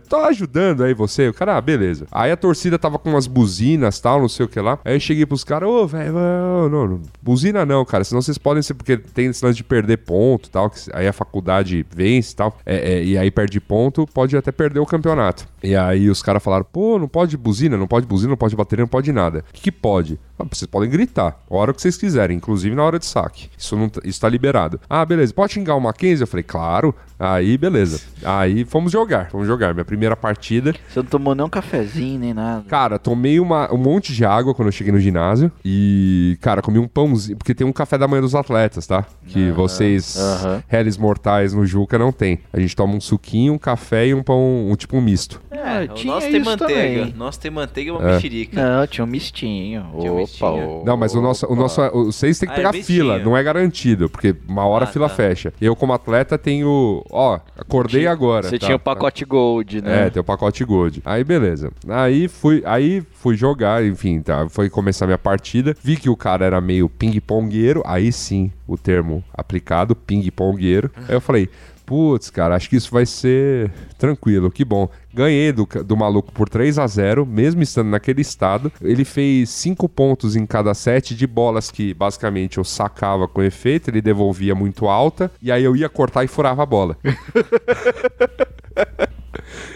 tô 0.06 0.16
ajudando 0.16 0.84
aí 0.84 0.92
você. 0.92 1.28
O 1.28 1.34
cara, 1.34 1.56
ah, 1.56 1.60
beleza. 1.62 2.06
Aí 2.12 2.30
a 2.30 2.36
torcida 2.36 2.78
tava 2.78 2.98
com 2.98 3.08
umas 3.08 3.26
buzinas 3.26 3.98
tal, 3.98 4.20
não 4.20 4.28
sei 4.28 4.44
o 4.44 4.48
que 4.48 4.60
lá. 4.60 4.78
Aí 4.84 4.94
eu 4.94 5.00
cheguei 5.00 5.24
pros 5.24 5.42
caras, 5.42 5.66
ô, 5.66 5.86
velho, 5.86 6.14
ô, 6.14 6.68
não, 6.68 6.86
não, 6.86 7.02
buzina 7.22 7.64
não, 7.64 7.82
cara. 7.86 8.04
Senão 8.04 8.20
vocês 8.20 8.36
podem 8.36 8.62
ser, 8.62 8.74
porque 8.74 8.98
tem 8.98 9.26
esse 9.26 9.42
lance 9.42 9.56
de 9.56 9.64
perder 9.64 9.96
ponto 9.96 10.50
tal, 10.50 10.68
que 10.68 10.78
aí 10.92 11.08
a 11.08 11.12
faculdade 11.12 11.86
vence 11.90 12.34
e 12.34 12.36
tal. 12.36 12.58
É, 12.66 12.92
é, 12.92 13.02
e 13.02 13.16
aí 13.16 13.30
perde 13.30 13.58
ponto, 13.60 14.06
pode 14.12 14.36
até 14.36 14.52
perder 14.52 14.80
o 14.80 14.86
campeonato. 14.86 15.48
E 15.62 15.74
aí 15.74 16.10
os 16.10 16.22
caras 16.22 16.42
falaram, 16.42 16.66
pô, 16.70 16.98
não 16.98 17.08
pode 17.08 17.34
buzina, 17.36 17.78
não 17.78 17.88
pode 17.88 18.06
buzina, 18.06 18.30
não 18.30 18.36
pode 18.36 18.54
bater, 18.54 18.78
não 18.78 18.86
pode 18.86 19.10
nada. 19.10 19.42
O 19.48 19.52
que, 19.54 19.62
que 19.62 19.72
pode? 19.72 20.20
Ah, 20.38 20.44
vocês 20.50 20.68
podem 20.70 20.88
gritar, 20.88 21.40
a 21.50 21.54
hora 21.56 21.72
que 21.74 21.82
vocês 21.82 21.96
quiserem, 21.96 22.36
inclusive 22.36 22.74
na 22.76 22.84
hora 22.84 22.98
de 22.98 23.06
saque. 23.06 23.48
Isso, 23.58 23.76
não, 23.76 23.88
tá- 23.88 24.00
isso 24.04 24.20
tá 24.20 24.28
liberado. 24.28 24.80
Ah, 24.88 25.04
beleza. 25.04 25.34
Pode 25.34 25.52
xingar 25.54 25.74
o 25.74 25.80
Mackenzie? 25.80 26.22
Eu 26.22 26.26
falei, 26.26 26.44
claro. 26.44 26.94
Aí, 27.18 27.58
beleza. 27.58 28.00
Aí 28.24 28.64
fomos 28.64 28.92
jogar, 28.92 29.28
fomos 29.30 29.46
jogar. 29.46 29.74
Minha 29.74 29.84
primeira 29.84 30.16
partida. 30.16 30.72
Você 30.88 31.00
não 31.00 31.06
tomou 31.06 31.34
nem 31.34 31.44
um 31.44 31.48
cafezinho, 31.48 32.20
nem 32.20 32.32
nada. 32.32 32.64
Cara, 32.68 32.96
tomei 32.98 33.40
uma, 33.40 33.72
um 33.74 33.76
monte 33.76 34.14
de 34.14 34.24
água 34.24 34.54
quando 34.54 34.68
eu 34.68 34.72
cheguei 34.72 34.92
no 34.92 35.00
ginásio. 35.00 35.50
E, 35.64 36.38
cara, 36.40 36.62
comi 36.62 36.78
um 36.78 36.86
pãozinho. 36.86 37.36
Porque 37.36 37.54
tem 37.54 37.66
um 37.66 37.72
café 37.72 37.98
da 37.98 38.06
manhã 38.06 38.20
dos 38.22 38.36
atletas, 38.36 38.86
tá? 38.86 39.04
Que 39.26 39.50
vocês, 39.50 40.16
aham. 40.16 40.62
réis 40.68 40.96
mortais 40.96 41.52
no 41.52 41.66
Juca, 41.66 41.98
não 41.98 42.12
tem. 42.12 42.38
A 42.52 42.60
gente 42.60 42.76
toma 42.76 42.94
um 42.94 43.00
suquinho, 43.00 43.54
um 43.54 43.58
café 43.58 44.06
e 44.06 44.14
um 44.14 44.22
pão, 44.22 44.68
um 44.70 44.76
tipo 44.76 44.96
um 44.96 45.00
misto. 45.00 45.40
Ah, 45.50 45.82
o 45.90 45.94
tinha 45.94 46.14
nosso 46.14 46.28
tem 46.30 46.40
isso 46.40 46.48
manteiga. 46.50 47.00
também. 47.00 47.14
Nosso 47.16 47.40
tem 47.40 47.50
manteiga 47.50 47.90
e 47.90 47.92
uma 47.92 48.00
mexerica. 48.12 48.62
Não, 48.80 48.86
tinha 48.86 49.04
um 49.04 49.08
mistinho. 49.08 49.86
Tinha 49.98 50.12
um 50.12 50.16
Opa. 50.40 50.84
Não, 50.84 50.96
mas 50.96 51.14
o 51.14 51.20
nosso, 51.20 51.46
o 51.46 51.54
nosso, 51.56 51.80
o- 51.92 52.06
vocês 52.12 52.38
têm 52.38 52.48
que 52.48 52.52
Ah, 52.54 52.56
pegar 52.56 52.76
é 52.76 52.82
fila, 52.82 53.18
não 53.18 53.36
é 53.36 53.42
garantido, 53.42 54.08
porque 54.10 54.34
uma 54.48 54.66
hora 54.66 54.84
Ah, 54.84 54.88
a 54.88 54.92
fila 54.92 55.08
tá. 55.08 55.14
fecha. 55.14 55.52
Eu, 55.60 55.74
como 55.74 55.92
atleta, 55.92 56.36
tenho. 56.38 57.02
Ó, 57.10 57.38
acordei 57.56 58.06
agora. 58.06 58.48
Você 58.48 58.58
tá? 58.58 58.66
tinha 58.66 58.76
o 58.76 58.80
pacote 58.80 59.24
Gold, 59.24 59.82
né? 59.82 60.06
É, 60.06 60.10
tem 60.10 60.20
o 60.20 60.24
pacote 60.24 60.64
Gold. 60.64 61.02
Aí, 61.04 61.22
beleza. 61.24 61.70
Aí 61.88 62.28
fui, 62.28 62.62
aí 62.64 63.02
fui 63.14 63.36
jogar, 63.36 63.84
enfim, 63.84 64.20
tá. 64.20 64.48
Foi 64.48 64.68
começar 64.70 65.06
minha 65.06 65.18
partida. 65.18 65.76
Vi 65.82 65.96
que 65.96 66.08
o 66.08 66.16
cara 66.16 66.44
era 66.44 66.60
meio 66.60 66.88
ping-pongueiro. 66.88 67.82
Aí 67.86 68.12
sim, 68.12 68.52
o 68.66 68.76
termo 68.76 69.22
aplicado, 69.34 69.94
ping-pongueiro. 69.94 70.90
Aí 71.08 71.14
eu 71.14 71.20
falei. 71.20 71.48
Putz, 71.88 72.28
cara, 72.28 72.54
acho 72.54 72.68
que 72.68 72.76
isso 72.76 72.92
vai 72.92 73.06
ser 73.06 73.72
tranquilo, 73.96 74.50
que 74.50 74.62
bom. 74.62 74.90
Ganhei 75.10 75.50
do, 75.52 75.64
do 75.64 75.96
maluco 75.96 76.30
por 76.30 76.46
3 76.46 76.78
a 76.78 76.86
0 76.86 77.24
mesmo 77.24 77.62
estando 77.62 77.88
naquele 77.88 78.20
estado. 78.20 78.70
Ele 78.82 79.06
fez 79.06 79.48
5 79.48 79.88
pontos 79.88 80.36
em 80.36 80.44
cada 80.44 80.74
set 80.74 81.16
de 81.16 81.26
bolas 81.26 81.70
que 81.70 81.94
basicamente 81.94 82.58
eu 82.58 82.64
sacava 82.64 83.26
com 83.26 83.42
efeito, 83.42 83.88
ele 83.88 84.02
devolvia 84.02 84.54
muito 84.54 84.86
alta, 84.86 85.30
e 85.40 85.50
aí 85.50 85.64
eu 85.64 85.74
ia 85.74 85.88
cortar 85.88 86.24
e 86.24 86.28
furava 86.28 86.62
a 86.62 86.66
bola. 86.66 86.94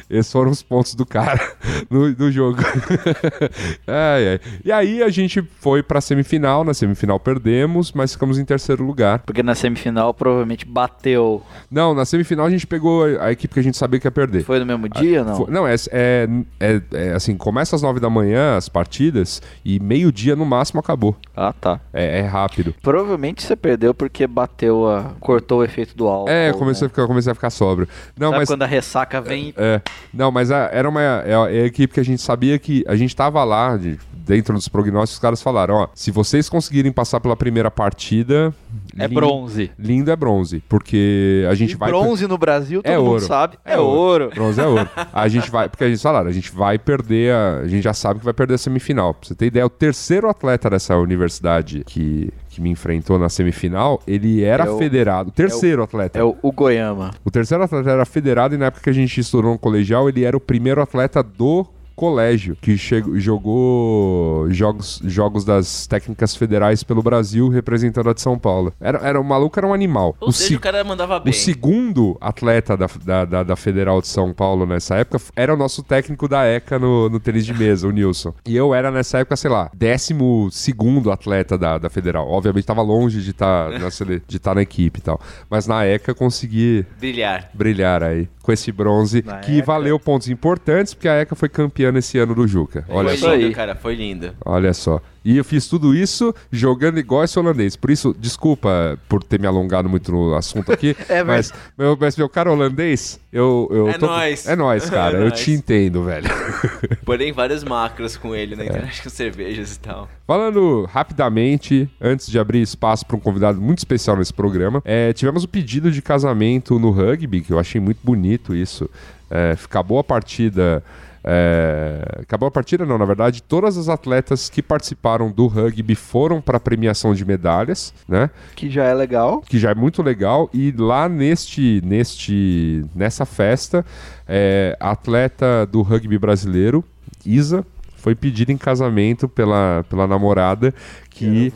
Esses 0.09 0.31
foram 0.33 0.51
os 0.51 0.63
pontos 0.63 0.95
do 0.95 1.05
cara 1.07 1.41
no, 1.91 2.15
do 2.15 2.31
jogo. 2.31 2.59
Ai, 3.87 4.29
ai. 4.29 4.41
E 4.65 4.73
aí 4.73 5.03
a 5.03 5.09
gente 5.09 5.43
foi 5.61 5.83
pra 5.83 6.01
semifinal. 6.01 6.65
Na 6.65 6.75
semifinal 6.75 7.19
perdemos, 7.19 7.93
mas 7.93 8.13
ficamos 8.13 8.39
em 8.39 8.45
terceiro 8.45 8.85
lugar. 8.85 9.21
Porque 9.21 9.43
na 9.43 9.55
semifinal 9.55 10.13
provavelmente 10.15 10.65
bateu. 10.65 11.43
Não, 11.71 11.95
na 11.95 12.05
semifinal 12.05 12.47
a 12.47 12.51
gente 12.51 12.67
pegou 12.67 13.05
a 13.21 13.33
equipe 13.33 13.55
que 13.55 13.61
a 13.61 13.63
gente 13.63 13.77
sabia 13.77 13.99
que 14.01 14.07
ia 14.07 14.11
perder. 14.11 14.45
Foi 14.45 14.59
no 14.59 14.67
mesmo 14.67 14.89
dia 14.89 15.21
ou 15.21 15.27
não? 15.27 15.37
Foi- 15.37 15.51
não, 15.51 15.67
é, 15.67 15.75
é, 15.91 16.29
é- 16.61 16.83
é 16.93 17.13
assim, 17.13 17.37
começa 17.37 17.77
às 17.77 17.83
nove 17.83 18.01
da 18.01 18.11
manhã 18.11 18.57
as 18.57 18.69
partidas 18.69 19.43
e 19.65 19.79
meio-dia 19.81 20.37
no 20.37 20.45
máximo 20.45 20.81
acabou. 20.81 21.17
Ah, 21.37 21.53
tá. 21.53 21.81
É, 21.93 22.21
é 22.21 22.23
rápido. 22.23 22.75
Provavelmente 22.83 23.43
você 23.43 23.57
perdeu 23.57 23.95
porque 23.95 24.27
bateu 24.27 24.89
a. 24.89 25.13
cortou 25.21 25.61
o 25.61 25.65
efeito 25.65 25.97
do 25.97 26.07
álcool. 26.07 26.31
É, 26.31 26.53
comecei, 26.53 26.83
né? 26.83 26.87
a 26.87 26.91
ficar, 26.91 27.07
comecei 27.07 27.33
a 27.33 27.35
ficar 27.35 27.51
sóbrio. 27.51 27.89
Não, 28.19 28.29
Sabe 28.29 28.41
mas. 28.41 28.49
quando 28.49 28.63
a 28.63 28.67
ressaca 28.67 29.21
vem. 29.21 29.53
É, 29.65 29.81
não, 30.13 30.33
mas 30.33 30.51
a- 30.51 30.69
era 30.73 30.89
uma 30.89 31.01
é 31.01 31.07
a, 31.35 31.51
é 31.53 31.63
a 31.63 31.67
equipe 31.67 31.95
que 31.95 32.01
a 32.01 32.05
gente 32.05 32.21
sabia 32.21 32.59
que 32.59 32.85
a 32.89 32.97
gente 32.97 33.15
tava 33.15 33.45
lá 33.45 33.77
de, 33.77 33.97
dentro 34.13 34.55
dos 34.55 34.67
prognósticos, 34.67 35.13
os 35.15 35.19
caras 35.21 35.41
falaram: 35.41 35.75
ó, 35.75 35.89
se 35.95 36.11
vocês 36.11 36.49
conseguirem 36.49 36.91
passar 36.91 37.21
pela 37.21 37.37
primeira 37.37 37.71
partida. 37.71 38.53
É 38.99 39.07
lindo- 39.07 39.15
bronze. 39.21 39.71
Lindo 39.79 40.11
é 40.11 40.17
bronze, 40.17 40.63
porque 40.69 41.47
a 41.51 41.55
gente 41.55 41.73
E 41.73 41.77
vai. 41.77 41.89
bronze 41.91 42.27
no 42.27 42.37
Brasil, 42.39 42.83
todo 42.83 42.93
É 42.93 42.99
mundo 42.99 43.09
ouro. 43.11 43.21
sabe. 43.25 43.57
É, 43.65 43.75
É 43.75 43.79
ouro. 43.79 44.31
Bronze 44.35 44.61
é 44.61 44.67
ouro. 44.67 44.89
A 45.13 45.29
gente 45.29 45.51
vai, 45.51 45.69
porque 45.69 45.85
a 45.85 45.89
gente 45.89 46.03
falaram, 46.03 46.29
a 46.29 46.33
gente 46.33 46.53
vai 46.53 46.79
perder, 46.79 47.33
a, 47.35 47.59
a 47.61 47.67
gente 47.69 47.83
já 47.83 47.95
sabe 47.95 48.19
que 48.21 48.25
vai 48.25 48.35
perder 48.35 48.55
a 48.55 48.59
semifinal. 48.59 49.15
Pra 49.15 49.29
você 49.29 49.35
ter 49.35 49.47
ideia, 49.47 49.65
o 49.67 49.71
terceiro 49.71 50.29
atleta 50.29 50.69
dessa 50.71 50.97
universidade 50.97 51.83
que, 51.87 52.31
que 52.49 52.61
me 52.61 52.71
enfrentou 52.71 53.19
na 53.19 53.29
semifinal, 53.29 54.01
ele 54.07 54.43
era 54.43 54.65
É 54.65 54.71
o- 54.71 54.79
federado. 54.79 55.31
O 55.31 55.33
terceiro 55.33 55.83
atleta. 55.83 56.19
É 56.19 56.23
o, 56.25 56.37
o 56.43 56.53
Goiama. 56.53 57.11
O 57.25 57.31
terceiro 57.31 57.63
atleta 57.65 57.91
era 57.91 58.05
federado 58.05 58.55
e 58.55 58.59
na 58.59 58.67
época 58.67 58.83
que 58.85 58.91
a 58.91 58.95
gente 58.95 59.19
estourou 59.21 59.53
no 59.53 59.59
colegial, 59.59 60.09
ele 60.09 60.25
era 60.25 60.37
o 60.37 60.41
primeiro 60.41 60.83
atleta 60.83 61.23
do 61.23 61.67
colégio 62.07 62.57
que 62.61 62.77
chegou, 62.77 63.17
jogou 63.17 64.51
jogos, 64.51 65.01
jogos 65.05 65.45
das 65.45 65.87
técnicas 65.87 66.35
federais 66.35 66.83
pelo 66.83 67.01
Brasil 67.01 67.49
representando 67.49 68.11
a 68.11 68.13
de 68.13 68.21
São 68.21 68.37
Paulo. 68.37 68.73
Era, 68.81 68.99
era, 68.99 69.21
o 69.21 69.25
maluco 69.25 69.57
era 69.59 69.67
um 69.69 69.73
animal. 69.73 70.17
Ou 70.21 70.31
O 70.31 70.33
seja, 70.33 70.49
se- 70.49 70.57
o 70.57 70.61
cara 70.61 70.83
mandava 70.83 71.19
o 71.19 71.21
bem. 71.21 71.33
segundo 71.33 72.17
atleta 72.21 72.77
da, 72.77 72.89
da, 73.05 73.25
da- 73.25 73.43
da 73.45 73.57
Federal 73.57 74.01
de 74.01 74.09
São 74.09 74.33
Paulo 74.33 74.67
nessa 74.67 74.97
época 74.97 75.21
era 75.37 75.55
o 75.55 75.57
nosso 75.57 75.81
técnico 75.83 76.27
da 76.27 76.45
ECA 76.45 76.77
no, 76.77 77.09
no 77.09 77.21
tênis 77.21 77.47
de 77.47 77.55
mesa, 77.55 77.87
o 77.87 77.93
Nilson. 77.93 78.35
E 78.47 78.57
eu 78.57 78.75
era 78.75 78.91
nessa 78.91 79.19
época, 79.19 79.37
sei 79.37 79.51
lá, 79.51 79.71
décimo 79.73 80.49
segundo 80.51 81.13
atleta 81.13 81.57
da, 81.57 81.79
da 81.79 81.89
Federal. 81.89 82.29
Obviamente 82.29 82.65
tava 82.67 82.83
longe 82.83 83.21
de 83.23 83.31
estar 83.31 83.71
na, 83.79 83.91
sele- 83.93 84.23
de 84.27 84.41
tá 84.41 84.55
na 84.57 84.63
equipe 84.63 84.99
e 84.99 85.03
tal. 85.03 85.21
Mas 85.49 85.69
na 85.69 85.87
ECA 85.87 86.15
consegui 86.15 86.85
Brilhar. 86.99 87.49
brilhar 87.55 88.03
aí 88.03 88.29
com 88.43 88.51
esse 88.51 88.73
bronze 88.73 89.23
Na 89.25 89.37
que 89.39 89.59
ECA. 89.59 89.67
valeu 89.67 90.01
pontos 90.01 90.29
importantes 90.29 90.95
porque 90.95 91.07
a 91.09 91.15
ECA 91.21 91.37
foi 91.37 91.49
campeã 91.49 91.92
nesse 91.93 92.19
ano 92.19 92.35
do 92.35 92.47
Juca. 92.49 92.85
Olha 92.89 93.11
foi 93.11 93.19
só. 93.19 93.33
lindo, 93.35 93.47
aí. 93.47 93.55
cara, 93.55 93.75
foi 93.75 93.95
lindo. 93.95 94.33
Olha 94.45 94.73
só. 94.75 95.01
E 95.25 95.37
eu 95.37 95.45
fiz 95.45 95.69
tudo 95.69 95.95
isso 95.95 96.35
jogando 96.51 96.99
igual 96.99 97.23
esse 97.23 97.39
holandês. 97.39 97.77
Por 97.77 97.91
isso, 97.93 98.13
desculpa 98.19 98.99
por 99.09 99.23
ter 99.23 99.39
me 99.39 99.47
alongado 99.47 99.89
muito 99.89 100.11
no 100.11 100.35
assunto 100.35 100.73
aqui. 100.73 100.97
É, 101.09 101.23
mas, 101.23 101.53
meu, 101.79 101.97
mas 102.01 102.17
meu 102.17 102.29
cara 102.29 102.51
holandês, 102.51 103.21
eu. 103.33 103.69
eu 103.71 103.89
É 103.89 103.99
nóis. 103.99 104.49
É 104.49 104.57
nóis, 104.57 104.89
cara. 104.91 105.19
É 105.19 105.21
eu 105.21 105.29
nóis. 105.29 105.39
te 105.41 105.53
entendo, 105.53 106.03
velho. 106.03 106.29
Porém, 107.05 107.33
vários 107.33 107.63
macros 107.63 108.17
com 108.17 108.35
ele 108.35 108.55
É. 108.55 108.57
na 108.57 108.65
internet, 108.65 109.03
com 109.03 109.11
cervejas 109.11 109.77
e 109.77 109.81
tal. 109.81 110.09
Falando 110.27 110.85
rapidamente, 110.87 111.89
antes 112.01 112.29
de 112.29 112.39
abrir 112.39 112.61
espaço 112.63 113.07
para 113.07 113.17
um 113.17 113.21
convidado 113.21 113.61
muito 113.61 113.79
especial 113.79 114.17
nesse 114.17 114.33
programa, 114.33 114.83
é, 114.85 115.13
tivemos 115.13 115.45
o 115.45 115.49
pedido 115.49 115.91
de 115.93 116.01
casamento 116.03 116.79
no 116.79 116.91
rugby, 116.91 117.43
que 117.43 117.53
eu 117.53 117.59
achei 117.59 117.81
muito 117.81 117.99
bonito 118.03 118.55
isso. 118.57 118.89
É, 119.31 119.57
acabou 119.65 119.99
a 119.99 120.05
partida. 120.05 120.83
É, 121.25 122.21
acabou 122.21 122.49
a 122.49 122.51
partida, 122.51 122.85
não, 122.85 122.99
na 122.99 123.05
verdade, 123.05 123.43
todas 123.43 123.77
as 123.77 123.89
atletas 123.89 124.49
que 124.49 124.63
participaram 124.63 125.31
do 125.31 125.47
rugby 125.47 125.95
foram 125.95 126.41
para 126.41 126.57
a 126.57 126.61
premiação 126.61 127.15
de 127.15 127.25
medalhas, 127.25 127.95
né? 128.09 128.31
Que 128.57 128.69
já 128.69 128.85
é 128.85 128.95
legal. 128.95 129.41
que 129.43 129.59
já 129.59 129.71
é 129.71 129.75
muito 129.75 130.03
legal. 130.03 130.51
E 130.53 130.73
lá 130.73 131.09
neste, 131.09 131.81
neste, 131.85 132.85
nessa 132.95 133.25
festa, 133.25 133.85
é, 134.27 134.77
a 134.81 134.91
atleta 134.91 135.67
do 135.67 135.83
rugby 135.83 136.19
brasileiro, 136.19 136.85
Isa, 137.25 137.65
foi 137.97 138.17
pedida 138.17 138.51
em 138.51 138.57
casamento 138.57 139.29
pela, 139.29 139.85
pela 139.89 140.09
namorada 140.09 140.75
que, 141.09 141.53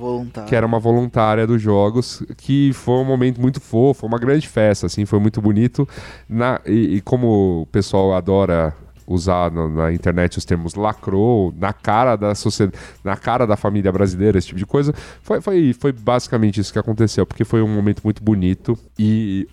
que 0.47 0.55
era 0.55 0.64
uma 0.64 0.79
voluntária 0.79 1.45
dos 1.45 1.61
jogos, 1.61 2.23
que 2.37 2.73
foi 2.73 2.95
um 2.95 3.05
momento 3.05 3.41
muito 3.41 3.61
fofo, 3.61 4.07
uma 4.07 4.19
grande 4.19 4.47
festa, 4.47 4.87
assim, 4.87 5.05
foi 5.05 5.19
muito 5.19 5.41
bonito. 5.43 5.89
Na, 6.29 6.61
e, 6.64 6.97
e 6.97 7.01
como 7.01 7.62
o 7.62 7.67
pessoal 7.67 8.14
adora 8.14 8.73
usar 9.07 9.51
no- 9.51 9.69
na 9.69 9.93
internet 9.93 10.39
os 10.39 10.45
termos 10.45 10.75
lacrou, 10.75 11.55
na 11.57 11.73
cara 11.73 12.17
da 12.17 12.35
sociedade, 12.35 12.77
na 13.05 13.17
cara 13.17 13.47
da 13.47 13.57
família 13.57 13.93
brasileira, 13.93 14.37
esse 14.39 14.49
tipo 14.49 14.59
de 14.59 14.67
coisa, 14.67 14.93
foi, 15.23 15.41
foi, 15.41 15.73
foi 15.79 15.93
basicamente 15.93 16.61
isso 16.61 16.73
que 16.73 16.79
aconteceu, 16.79 17.25
porque 17.27 17.45
foi 17.45 17.63
um 17.63 17.69
momento 17.69 18.01
muito 18.03 18.23
bonito 18.23 18.79
e 18.99 19.47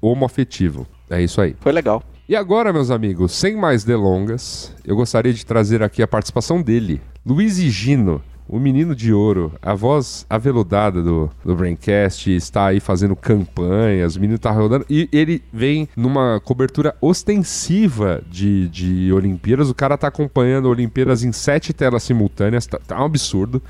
homoafetivo. 0.00 0.86
É 1.08 1.22
isso 1.22 1.40
aí. 1.40 1.56
Foi 1.60 1.72
legal. 1.72 2.02
E 2.28 2.36
agora, 2.36 2.72
meus 2.72 2.90
amigos, 2.90 3.32
sem 3.32 3.56
mais 3.56 3.82
delongas, 3.82 4.72
eu 4.84 4.94
gostaria 4.94 5.32
de 5.32 5.44
trazer 5.44 5.82
aqui 5.82 6.02
a 6.02 6.06
participação 6.06 6.62
dele, 6.62 7.00
Luiz 7.26 7.54
Gino, 7.56 8.22
o 8.50 8.58
menino 8.58 8.96
de 8.96 9.12
ouro, 9.12 9.52
a 9.62 9.74
voz 9.74 10.26
aveludada 10.28 11.00
do, 11.00 11.30
do 11.44 11.54
Braincast, 11.54 12.28
está 12.34 12.66
aí 12.66 12.80
fazendo 12.80 13.14
campanhas, 13.14 14.16
o 14.16 14.20
menino 14.20 14.40
tá 14.40 14.50
rodando, 14.50 14.84
e 14.90 15.08
ele 15.12 15.40
vem 15.52 15.88
numa 15.96 16.40
cobertura 16.44 16.96
ostensiva 17.00 18.20
de, 18.28 18.68
de 18.68 19.12
Olimpíadas, 19.12 19.70
o 19.70 19.74
cara 19.74 19.96
tá 19.96 20.08
acompanhando 20.08 20.68
Olimpíadas 20.68 21.22
em 21.22 21.30
sete 21.30 21.72
telas 21.72 22.02
simultâneas, 22.02 22.66
tá, 22.66 22.80
tá 22.84 23.00
um 23.00 23.04
absurdo, 23.04 23.62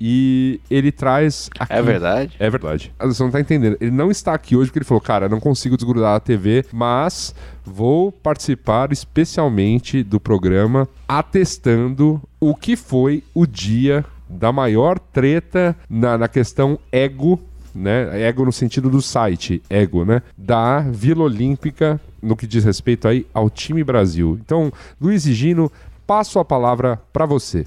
e 0.00 0.60
ele 0.68 0.90
traz... 0.90 1.48
Aqui, 1.56 1.72
É 1.72 1.80
verdade? 1.80 2.34
é 2.40 2.50
verdade. 2.50 2.92
Ah, 2.98 3.06
Você 3.06 3.22
não 3.22 3.30
tá 3.30 3.40
entendendo. 3.40 3.76
Ele 3.80 3.92
não 3.92 4.10
está 4.10 4.34
aqui 4.34 4.56
hoje 4.56 4.68
porque 4.68 4.80
ele 4.80 4.84
falou, 4.84 5.00
cara, 5.00 5.28
não 5.28 5.38
consigo 5.38 5.76
desgrudar 5.76 6.16
a 6.16 6.20
TV, 6.20 6.64
mas 6.72 7.32
vou 7.64 8.10
participar 8.10 8.92
especialmente 8.92 10.02
do 10.02 10.18
programa 10.18 10.88
atestando 11.08 12.20
o 12.40 12.56
que 12.56 12.74
foi 12.74 13.22
o 13.32 13.46
dia 13.46 14.04
da 14.34 14.52
maior 14.52 14.98
treta 14.98 15.76
na, 15.88 16.18
na 16.18 16.28
questão 16.28 16.78
ego, 16.92 17.40
né? 17.74 18.22
Ego 18.22 18.44
no 18.44 18.52
sentido 18.52 18.90
do 18.90 19.00
site, 19.00 19.62
ego, 19.68 20.04
né? 20.04 20.22
Da 20.36 20.80
Vila 20.80 21.24
Olímpica 21.24 22.00
no 22.22 22.36
que 22.36 22.46
diz 22.46 22.64
respeito 22.64 23.06
aí 23.06 23.26
ao 23.34 23.50
time 23.50 23.84
Brasil. 23.84 24.38
Então, 24.44 24.72
Luiz 25.00 25.26
e 25.26 25.34
Gino, 25.34 25.70
passo 26.06 26.38
a 26.38 26.44
palavra 26.44 27.00
para 27.12 27.26
você. 27.26 27.66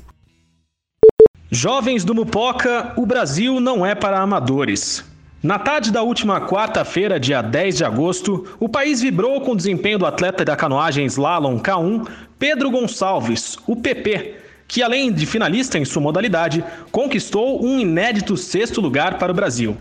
Jovens 1.50 2.04
do 2.04 2.14
Mupoca, 2.14 2.94
o 2.98 3.06
Brasil 3.06 3.60
não 3.60 3.86
é 3.86 3.96
para 3.96 4.20
amadores. 4.20 5.06
Na 5.42 5.60
tarde 5.60 5.92
da 5.92 6.02
última 6.02 6.42
quarta-feira, 6.42 7.20
dia 7.20 7.42
10 7.42 7.78
de 7.78 7.86
agosto, 7.86 8.46
o 8.60 8.68
país 8.68 9.02
vibrou 9.02 9.40
com 9.40 9.52
o 9.52 9.56
desempenho 9.56 10.00
do 10.00 10.06
atleta 10.06 10.44
da 10.44 10.56
canoagem 10.56 11.06
slalom 11.06 11.60
K1, 11.60 12.08
Pedro 12.40 12.72
Gonçalves, 12.72 13.58
o 13.68 13.76
PP, 13.76 14.36
que 14.68 14.84
além 14.84 15.12
de 15.12 15.26
finalista 15.26 15.78
em 15.78 15.86
sua 15.86 16.02
modalidade, 16.02 16.64
conquistou 16.92 17.64
um 17.66 17.80
inédito 17.80 18.36
sexto 18.36 18.82
lugar 18.82 19.18
para 19.18 19.32
o 19.32 19.36
Brasil. 19.36 19.78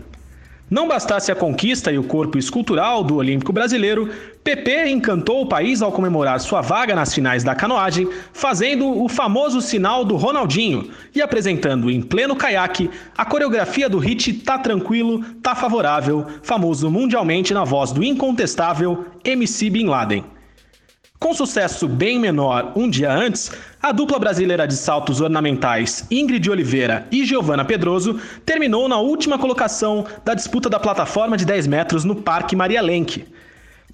Não 0.69 0.85
bastasse 0.85 1.31
a 1.31 1.35
conquista 1.35 1.93
e 1.93 1.97
o 1.97 2.03
corpo 2.03 2.37
escultural 2.37 3.01
do 3.01 3.15
Olímpico 3.15 3.53
brasileiro, 3.53 4.09
PP 4.43 4.89
encantou 4.89 5.41
o 5.41 5.45
país 5.45 5.81
ao 5.81 5.93
comemorar 5.93 6.41
sua 6.41 6.59
vaga 6.59 6.93
nas 6.93 7.13
finais 7.13 7.41
da 7.41 7.55
canoagem, 7.55 8.09
fazendo 8.33 9.01
o 9.01 9.07
famoso 9.07 9.61
sinal 9.61 10.03
do 10.03 10.17
Ronaldinho 10.17 10.89
e 11.15 11.21
apresentando 11.21 11.89
em 11.89 12.01
pleno 12.01 12.35
caiaque 12.35 12.89
a 13.17 13.23
coreografia 13.23 13.87
do 13.87 13.97
hit 13.97 14.33
Tá 14.33 14.57
Tranquilo, 14.57 15.23
Tá 15.41 15.55
Favorável, 15.55 16.25
famoso 16.43 16.91
mundialmente 16.91 17.53
na 17.53 17.63
voz 17.63 17.93
do 17.93 18.03
incontestável 18.03 19.05
MC 19.23 19.69
Bin 19.69 19.85
Laden. 19.85 20.36
Com 21.19 21.33
sucesso 21.33 21.87
bem 21.87 22.19
menor 22.19 22.73
um 22.75 22.87
dia 22.87 23.11
antes, 23.11 23.51
a 23.81 23.91
dupla 23.91 24.19
brasileira 24.19 24.67
de 24.67 24.75
saltos 24.75 25.19
ornamentais 25.19 26.05
Ingrid 26.11 26.47
Oliveira 26.47 27.07
e 27.11 27.25
Giovana 27.25 27.65
Pedroso 27.65 28.19
terminou 28.45 28.87
na 28.87 28.99
última 28.99 29.39
colocação 29.39 30.05
da 30.23 30.35
disputa 30.35 30.69
da 30.69 30.79
plataforma 30.79 31.35
de 31.35 31.43
10 31.43 31.65
metros 31.65 32.03
no 32.03 32.17
Parque 32.17 32.55
Maria 32.55 32.83
Lenk. 32.83 33.25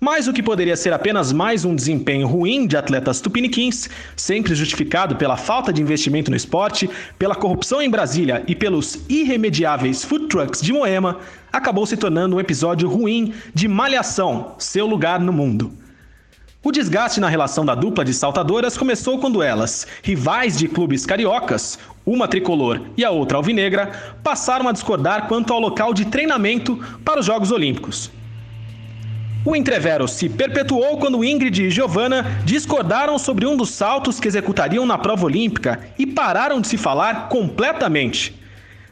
Mas 0.02 0.28
o 0.28 0.34
que 0.34 0.44
poderia 0.44 0.76
ser 0.76 0.92
apenas 0.92 1.32
mais 1.32 1.64
um 1.64 1.74
desempenho 1.74 2.28
ruim 2.28 2.68
de 2.68 2.76
atletas 2.76 3.22
tupiniquins, 3.22 3.90
sempre 4.18 4.54
justificado 4.54 5.16
pela 5.16 5.38
falta 5.38 5.72
de 5.72 5.82
investimento 5.82 6.30
no 6.30 6.36
esporte, 6.36 6.90
pela 7.18 7.36
corrupção 7.36 7.82
em 7.82 7.90
Brasília 7.90 8.44
e 8.50 8.54
pelos 8.54 9.00
irremediáveis 9.08 10.04
food 10.04 10.28
trucks 10.28 10.62
de 10.62 10.74
Moema, 10.74 11.20
acabou 11.54 11.86
se 11.86 11.96
tornando 11.96 12.36
um 12.36 12.40
episódio 12.42 12.90
ruim 12.90 13.34
de 13.54 13.70
Malhação, 13.70 14.56
seu 14.58 14.86
lugar 14.86 15.22
no 15.22 15.32
mundo. 15.32 15.83
O 16.66 16.72
desgaste 16.72 17.20
na 17.20 17.28
relação 17.28 17.66
da 17.66 17.76
dupla 17.76 18.06
de 18.06 18.14
saltadoras 18.14 18.78
começou 18.78 19.20
quando 19.20 19.44
elas, 19.44 19.86
rivais 20.02 20.58
de 20.58 20.70
clubes 20.70 21.06
cariocas, 21.06 21.78
uma 22.06 22.26
tricolor 22.26 22.80
e 22.96 23.04
a 23.04 23.12
outra 23.12 23.36
alvinegra, 23.36 23.92
passaram 24.24 24.70
a 24.70 24.72
discordar 24.72 25.28
quanto 25.28 25.52
ao 25.52 25.60
local 25.60 25.94
de 25.94 26.06
treinamento 26.06 26.80
para 27.04 27.20
os 27.20 27.26
Jogos 27.26 27.52
Olímpicos. 27.52 28.10
O 29.46 29.58
entrevero 29.58 30.08
se 30.08 30.30
perpetuou 30.30 31.00
quando 31.00 31.22
Ingrid 31.22 31.64
e 31.64 31.70
Giovanna 31.70 32.24
discordaram 32.46 33.20
sobre 33.20 33.46
um 33.46 33.58
dos 33.58 33.72
saltos 33.72 34.18
que 34.18 34.30
executariam 34.30 34.86
na 34.86 34.98
prova 34.98 35.26
olímpica 35.26 35.82
e 36.00 36.08
pararam 36.08 36.62
de 36.62 36.70
se 36.70 36.78
falar 36.78 37.28
completamente. 37.28 38.42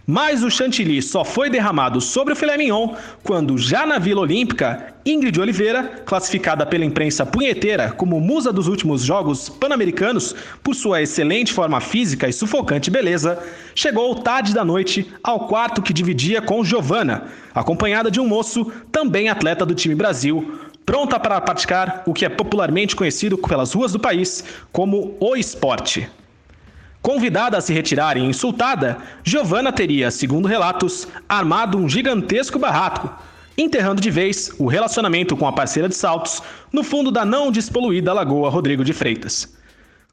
Mas 0.06 0.44
o 0.44 0.52
chantilly 0.52 1.02
só 1.02 1.24
foi 1.24 1.50
derramado 1.50 2.02
sobre 2.02 2.34
o 2.34 2.36
filé 2.36 2.58
mignon 2.58 2.96
quando, 3.24 3.58
já 3.58 3.86
na 3.86 3.98
Vila 3.98 4.20
Olímpica, 4.20 4.91
Ingrid 5.04 5.40
Oliveira, 5.40 6.04
classificada 6.06 6.64
pela 6.64 6.86
imprensa 6.86 7.26
punheteira 7.26 7.92
como 7.92 8.22
musa 8.22 8.54
dos 8.54 8.68
últimos 8.68 9.02
Jogos 9.02 9.50
Pan-Americanos 9.50 10.36
por 10.62 10.76
sua 10.76 11.02
excelente 11.02 11.52
forma 11.52 11.82
física 11.82 12.28
e 12.28 12.34
sufocante 12.34 12.92
beleza, 12.92 13.42
chegou 13.74 14.14
tarde 14.16 14.54
da 14.54 14.64
noite 14.64 15.12
ao 15.24 15.48
quarto 15.48 15.82
que 15.82 15.92
dividia 15.92 16.40
com 16.40 16.64
Giovanna, 16.64 17.26
acompanhada 17.54 18.12
de 18.12 18.20
um 18.20 18.28
moço, 18.28 18.72
também 18.92 19.28
atleta 19.28 19.66
do 19.66 19.74
time 19.74 19.96
Brasil, 19.96 20.60
pronta 20.86 21.20
para 21.20 21.42
praticar 21.42 22.04
o 22.06 22.14
que 22.14 22.24
é 22.24 22.30
popularmente 22.30 22.96
conhecido 22.96 23.40
pelas 23.40 23.74
ruas 23.74 23.94
do 23.94 24.00
país 24.00 24.44
como 24.72 25.18
o 25.20 25.36
esporte. 25.36 26.08
Convidada 27.02 27.58
a 27.58 27.62
se 27.62 27.74
retirar 27.74 28.18
e 28.18 28.22
insultada, 28.22 29.00
Giovanna 29.24 29.72
teria, 29.72 30.12
segundo 30.12 30.48
relatos, 30.48 31.08
armado 31.28 31.80
um 31.80 31.90
gigantesco 31.90 32.60
barraco, 32.60 33.10
enterrando 33.58 34.02
de 34.02 34.10
vez 34.10 34.52
o 34.58 34.68
relacionamento 34.68 35.36
com 35.36 35.48
a 35.48 35.54
parceira 35.54 35.90
de 35.90 35.96
saltos 35.96 36.42
no 36.72 36.84
fundo 36.84 37.12
da 37.12 37.26
não 37.26 37.52
despoluída 37.52 38.14
Lagoa 38.14 38.50
Rodrigo 38.50 38.84
de 38.84 38.94
Freitas. 38.94 39.54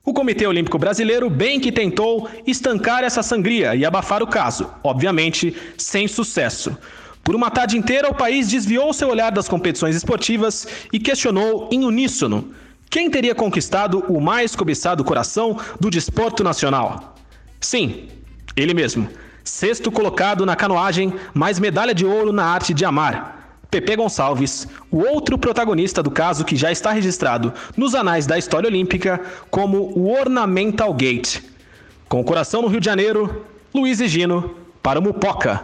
O 0.05 0.13
Comitê 0.13 0.47
Olímpico 0.47 0.79
Brasileiro 0.79 1.29
bem 1.29 1.61
que 1.61 1.71
tentou 1.71 2.29
estancar 2.47 3.05
essa 3.05 3.23
sangria 3.23 3.75
e 3.75 3.85
abafar 3.85 4.23
o 4.23 4.27
caso, 4.27 4.71
obviamente 4.83 5.55
sem 5.77 6.09
sucesso. 6.09 6.77
Por 7.23 7.35
uma 7.35 7.51
tarde 7.51 7.77
inteira, 7.77 8.09
o 8.09 8.15
país 8.15 8.49
desviou 8.49 8.93
seu 8.95 9.11
olhar 9.11 9.31
das 9.31 9.49
competições 9.49 9.95
esportivas 9.95 10.67
e 10.91 10.99
questionou 10.99 11.69
em 11.71 11.85
uníssono 11.85 12.55
quem 12.89 13.11
teria 13.11 13.35
conquistado 13.35 14.03
o 14.09 14.19
mais 14.19 14.57
cobiçado 14.57 15.05
coração 15.05 15.59
do 15.79 15.91
desporto 15.91 16.43
nacional. 16.43 17.15
Sim, 17.61 18.09
ele 18.57 18.73
mesmo, 18.73 19.11
sexto 19.45 19.93
colocado 19.93 20.47
na 20.47 20.57
canoagem, 20.57 21.13
mais 21.35 21.59
medalha 21.59 21.95
de 21.95 22.07
ouro 22.07 22.33
na 22.33 22.47
arte 22.47 22.73
de 22.73 22.85
amar. 22.85 23.38
Pepe 23.71 23.97
Gonçalves, 23.97 24.67
o 24.91 24.99
outro 24.99 25.37
protagonista 25.37 26.03
do 26.03 26.11
caso 26.11 26.45
que 26.45 26.57
já 26.57 26.73
está 26.73 26.91
registrado 26.91 27.53
nos 27.77 27.95
anais 27.95 28.27
da 28.27 28.39
história 28.39 28.67
olímpica 28.67 29.21
como 29.51 29.93
o 29.95 30.11
Ornamental 30.11 30.93
Gate. 30.95 31.43
Com 32.09 32.21
o 32.21 32.25
coração 32.25 32.63
no 32.63 32.69
Rio 32.69 32.81
de 32.81 32.87
Janeiro, 32.87 33.45
Luiz 33.75 34.01
e 34.01 34.09
Gino 34.09 34.55
para 34.83 34.99
o 34.99 35.03
Mupoca. 35.03 35.63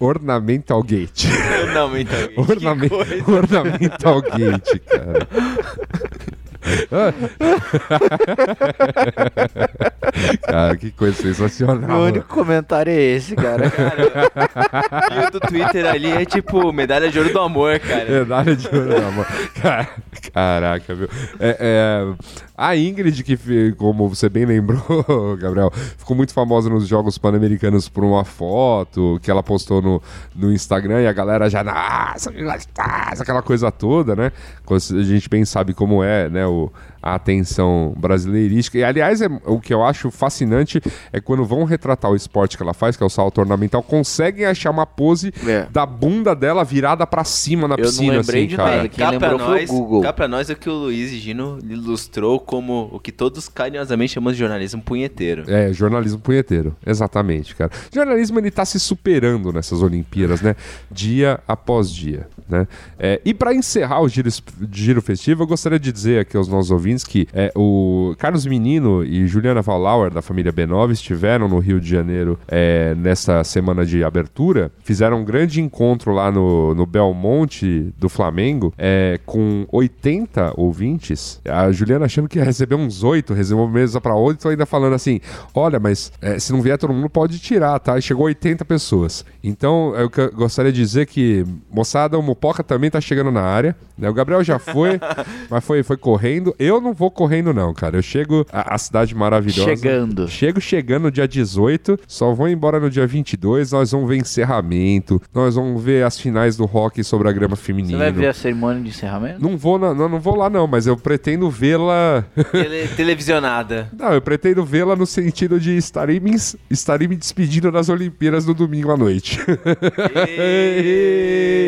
Ornamental 0.00 0.82
Gate. 0.82 1.26
Ornamental 1.60 1.90
Gate. 1.90 2.32
Orname-. 2.36 2.90
Ornamental 3.28 4.22
Gate, 4.22 4.78
cara. 4.88 5.28
cara, 10.42 10.76
que 10.76 10.92
coisa 10.92 11.20
sensacional. 11.20 11.88
Meu 11.88 12.06
único 12.06 12.28
comentário 12.28 12.92
é 12.92 13.00
esse, 13.00 13.34
cara. 13.34 13.72
E 15.12 15.26
o 15.26 15.30
do 15.30 15.40
Twitter 15.40 15.86
ali 15.86 16.10
é 16.10 16.24
tipo 16.24 16.72
medalha 16.72 17.10
de 17.10 17.18
ouro 17.18 17.30
do 17.32 17.40
amor, 17.40 17.78
cara. 17.80 18.04
Medalha 18.04 18.56
de 18.56 18.68
ouro 18.68 19.12
mão. 19.12 19.26
Cara, 19.60 19.88
Caraca, 20.32 20.94
viu? 20.94 21.08
É, 21.38 21.56
é, 21.58 22.14
a 22.62 22.76
Ingrid, 22.76 23.24
que 23.24 23.72
como 23.72 24.08
você 24.08 24.28
bem 24.28 24.44
lembrou, 24.44 24.80
Gabriel, 25.36 25.70
ficou 25.72 26.16
muito 26.16 26.32
famosa 26.32 26.70
nos 26.70 26.86
Jogos 26.86 27.18
Pan-Americanos 27.18 27.88
por 27.88 28.04
uma 28.04 28.24
foto 28.24 29.18
que 29.20 29.30
ela 29.30 29.42
postou 29.42 29.82
no, 29.82 30.02
no 30.32 30.52
Instagram 30.52 31.02
e 31.02 31.08
a 31.08 31.12
galera 31.12 31.50
já, 31.50 31.64
nossa, 31.64 32.32
que 32.32 32.40
gostosa", 32.40 33.22
aquela 33.24 33.42
coisa 33.42 33.72
toda, 33.72 34.14
né? 34.14 34.30
A 34.70 35.02
gente 35.02 35.28
bem 35.28 35.44
sabe 35.44 35.74
como 35.74 36.04
é, 36.04 36.28
né? 36.28 36.46
O, 36.46 36.70
a 37.02 37.14
atenção 37.14 37.94
brasileirística. 37.98 38.78
E, 38.78 38.84
aliás, 38.84 39.20
é, 39.20 39.28
o 39.46 39.58
que 39.60 39.74
eu 39.74 39.82
acho 39.84 40.10
fascinante 40.10 40.80
é 41.12 41.20
quando 41.20 41.44
vão 41.44 41.64
retratar 41.64 42.10
o 42.10 42.16
esporte 42.16 42.56
que 42.56 42.62
ela 42.62 42.72
faz, 42.74 42.96
que 42.96 43.02
é 43.02 43.06
o 43.06 43.10
salto 43.10 43.38
ornamental, 43.38 43.82
conseguem 43.82 44.44
achar 44.46 44.70
uma 44.70 44.86
pose 44.86 45.32
É. 45.46 45.66
da 45.70 45.84
bunda 45.84 46.34
dela 46.34 46.64
virada 46.64 47.06
pra 47.06 47.24
cima 47.24 47.66
na 47.66 47.74
Eu 47.74 47.78
piscina, 47.84 48.18
lembrei 48.18 48.40
assim, 48.42 48.48
de 48.48 48.56
cara. 48.56 48.76
nada. 48.76 48.88
Quem 48.88 48.98
Cá 49.04 49.18
pra, 49.18 49.28
lembrou 49.32 49.38
foi 49.48 49.56
o 49.56 49.60
nós, 49.60 49.70
Google. 49.70 50.02
cá 50.02 50.12
pra 50.12 50.28
nós 50.28 50.48
é 50.50 50.52
o 50.52 50.56
que 50.56 50.68
o 50.68 50.72
Luiz 50.74 51.10
e 51.12 51.18
Gino 51.18 51.58
ilustrou 51.68 52.38
como 52.38 52.88
o 52.92 53.00
que 53.00 53.10
todos 53.10 53.48
carinhosamente 53.48 54.12
chamamos 54.14 54.36
de 54.36 54.40
jornalismo 54.40 54.80
punheteiro. 54.82 55.44
É, 55.50 55.72
jornalismo 55.72 56.20
punheteiro. 56.20 56.76
Exatamente, 56.86 57.54
cara. 57.56 57.70
O 57.90 57.94
jornalismo, 57.94 58.38
ele 58.38 58.50
tá 58.50 58.64
se 58.64 58.78
superando 58.78 59.52
nessas 59.52 59.82
Olimpíadas, 59.82 60.40
né? 60.40 60.54
Dia 60.90 61.40
após 61.48 61.90
dia, 61.90 62.28
né? 62.48 62.66
É, 62.98 63.20
e 63.24 63.32
para 63.34 63.54
encerrar 63.54 64.00
o 64.00 64.08
giro, 64.08 64.28
giro 64.70 65.02
festivo, 65.02 65.42
eu 65.42 65.46
gostaria 65.46 65.78
de 65.80 65.90
dizer 65.90 66.20
aqui 66.20 66.36
aos 66.36 66.48
nossos 66.48 66.70
ouvintes 66.70 66.91
que 67.02 67.26
é, 67.32 67.50
o 67.56 68.14
Carlos 68.18 68.44
Menino 68.44 69.02
e 69.04 69.26
Juliana 69.26 69.62
Valauer, 69.62 70.10
da 70.12 70.20
família 70.20 70.52
B9, 70.52 70.90
estiveram 70.92 71.48
no 71.48 71.58
Rio 71.58 71.80
de 71.80 71.88
Janeiro 71.88 72.38
é, 72.48 72.94
nessa 72.94 73.42
semana 73.44 73.86
de 73.86 74.04
abertura. 74.04 74.70
Fizeram 74.84 75.20
um 75.20 75.24
grande 75.24 75.60
encontro 75.60 76.12
lá 76.12 76.30
no, 76.30 76.74
no 76.74 76.84
Belmonte 76.84 77.92
do 77.98 78.08
Flamengo, 78.08 78.74
é, 78.76 79.18
com 79.24 79.64
80 79.72 80.52
ouvintes. 80.56 81.40
A 81.48 81.70
Juliana 81.72 82.04
achando 82.06 82.28
que 82.28 82.38
ia 82.38 82.44
receber 82.44 82.74
uns 82.74 83.02
8, 83.02 83.32
recebeu 83.32 83.66
mesa 83.68 84.00
para 84.00 84.14
8, 84.14 84.48
ainda 84.48 84.66
falando 84.66 84.94
assim: 84.94 85.20
olha, 85.54 85.78
mas 85.80 86.12
é, 86.20 86.38
se 86.38 86.52
não 86.52 86.60
vier 86.60 86.76
todo 86.76 86.92
mundo 86.92 87.08
pode 87.08 87.38
tirar, 87.38 87.78
tá? 87.78 87.96
E 87.96 88.02
chegou 88.02 88.26
80 88.26 88.64
pessoas. 88.64 89.24
Então, 89.42 89.94
eu 89.96 90.10
que- 90.10 90.28
gostaria 90.28 90.72
de 90.72 90.80
dizer 90.80 91.06
que, 91.06 91.44
moçada, 91.70 92.18
o 92.18 92.22
Mupoca 92.22 92.62
também 92.62 92.90
tá 92.90 93.00
chegando 93.00 93.30
na 93.30 93.42
área. 93.42 93.76
né? 93.96 94.08
O 94.10 94.14
Gabriel 94.14 94.42
já 94.42 94.58
foi, 94.58 95.00
mas 95.48 95.64
foi, 95.64 95.82
foi 95.82 95.96
correndo. 95.96 96.54
Eu 96.58 96.80
não 96.82 96.92
vou 96.92 97.10
correndo, 97.10 97.54
não, 97.54 97.72
cara. 97.72 97.96
Eu 97.96 98.02
chego 98.02 98.44
a, 98.52 98.74
a 98.74 98.78
cidade 98.78 99.14
maravilhosa. 99.14 99.64
Chegando. 99.76 100.28
Chego 100.28 100.60
chegando 100.60 101.04
no 101.04 101.10
dia 101.10 101.26
18, 101.26 101.98
só 102.06 102.32
vou 102.34 102.48
embora 102.48 102.78
no 102.80 102.90
dia 102.90 103.06
22. 103.06 103.72
Nós 103.72 103.92
vamos 103.92 104.08
ver 104.08 104.16
encerramento, 104.16 105.20
nós 105.34 105.54
vamos 105.54 105.82
ver 105.82 106.04
as 106.04 106.18
finais 106.18 106.56
do 106.56 106.64
hockey 106.64 107.02
sobre 107.04 107.28
a 107.28 107.32
grama 107.32 107.56
Você 107.56 107.62
feminina. 107.62 107.98
vai 107.98 108.12
ver 108.12 108.26
a 108.28 108.32
cerimônia 108.34 108.82
de 108.82 108.88
encerramento? 108.90 109.40
Não 109.42 109.56
vou, 109.56 109.78
na- 109.78 109.94
não, 109.94 110.08
não 110.08 110.20
vou 110.20 110.36
lá 110.36 110.50
não, 110.50 110.66
mas 110.66 110.86
eu 110.86 110.96
pretendo 110.96 111.48
vê-la. 111.50 112.24
Tele- 112.50 112.88
televisionada. 112.96 113.88
não, 113.98 114.12
eu 114.12 114.20
pretendo 114.20 114.64
vê-la 114.64 114.96
no 114.96 115.06
sentido 115.06 115.58
de 115.60 115.76
estarei 115.76 116.18
me, 116.20 116.34
estarei 116.70 117.06
me 117.08 117.16
despedindo 117.16 117.70
das 117.70 117.88
Olimpíadas 117.88 118.44
no 118.46 118.54
domingo 118.54 118.90
à 118.90 118.96
noite. 118.96 119.38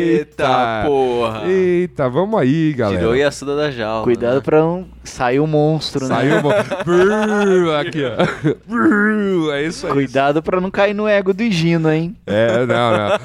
Eita 0.05 0.83
porra. 0.85 1.47
Eita, 1.47 2.09
vamos 2.09 2.39
aí, 2.39 2.73
galera. 2.73 2.99
Tirou 2.99 3.15
Yasuda 3.15 3.55
da 3.55 3.71
jaula. 3.71 4.03
Cuidado 4.03 4.35
né? 4.35 4.41
pra 4.41 4.59
não 4.59 4.85
sair 5.09 5.39
o 5.39 5.47
monstro, 5.47 6.07
né? 6.07 6.15
Saiu 6.15 6.41
bom. 6.41 6.51
Brrr, 6.85 7.75
aqui, 7.79 8.01
ó. 8.03 8.55
Brrr, 8.67 9.53
é 9.53 9.63
isso 9.63 9.87
aí. 9.87 9.93
Cuidado 9.93 10.41
pra 10.41 10.59
não 10.59 10.71
cair 10.71 10.93
no 10.93 11.07
ego 11.07 11.33
do 11.33 11.49
Gino, 11.49 11.91
hein? 11.91 12.15
É, 12.25 12.65
não, 12.65 12.91
não. 12.91 13.19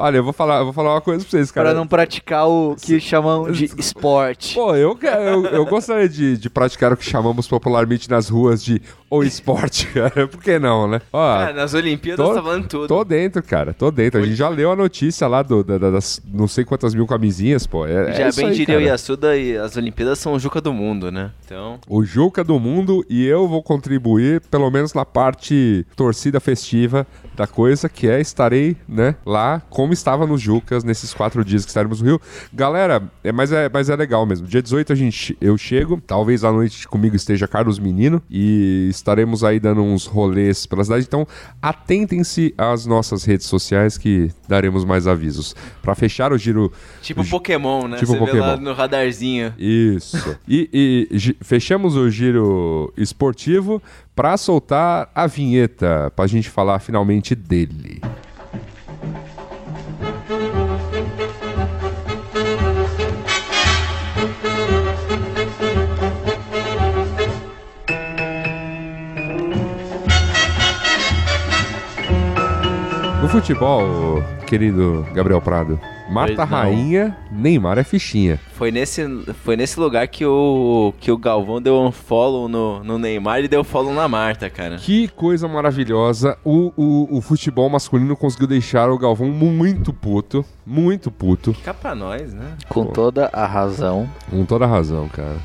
Olha, 0.00 0.18
eu 0.18 0.24
vou 0.24 0.32
falar, 0.32 0.58
eu 0.58 0.64
vou 0.64 0.72
falar 0.72 0.94
uma 0.94 1.00
coisa 1.00 1.24
pra 1.24 1.30
vocês, 1.30 1.50
cara. 1.50 1.70
Pra 1.70 1.78
não 1.78 1.86
praticar 1.86 2.46
o 2.48 2.76
que 2.80 3.00
chamam 3.00 3.50
de 3.50 3.64
esporte. 3.76 4.54
Pô, 4.54 4.74
eu, 4.76 4.96
eu, 5.02 5.46
eu 5.46 5.66
gostaria 5.66 6.08
de, 6.08 6.36
de 6.36 6.48
praticar 6.48 6.92
o 6.92 6.96
que 6.96 7.04
chamamos 7.04 7.48
popularmente 7.48 8.08
nas 8.08 8.28
ruas 8.28 8.62
de 8.62 8.80
o 9.10 9.22
esporte, 9.22 9.86
cara. 9.92 10.28
Por 10.28 10.42
que 10.42 10.58
não, 10.58 10.86
né? 10.86 11.00
Ó, 11.12 11.38
Cara, 11.38 11.52
nas 11.54 11.74
Olimpíadas 11.74 12.24
tô, 12.26 12.34
tá 12.34 12.42
falando 12.42 12.68
tudo. 12.68 12.86
tô 12.88 13.02
dentro, 13.04 13.42
cara. 13.42 13.72
Tô 13.72 13.90
dentro. 13.90 14.20
A 14.20 14.24
gente 14.24 14.36
já 14.36 14.48
leu 14.48 14.70
a 14.70 14.76
notícia 14.76 15.26
lá 15.26 15.42
do, 15.42 15.64
da- 15.64 15.78
da- 15.78 15.90
das 15.90 16.20
não 16.32 16.46
sei 16.46 16.64
quantas 16.64 16.94
mil 16.94 17.06
camisinhas, 17.06 17.66
pô. 17.66 17.86
É, 17.86 18.12
Já 18.12 18.26
é 18.26 18.32
bem 18.32 18.46
aí, 18.48 18.54
diria 18.54 18.76
o. 18.78 18.80
Yasuda 18.82 19.36
e 19.36 19.56
as 19.56 19.76
Olimpíadas 19.76 20.18
são 20.18 20.34
o 20.34 20.38
Juca 20.38 20.60
do 20.60 20.72
mundo, 20.72 21.10
né? 21.10 21.30
Então, 21.44 21.78
O 21.88 22.04
Juca 22.04 22.44
do 22.44 22.60
mundo 22.60 23.04
e 23.08 23.24
eu 23.26 23.48
vou 23.48 23.62
contribuir, 23.62 24.40
pelo 24.50 24.70
menos 24.70 24.92
na 24.92 25.04
parte 25.06 25.86
torcida 25.96 26.38
festiva 26.38 27.06
da 27.34 27.46
coisa, 27.46 27.88
que 27.88 28.06
é 28.08 28.20
estarei, 28.20 28.76
né, 28.86 29.14
lá 29.24 29.62
estava 29.92 30.26
nos 30.26 30.40
Jucas 30.40 30.84
nesses 30.84 31.12
quatro 31.12 31.44
dias 31.44 31.64
que 31.64 31.70
estaremos 31.70 32.00
no 32.00 32.06
Rio. 32.06 32.20
Galera, 32.52 33.02
é, 33.22 33.32
mas, 33.32 33.52
é, 33.52 33.68
mas 33.72 33.88
é 33.88 33.96
legal 33.96 34.24
mesmo. 34.26 34.46
Dia 34.46 34.62
18 34.62 34.92
a 34.92 34.96
gente, 34.96 35.36
eu 35.40 35.56
chego, 35.58 36.00
talvez 36.06 36.44
à 36.44 36.52
noite 36.52 36.86
comigo 36.88 37.16
esteja 37.16 37.46
Carlos 37.48 37.78
Menino 37.78 38.22
e 38.30 38.88
estaremos 38.90 39.44
aí 39.44 39.60
dando 39.60 39.82
uns 39.82 40.06
rolês 40.06 40.66
pela 40.66 40.84
cidade. 40.84 41.04
Então, 41.06 41.26
atentem-se 41.60 42.54
às 42.56 42.86
nossas 42.86 43.24
redes 43.24 43.46
sociais 43.46 43.98
que 43.98 44.30
daremos 44.48 44.84
mais 44.84 45.06
avisos. 45.06 45.54
Para 45.82 45.94
fechar 45.94 46.32
o 46.32 46.38
giro 46.38 46.72
tipo 47.02 47.24
Pokémon, 47.28 47.88
né? 47.88 47.96
Tipo 47.98 48.12
Você 48.12 48.18
Pokémon. 48.18 48.56
no 48.58 48.72
radarzinho. 48.72 49.54
isso. 49.58 50.18
E, 50.50 51.08
e 51.10 51.36
fechamos 51.42 51.94
o 51.94 52.08
giro 52.10 52.92
esportivo 52.96 53.82
para 54.14 54.36
soltar 54.36 55.10
a 55.14 55.26
vinheta, 55.26 56.12
para 56.16 56.24
a 56.24 56.28
gente 56.28 56.48
falar 56.48 56.78
finalmente 56.78 57.34
dele. 57.34 58.00
Futebol, 73.40 74.22
querido 74.46 75.06
Gabriel 75.14 75.40
Prado, 75.40 75.78
mata 76.10 76.34
Pois 76.34 76.38
não. 76.38 76.46
rainha, 76.46 77.16
Neymar 77.30 77.78
é 77.78 77.84
fichinha. 77.84 78.38
Foi 78.54 78.72
nesse, 78.72 79.06
foi 79.44 79.56
nesse 79.56 79.78
lugar 79.78 80.08
que 80.08 80.24
o, 80.26 80.92
que 80.98 81.12
o 81.12 81.16
Galvão 81.16 81.62
deu 81.62 81.80
um 81.80 81.92
follow 81.92 82.48
no, 82.48 82.82
no 82.82 82.98
Neymar 82.98 83.40
e 83.40 83.48
deu 83.48 83.62
follow 83.62 83.94
na 83.94 84.08
Marta, 84.08 84.50
cara. 84.50 84.76
Que 84.76 85.06
coisa 85.08 85.46
maravilhosa. 85.46 86.36
O, 86.44 86.72
o, 86.76 87.18
o 87.18 87.20
futebol 87.20 87.68
masculino 87.70 88.16
conseguiu 88.16 88.48
deixar 88.48 88.90
o 88.90 88.98
Galvão 88.98 89.28
muito 89.28 89.92
puto. 89.92 90.44
Muito 90.66 91.08
puto. 91.10 91.54
Fica 91.54 91.72
pra 91.72 91.94
nós, 91.94 92.34
né? 92.34 92.54
Com 92.68 92.86
toda 92.86 93.30
a 93.32 93.46
razão, 93.46 94.08
Com 94.28 94.44
toda 94.44 94.64
a 94.64 94.68
razão, 94.68 95.08
cara. 95.08 95.36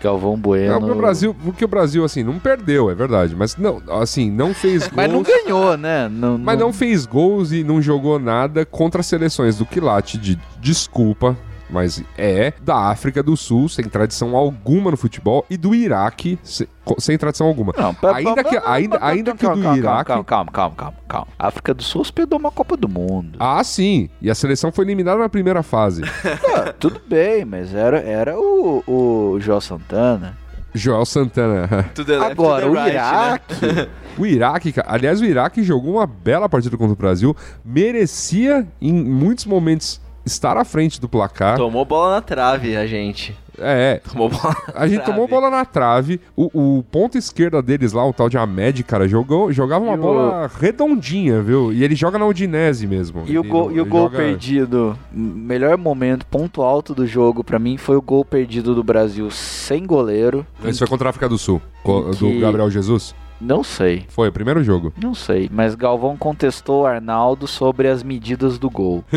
Galvão 0.00 0.36
Bueno. 0.36 0.72
Não, 0.72 0.80
porque 0.80 0.92
o 0.92 0.96
Brasil, 0.96 1.36
porque 1.44 1.64
o 1.64 1.68
Brasil, 1.68 2.04
assim, 2.04 2.22
não 2.22 2.38
perdeu, 2.38 2.90
é 2.90 2.94
verdade. 2.94 3.34
Mas 3.34 3.56
não, 3.56 3.82
assim, 4.00 4.30
não 4.30 4.54
fez 4.54 4.82
gols. 4.82 4.92
Mas 4.96 5.12
não 5.12 5.22
ganhou, 5.22 5.76
né? 5.76 6.08
Não, 6.08 6.38
Mas 6.38 6.58
não 6.58 6.72
fez 6.72 7.06
gols 7.06 7.52
e 7.52 7.64
não 7.64 7.80
jogou 7.80 8.18
nada 8.18 8.64
contra 8.64 9.00
as 9.00 9.06
seleções 9.06 9.58
do 9.58 9.66
Quilate 9.66 10.18
de 10.18 10.38
desculpa. 10.60 11.36
Mas 11.74 12.02
é 12.16 12.52
da 12.62 12.76
África 12.90 13.22
do 13.22 13.36
Sul, 13.36 13.68
sem 13.68 13.84
tradição 13.86 14.36
alguma 14.36 14.90
no 14.92 14.96
futebol, 14.96 15.44
e 15.50 15.56
do 15.56 15.74
Iraque, 15.74 16.38
se- 16.42 16.68
sem 16.98 17.18
tradição 17.18 17.46
alguma. 17.48 17.72
pa- 17.72 17.92
ainda 18.14 18.44
que, 18.44 18.56
ainda, 18.64 18.98
ainda 19.02 19.32
que 19.34 19.38
do 19.46 19.48
calma, 19.60 19.76
Iraque. 19.76 20.04
Calma, 20.06 20.24
calma, 20.24 20.50
calma, 20.52 20.74
calma, 20.76 20.96
calma. 21.08 21.26
A 21.38 21.48
África 21.48 21.74
do 21.74 21.82
Sul 21.82 22.00
hospedou 22.02 22.38
uma 22.38 22.50
Copa 22.52 22.76
do 22.76 22.88
Mundo. 22.88 23.36
Ah, 23.40 23.62
sim. 23.64 24.08
E 24.22 24.30
a 24.30 24.34
seleção 24.34 24.70
foi 24.70 24.84
eliminada 24.84 25.18
na 25.18 25.28
primeira 25.28 25.62
fase. 25.62 26.02
Ah, 26.56 26.72
tudo 26.78 27.00
bem, 27.06 27.44
mas 27.44 27.74
era, 27.74 27.98
era 28.00 28.38
o, 28.38 28.82
o 28.86 29.40
João 29.40 29.60
Santana. 29.60 30.38
Joel 30.72 31.04
Santana. 31.04 31.84
To 31.94 32.04
the 32.04 32.12
left, 32.18 32.32
Agora, 32.32 32.64
to 32.66 32.70
o 32.70 32.74
the 32.74 32.80
right, 32.80 32.94
Iraque. 32.96 33.66
né? 33.66 33.88
O 34.16 34.24
Iraque, 34.24 34.72
cara, 34.72 34.86
aliás, 34.92 35.20
o 35.20 35.24
Iraque 35.24 35.62
jogou 35.64 35.94
uma 35.94 36.06
bela 36.06 36.48
partida 36.48 36.76
contra 36.76 36.92
o 36.92 36.96
Brasil, 36.96 37.34
merecia 37.64 38.66
em 38.80 38.92
muitos 38.92 39.44
momentos 39.44 40.00
estar 40.24 40.56
à 40.56 40.64
frente 40.64 41.00
do 41.00 41.08
placar. 41.08 41.56
Tomou 41.56 41.84
bola 41.84 42.14
na 42.16 42.20
trave, 42.20 42.76
a 42.76 42.86
gente. 42.86 43.36
É, 43.56 44.00
Tomou 44.10 44.28
bola 44.28 44.56
na 44.66 44.74
a 44.74 44.88
gente 44.88 44.96
trave. 44.96 45.12
tomou 45.12 45.28
bola 45.28 45.48
na 45.48 45.64
trave. 45.64 46.20
O, 46.36 46.78
o 46.78 46.82
ponto 46.82 47.16
esquerda 47.16 47.62
deles 47.62 47.92
lá, 47.92 48.04
o 48.04 48.12
tal 48.12 48.28
de 48.28 48.36
Ahmed, 48.36 48.82
cara, 48.82 49.06
jogou, 49.06 49.52
jogava 49.52 49.84
uma 49.84 49.94
E 49.94 49.98
o- 49.98 50.02
bola 50.02 50.50
redondinha, 50.60 51.40
viu? 51.40 51.72
E 51.72 51.84
ele 51.84 51.94
joga 51.94 52.18
na 52.18 52.26
Udinese 52.26 52.84
mesmo. 52.86 53.22
E 53.28 53.38
o 53.38 53.42
Ele 53.42 53.48
gol, 53.48 53.68
não- 53.70 53.76
e 53.76 53.80
o 53.80 53.86
gol 53.86 54.02
joga- 54.04 54.16
perdido, 54.16 54.98
melhor 55.12 55.78
momento, 55.78 56.26
ponto 56.26 56.62
alto 56.62 56.92
do 56.94 57.06
jogo 57.06 57.44
pra 57.44 57.60
mim 57.60 57.76
foi 57.76 57.96
o 57.96 58.02
gol 58.02 58.24
perdido 58.24 58.74
do 58.74 58.82
Brasil 58.82 59.30
sem 59.30 59.86
goleiro. 59.86 60.44
Esse 60.64 60.80
foi 60.80 60.88
contra 60.88 61.08
a 61.08 61.10
África 61.10 61.28
do 61.28 61.38
Sul, 61.38 61.62
do 61.84 62.10
que- 62.16 62.40
Gabriel 62.40 62.68
Jesus. 62.70 63.14
Não 63.40 63.62
sei, 63.64 64.06
Foi 64.08 64.28
o 64.28 64.32
primeiro 64.32 64.62
jogo. 64.64 64.92
não 64.96 65.14
sei, 65.14 65.50
mas 65.52 65.74
Galvão 65.74 66.16
contestou 66.16 66.82
o 66.82 66.86
Arnaldo 66.86 67.46
sobre 67.46 67.88
as 67.88 68.02
medidas 68.02 68.58
do 68.58 68.70
gol. 68.70 69.04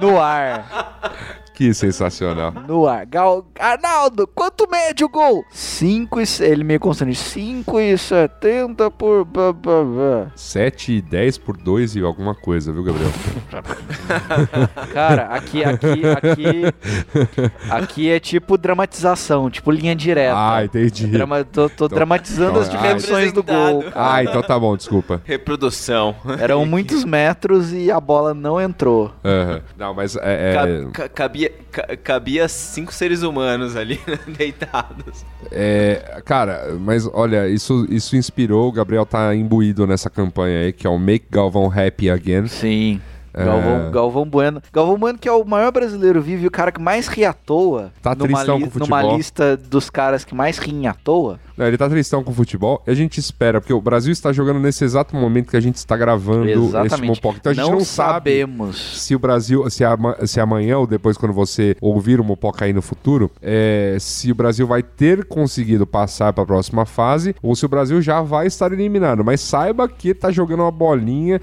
no 0.00 0.20
ar, 0.20 1.02
Que 1.54 1.72
sensacional. 1.72 2.52
no 2.66 2.86
ar. 2.86 3.06
Gal, 3.06 3.46
Arnaldo, 3.58 4.26
quanto 4.26 4.68
mede 4.68 5.04
o 5.04 5.08
gol? 5.08 5.44
5 5.52 6.20
e... 6.20 6.24
Ele 6.40 6.64
meio 6.64 6.80
constante, 6.80 7.14
5 7.14 7.78
e 7.80 7.96
70 7.96 8.90
por... 8.90 9.24
blá, 9.24 9.52
blá, 9.52 9.84
blá. 9.84 10.32
7 10.34 10.92
e 10.94 11.00
10 11.00 11.38
por 11.38 11.56
2 11.56 11.94
e 11.96 12.02
alguma 12.02 12.34
coisa, 12.34 12.72
viu, 12.72 12.82
Gabriel? 12.82 13.10
Cara, 14.92 15.26
aqui, 15.26 15.64
aqui, 15.64 16.02
aqui... 16.06 16.62
Aqui 17.70 18.10
é 18.10 18.18
tipo 18.20 18.56
dramatização, 18.58 19.48
tipo 19.50 19.70
linha 19.70 19.94
direta. 19.94 20.34
Ah, 20.36 20.64
entendi. 20.64 21.06
Drama- 21.06 21.44
tô, 21.44 21.68
tô 21.68 21.86
Então- 21.86 21.96
dramatizando 21.96 22.58
as 22.58 22.68
então, 22.68 22.80
dimensões 22.82 23.32
do 23.32 23.42
gol. 23.42 23.84
Ah, 23.94 24.22
então 24.22 24.42
tá 24.42 24.58
bom, 24.58 24.76
desculpa. 24.76 25.20
Reprodução. 25.24 26.16
Eram 26.40 26.64
muitos 26.66 27.04
metros 27.04 27.72
e 27.72 27.90
a 27.90 28.00
bola 28.00 28.34
não 28.34 28.60
entrou. 28.60 29.12
Aham. 29.24 29.62
Não, 29.76 29.94
mas 29.94 30.16
é. 30.16 30.54
é- 30.54 30.88
Ca- 30.92 31.08
ca- 31.08 31.28
cabia, 31.48 31.52
ca- 31.70 31.96
cabia 31.96 32.48
cinco 32.48 32.92
seres 32.92 33.22
humanos 33.22 33.76
ali, 33.76 34.00
né, 34.06 34.18
deitados. 34.36 35.24
é, 35.50 36.20
cara, 36.24 36.76
mas 36.80 37.08
olha, 37.12 37.48
isso, 37.48 37.86
isso 37.90 38.16
inspirou. 38.16 38.68
O 38.68 38.72
Gabriel 38.72 39.04
tá 39.06 39.34
imbuído 39.34 39.86
nessa 39.86 40.08
campanha 40.10 40.60
aí, 40.60 40.72
que 40.72 40.86
é 40.86 40.90
o 40.90 40.98
Make 40.98 41.26
Galvão 41.30 41.70
Happy 41.70 42.10
Again. 42.10 42.46
Sim. 42.46 43.00
É. 43.36 43.44
Galvão, 43.44 43.90
Galvão 43.90 44.24
Bueno. 44.28 44.62
Galvão 44.72 44.96
Bueno, 44.96 45.18
que 45.18 45.28
é 45.28 45.32
o 45.32 45.44
maior 45.44 45.72
brasileiro 45.72 46.22
vivo 46.22 46.44
e 46.44 46.46
o 46.46 46.50
cara 46.52 46.70
que 46.70 46.80
mais 46.80 47.08
ri 47.08 47.24
à 47.24 47.32
toa. 47.32 47.90
Tá 48.00 48.14
numa, 48.14 48.44
o 48.44 48.78
numa 48.78 49.02
lista 49.02 49.56
dos 49.56 49.90
caras 49.90 50.24
que 50.24 50.32
mais 50.36 50.56
riem 50.56 50.86
à 50.86 50.94
toa. 50.94 51.40
Não, 51.56 51.66
ele 51.66 51.78
tá 51.78 51.88
tristão 51.88 52.22
com 52.24 52.30
o 52.30 52.34
futebol 52.34 52.82
e 52.86 52.90
a 52.90 52.94
gente 52.94 53.18
espera, 53.18 53.60
porque 53.60 53.72
o 53.72 53.80
Brasil 53.80 54.12
está 54.12 54.32
jogando 54.32 54.58
nesse 54.58 54.84
exato 54.84 55.14
momento 55.14 55.50
que 55.50 55.56
a 55.56 55.60
gente 55.60 55.76
está 55.76 55.96
gravando 55.96 56.46
este 56.48 56.58
Exatamente. 56.58 57.08
Mopoca. 57.08 57.38
Então 57.40 57.52
a 57.52 57.54
gente 57.54 57.70
não, 57.70 57.80
sabe 57.80 58.14
sabemos. 58.14 59.00
se 59.00 59.14
o 59.14 59.18
Brasil, 59.18 59.68
se, 59.70 59.84
se 60.26 60.40
amanhã 60.40 60.78
ou 60.78 60.86
depois, 60.86 61.16
quando 61.16 61.32
você 61.32 61.76
ouvir 61.80 62.20
o 62.20 62.24
Mopoca 62.24 62.64
aí 62.64 62.72
no 62.72 62.82
futuro, 62.82 63.30
é, 63.40 63.96
se 64.00 64.32
o 64.32 64.34
Brasil 64.34 64.66
vai 64.66 64.82
ter 64.82 65.24
conseguido 65.24 65.86
passar 65.86 66.32
para 66.32 66.42
a 66.42 66.46
próxima 66.46 66.84
fase 66.84 67.34
ou 67.42 67.54
se 67.54 67.64
o 67.64 67.68
Brasil 67.68 68.00
já 68.02 68.20
vai 68.20 68.46
estar 68.46 68.72
eliminado. 68.72 69.24
Mas 69.24 69.40
saiba 69.40 69.88
que 69.88 70.14
tá 70.14 70.30
jogando 70.30 70.60
uma 70.60 70.72
bolinha. 70.72 71.40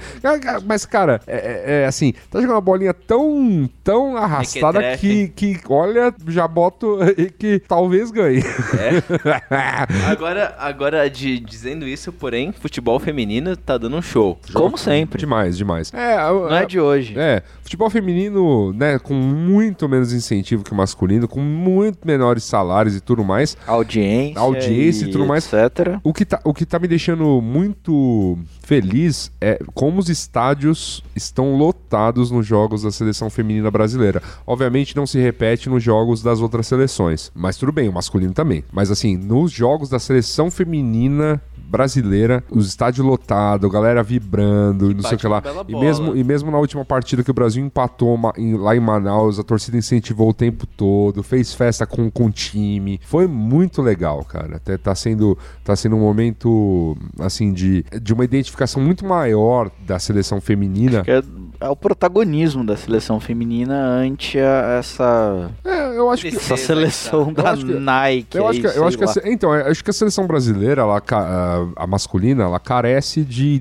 Mas, 0.65 0.85
cara, 0.85 1.21
é, 1.27 1.37
é- 1.37 1.81
é 1.83 1.85
assim, 1.85 2.13
tá 2.29 2.39
jogando 2.39 2.55
uma 2.55 2.61
bolinha 2.61 2.93
tão, 2.93 3.69
tão 3.83 4.17
arrastada 4.17 4.97
que, 4.97 5.29
que, 5.29 5.59
olha, 5.69 6.13
já 6.27 6.47
boto 6.47 6.97
que 7.37 7.59
talvez 7.59 8.11
ganhe. 8.11 8.43
Agora, 10.05 10.55
agora 10.59 11.09
de, 11.09 11.39
dizendo 11.39 11.87
isso, 11.87 12.11
porém, 12.11 12.51
futebol 12.51 12.99
feminino 12.99 13.55
tá 13.55 13.77
dando 13.77 13.95
um 13.97 14.01
show. 14.01 14.39
Como 14.53 14.77
sempre. 14.77 15.19
demais, 15.19 15.57
demais. 15.57 15.93
É, 15.93 16.15
Não 16.17 16.55
é 16.55 16.65
de 16.65 16.79
hoje. 16.79 17.17
É, 17.17 17.43
futebol 17.71 17.89
feminino, 17.89 18.73
né, 18.73 18.99
com 18.99 19.13
muito 19.13 19.87
menos 19.87 20.11
incentivo 20.11 20.61
que 20.61 20.73
o 20.73 20.75
masculino, 20.75 21.25
com 21.25 21.39
muito 21.39 22.05
menores 22.05 22.43
salários 22.43 22.97
e 22.97 22.99
tudo 22.99 23.23
mais. 23.23 23.55
Audiência. 23.65 24.41
Audiência 24.41 25.05
e 25.05 25.11
tudo 25.11 25.25
mais. 25.25 25.45
Etc. 25.45 25.97
O 26.03 26.13
que, 26.13 26.25
tá, 26.25 26.41
o 26.43 26.53
que 26.53 26.65
tá 26.65 26.77
me 26.77 26.87
deixando 26.87 27.41
muito 27.41 28.37
feliz 28.61 29.31
é 29.39 29.57
como 29.73 29.99
os 29.99 30.09
estádios 30.09 31.01
estão 31.15 31.55
lotados 31.55 32.29
nos 32.29 32.45
jogos 32.45 32.81
da 32.83 32.91
seleção 32.91 33.29
feminina 33.29 33.71
brasileira. 33.71 34.21
Obviamente 34.45 34.95
não 34.95 35.07
se 35.07 35.17
repete 35.17 35.69
nos 35.69 35.81
jogos 35.81 36.21
das 36.21 36.41
outras 36.41 36.67
seleções, 36.67 37.31
mas 37.33 37.55
tudo 37.55 37.71
bem, 37.71 37.87
o 37.87 37.93
masculino 37.93 38.33
também. 38.33 38.65
Mas 38.69 38.91
assim, 38.91 39.15
nos 39.15 39.49
jogos 39.49 39.87
da 39.87 39.97
seleção 39.97 40.51
feminina 40.51 41.41
brasileira, 41.71 42.43
os 42.51 42.67
estádios 42.67 43.05
lotados, 43.05 43.71
galera 43.71 44.03
vibrando, 44.03 44.91
e 44.91 44.93
não 44.93 45.01
sei 45.03 45.15
o 45.15 45.19
que 45.19 45.27
lá. 45.27 45.41
uma 45.45 45.65
E 45.67 45.75
mesmo, 45.79 46.15
e 46.15 46.23
mesmo 46.23 46.51
na 46.51 46.57
última 46.59 46.83
partida 46.83 47.23
que 47.23 47.31
o 47.31 47.33
Brasil 47.33 47.63
empatou 47.65 48.17
ma- 48.17 48.33
em- 48.37 48.55
lá 48.57 48.75
em 48.75 48.79
Manaus, 48.79 49.39
a 49.39 49.43
torcida 49.43 49.77
incentivou 49.77 50.29
o 50.29 50.33
tempo 50.33 50.67
todo, 50.67 51.23
fez 51.23 51.53
festa 51.53 51.85
com, 51.85 52.11
com 52.11 52.25
o 52.25 52.31
time. 52.31 52.99
Foi 53.05 53.25
muito 53.27 53.81
legal, 53.81 54.23
cara. 54.25 54.57
Até 54.57 54.77
tá 54.77 54.93
sendo, 54.93 55.37
tá 55.63 55.75
sendo 55.75 55.95
um 55.95 55.99
momento, 55.99 56.97
assim, 57.19 57.53
de, 57.53 57.85
de 58.01 58.13
uma 58.13 58.25
identificação 58.25 58.81
muito 58.81 59.05
maior 59.05 59.71
da 59.87 59.97
seleção 59.97 60.41
feminina. 60.41 61.03
Que 61.03 61.11
é, 61.11 61.23
é 61.61 61.69
o 61.69 61.75
protagonismo 61.75 62.65
da 62.65 62.75
seleção 62.75 63.19
feminina 63.19 63.75
ante 63.75 64.37
a- 64.39 64.77
essa, 64.79 65.49
É, 65.63 65.97
eu 65.97 66.09
acho 66.09 66.23
que. 66.29 66.35
essa 66.35 66.57
seleção 66.57 67.27
Eu 67.29 67.33
da 67.33 67.51
acho 67.51 67.65
que- 67.65 67.73
Nike. 67.73 68.37
Eu 68.37 68.47
acho 68.47 68.59
que, 68.61 68.67
eu 68.67 68.85
acho 68.87 68.99
lá. 68.99 69.13
então, 69.25 69.53
eu 69.55 69.67
acho 69.71 69.83
que 69.83 69.89
a 69.89 69.93
seleção 69.93 70.27
brasileira, 70.27 70.81
ela, 70.81 70.99
ca- 70.99 71.60
a, 71.75 71.83
a 71.83 71.87
masculina, 71.87 72.43
ela 72.43 72.59
carece 72.59 73.23
de 73.23 73.59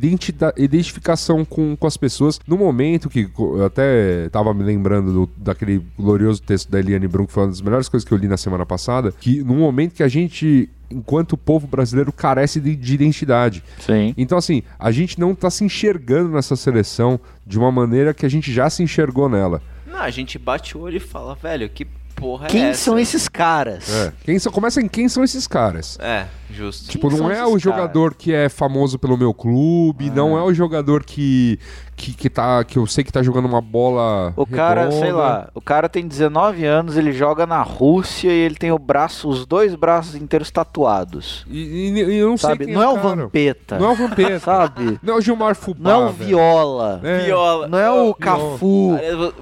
identificação 0.57 1.45
com, 1.45 1.77
com 1.77 1.87
as 1.87 1.97
pessoas. 1.97 2.41
No 2.47 2.57
momento 2.57 3.09
que 3.09 3.29
eu 3.39 3.65
até 3.65 4.29
tava 4.31 4.53
me 4.55 4.63
lembrando 4.63 5.13
do- 5.13 5.31
daquele 5.37 5.83
glorioso 5.99 6.43
texto 6.43 6.71
da 6.71 6.79
Eliane 6.79 7.09
Brum, 7.09 7.27
que 7.27 7.33
foi 7.33 7.45
uma 7.45 7.49
das 7.51 7.61
melhores 7.61 7.89
coisas 7.89 8.07
que 8.07 8.13
eu 8.13 8.19
li 8.19 8.29
na 8.29 8.37
semana 8.37 8.65
passada, 8.67 9.13
que 9.21 9.43
no 9.43 9.55
momento 9.55 9.95
que 9.95 10.03
a 10.03 10.09
gente, 10.09 10.69
enquanto 10.91 11.37
povo 11.37 11.67
brasileiro, 11.67 12.13
carece 12.13 12.61
de, 12.61 12.75
de 12.77 12.95
identidade. 12.95 13.63
Sim. 13.79 14.15
Então, 14.17 14.39
assim, 14.39 14.63
a 14.79 14.91
gente 14.91 15.19
não 15.19 15.35
tá 15.35 15.51
se 15.51 15.65
enxergando 15.65 16.31
nessa 16.31 16.57
seleção 16.57 17.19
de 17.47 17.59
uma 17.59 17.71
maneira 17.73 18.15
que 18.15 18.25
a 18.27 18.29
gente 18.29 18.53
já 18.53 18.69
se 18.71 18.83
enxergou 18.83 19.29
nela. 19.29 19.63
Não, 19.87 19.99
a 20.01 20.11
gente 20.11 20.39
bate 20.39 20.77
o 20.77 20.81
olho 20.83 20.97
e 20.99 21.01
fala, 21.01 21.35
velho, 21.35 21.69
que 21.69 21.87
porra 22.21 22.47
é 22.47 22.51
Quem 22.51 22.65
essa? 22.67 22.83
são 22.85 22.99
esses 22.99 23.29
caras? 23.29 23.89
É. 23.91 24.13
Quem 24.25 24.39
são, 24.39 24.53
começa 24.53 24.81
em 24.81 24.87
quem 24.89 25.09
são 25.09 25.25
esses 25.25 25.47
caras? 25.47 25.99
É, 26.01 26.27
justo. 26.51 26.89
Tipo, 26.91 27.09
Quem 27.09 27.19
não 27.19 27.31
é 27.31 27.45
o 27.47 27.59
jogador 27.59 28.15
que 28.15 28.33
é 28.33 28.49
famoso 28.49 28.99
pelo 28.99 29.17
meu 29.17 29.33
clube, 29.35 30.11
não 30.11 30.37
é 30.39 30.43
o 30.43 30.53
jogador 30.53 31.03
que, 31.05 31.59
que, 32.01 32.15
que, 32.15 32.31
tá, 32.31 32.65
que 32.65 32.79
eu 32.79 32.87
sei 32.87 33.05
que 33.05 33.13
tá 33.13 33.23
jogando 33.23 33.45
uma 33.47 33.61
bola. 33.61 34.33
O 34.37 34.47
cara, 34.47 34.85
redonda. 34.85 35.01
sei 35.01 35.13
lá, 35.13 35.49
o 35.55 35.61
cara 35.61 35.89
tem 35.89 36.07
19 36.09 36.65
anos, 36.65 36.97
ele 36.97 37.13
joga 37.13 37.47
na 37.47 37.63
Rússia 37.63 38.31
e 38.31 38.33
ele 38.39 38.55
tem 38.55 38.73
o 38.73 38.79
braço, 38.79 39.29
os 39.29 39.45
dois 39.45 39.75
braços 39.75 40.15
inteiros 40.15 40.51
tatuados. 40.51 41.45
E, 41.49 41.59
e- 41.59 42.05
e 42.05 42.17
eu 42.17 42.31
não 42.31 42.37
sei 42.39 42.51
Sabe? 42.51 42.65
quem 42.65 42.75
Não 42.75 42.83
é 42.83 42.89
o 42.89 42.93
o 42.93 42.95
cara. 42.97 43.09
Vampeta. 43.17 43.79
Não 43.79 43.91
é 43.91 43.93
o 43.93 43.95
Vampeta. 43.97 44.39
Sabe? 44.41 44.99
Não 45.03 45.15
é 45.15 45.17
o 45.19 45.21
Gilmar 45.21 45.55
Fubá. 45.55 45.91
Não 45.91 46.03
é 46.03 46.11
o. 46.11 46.13
Viola. 46.13 47.01
É. 47.03 47.19
Viola. 47.27 47.69
Não 47.69 47.79
é 47.79 47.91
o 47.91 48.15
Cafu, 48.15 48.97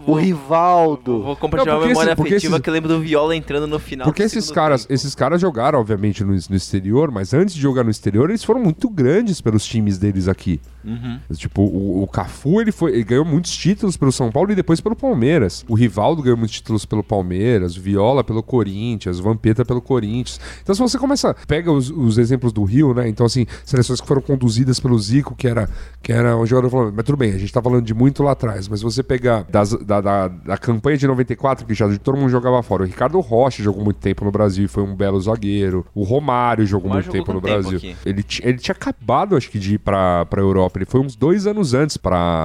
vou- 0.05 0.15
o 0.15 0.19
Rivaldo. 0.19 1.23
Vou 1.23 1.37
compartilhar 1.37 1.75
Não, 1.75 1.81
uma 1.81 1.87
memória 1.89 2.17
porque 2.17 2.35
afetiva 2.35 2.55
esses- 2.57 2.63
que 2.63 2.71
eu 2.71 2.75
lembro 2.75 2.89
do 2.89 3.01
Viola 3.01 3.35
entrando 3.37 3.67
no 3.67 3.79
final. 3.79 4.05
Porque 4.07 4.23
do 4.23 4.27
esses 4.27 4.51
caras, 4.51 4.83
tempo. 4.83 4.95
esses 4.95 5.15
caras 5.15 5.41
jogaram, 5.41 5.79
obviamente, 5.79 6.23
no, 6.25 6.31
no 6.33 6.57
exterior, 6.57 7.11
mas 7.11 7.33
antes 7.33 7.55
de 7.55 7.61
jogar 7.61 7.85
no 7.85 7.91
exterior, 7.91 8.29
eles 8.31 8.43
foram 8.45 8.61
muito 8.61 8.89
grandes 8.89 9.41
pelos 9.41 9.65
times 9.65 9.99
deles 9.99 10.29
aqui. 10.29 10.61
Uhum. 10.85 11.19
Tipo, 11.35 11.63
o, 11.63 12.03
o 12.03 12.07
Cafu, 12.09 12.48
ele, 12.61 12.73
foi, 12.73 12.93
ele 12.93 13.05
ganhou 13.05 13.25
muitos 13.25 13.57
títulos 13.57 13.97
pelo 13.97 14.11
São 14.13 14.31
Paulo 14.31 14.51
e 14.53 14.55
depois 14.55 14.81
pelo 14.81 14.97
Palmeiras. 14.97 15.65
O 15.69 15.75
Rivaldo 15.75 16.23
ganhou 16.23 16.37
muitos 16.39 16.57
títulos 16.57 16.85
pelo 16.85 17.03
Palmeiras, 17.03 17.77
o 17.77 17.81
Viola 17.81 18.23
pelo 18.25 18.43
Corinthians, 18.43 19.19
o 19.21 19.23
Vampeta 19.23 19.65
pelo 19.65 19.81
Corinthians. 19.83 20.41
Então, 20.63 20.75
se 20.75 20.81
você 20.81 20.99
começa, 20.99 21.35
pega 21.47 21.71
os, 21.73 21.91
os 21.91 22.17
exemplos 22.19 22.53
do 22.53 22.65
Rio, 22.65 22.95
né? 22.95 23.09
Então, 23.09 23.27
assim, 23.27 23.47
seleções 23.65 24.01
que 24.01 24.07
foram 24.07 24.23
conduzidas 24.23 24.79
pelo 24.81 24.99
Zico, 24.99 25.35
que 25.35 25.47
era, 25.49 25.69
que 26.03 26.13
era 26.13 26.37
um 26.37 26.47
jogador 26.47 26.71
falando, 26.71 26.93
mas 26.97 27.05
tudo 27.05 27.17
bem, 27.19 27.33
a 27.33 27.39
gente 27.39 27.53
tá 27.53 27.61
falando 27.63 27.85
de 27.85 27.93
muito 27.95 28.23
lá 28.23 28.33
atrás, 28.33 28.69
mas 28.69 28.81
você 28.83 29.03
pegar 29.03 29.45
das- 29.51 29.73
da, 29.73 30.01
da, 30.01 30.29
da 30.29 30.57
campanha 30.59 30.97
de 30.97 31.07
94, 31.07 31.67
que 31.67 31.75
já 31.75 31.89
todo 31.99 32.17
mundo 32.17 32.31
jogava 32.31 32.63
fora, 32.63 32.83
o 32.83 32.87
Ricardo 32.87 33.19
Rocha 33.21 33.63
jogou 33.63 33.83
muito 33.85 33.99
tempo 33.99 34.25
no 34.25 34.31
Brasil 34.31 34.65
e 34.65 34.69
foi 34.69 34.83
um 34.83 34.95
belo 34.95 35.21
zagueiro, 35.21 35.85
o 35.95 36.03
Romário 36.03 36.65
jogou 36.67 36.89
Romário 36.91 37.07
muito 37.13 37.17
jogou 37.19 37.27
tempo 37.27 37.33
no 37.35 37.41
tempo 37.63 37.71
Brasil. 37.71 37.79
aqui? 37.79 37.97
Ele, 38.09 38.25
ele 38.43 38.59
tinha 38.59 38.73
acabado, 38.73 39.37
acho 39.37 39.51
que, 39.51 39.59
de 39.59 39.75
ir 39.75 39.79
pra, 39.79 40.25
pra 40.27 40.41
Europa. 40.41 40.79
Ele 40.79 40.85
foi 40.87 41.01
uns 41.01 41.17
dois 41.17 41.47
anos 41.47 41.75
antes 41.75 41.97
pra, 41.97 42.38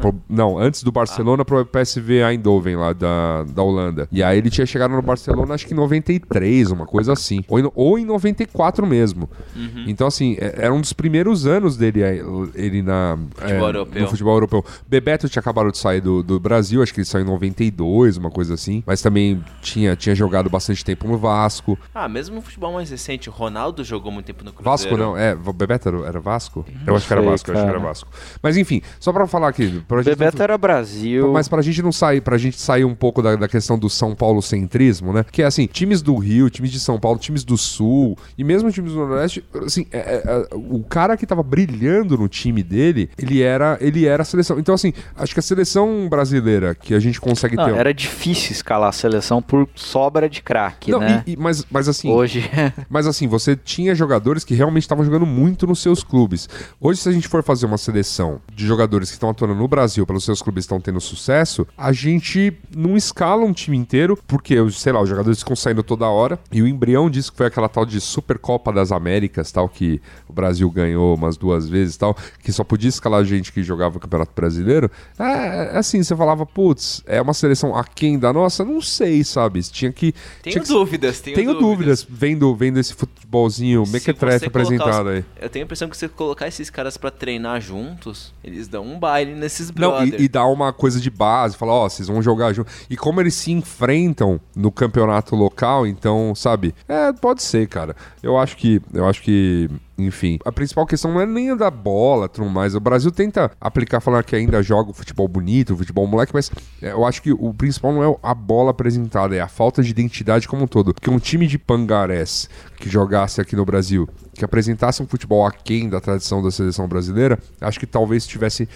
pro- 0.00 0.14
não, 0.28 0.58
antes 0.58 0.82
do 0.82 0.90
Barcelona 0.92 1.44
pro 1.44 1.64
PSV 1.64 2.22
Eindhoven 2.22 2.76
lá 2.76 2.92
da, 2.92 3.44
da 3.44 3.62
Holanda. 3.62 4.08
E 4.12 4.22
aí 4.22 4.38
ele 4.38 4.50
tinha 4.50 4.66
chegado 4.66 4.92
no 4.92 5.02
Barcelona 5.02 5.54
acho 5.54 5.66
que 5.66 5.72
em 5.72 5.76
93, 5.76 6.70
uma 6.70 6.86
coisa 6.86 7.12
assim. 7.12 7.42
Ou 7.48 7.58
em, 7.60 7.70
ou 7.74 7.98
em 7.98 8.04
94 8.04 8.86
mesmo. 8.86 9.28
Uhum. 9.54 9.84
Então, 9.86 10.06
assim, 10.06 10.36
é- 10.38 10.54
era 10.64 10.72
um 10.74 10.80
dos 10.80 10.92
primeiros 10.92 11.46
anos 11.46 11.76
dele 11.76 12.02
aí, 12.04 12.20
ele 12.54 12.82
na, 12.82 13.18
Futebol 13.34 13.66
europeu. 13.68 14.02
no 14.02 14.08
futebol 14.08 14.34
europeu. 14.34 14.64
Bebeto 14.88 15.28
tinha 15.28 15.40
acabado 15.40 15.70
de 15.70 15.78
sair 15.78 16.00
do, 16.00 16.22
do 16.22 16.38
Brasil, 16.40 16.82
acho 16.82 16.92
que 16.92 17.00
ele 17.00 17.06
saiu 17.06 17.24
em 17.24 17.28
92, 17.28 18.16
uma 18.16 18.30
coisa 18.30 18.54
assim. 18.54 18.82
Mas 18.86 19.00
também 19.02 19.42
tinha, 19.60 19.94
tinha 19.96 20.14
jogado 20.14 20.48
bastante 20.50 20.84
tempo 20.84 21.06
no 21.08 21.16
Vasco. 21.18 21.78
Ah, 21.94 22.08
mesmo 22.08 22.36
no 22.36 22.42
futebol 22.42 22.72
mais 22.72 22.90
recente, 22.90 23.28
o 23.28 23.32
Ronaldo 23.32 23.82
jogou 23.84 24.10
muito 24.12 24.26
tempo 24.26 24.44
no 24.44 24.52
Cruzeiro. 24.52 24.70
Vasco 24.70 24.96
não, 24.96 25.16
é, 25.16 25.34
Bebeto 25.34 25.88
era, 25.88 25.98
era 26.06 26.20
Vasco? 26.20 26.64
Eu 26.86 26.96
acho 26.96 27.06
que 27.06 27.12
era 27.12 27.22
sei, 27.22 27.30
Vasco, 27.30 27.50
eu 27.50 27.54
acho 27.54 27.62
que 27.64 27.68
era 27.68 27.78
cara. 27.78 27.78
Vasco. 27.78 28.08
Mas 28.42 28.56
enfim, 28.56 28.82
só 29.08 29.12
pra 29.12 29.26
falar 29.26 29.48
aqui, 29.48 29.82
pra 29.88 30.02
Bebeto 30.02 30.36
não- 30.36 30.44
era 30.44 30.58
Brasil. 30.58 31.32
mas 31.32 31.48
pra 31.48 31.62
gente 31.62 31.82
não 31.82 31.90
sair, 31.90 32.20
pra 32.20 32.36
gente 32.36 32.60
sair 32.60 32.84
um 32.84 32.94
pouco 32.94 33.22
da, 33.22 33.36
da 33.36 33.48
questão 33.48 33.78
do 33.78 33.88
São 33.88 34.14
Paulo 34.14 34.42
centrismo, 34.42 35.12
né? 35.14 35.24
Que 35.32 35.42
é 35.42 35.46
assim, 35.46 35.66
times 35.66 36.02
do 36.02 36.14
Rio, 36.16 36.50
times 36.50 36.70
de 36.70 36.78
São 36.78 37.00
Paulo, 37.00 37.18
times 37.18 37.42
do 37.42 37.56
Sul 37.56 38.18
e 38.36 38.44
mesmo 38.44 38.70
times 38.70 38.92
do 38.92 38.98
Nordeste, 39.06 39.42
assim, 39.64 39.86
é- 39.90 39.98
é- 39.98 40.22
é, 40.26 40.48
o 40.54 40.84
cara 40.84 41.16
que 41.16 41.26
tava 41.26 41.42
brilhando 41.42 42.18
no 42.18 42.28
time 42.28 42.62
dele, 42.62 43.08
ele 43.18 43.40
era, 43.40 43.78
ele 43.80 44.04
era 44.06 44.22
a 44.22 44.26
seleção. 44.26 44.58
Então 44.58 44.74
assim, 44.74 44.92
acho 45.16 45.32
que 45.32 45.40
a 45.40 45.42
seleção 45.42 46.06
brasileira 46.08 46.74
que 46.74 46.92
a 46.92 47.00
gente 47.00 47.18
consegue 47.20 47.56
Não, 47.56 47.64
ter. 47.64 47.74
era 47.76 47.94
difícil 47.94 48.52
escalar 48.52 48.90
a 48.90 48.92
seleção 48.92 49.40
por 49.40 49.66
sobra 49.74 50.28
de 50.28 50.42
craque, 50.42 50.92
né? 50.98 51.24
e- 51.26 51.32
e- 51.32 51.36
mas, 51.36 51.64
mas 51.70 51.88
assim, 51.88 52.10
Hoje 52.10 52.44
Mas 52.90 53.06
assim, 53.06 53.26
você 53.26 53.56
tinha 53.56 53.94
jogadores 53.94 54.44
que 54.44 54.54
realmente 54.54 54.82
estavam 54.82 55.04
jogando 55.04 55.24
muito 55.24 55.66
nos 55.66 55.80
seus 55.80 56.02
clubes. 56.02 56.48
Hoje, 56.80 57.00
se 57.00 57.08
a 57.08 57.12
gente 57.12 57.28
for 57.28 57.42
fazer 57.42 57.66
uma 57.66 57.78
seleção 57.78 58.40
de 58.54 58.66
jogadores 58.66 58.87
que 58.88 59.04
estão 59.04 59.30
atuando 59.30 59.54
no 59.54 59.68
Brasil 59.68 60.06
pelos 60.06 60.24
seus 60.24 60.40
clubes 60.42 60.64
estão 60.64 60.80
tendo 60.80 61.00
sucesso, 61.00 61.66
a 61.76 61.92
gente 61.92 62.52
não 62.74 62.96
escala 62.96 63.44
um 63.44 63.52
time 63.52 63.76
inteiro, 63.76 64.18
porque, 64.26 64.56
sei 64.70 64.92
lá, 64.92 65.00
os 65.02 65.08
jogadores 65.08 65.38
ficam 65.40 65.54
saindo 65.56 65.82
toda 65.82 66.06
hora. 66.08 66.38
E 66.50 66.62
o 66.62 66.66
embrião 66.66 67.10
disso 67.10 67.30
que 67.32 67.36
foi 67.38 67.46
aquela 67.46 67.68
tal 67.68 67.84
de 67.84 68.00
Supercopa 68.00 68.72
das 68.72 68.90
Américas, 68.92 69.52
tal, 69.52 69.68
que 69.68 70.00
o 70.28 70.32
Brasil 70.32 70.70
ganhou 70.70 71.14
umas 71.14 71.36
duas 71.36 71.68
vezes, 71.68 71.96
tal, 71.96 72.16
que 72.42 72.52
só 72.52 72.64
podia 72.64 72.88
escalar 72.88 73.24
gente 73.24 73.52
que 73.52 73.62
jogava 73.62 73.96
o 73.98 74.00
Campeonato 74.00 74.32
Brasileiro. 74.34 74.90
É, 75.18 75.74
é 75.74 75.78
assim, 75.78 76.02
você 76.02 76.14
falava, 76.16 76.46
putz, 76.46 77.02
é 77.06 77.20
uma 77.20 77.34
seleção 77.34 77.76
aquém 77.76 78.18
da 78.18 78.32
nossa? 78.32 78.64
Não 78.64 78.80
sei, 78.80 79.22
sabe? 79.24 79.60
Tinha 79.62 79.92
que. 79.92 80.12
Tenho 80.42 80.52
tinha 80.54 80.62
que- 80.62 80.68
dúvidas, 80.68 81.20
tenho, 81.20 81.36
tenho 81.36 81.54
dúvidas 81.54 82.06
vendo, 82.08 82.54
vendo 82.54 82.78
esse 82.78 82.94
futebolzinho 82.94 83.84
mequetrefe 83.88 84.46
apresentado 84.46 85.06
os- 85.06 85.12
aí. 85.12 85.24
Eu 85.40 85.48
tenho 85.48 85.64
a 85.64 85.66
impressão 85.66 85.88
que 85.88 85.96
se 85.96 86.00
você 86.00 86.08
colocar 86.08 86.46
esses 86.48 86.70
caras 86.70 86.96
pra 86.96 87.10
treinar 87.10 87.60
juntos, 87.60 88.32
eles 88.42 88.68
dão 88.68 88.77
um 88.80 88.98
baile 88.98 89.34
nesses 89.34 89.68
Não, 89.68 89.90
brother. 89.90 90.20
e, 90.20 90.24
e 90.24 90.28
dá 90.28 90.46
uma 90.46 90.72
coisa 90.72 91.00
de 91.00 91.10
base, 91.10 91.56
falar, 91.56 91.74
ó, 91.74 91.88
vocês 91.88 92.08
vão 92.08 92.22
jogar 92.22 92.52
junto. 92.52 92.70
E 92.88 92.96
como 92.96 93.20
eles 93.20 93.34
se 93.34 93.52
enfrentam 93.52 94.40
no 94.54 94.70
campeonato 94.70 95.34
local, 95.36 95.86
então, 95.86 96.34
sabe? 96.34 96.74
É, 96.88 97.12
pode 97.12 97.42
ser, 97.42 97.66
cara. 97.68 97.94
Eu 98.22 98.38
acho 98.38 98.56
que. 98.56 98.80
Eu 98.92 99.06
acho 99.06 99.22
que. 99.22 99.68
Enfim, 100.00 100.38
a 100.44 100.52
principal 100.52 100.86
questão 100.86 101.12
não 101.12 101.20
é 101.20 101.26
nem 101.26 101.50
a 101.50 101.56
da 101.56 101.70
bola, 101.72 102.28
tudo 102.28 102.48
mais. 102.48 102.76
O 102.76 102.80
Brasil 102.80 103.10
tenta 103.10 103.50
aplicar, 103.60 104.00
falar 104.00 104.22
que 104.22 104.36
ainda 104.36 104.62
joga 104.62 104.90
o 104.90 104.94
futebol 104.94 105.26
bonito, 105.26 105.74
o 105.74 105.76
futebol 105.76 106.06
moleque, 106.06 106.32
mas 106.32 106.52
é, 106.80 106.92
eu 106.92 107.04
acho 107.04 107.20
que 107.20 107.32
o 107.32 107.52
principal 107.52 107.92
não 107.92 108.04
é 108.04 108.16
a 108.22 108.32
bola 108.32 108.70
apresentada, 108.70 109.34
é 109.34 109.40
a 109.40 109.48
falta 109.48 109.82
de 109.82 109.90
identidade 109.90 110.46
como 110.46 110.62
um 110.62 110.66
todo. 110.68 110.94
Porque 110.94 111.10
um 111.10 111.18
time 111.18 111.48
de 111.48 111.58
pangarés 111.58 112.48
que 112.76 112.88
jogasse 112.88 113.40
aqui 113.40 113.56
no 113.56 113.64
Brasil, 113.64 114.08
que 114.38 114.44
apresentasse 114.44 115.02
um 115.02 115.06
futebol 115.06 115.44
aquém 115.44 115.88
da 115.88 116.00
tradição 116.00 116.42
da 116.42 116.50
seleção 116.50 116.86
brasileira, 116.88 117.38
acho 117.60 117.78
que 117.78 117.86
talvez 117.86 118.26
tivesse 118.26 118.68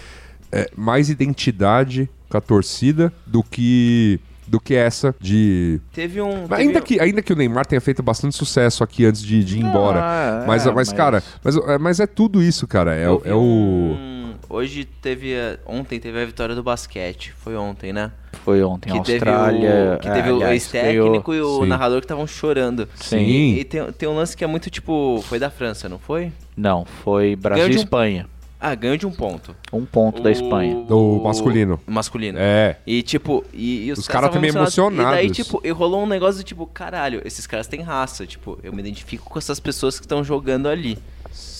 é, 0.51 0.69
mais 0.75 1.09
identidade 1.09 2.07
com 2.29 2.37
a 2.37 2.41
torcida 2.41 3.11
do 3.25 3.41
que 3.41 4.19
do 4.45 4.59
que 4.59 4.75
essa 4.75 5.15
de 5.21 5.79
Teve 5.93 6.21
um. 6.21 6.41
mas 6.49 6.49
teve 6.59 6.61
ainda 6.61 6.79
um- 6.79 6.81
que 6.83 6.99
ainda 6.99 7.21
que 7.21 7.31
o 7.31 7.35
Neymar 7.35 7.65
tenha 7.65 7.79
feito 7.79 8.03
bastante 8.03 8.35
sucesso 8.35 8.83
aqui 8.83 9.05
antes 9.05 9.21
de, 9.21 9.41
de 9.41 9.57
ir 9.57 9.61
embora 9.61 9.99
Ah, 10.03 10.43
mas, 10.45 10.67
é, 10.67 10.71
mas 10.71 10.91
cara 10.91 11.23
mas, 11.41 11.55
é- 11.55 11.77
mas 11.77 11.99
é 12.01 12.05
tudo 12.05 12.43
isso 12.43 12.67
cara 12.67 12.93
é, 12.93 13.03
é 13.05 13.33
o 13.33 13.39
um- 13.39 14.22
Hoje 14.53 14.85
teve. 14.85 15.33
a- 15.35 15.57
Ontem 15.65 15.99
teve 15.99 16.21
a 16.21 16.25
vitória 16.25 16.53
do 16.53 16.61
basquete. 16.61 17.33
Foi 17.43 17.55
ontem, 17.55 17.91
né? 17.91 18.11
foi 18.43 18.61
ontem, 18.61 18.91
que 18.91 18.97
Austrália. 18.97 19.69
teve 19.71 19.95
o, 19.95 19.99
que 19.99 20.07
é, 20.07 20.11
teve 20.13 20.29
o 20.31 20.35
aliás, 20.35 20.51
ex-técnico 20.53 21.33
e 21.33 21.41
o 21.41 21.61
Sim. 21.61 21.67
narrador 21.67 21.99
que 22.01 22.05
estavam 22.05 22.27
chorando. 22.27 22.87
Sim. 22.95 23.17
E, 23.19 23.59
e 23.61 23.63
tem, 23.63 23.91
tem 23.93 24.07
um 24.09 24.15
lance 24.15 24.35
que 24.37 24.43
é 24.43 24.47
muito 24.47 24.69
tipo. 24.69 25.23
Foi 25.27 25.39
da 25.39 25.49
França, 25.49 25.87
não 25.89 25.97
foi? 25.97 26.31
Não, 26.55 26.85
foi 26.85 27.35
Brasil 27.35 27.65
e 27.67 27.69
de 27.71 27.77
um- 27.77 27.79
Espanha. 27.81 28.27
Ah, 28.59 28.75
ganhou 28.75 28.95
de 28.95 29.05
um 29.05 29.11
ponto. 29.11 29.53
Um 29.73 29.85
ponto 29.85 30.21
da 30.21 30.31
Espanha. 30.31 30.75
Do 30.85 31.19
masculino. 31.21 31.79
Masculino. 31.85 32.37
é 32.39 32.77
E 32.87 33.01
tipo, 33.01 33.43
e, 33.53 33.87
e 33.87 33.91
os, 33.91 33.99
Os 33.99 34.07
caras 34.07 34.29
também 34.31 34.51
E 34.51 34.53
daí, 34.53 34.61
emocionados. 34.61 35.35
tipo, 35.35 35.61
e 35.65 35.69
rolou 35.71 36.03
um 36.03 36.07
negócio 36.07 36.37
de 36.37 36.45
tipo, 36.45 36.65
caralho, 36.67 37.21
esses 37.25 37.45
caras 37.45 37.67
têm 37.67 37.81
raça. 37.81 38.25
Tipo, 38.25 38.57
eu 38.63 38.71
me 38.71 38.79
identifico 38.79 39.29
com 39.29 39.37
essas 39.37 39.59
pessoas 39.59 39.99
que 39.99 40.05
estão 40.05 40.23
jogando 40.23 40.67
ali. 40.69 40.97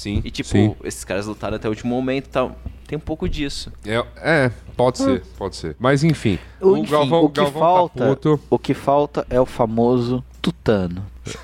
Sim 0.04 0.22
E 0.24 0.32
tipo, 0.32 0.50
sim. 0.50 0.76
esses 0.84 1.04
caras 1.04 1.26
lutaram 1.26 1.56
até 1.56 1.68
o 1.68 1.72
último 1.72 1.94
momento 1.96 2.26
e 2.26 2.30
tal. 2.30 2.56
Tem 2.88 2.98
um 2.98 3.02
pouco 3.02 3.28
disso. 3.28 3.72
é, 3.86 4.04
é, 4.18 4.52
pode 4.76 4.98
ser 4.98 5.24
pode 5.38 5.56
ser 5.56 5.76
mas 5.80 6.04
enfim 6.04 6.38
O, 6.62 6.78
enfim, 6.78 6.94
o 7.12 7.30
que 7.30 7.42
Galvão 7.42 7.62
falta, 7.62 8.16
tá 8.16 8.40
o 8.50 8.60
que 8.60 8.74
falta 8.74 9.26
é 9.30 9.40
o 9.40 9.46
famoso 9.46 10.24
tutano. 10.42 11.06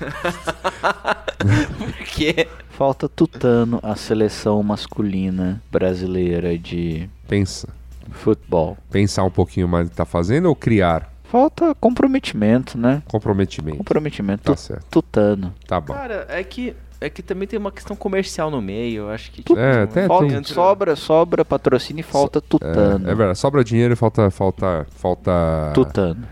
Porque 1.78 2.46
Falta 2.70 3.08
tutano 3.08 3.78
a 3.82 3.94
seleção 3.94 4.62
masculina 4.62 5.62
brasileira 5.70 6.56
de 6.58 7.08
pensa 7.28 7.68
futebol. 8.10 8.76
pensar 8.90 9.22
um 9.24 9.30
pouquinho 9.30 9.68
mais 9.68 9.84
no 9.84 9.90
que 9.90 9.96
tá 9.96 10.04
fazendo 10.04 10.46
ou 10.48 10.56
criar 10.56 11.10
Falta 11.24 11.74
comprometimento, 11.76 12.76
né? 12.76 13.02
comprometimento 13.06 13.78
Comprometimento. 13.78 14.42
tá 14.44 14.56
certo 14.56 14.86
Tutano. 14.90 15.54
tá 15.66 15.80
bom 15.80 15.92
Cara, 15.94 16.26
é 16.28 16.42
que, 16.42 16.74
é 17.00 17.08
que 17.10 17.22
também 17.22 17.48
tem 17.48 17.58
uma 17.58 17.72
questão 17.72 17.96
comercial 17.96 18.50
no 18.50 18.60
meio. 18.60 19.02
Eu 19.04 19.10
acho 19.10 19.30
que. 19.30 19.42
tipo, 19.42 19.58
É, 19.58 19.82
até 19.82 20.06
Falta- 20.06 20.26
tem- 20.28 20.44
sobra, 20.44 20.96
sobra 20.96 21.44
patrocínio 21.44 22.00
e 22.00 22.02
falta 22.04 22.40
tutano. 22.40 23.08
é, 23.08 23.12
é 23.12 23.14
verdade 23.14 23.38
sobra 23.38 23.64
dinheiro 23.64 23.92
e 23.94 23.96
falta 23.96 24.30
falta 24.30 24.86
falta 24.96 25.70
Tutano. 25.74 26.24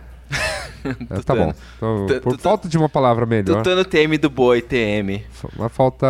É, 1.11 1.21
tá 1.25 1.35
bom. 1.35 1.53
Então, 1.77 2.07
por 2.23 2.37
tu- 2.37 2.43
falta 2.43 2.69
de 2.69 2.77
uma 2.79 2.89
palavra 2.89 3.27
melhor, 3.27 3.57
Tutano 3.59 3.85
TM 3.85 4.17
do 4.19 4.31
boi, 4.31 4.61
TM. 4.63 5.25
mas 5.57 5.73
falta. 5.73 6.07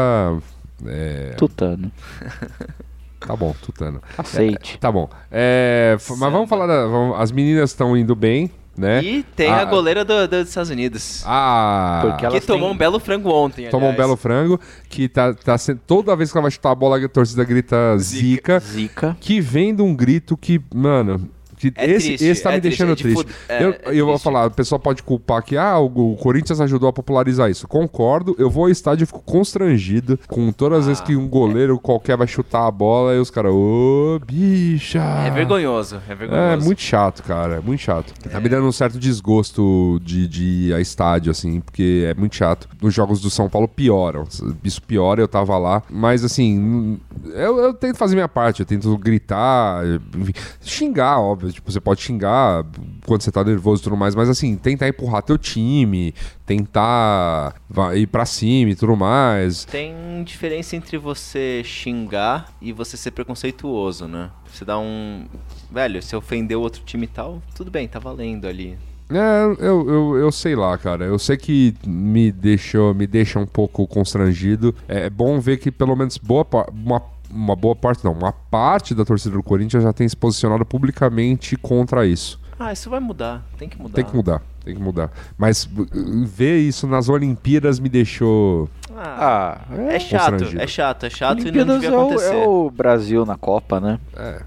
é, 0.87 1.35
Tutano. 1.37 1.91
tá 3.21 3.35
bom, 3.35 3.55
tutano. 3.63 4.01
Aceite. 4.17 4.79
Tá 4.79 4.91
bom. 4.93 5.09
É, 5.31 5.97
mas 6.19 6.33
vamos 6.33 6.49
falar 6.49 6.67
da. 6.67 6.87
vamos- 6.87 7.19
as 7.19 7.33
meninas 7.33 7.71
estão 7.71 7.97
indo 7.97 8.15
bem, 8.15 8.51
né? 8.79 9.03
E 9.03 9.23
tem 9.23 9.51
Ah, 9.51 9.61
a 9.61 9.65
goleira 9.65 10.05
do- 10.05 10.27
dos 10.29 10.49
Estados 10.49 10.71
Unidos. 10.71 11.23
Ah, 11.27 12.01
Porque 12.03 12.29
que 12.41 12.47
tomou 12.47 12.69
têm- 12.69 12.75
um 12.75 12.79
belo 12.79 12.99
frango 13.01 13.31
ontem. 13.31 13.69
tomou 13.69 13.89
um 13.89 13.93
aliás. 13.93 14.07
belo 14.07 14.17
frango. 14.17 14.61
Que 14.89 15.09
tá, 15.09 15.35
tá 15.35 15.59
sendo. 15.59 15.81
Toda 15.87 16.15
vez 16.17 16.31
que 16.31 16.39
ela 16.39 16.43
vai 16.43 16.51
chutar 16.51 16.71
a 16.71 16.75
bola, 16.75 16.97
a 17.05 17.09
torcida 17.09 17.45
grita 17.45 17.97
zica. 17.99 18.61
Zica. 18.61 19.17
que 19.21 19.41
vem 19.41 19.75
de 19.75 19.83
um 19.83 19.95
grito 19.95 20.37
que, 20.37 20.61
mano. 20.75 21.29
Que 21.59 21.73
É 21.77 21.91
esse, 21.91 22.09
triste, 22.09 22.25
esse 22.25 22.43
tá 22.43 22.53
é 22.53 22.55
me 22.55 22.61
triste, 22.61 22.79
deixando 22.79 22.93
é 22.93 22.95
de 22.95 23.03
triste. 23.03 23.27
é- 23.49 23.65
eu 23.65 23.71
é 23.71 24.01
eu 24.01 24.05
vou 24.07 24.15
triste. 24.15 24.25
falar, 24.25 24.47
o 24.47 24.51
pessoal 24.51 24.79
pode 24.79 25.03
culpar 25.03 25.43
que 25.43 25.57
ah, 25.57 25.79
o, 25.79 26.17
Corinthians 26.17 26.61
ajudou 26.61 26.89
a 26.89 26.93
popularizar 26.93 27.51
isso. 27.51 27.67
Concordo, 27.69 28.35
eu 28.39 28.49
vou 28.49 28.65
ao 28.65 28.71
estádio 28.71 29.05
e 29.05 29.07
fico 29.07 29.23
constrangido 29.23 30.19
com 30.29 30.51
todas 30.53 30.81
as 30.81 30.87
vezes 30.87 31.03
Ah, 31.03 31.05
que 31.07 31.17
um 31.17 31.29
goleiro 31.29 31.79
qualquer 31.79 32.17
vai 32.17 32.27
chutar 32.27 32.67
a 32.67 32.71
bola 32.71 33.15
e 33.15 33.19
os 33.19 33.31
caras, 33.31 33.53
ô, 33.53 34.21
bicha. 34.25 35.01
É 35.27 35.31
vergonhoso, 35.31 36.01
é 36.09 36.15
vergonhoso. 36.15 36.63
É 36.63 36.65
muito 36.65 36.81
chato, 36.81 37.23
cara. 37.23 37.57
É 37.57 37.61
muito 37.61 37.81
chato. 37.81 38.13
Tá 38.31 38.41
me 38.41 38.49
dando 38.49 38.67
um 38.67 38.73
certo 38.73 38.99
desgosto 38.99 40.01
de, 40.03 40.27
de 40.29 40.45
ir 40.69 40.75
a 40.75 40.81
estádio, 40.81 41.31
assim, 41.31 41.61
porque 41.61 42.05
é 42.09 42.15
muito 42.15 42.37
chato. 42.37 42.69
Nos 42.81 42.95
jogos 42.95 43.21
do 43.21 43.31
São 43.31 43.49
Paulo 43.49 43.67
pioram. 43.69 44.27
Isso 44.63 44.81
piora, 44.83 45.21
eu 45.21 45.29
tava 45.29 45.57
lá. 45.59 45.83
Mas, 45.91 46.25
assim, 46.25 46.99
eu, 47.35 47.59
eu 47.59 47.75
tento 47.75 47.97
fazer 47.97 48.15
minha 48.15 48.29
parte. 48.29 48.61
Eu 48.61 48.67
tento 48.67 48.97
gritar, 48.99 49.83
enfim, 50.17 50.33
xingar, 50.63 51.19
óbvio. 51.21 51.48
Tipo, 51.53 51.71
você 51.71 51.81
pode 51.81 52.01
xingar 52.01 52.65
quando 53.07 53.23
você 53.23 53.31
tá 53.31 53.43
nervoso 53.45 53.83
e 53.83 53.85
tudo 53.85 53.97
mais. 53.97 54.15
Mas, 54.15 54.29
assim, 54.29 54.57
tentar 54.57 54.89
empurrar 54.89 55.23
teu 55.23 55.39
time, 55.39 56.15
tentar 56.47 57.55
ir 57.95 58.07
pra 58.07 58.25
cima 58.25 58.71
e 58.71 58.75
tudo 58.75 58.97
mais. 58.97 59.65
Tem 59.65 60.23
diferença 60.25 60.77
entre 60.77 60.99
você 60.99 61.63
xingar 61.65 62.53
e 62.61 62.73
você 62.73 62.97
ser 62.97 63.11
preconceituoso, 63.11 64.07
né? 64.07 64.31
Você 64.53 64.65
dá 64.65 64.79
um. 64.79 65.27
Velho, 65.71 66.03
se 66.03 66.17
ofendeu 66.17 66.61
outro 66.61 66.83
time 66.85 67.05
e 67.05 67.09
tal, 67.09 67.43
tudo 67.55 67.71
bem, 67.71 67.87
tá 67.87 67.99
valendo 67.99 68.47
ali. 68.47 68.77
É, 69.11 69.65
eu, 69.65 69.89
eu, 69.89 70.17
eu 70.17 70.33
sei 70.33 70.55
lá, 70.55 70.77
cara. 70.77 71.05
Eu 71.05 71.19
sei 71.19 71.37
que 71.37 71.75
me 71.87 72.31
deixou, 72.31 72.93
me 72.95 73.07
deixa 73.07 73.39
um 73.39 73.47
pouco 73.47 73.87
constrangido. 73.87 74.75
É 74.87 75.09
bom 75.09 75.41
ver 75.41 75.59
que 75.59 75.71
pelo 75.71 75.97
menos 75.97 76.19
boa 76.19 76.47
uma, 76.73 77.03
uma 77.31 77.55
boa 77.57 77.75
parte, 77.77 78.05
não, 78.05 78.13
uma 78.13 78.33
parte 78.33 78.95
da 78.95 79.05
torcida 79.05 79.37
do 79.37 79.43
Corinthians 79.43 79.83
já 79.83 79.93
tem 79.93 80.09
se 80.09 80.17
posicionado 80.17 80.65
publicamente 80.65 81.57
contra 81.57 82.07
isso. 82.07 82.41
Ah, 82.59 82.73
isso 82.73 82.91
vai 82.91 82.99
mudar, 82.99 83.45
tem 83.57 83.69
que 83.69 83.81
mudar. 83.81 83.95
Tem 83.95 84.05
que 84.05 84.17
mudar, 84.17 84.43
tem 84.65 84.75
que 84.75 84.81
mudar. 84.83 85.11
Mas 85.37 85.65
uh, 85.65 86.27
ver 86.27 86.59
isso 86.59 86.87
nas 86.89 87.09
Olimpíadas 87.09 87.79
me 87.79 87.89
deixou. 87.89 88.69
Ah, 88.97 89.61
Ah, 89.71 89.75
é 89.93 89.99
chato, 90.01 90.31
constrangido. 90.31 90.63
é 90.63 90.67
chato, 90.67 91.07
é 91.07 91.11
chato 91.11 91.39
e 91.39 91.53
não 91.53 91.63
Olimpíadas 91.63 91.81
devia 91.81 91.95
é 91.95 91.99
o, 91.99 92.01
acontecer. 92.07 92.35
é 92.35 92.47
o 92.49 92.71
Brasil 92.71 93.25
na 93.25 93.37
Copa, 93.37 93.79
né? 93.79 94.01
É, 94.17 94.43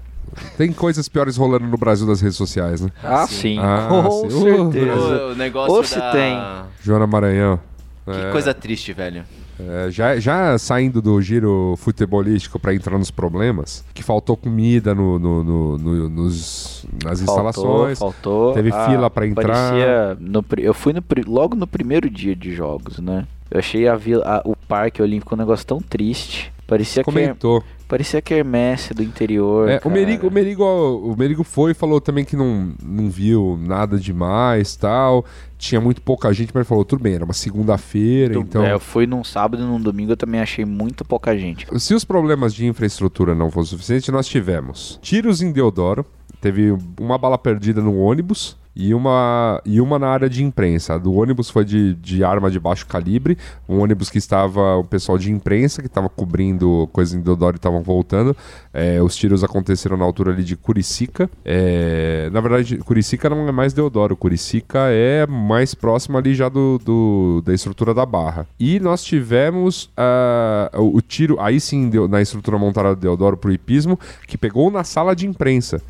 Tem 0.58 0.70
coisas 0.72 1.08
piores 1.08 1.38
rolando 1.38 1.66
no 1.66 1.78
Brasil 1.78 2.06
das 2.06 2.20
redes 2.20 2.36
sociais, 2.36 2.82
né? 2.82 2.90
Ah, 3.02 3.26
sim. 3.26 3.58
Ah, 3.58 3.86
Com 3.88 4.28
sim. 4.28 4.40
Certeza. 4.42 5.00
O, 5.00 5.32
o 5.32 5.34
negócio 5.34 5.74
Ou 5.74 5.82
se 5.84 5.98
da... 5.98 6.12
tem. 6.12 6.38
Joana 6.82 7.06
Maranhão. 7.06 7.58
Que 8.04 8.30
coisa 8.32 8.52
triste, 8.52 8.92
velho. 8.92 9.24
É, 9.60 9.90
já, 9.90 10.18
já 10.18 10.58
saindo 10.58 11.00
do 11.02 11.20
giro 11.20 11.74
futebolístico 11.76 12.58
para 12.58 12.74
entrar 12.74 12.98
nos 12.98 13.10
problemas, 13.10 13.84
que 13.94 14.02
faltou 14.02 14.36
comida 14.36 14.94
no, 14.94 15.18
no- 15.18 15.44
no- 15.44 15.78
no- 15.78 16.08
nos, 16.08 16.86
nas 17.04 17.20
instalações. 17.20 17.98
Faltou. 17.98 18.54
Teve 18.54 18.70
fila 18.72 19.10
pra 19.10 19.26
entrar. 19.26 19.74
No 20.18 20.44
eu 20.58 20.74
fui 20.74 20.92
no 20.92 21.02
logo 21.26 21.54
no 21.54 21.66
primeiro 21.66 22.08
dia 22.10 22.34
de 22.34 22.54
jogos, 22.54 22.98
né? 22.98 23.26
Eu 23.50 23.58
achei 23.58 23.86
a 23.86 23.94
vila, 23.94 24.24
a- 24.24 24.42
o 24.48 24.56
Parque 24.56 25.02
Olímpico 25.02 25.34
um 25.34 25.38
negócio 25.38 25.66
tão 25.66 25.80
triste. 25.80 26.50
Parecia 26.66 27.04
que, 27.04 27.10
Comentou. 27.12 27.62
Parecia 27.92 28.22
que 28.22 28.32
Hermesse 28.32 28.94
do 28.94 29.02
interior. 29.02 29.68
É, 29.68 29.78
o. 29.84 29.90
Merigo, 29.90 30.26
o, 30.26 30.30
Merigo, 30.30 30.64
o 30.64 31.14
Merigo 31.14 31.44
foi 31.44 31.72
e 31.72 31.74
falou 31.74 32.00
também 32.00 32.24
que 32.24 32.34
não, 32.34 32.72
não 32.82 33.10
viu 33.10 33.58
nada 33.60 33.98
demais 33.98 34.74
tal. 34.74 35.26
Tinha 35.58 35.78
muito 35.78 36.00
pouca 36.00 36.32
gente, 36.32 36.52
mas 36.54 36.66
falou, 36.66 36.86
tudo 36.86 37.02
bem, 37.02 37.14
era 37.14 37.24
uma 37.24 37.34
segunda-feira, 37.34 38.38
então. 38.38 38.64
é, 38.64 38.72
eu 38.72 38.80
fui 38.80 39.06
num 39.06 39.22
sábado 39.22 39.62
e 39.62 39.66
num 39.66 39.78
domingo 39.78 40.12
eu 40.12 40.16
também 40.16 40.40
achei 40.40 40.64
muito 40.64 41.04
pouca 41.04 41.36
gente. 41.36 41.66
Se 41.78 41.94
os 41.94 42.02
problemas 42.02 42.54
de 42.54 42.66
infraestrutura 42.66 43.34
não 43.34 43.50
fossem 43.50 43.76
suficientes, 43.76 44.08
nós 44.08 44.26
tivemos 44.26 44.98
tiros 45.02 45.42
em 45.42 45.52
Deodoro, 45.52 46.04
teve 46.42 46.76
uma 47.00 47.16
bala 47.16 47.38
perdida 47.38 47.80
no 47.80 47.96
ônibus 47.98 48.60
e 48.74 48.94
uma, 48.94 49.60
e 49.66 49.82
uma 49.82 49.98
na 49.98 50.08
área 50.08 50.30
de 50.30 50.42
imprensa. 50.42 50.94
A 50.94 50.98
do 50.98 51.12
ônibus 51.12 51.50
foi 51.50 51.62
de, 51.62 51.94
de 51.96 52.24
arma 52.24 52.50
de 52.50 52.58
baixo 52.58 52.86
calibre, 52.86 53.36
um 53.68 53.78
ônibus 53.80 54.08
que 54.08 54.16
estava 54.16 54.76
o 54.76 54.82
pessoal 54.84 55.18
de 55.18 55.30
imprensa 55.30 55.82
que 55.82 55.88
estava 55.88 56.08
cobrindo 56.08 56.88
coisa 56.90 57.14
em 57.14 57.20
Deodoro 57.20 57.54
e 57.54 57.58
estavam 57.58 57.82
voltando. 57.82 58.34
É, 58.72 59.00
os 59.02 59.14
tiros 59.14 59.44
aconteceram 59.44 59.96
na 59.98 60.04
altura 60.06 60.32
ali 60.32 60.42
de 60.42 60.56
Curicica. 60.56 61.28
É, 61.44 62.30
na 62.32 62.40
verdade, 62.40 62.78
Curicica 62.78 63.28
não 63.28 63.46
é 63.46 63.52
mais 63.52 63.74
Deodoro, 63.74 64.16
Curicica 64.16 64.78
é 64.88 65.26
mais 65.26 65.74
próximo 65.74 66.16
ali 66.16 66.34
já 66.34 66.48
do, 66.48 66.80
do- 66.82 67.42
da 67.44 67.52
estrutura 67.52 67.92
da 67.92 68.06
barra. 68.06 68.46
E 68.58 68.80
nós 68.80 69.04
tivemos 69.04 69.90
ah, 69.98 70.70
o, 70.78 70.96
o 70.96 71.00
tiro, 71.02 71.38
aí 71.38 71.60
sim, 71.60 71.90
deu- 71.90 72.08
na 72.08 72.22
estrutura 72.22 72.56
montada 72.58 72.94
do 72.96 73.00
Deodoro 73.02 73.36
pro 73.36 73.52
hipismo, 73.52 74.00
que 74.26 74.38
pegou 74.38 74.70
na 74.70 74.82
sala 74.82 75.14
de 75.14 75.26
imprensa. 75.26 75.82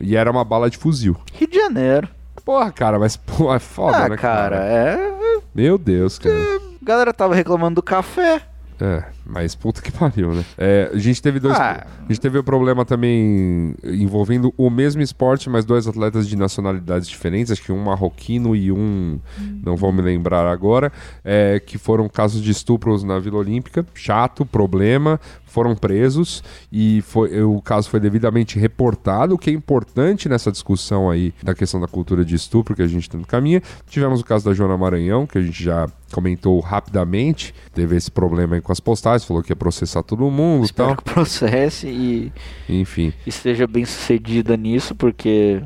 E 0.00 0.16
era 0.16 0.30
uma 0.30 0.44
bala 0.44 0.70
de 0.70 0.78
fuzil. 0.78 1.16
Rio 1.34 1.48
de 1.48 1.56
Janeiro. 1.56 2.08
Porra, 2.44 2.72
cara, 2.72 2.98
mas 2.98 3.16
pô, 3.16 3.54
é 3.54 3.58
foda, 3.58 3.98
ah, 3.98 4.08
né, 4.08 4.16
cara, 4.16 4.56
é. 4.56 5.38
Meu 5.54 5.76
Deus, 5.76 6.18
cara. 6.18 6.34
A 6.34 6.84
galera 6.84 7.12
tava 7.12 7.34
reclamando 7.34 7.76
do 7.76 7.82
café. 7.82 8.42
É, 8.82 9.04
mas 9.26 9.54
puta 9.54 9.82
que 9.82 9.92
pariu, 9.92 10.32
né? 10.32 10.42
É, 10.56 10.90
a 10.92 10.98
gente 10.98 11.20
teve 11.20 11.38
dois. 11.38 11.54
Ah. 11.54 11.86
A 12.02 12.08
gente 12.08 12.20
teve 12.20 12.38
um 12.38 12.42
problema 12.42 12.82
também 12.82 13.74
envolvendo 13.84 14.54
o 14.56 14.70
mesmo 14.70 15.02
esporte, 15.02 15.50
mas 15.50 15.66
dois 15.66 15.86
atletas 15.86 16.26
de 16.26 16.34
nacionalidades 16.34 17.06
diferentes, 17.06 17.52
acho 17.52 17.62
que 17.62 17.72
um 17.72 17.84
marroquino 17.84 18.56
e 18.56 18.72
um. 18.72 19.20
Não 19.62 19.76
vou 19.76 19.92
me 19.92 20.00
lembrar 20.00 20.46
agora. 20.46 20.90
é, 21.22 21.60
que 21.60 21.76
foram 21.76 22.08
casos 22.08 22.40
de 22.42 22.50
estupros 22.50 23.04
na 23.04 23.18
Vila 23.18 23.36
Olímpica. 23.36 23.84
Chato, 23.94 24.46
problema. 24.46 25.20
Foram 25.50 25.74
presos 25.74 26.44
e 26.70 27.02
foi, 27.02 27.42
o 27.42 27.60
caso 27.60 27.90
foi 27.90 27.98
devidamente 27.98 28.58
reportado, 28.58 29.34
o 29.34 29.38
que 29.38 29.50
é 29.50 29.52
importante 29.52 30.28
nessa 30.28 30.52
discussão 30.52 31.10
aí 31.10 31.34
da 31.42 31.54
questão 31.54 31.80
da 31.80 31.88
cultura 31.88 32.24
de 32.24 32.36
estupro 32.36 32.74
que 32.76 32.82
a 32.82 32.86
gente 32.86 33.10
tanto 33.10 33.26
caminha. 33.26 33.60
Tivemos 33.88 34.20
o 34.20 34.24
caso 34.24 34.44
da 34.44 34.54
Joana 34.54 34.78
Maranhão, 34.78 35.26
que 35.26 35.38
a 35.38 35.42
gente 35.42 35.62
já 35.62 35.88
comentou 36.12 36.60
rapidamente, 36.60 37.52
teve 37.74 37.96
esse 37.96 38.10
problema 38.10 38.54
aí 38.54 38.60
com 38.60 38.70
as 38.70 38.78
postagens, 38.80 39.24
falou 39.24 39.42
que 39.42 39.50
ia 39.50 39.56
processar 39.56 40.02
todo 40.04 40.30
mundo 40.30 40.62
e 40.62 40.66
Espero 40.66 40.88
tal. 40.88 40.96
que 40.96 41.02
processe 41.04 41.88
e, 41.88 42.32
Enfim. 42.68 43.12
e 43.26 43.32
seja 43.32 43.66
bem 43.66 43.84
sucedida 43.84 44.56
nisso, 44.56 44.94
porque. 44.94 45.60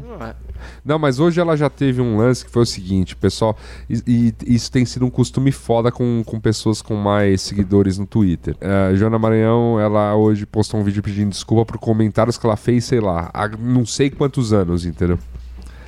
Não, 0.85 0.99
mas 0.99 1.19
hoje 1.21 1.41
ela 1.41 1.57
já 1.57 1.69
teve 1.71 2.01
um 2.01 2.17
lance 2.17 2.45
que 2.45 2.51
foi 2.51 2.63
o 2.63 2.67
seguinte, 2.67 3.15
pessoal, 3.17 3.57
e, 3.89 4.35
e 4.47 4.55
isso 4.55 4.71
tem 4.71 4.85
sido 4.85 5.05
um 5.07 5.11
costume 5.11 5.51
foda 5.53 5.91
com, 5.91 6.23
com 6.25 6.39
pessoas 6.41 6.81
com 6.83 6.95
mais 6.95 7.41
seguidores 7.43 7.99
no 7.99 8.07
Twitter. 8.07 8.57
A 8.61 8.95
Joana 8.95 9.19
Maranhão, 9.19 9.79
ela 9.81 10.15
hoje 10.15 10.47
postou 10.47 10.81
um 10.81 10.85
vídeo 10.85 11.03
pedindo 11.03 11.31
desculpa 11.31 11.65
por 11.65 11.79
comentários 11.79 12.37
que 12.39 12.47
ela 12.47 12.57
fez, 12.57 12.85
sei 12.85 13.01
lá, 13.01 13.31
há 13.33 13.49
não 13.49 13.85
sei 13.87 14.11
quantos 14.11 14.53
anos, 14.53 14.85
entendeu? 14.85 15.19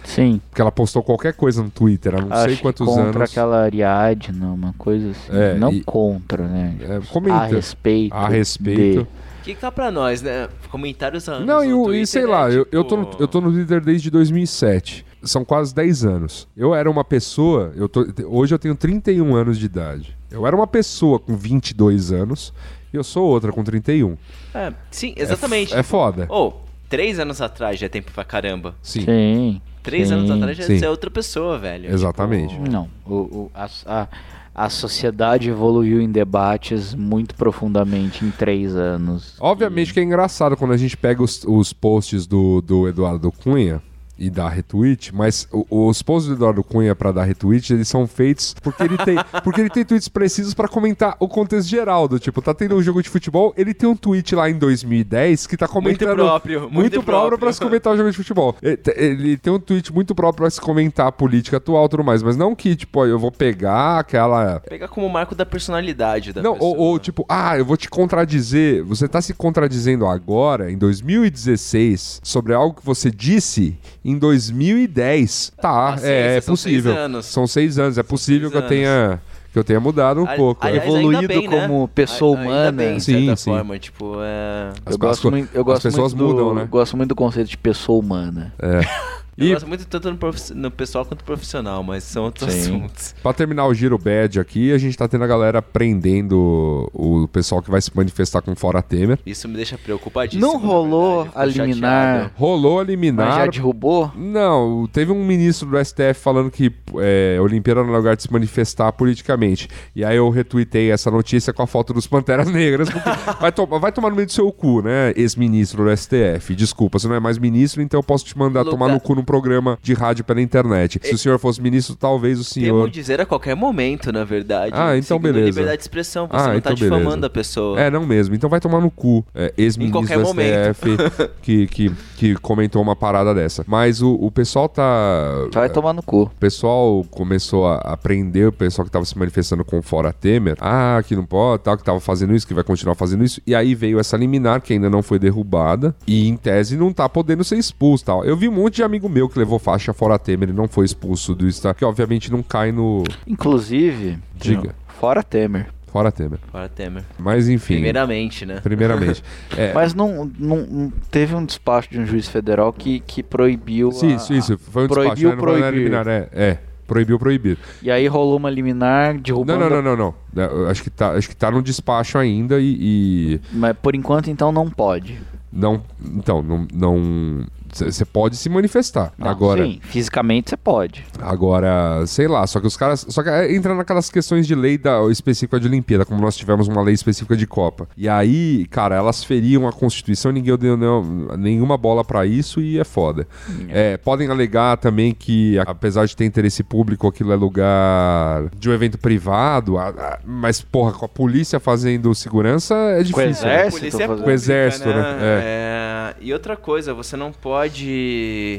Sim. 0.04 0.40
Porque 0.48 0.60
ela 0.62 0.70
postou 0.70 1.02
qualquer 1.02 1.32
coisa 1.32 1.60
no 1.62 1.68
Twitter, 1.68 2.14
há 2.14 2.20
não 2.20 2.32
acho 2.32 2.44
sei 2.44 2.56
quantos 2.58 2.86
contra 2.86 3.18
anos. 3.18 3.30
aquela 3.30 3.62
Ariadna, 3.64 4.46
uma 4.52 4.72
coisa 4.78 5.10
assim. 5.10 5.32
É, 5.32 5.54
não 5.58 5.72
e- 5.72 5.82
contra, 5.82 6.46
né? 6.46 6.76
É, 6.80 6.96
A 6.96 7.00
comenta. 7.00 7.46
respeito. 7.46 8.14
A 8.14 8.28
respeito. 8.28 9.02
de- 9.02 9.25
Que 9.46 9.54
tá 9.54 9.70
pra 9.70 9.92
nós, 9.92 10.22
né? 10.22 10.48
Comentários 10.70 11.28
anos 11.28 11.46
Não, 11.46 11.64
e, 11.64 11.72
o- 11.72 11.82
e 11.82 11.84
Twitter 11.84 12.06
sei 12.08 12.22
é, 12.24 12.26
lá, 12.26 12.50
eu, 12.50 12.66
eu, 12.72 12.82
tô 12.82 12.96
no, 12.96 13.04
tipo, 13.04 13.22
eu 13.22 13.28
tô 13.28 13.40
no 13.40 13.52
Twitter 13.52 13.80
desde 13.80 14.10
2007. 14.10 15.06
São 15.22 15.44
quase 15.44 15.72
10 15.72 16.04
anos. 16.04 16.48
Eu 16.56 16.74
era 16.74 16.90
uma 16.90 17.04
pessoa. 17.04 17.72
Eu 17.76 17.88
tô, 17.88 18.04
hoje 18.26 18.52
eu 18.54 18.58
tenho 18.58 18.74
31 18.74 19.34
anos 19.36 19.56
de 19.58 19.66
idade. 19.66 20.16
Eu 20.30 20.44
era 20.46 20.54
uma 20.56 20.66
pessoa 20.66 21.20
com 21.20 21.36
22 21.36 22.10
anos 22.12 22.52
e 22.92 22.96
eu 22.96 23.04
sou 23.04 23.24
outra 23.24 23.52
com 23.52 23.62
31. 23.62 24.16
É, 24.52 24.72
sim, 24.90 25.14
exatamente. 25.16 25.72
É 25.74 25.82
foda. 25.84 26.26
Ou, 26.28 26.64
três 26.88 27.18
anos 27.20 27.40
atrás 27.40 27.78
já 27.78 27.86
é 27.86 27.88
tempo 27.88 28.10
pra 28.12 28.24
caramba. 28.24 28.74
Sim. 28.82 29.02
Sim. 29.04 29.60
Três 29.82 30.08
sim. 30.08 30.14
anos 30.14 30.28
atrás 30.28 30.56
já 30.56 30.64
Sim. 30.64 30.84
é 30.84 30.90
outra 30.90 31.08
pessoa, 31.08 31.56
velho. 31.56 31.88
Exatamente. 31.88 32.52
Tipo, 32.54 32.68
Não, 32.68 32.88
o, 33.06 33.14
o- 33.14 33.50
a, 33.54 33.68
a, 33.86 34.08
a 34.56 34.70
sociedade 34.70 35.50
evoluiu 35.50 36.00
em 36.00 36.10
debates 36.10 36.94
muito 36.94 37.34
profundamente 37.34 38.24
em 38.24 38.30
três 38.30 38.74
anos. 38.74 39.36
Obviamente 39.38 39.92
que 39.92 40.00
é 40.00 40.02
engraçado 40.02 40.56
quando 40.56 40.72
a 40.72 40.78
gente 40.78 40.96
pega 40.96 41.22
os, 41.22 41.44
os 41.44 41.74
posts 41.74 42.26
do, 42.26 42.62
do 42.62 42.88
Eduardo 42.88 43.30
Cunha 43.30 43.82
e 44.18 44.30
dá 44.30 44.48
retweet, 44.48 45.14
mas 45.14 45.46
os 45.70 46.02
posts 46.02 46.28
do 46.28 46.34
Eduardo 46.36 46.64
Cunha 46.64 46.94
pra 46.94 47.12
dar 47.12 47.24
retweet, 47.24 47.72
eles 47.72 47.86
são 47.88 48.06
feitos 48.06 48.54
porque 48.62 48.82
ele 48.82 48.96
tem, 48.98 49.16
porque 49.44 49.60
ele 49.60 49.70
tem 49.70 49.84
tweets 49.84 50.08
precisos 50.08 50.54
pra 50.54 50.68
comentar 50.68 51.16
o 51.20 51.28
contexto 51.28 51.68
geral 51.68 52.08
do 52.08 52.18
tipo, 52.18 52.40
tá 52.40 52.54
tendo 52.54 52.76
um 52.76 52.82
jogo 52.82 53.02
de 53.02 53.08
futebol, 53.10 53.52
ele 53.56 53.74
tem 53.74 53.88
um 53.88 53.96
tweet 53.96 54.34
lá 54.34 54.48
em 54.48 54.58
2010 54.58 55.46
que 55.46 55.56
tá 55.56 55.68
comentando 55.68 56.14
próprio, 56.16 56.60
muito, 56.62 56.74
muito 56.74 57.02
próprio 57.02 57.38
pra 57.38 57.52
se 57.52 57.60
comentar 57.60 57.92
o 57.92 57.96
jogo 57.96 58.10
de 58.10 58.16
futebol. 58.16 58.56
Ele, 58.62 58.76
te- 58.76 58.94
ele 58.96 59.36
tem 59.36 59.52
um 59.52 59.58
tweet 59.60 59.92
muito 59.92 60.14
próprio 60.14 60.42
pra 60.44 60.50
se 60.50 60.60
comentar 60.60 61.06
a 61.08 61.12
política 61.12 61.58
atual 61.58 61.86
e 61.86 61.88
tudo 61.88 62.04
mais, 62.04 62.22
mas 62.22 62.36
não 62.36 62.54
que 62.54 62.74
tipo, 62.76 63.04
eu 63.04 63.18
vou 63.18 63.30
pegar 63.30 63.98
aquela 63.98 64.60
Pegar 64.60 64.88
como 64.88 65.08
marco 65.08 65.34
da 65.34 65.44
personalidade 65.46 66.32
da 66.32 66.42
não, 66.42 66.54
pessoa. 66.54 66.70
ou, 66.76 66.78
ou, 66.78 66.98
tipo, 66.98 67.24
ah, 67.28 67.58
eu 67.58 67.64
vou 67.64 67.76
te 67.76 67.88
contradizer. 67.90 68.82
Você 68.84 69.06
tá 69.08 69.20
se 69.20 69.34
contradizendo 69.34 70.06
agora, 70.06 70.70
em 70.70 70.78
2016, 70.78 72.20
sobre 72.22 72.54
algo 72.54 72.74
que 72.80 72.84
você 72.86 73.10
disse 73.10 73.76
em 74.10 74.18
2010. 74.18 75.52
Tá, 75.60 75.96
é, 76.02 76.36
é 76.36 76.40
são 76.40 76.52
possível. 76.54 76.92
seis 76.92 77.04
anos. 77.04 77.26
São 77.26 77.46
seis 77.46 77.78
anos. 77.78 77.98
É 77.98 78.02
possível 78.02 78.50
que 78.50 78.56
eu 78.56 78.62
tenha 78.66 79.20
que 79.52 79.58
eu 79.58 79.64
tenha 79.64 79.80
mudado 79.80 80.20
um 80.20 80.26
Ali- 80.28 80.36
pouco. 80.36 80.66
aliás, 80.66 80.86
Evoluído 80.86 81.28
bem, 81.28 81.48
né? 81.48 81.60
como 81.66 81.88
pessoa 81.88 82.36
A- 82.36 82.40
ainda 82.40 82.52
humana. 82.52 82.72
bem, 82.72 82.96
de 82.98 83.04
Sim, 83.04 83.12
certa 83.24 83.36
sim. 83.36 83.50
forma, 83.52 83.78
tipo, 83.78 84.16
é... 84.20 84.68
As- 84.84 84.92
Eu 84.92 84.98
gosto, 84.98 85.26
as- 85.28 85.30
muito, 85.32 85.48
eu 85.54 85.60
as 85.62 85.64
gosto 85.66 85.82
pessoas 85.84 86.12
muito 86.12 86.28
do, 86.34 86.34
mudam, 86.44 86.54
né? 86.54 86.68
gosto 86.70 86.94
muito 86.94 87.08
do 87.08 87.14
conceito 87.14 87.48
de 87.48 87.56
pessoa 87.56 87.98
humana. 87.98 88.52
É. 88.58 88.80
Eu 89.38 89.46
E 89.46 89.52
gosto 89.52 89.66
muito 89.68 89.86
tanto 89.86 90.10
no, 90.10 90.16
profiss- 90.16 90.50
no 90.54 90.70
pessoal 90.70 91.04
quanto 91.04 91.20
no 91.20 91.26
profissional, 91.26 91.82
mas 91.82 92.04
são 92.04 92.24
outros 92.24 92.52
Sim. 92.52 92.60
assuntos. 92.60 93.14
pra 93.22 93.32
terminar 93.34 93.66
o 93.66 93.74
giro 93.74 93.98
bad 93.98 94.40
aqui, 94.40 94.72
a 94.72 94.78
gente 94.78 94.96
tá 94.96 95.06
tendo 95.06 95.24
a 95.24 95.26
galera 95.26 95.60
prendendo 95.60 96.90
o 96.94 97.28
pessoal 97.28 97.62
que 97.62 97.70
vai 97.70 97.80
se 97.80 97.90
manifestar 97.94 98.40
com 98.42 98.54
fora 98.56 98.80
Temer. 98.82 99.18
Isso 99.26 99.48
me 99.48 99.54
deixa 99.56 99.76
preocupadíssimo. 99.76 100.40
Não 100.40 100.58
na 100.60 100.66
rolou 100.66 101.28
a 101.34 101.44
liminar, 101.44 102.14
chateado. 102.14 102.30
Rolou 102.36 102.80
a 102.80 102.84
mas 102.84 102.86
já 102.86 102.90
liminar. 102.92 103.50
derrubou? 103.50 104.12
Não, 104.16 104.88
teve 104.92 105.12
um 105.12 105.24
ministro 105.24 105.68
do 105.70 105.84
STF 105.84 106.14
falando 106.14 106.50
que 106.50 106.72
é, 106.98 107.38
Olimpíada 107.40 107.82
não 107.82 107.92
é 107.92 107.96
lugar 107.96 108.16
de 108.16 108.22
se 108.22 108.32
manifestar 108.32 108.90
politicamente. 108.92 109.68
E 109.94 110.04
aí 110.04 110.16
eu 110.16 110.28
retuitei 110.30 110.90
essa 110.90 111.10
notícia 111.10 111.52
com 111.52 111.62
a 111.62 111.66
foto 111.66 111.92
dos 111.92 112.06
Panteras 112.06 112.50
Negras. 112.50 112.88
vai, 113.40 113.52
to- 113.52 113.66
vai 113.66 113.92
tomar 113.92 114.10
no 114.10 114.16
meio 114.16 114.26
do 114.26 114.32
seu 114.32 114.50
cu, 114.52 114.82
né? 114.82 115.12
Ex-ministro 115.16 115.84
do 115.84 115.96
STF. 115.96 116.54
Desculpa, 116.54 116.98
você 116.98 117.08
não 117.08 117.14
é 117.16 117.20
mais 117.20 117.38
ministro, 117.38 117.82
então 117.82 117.98
eu 117.98 118.02
posso 118.04 118.24
te 118.24 118.36
mandar 118.38 118.60
Lugar- 118.60 118.70
tomar 118.70 118.88
no 118.92 119.00
cu 119.00 119.14
num 119.14 119.25
programa 119.26 119.78
de 119.82 119.92
rádio 119.92 120.24
pela 120.24 120.40
internet. 120.40 120.98
Se 121.02 121.14
o 121.14 121.18
senhor 121.18 121.38
fosse 121.38 121.60
ministro, 121.60 121.94
talvez 121.94 122.38
o 122.40 122.54
Temo 122.54 122.66
senhor. 122.66 122.90
dizer 122.90 123.20
a 123.20 123.26
qualquer 123.26 123.54
momento, 123.54 124.10
na 124.12 124.24
verdade. 124.24 124.72
Ah, 124.74 124.96
então 124.96 125.18
beleza. 125.18 125.46
liberdade 125.46 125.76
de 125.78 125.82
expressão, 125.82 126.26
você 126.26 126.36
Ah, 126.36 126.38
não 126.38 126.52
tá 126.52 126.56
então 126.58 126.74
beleza. 126.74 126.96
difamando 126.96 127.26
a 127.26 127.30
pessoa. 127.30 127.78
É, 127.80 127.90
não 127.90 128.06
mesmo. 128.06 128.34
Então 128.34 128.48
vai 128.48 128.60
tomar 128.60 128.80
no 128.80 128.90
cu. 128.90 129.24
É, 129.34 129.52
Ex-ministro 129.58 130.00
qualquer 130.00 130.18
do 130.18 130.24
momento. 130.24 130.74
STF 130.74 131.30
que, 131.42 131.66
que, 131.66 131.92
que 132.16 132.34
comentou 132.36 132.80
uma 132.80 132.94
parada 132.96 133.34
dessa. 133.34 133.64
Mas 133.66 134.00
o, 134.00 134.14
o 134.14 134.30
pessoal 134.30 134.68
tá. 134.68 135.48
Só 135.52 135.60
vai 135.60 135.68
tomar 135.68 135.92
no 135.92 136.02
cu. 136.02 136.22
O 136.22 136.30
pessoal 136.40 137.04
começou 137.10 137.66
a 137.66 137.76
aprender, 137.78 138.46
o 138.46 138.52
pessoal 138.52 138.84
que 138.84 138.88
estava 138.90 139.04
se 139.04 139.18
manifestando 139.18 139.64
com 139.64 139.82
fora 139.82 140.12
Temer, 140.12 140.56
ah, 140.60 141.02
que 141.06 141.16
não 141.16 141.24
pode, 141.24 141.62
tal, 141.64 141.76
que 141.76 141.82
estava 141.82 141.98
fazendo 142.00 142.34
isso, 142.34 142.46
que 142.46 142.54
vai 142.54 142.64
continuar 142.64 142.94
fazendo 142.94 143.24
isso. 143.24 143.40
E 143.46 143.54
aí 143.54 143.74
veio 143.74 143.98
essa 143.98 144.16
liminar 144.16 144.60
que 144.60 144.72
ainda 144.72 144.88
não 144.88 145.02
foi 145.02 145.18
derrubada 145.18 145.94
e 146.06 146.28
em 146.28 146.36
tese 146.36 146.76
não 146.76 146.92
tá 146.92 147.08
podendo 147.08 147.42
ser 147.44 147.56
expulso, 147.56 148.04
tal. 148.04 148.24
Eu 148.24 148.36
vi 148.36 148.48
um 148.48 148.52
monte 148.52 148.76
de 148.76 148.82
amigo 148.82 149.08
meu 149.16 149.28
que 149.28 149.38
levou 149.38 149.58
faixa 149.58 149.92
fora 149.94 150.18
Temer 150.18 150.50
e 150.50 150.52
não 150.52 150.68
foi 150.68 150.84
expulso 150.84 151.34
do 151.34 151.48
estado, 151.48 151.74
que 151.76 151.84
obviamente 151.84 152.30
não 152.30 152.42
cai 152.42 152.70
no 152.70 153.02
Inclusive, 153.26 154.18
Diga. 154.34 154.74
fora 154.88 155.22
Temer. 155.22 155.68
Fora 155.86 156.12
Temer. 156.12 156.38
Fora 156.52 156.68
Temer. 156.68 157.04
Mas 157.18 157.48
enfim. 157.48 157.74
Primeiramente, 157.74 158.44
né? 158.44 158.60
Primeiramente. 158.62 159.22
É, 159.56 159.72
Mas 159.72 159.94
não, 159.94 160.30
não, 160.38 160.56
não- 160.66 160.92
teve 161.10 161.34
um 161.34 161.42
despacho 161.44 161.88
de 161.90 161.98
um 161.98 162.04
juiz 162.04 162.28
federal 162.28 162.70
que, 162.72 163.00
que 163.00 163.22
proibiu. 163.22 163.90
sim, 163.92 164.12
a- 164.12 164.16
isso, 164.16 164.34
isso. 164.34 164.58
Foi 164.58 164.84
um 164.84 164.88
proibiu 164.88 165.14
despacho. 165.14 165.28
né? 165.28 165.34
Não 165.36 165.42
foi 165.42 165.58
proibir. 165.60 165.78
liminar, 165.78 166.06
é, 166.08 166.28
é. 166.32 166.58
Proibiu 166.86 167.18
proibir. 167.18 167.56
E 167.82 167.90
aí 167.90 168.06
rolou 168.06 168.36
uma 168.36 168.50
liminar 168.50 169.14
Não, 169.14 169.20
derrubando. 169.22 169.58
não, 169.58 169.70
não, 169.70 169.82
não, 169.82 169.96
não. 169.96 170.42
É, 170.42 170.46
eu 170.46 170.68
Acho 170.68 170.82
que 170.82 170.90
tá, 170.90 171.12
acho 171.12 171.28
que 171.28 171.34
tá 171.36 171.50
no 171.50 171.62
despacho 171.62 172.18
ainda 172.18 172.60
e, 172.60 172.76
e 172.78 173.40
Mas 173.52 173.74
por 173.80 173.94
enquanto, 173.94 174.28
então, 174.30 174.52
não 174.52 174.68
pode. 174.68 175.18
não. 175.52 175.82
Então, 176.14 176.42
não. 176.42 176.66
não 176.74 177.46
você 177.72 178.04
pode 178.04 178.36
se 178.36 178.48
manifestar. 178.48 179.12
Não, 179.18 179.28
agora, 179.28 179.64
Sim, 179.64 179.80
fisicamente 179.82 180.50
você 180.50 180.56
pode. 180.56 181.04
agora, 181.20 182.04
sei 182.06 182.28
lá, 182.28 182.46
só 182.46 182.60
que 182.60 182.66
os 182.66 182.76
caras. 182.76 183.04
Só 183.08 183.22
que 183.22 183.28
é, 183.28 183.54
entra 183.54 183.74
naquelas 183.74 184.10
questões 184.10 184.46
de 184.46 184.54
lei 184.54 184.78
da, 184.78 185.02
específica 185.10 185.58
de 185.60 185.66
Olimpíada, 185.66 186.04
como 186.04 186.20
nós 186.20 186.36
tivemos 186.36 186.68
uma 186.68 186.82
lei 186.82 186.94
específica 186.94 187.36
de 187.36 187.46
Copa. 187.46 187.88
E 187.96 188.08
aí, 188.08 188.66
cara, 188.70 188.94
elas 188.94 189.22
feriam 189.24 189.66
a 189.68 189.72
Constituição, 189.72 190.32
ninguém 190.32 190.56
deu 190.56 190.76
nenhum- 190.76 191.28
nenhuma 191.36 191.76
bola 191.76 192.04
pra 192.04 192.24
isso 192.26 192.60
e 192.60 192.78
é 192.78 192.84
foda. 192.84 193.26
É, 193.68 193.96
podem 193.96 194.28
alegar 194.30 194.76
também 194.76 195.12
que, 195.14 195.58
apesar 195.60 196.06
de 196.06 196.16
ter 196.16 196.24
interesse 196.24 196.62
público, 196.62 197.06
aquilo 197.06 197.32
é 197.32 197.36
lugar 197.36 198.48
de 198.58 198.68
um 198.70 198.72
evento 198.72 198.98
privado, 198.98 199.78
a- 199.78 199.88
a- 199.88 200.18
mas, 200.24 200.60
porra, 200.60 200.92
com 200.92 201.04
a 201.04 201.08
polícia 201.08 201.58
fazendo 201.60 202.14
segurança 202.14 202.74
é 202.74 203.02
difícil. 203.02 203.16
né? 203.46 203.66
exército 203.66 203.78
Polícia 203.80 204.04
é 204.04 204.06
fazendo- 204.06 204.24
Com 204.24 204.28
o 204.30 204.32
exército, 204.32 204.88
né? 204.88 205.16
É, 205.20 206.14
E 206.20 206.32
outra 206.32 206.56
coisa, 206.56 206.94
você 206.94 207.16
não 207.16 207.30
pode 207.32 207.65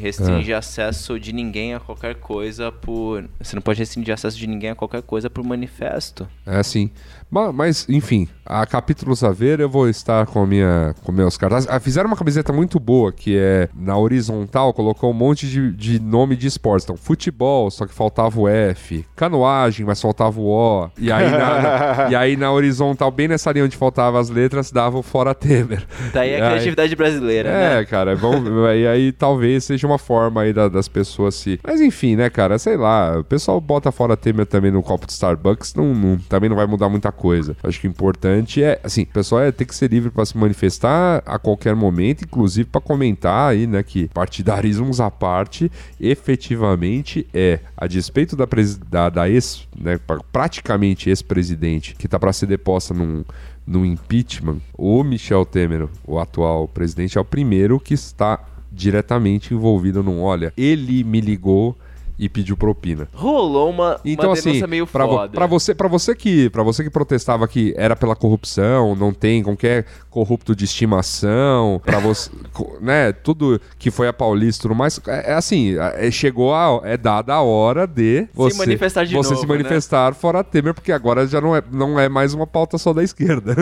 restringir 0.04 0.54
É. 0.54 0.58
acesso 0.58 1.20
de 1.20 1.34
ninguém 1.34 1.74
a 1.74 1.80
qualquer 1.80 2.16
coisa 2.16 2.72
por. 2.72 3.26
Você 3.42 3.56
não 3.56 3.62
pode 3.62 3.80
restringir 3.80 4.14
acesso 4.14 4.38
de 4.38 4.48
ninguém 4.48 4.72
a 4.72 4.76
qualquer 4.76 5.02
coisa 5.02 5.30
por 5.30 5.44
manifesto. 5.44 6.28
É. 6.46 6.62
Ma- 7.30 7.52
Mas, 7.52 7.86
enfim, 7.90 8.28
a 8.46 8.66
capítulos 8.66 9.24
a 9.24 9.32
ver, 9.32 9.60
eu 9.60 9.70
vou 9.70 9.90
estar 9.90 10.26
com, 10.28 10.44
a 10.44 10.48
minha, 10.48 10.96
com 11.04 11.12
meus 11.12 11.36
cartazes. 11.38 11.68
Ah, 11.70 11.80
fizeram 11.80 12.08
uma 12.10 12.16
camiseta 12.16 12.54
muito 12.54 12.80
boa, 12.80 13.12
que 13.12 13.38
é 13.38 13.68
na 13.76 13.98
horizontal, 13.98 14.74
colocou 14.74 15.10
um 15.12 15.14
monte 15.14 15.46
de, 15.48 15.72
de 15.74 16.00
nome 16.00 16.36
de 16.38 16.48
esportes. 16.48 16.86
Então, 16.86 16.96
futebol, 16.96 17.70
só 17.70 17.86
que 17.86 17.94
faltava 17.94 18.40
o 18.40 18.48
F. 18.48 19.06
Canoagem, 19.16 19.86
mas 19.86 20.02
faltava 20.02 20.40
o 20.40 20.48
O. 20.48 20.90
E 20.98 21.12
aí 21.12 21.30
na, 21.30 22.08
e 22.12 22.16
aí 22.16 22.38
na 22.38 22.52
horizontal, 22.52 23.12
bem 23.12 23.28
nessa 23.28 23.52
linha 23.52 23.66
onde 23.66 23.76
faltava 23.76 24.20
as 24.20 24.30
letras, 24.30 24.72
dava 24.72 24.98
o 24.98 25.04
Fora 25.04 25.34
Temer. 25.36 25.86
Daí 26.14 26.34
a 26.36 26.38
E 26.38 26.42
aí- 26.42 26.48
criatividade 26.50 26.96
brasileira, 26.96 27.50
É, 27.50 27.76
né? 27.80 27.86
cara, 27.86 28.16
vamos, 28.16 28.50
e 28.88 28.90
aí 28.90 29.12
talvez 29.12 29.66
seja 29.66 29.86
uma 29.86 29.98
forma 29.98 30.42
aí 30.42 30.54
da- 30.54 30.70
das 30.70 30.88
pessoas 30.88 31.36
se. 31.36 31.60
Mas 31.64 31.82
enfim, 31.82 32.16
né, 32.16 32.30
cara, 32.30 32.58
sei 32.58 32.78
lá, 32.78 33.20
o 33.20 33.24
pessoal 33.24 33.60
bota 33.60 33.92
fora 33.92 34.16
Temer 34.18 34.46
também 34.46 34.72
no 34.72 34.82
copo 34.82 35.06
de 35.06 35.12
Starbucks, 35.14 35.74
não, 35.76 35.94
não- 35.94 36.18
também 36.18 36.50
não 36.50 36.56
vai 36.56 36.66
mudar 36.66 36.90
muita 36.90 37.12
coisa. 37.12 37.56
Acho 37.64 37.80
que 37.82 37.88
o 37.88 37.90
importante 37.90 38.64
é, 38.64 38.80
assim, 38.84 39.04
o 39.04 39.08
pessoal 39.08 39.42
é 39.42 39.52
ter 39.52 39.66
que 39.66 39.76
ser 39.76 39.92
livre 39.92 40.10
pra 40.10 40.26
se 40.26 40.38
manifestar 40.38 41.22
a 41.26 41.38
qualquer 41.38 41.76
momento, 41.76 42.24
inclusive 42.24 42.70
pra 42.70 42.82
comentar 42.82 43.52
aí, 43.52 43.68
né, 43.68 43.84
que 43.84 44.08
partidarismos 44.14 45.00
à 45.02 45.12
parte, 45.12 45.72
efetivamente 46.38 47.28
é, 47.34 47.60
a 47.76 47.88
despeito 47.88 48.36
da, 48.36 48.48
da, 48.90 49.10
da 49.10 49.30
ex, 49.30 49.68
né, 49.78 49.98
pra- 49.98 50.20
praticamente 50.32 51.10
ex-presidente, 51.10 51.96
que 51.96 52.08
tá 52.08 52.20
pra 52.20 52.32
ser 52.34 52.46
deposta 52.46 52.94
num 52.94 53.24
no 53.66 53.86
impeachment, 53.86 54.60
o 54.78 55.04
Michel 55.04 55.44
Temer, 55.46 55.90
o 56.06 56.18
atual 56.20 56.70
presidente, 56.70 57.18
é 57.18 57.22
o 57.22 57.26
primeiro 57.26 57.78
que 57.82 57.94
está 57.94 58.40
diretamente 58.78 59.54
envolvido 59.54 60.04
num, 60.04 60.22
olha, 60.22 60.54
ele 60.56 61.04
me 61.04 61.20
ligou 61.20 61.76
e 62.20 62.28
pediu 62.28 62.58
propina. 62.58 63.08
Rolou 63.14 63.70
uma, 63.70 64.00
Então 64.04 64.30
uma 64.30 64.34
assim, 64.34 64.50
denúncia 64.50 64.68
meio 64.68 64.88
pra, 64.88 65.06
foda. 65.06 65.30
pra 65.30 65.46
você, 65.46 65.76
para 65.76 65.88
você 65.88 66.16
que, 66.16 66.50
para 66.50 66.64
você 66.64 66.84
que 66.84 66.90
protestava 66.90 67.48
que 67.48 67.76
era 67.78 67.96
pela 67.96 68.16
corrupção, 68.16 68.96
não 68.96 69.14
tem 69.14 69.44
qualquer 69.44 69.86
corrupto 70.10 70.56
de 70.56 70.66
estimação, 70.66 71.80
para 71.86 72.00
você, 72.00 72.32
né, 72.82 73.12
tudo 73.12 73.62
que 73.78 73.92
foi 73.92 74.08
a 74.08 74.14
Paulista, 74.14 74.62
e 74.62 74.64
tudo 74.64 74.76
mais, 74.76 75.00
é, 75.08 75.32
é 75.32 75.34
assim, 75.36 75.76
é, 75.78 76.10
chegou 76.10 76.56
a 76.56 76.82
é 76.84 76.98
dada 76.98 77.36
a 77.36 77.42
hora 77.42 77.86
de 77.86 78.28
você 78.34 78.58
manifestar 78.58 79.06
de 79.06 79.14
você 79.14 79.30
novo, 79.30 79.42
se 79.42 79.48
né? 79.48 79.56
manifestar 79.56 80.16
fora 80.16 80.44
Temer, 80.44 80.74
porque 80.74 80.92
agora 80.92 81.28
já 81.28 81.40
não 81.40 81.56
é, 81.56 81.62
não 81.72 82.00
é 82.00 82.10
mais 82.10 82.34
uma 82.34 82.48
pauta 82.48 82.80
só 82.80 82.94
da 82.94 83.04
esquerda. 83.04 83.56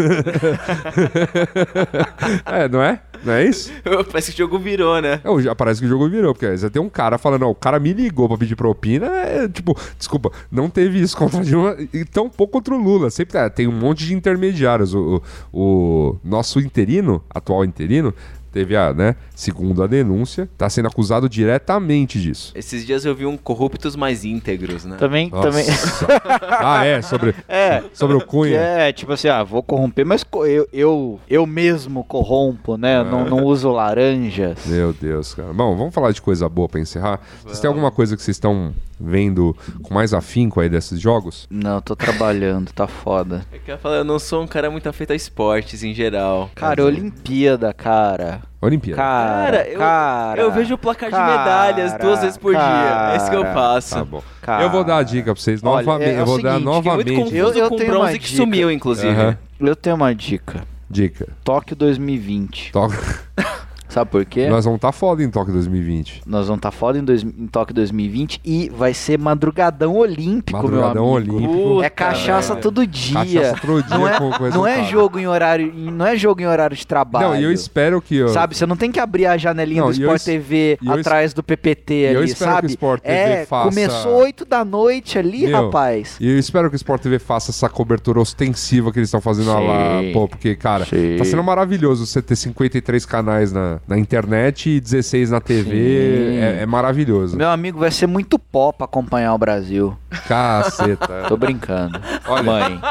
é, 2.46 2.70
não 2.70 2.82
é? 2.82 3.02
Não 3.24 3.34
é 3.34 3.46
isso? 3.46 3.72
Parece 4.12 4.32
que 4.32 4.36
o 4.36 4.46
jogo 4.46 4.60
virou, 4.60 5.02
né? 5.02 5.22
É, 5.24 5.56
parece 5.56 5.80
que 5.80 5.86
o 5.86 5.90
jogo 5.90 6.10
virou, 6.10 6.34
porque 6.34 6.58
você 6.58 6.70
tem 6.70 6.82
um 6.82 6.90
cara 6.90 7.18
falando, 7.18 7.44
ó, 7.44 7.50
o 7.50 7.56
cara 7.56 7.80
me 7.80 7.94
ligou 7.94 8.28
pra 8.28 8.38
pedir 8.38 8.56
propina, 8.56 9.08
é, 9.08 9.48
tipo, 9.48 9.78
desculpa, 9.98 10.32
não 10.52 10.70
teve 10.70 11.00
isso 11.00 11.16
contra 11.16 11.42
Dilma 11.44 11.76
e 11.94 12.06
tão 12.06 12.30
pouco 12.30 12.54
contra 12.54 12.74
o 12.74 12.78
Lula. 12.78 13.10
Sempre 13.10 13.38
é, 13.38 13.50
tem 13.50 13.68
um 13.68 13.72
monte 13.72 14.06
de 14.06 14.14
intermediários. 14.14 14.94
O, 14.94 15.22
o, 15.52 15.66
o 15.66 16.20
nosso 16.24 16.60
interino, 16.60 17.24
atual 17.30 17.66
interino, 17.66 18.14
teve 18.56 18.73
a, 18.73 18.94
né, 18.94 19.18
segundo 19.36 19.84
a 19.84 19.88
denúncia, 19.88 20.48
tá 20.57 20.69
sendo 20.69 20.88
acusado 20.88 21.27
diretamente 21.27 22.22
disso. 22.22 22.53
Esses 22.56 22.86
dias 22.86 23.03
eu 23.03 23.14
vi 23.14 23.26
um 23.26 23.36
corruptos 23.36 23.98
mais 23.98 24.23
íntegros, 24.23 24.86
né? 24.86 24.95
Também. 24.95 25.30
Nossa. 25.30 25.49
também... 25.49 25.65
ah, 26.61 26.86
é, 26.86 27.02
sobre, 27.02 27.36
É. 27.49 27.84
sobre 27.91 28.15
o 28.15 28.26
Cunha. 28.26 28.57
é, 28.57 28.94
tipo 28.94 29.11
assim, 29.11 29.27
ah, 29.27 29.44
vou 29.44 29.61
corromper, 29.61 30.06
mas 30.06 30.26
eu, 30.48 30.69
eu, 30.72 31.19
eu 31.30 31.45
mesmo 31.45 32.02
corrompo, 32.06 32.77
né? 32.77 33.03
Não, 33.03 33.26
não 33.26 33.44
uso 33.44 33.69
laranjas. 33.73 34.65
Meu 34.65 34.94
Deus, 34.94 35.34
cara. 35.34 35.52
Bom, 35.52 35.76
vamos 35.76 35.94
falar 35.94 36.14
de 36.14 36.22
coisa 36.22 36.48
boa 36.48 36.69
pra 36.69 36.80
encerrar. 36.80 37.19
Vocês 37.44 37.60
têm 37.60 37.68
alguma 37.68 37.91
coisa 37.91 38.15
que 38.15 38.23
vocês 38.23 38.38
estão 38.38 38.73
vendo 38.98 39.53
com 39.84 39.94
mais 39.94 40.14
afinco 40.14 40.61
aí 40.61 40.69
desses 40.69 40.98
jogos? 40.99 41.45
Não, 41.49 41.82
tô 41.82 41.94
trabalhando, 41.94 42.72
tá 42.72 42.88
foda. 42.88 43.45
Eu 43.52 43.60
quero 43.65 43.80
falar, 43.80 43.98
eu 43.98 44.06
não 44.06 44.18
sou 44.18 44.41
um 44.41 44.48
cara 44.48 44.72
muito 44.72 44.88
afeito 44.88 45.11
a 45.11 45.15
esportes 45.15 45.84
em 45.84 45.94
geral. 45.94 46.49
Cara, 46.56 46.86
Olimpíada, 46.86 47.73
cara. 47.73 48.41
Olimpíada. 48.61 49.01
Cara, 49.01 49.51
Cara, 49.57 49.69
eu, 49.69 49.80
cara, 49.80 50.41
eu 50.41 50.51
vejo 50.51 50.73
o 50.73 50.77
placar 50.77 51.09
de 51.09 51.15
cara, 51.15 51.38
medalhas 51.38 51.93
duas 51.97 52.22
vezes 52.22 52.38
por 52.38 52.53
dia. 52.55 53.11
É 53.13 53.17
isso 53.17 53.30
que 53.30 53.35
eu 53.35 53.43
faço. 53.45 53.95
Tá 53.95 54.03
bom. 54.05 54.23
Cara. 54.41 54.63
Eu 54.63 54.69
vou 54.72 54.84
dar 54.84 54.97
a 54.97 55.03
dica 55.03 55.34
pra 55.34 55.41
vocês 55.41 55.61
Olha, 55.63 55.85
novamente. 55.85 56.09
é- 56.09 56.13
é 56.15 56.19
eu 56.22 56.26
vou 56.26 56.41
dar 56.41 56.53
seguinte, 56.53 56.65
muito 56.65 56.85
novamente. 56.85 57.35
Eu- 57.35 57.53
eu 57.53 57.69
com 57.69 57.76
tenho 57.76 57.89
bronze 57.91 58.11
uma 58.13 58.19
que 58.19 58.26
dica. 58.26 58.38
sumiu, 58.38 58.72
inclusive. 58.72 59.07
Aham. 59.13 59.38
Eu 59.59 59.76
tenho 59.76 59.95
uma 59.95 60.15
dica. 60.15 60.63
Dica. 60.89 61.27
Tóquio 61.43 61.76
2020. 61.76 62.72
Toca. 62.72 62.97
Sabe 63.95 64.11
por 64.11 64.26
quê? 64.26 64.47
Nós 64.49 64.65
vamos 64.65 64.77
estar 64.77 64.91
foda 64.91 65.23
em 65.23 65.30
Tóquio 65.30 65.53
2020. 65.53 66.23
Nós 66.26 66.47
vamos 66.47 66.59
estar 66.59 66.72
foda 66.72 66.99
em, 66.99 67.03
dois, 67.03 67.23
em 67.23 67.47
Tóquio 67.47 67.73
2020 67.73 68.41
e 68.43 68.69
vai 68.69 68.93
ser 68.93 69.17
madrugadão 69.17 69.95
olímpico, 69.95 70.57
Madrugadão 70.61 71.05
meu 71.05 71.15
amigo. 71.17 71.35
olímpico. 71.35 71.81
É 71.81 71.89
cachaça 71.89 72.49
velho. 72.55 72.61
todo 72.61 72.85
dia. 72.85 73.13
Cachaça 73.13 73.61
todo 73.65 73.81
dia 73.84 73.97
não 73.97 74.05
é, 74.05 74.17
com- 74.19 74.31
com 74.31 74.49
não 74.49 74.67
é 74.67 74.84
jogo 74.84 75.17
em 75.17 75.27
horário, 75.27 75.73
não 75.73 76.05
é 76.05 76.17
jogo 76.17 76.41
em 76.41 76.45
horário 76.45 76.76
de 76.76 76.85
trabalho. 76.85 77.30
Não, 77.30 77.39
e 77.39 77.43
eu 77.45 77.53
espero 77.53 78.01
que. 78.01 78.17
Eu... 78.17 78.27
Sabe, 78.27 78.53
você 78.57 78.65
não 78.65 78.76
tem 78.76 78.91
que 78.91 78.99
abrir 78.99 79.27
a 79.27 79.38
janelinha 79.38 79.81
Não, 79.81 79.88
do 79.91 79.93
eu 79.95 80.13
Sport 80.13 80.17
es- 80.17 80.23
TV 80.26 80.77
eu 80.85 80.91
atrás 80.91 81.34
do 81.34 81.41
PPT 81.41 81.93
e 81.93 82.13
eu 82.15 82.19
ali, 82.19 82.30
espero 82.31 82.51
que 82.51 82.55
sabe? 82.55 82.67
o 82.67 82.69
Sport 82.72 83.01
TV 83.01 83.13
é, 83.15 83.45
faça- 83.45 83.69
começou 83.69 84.15
8 84.17 84.43
da 84.43 84.65
noite 84.65 85.17
ali, 85.17 85.47
Meu, 85.47 85.65
rapaz. 85.67 86.17
E 86.19 86.30
eu 86.30 86.38
espero 86.38 86.69
que 86.69 86.76
o 86.76 86.77
Sport 86.77 87.01
TV 87.01 87.17
faça 87.17 87.51
essa 87.51 87.69
cobertura 87.69 88.19
ostensiva 88.19 88.91
que 88.91 88.99
eles 88.99 89.07
estão 89.07 89.22
fazendo 89.22 89.45
Sim. 89.57 89.67
lá. 89.67 90.01
Pô, 90.11 90.27
porque, 90.27 90.53
cara, 90.55 90.84
Sim. 90.84 91.15
tá 91.17 91.23
sendo 91.23 91.43
maravilhoso 91.43 92.05
você 92.05 92.22
ter 92.22 92.35
53 92.35 93.05
canais 93.05 93.53
na, 93.53 93.80
na 93.88 93.98
internet 93.98 94.70
e 94.70 94.80
16 94.80 95.32
na 95.32 95.40
TV. 95.40 96.38
É, 96.40 96.62
é 96.62 96.66
maravilhoso. 96.66 97.38
Meu 97.38 97.49
amigo, 97.49 97.80
vai 97.80 97.91
ser 97.91 98.07
muito 98.07 98.38
pó 98.40 98.72
pra 98.72 98.86
acompanhar 98.86 99.34
o 99.34 99.38
Brasil. 99.38 99.98
Caceta. 100.28 101.26
Tô 101.30 101.38
brincando. 101.38 101.99
Olha. 102.28 102.44
Mãe, 102.44 102.82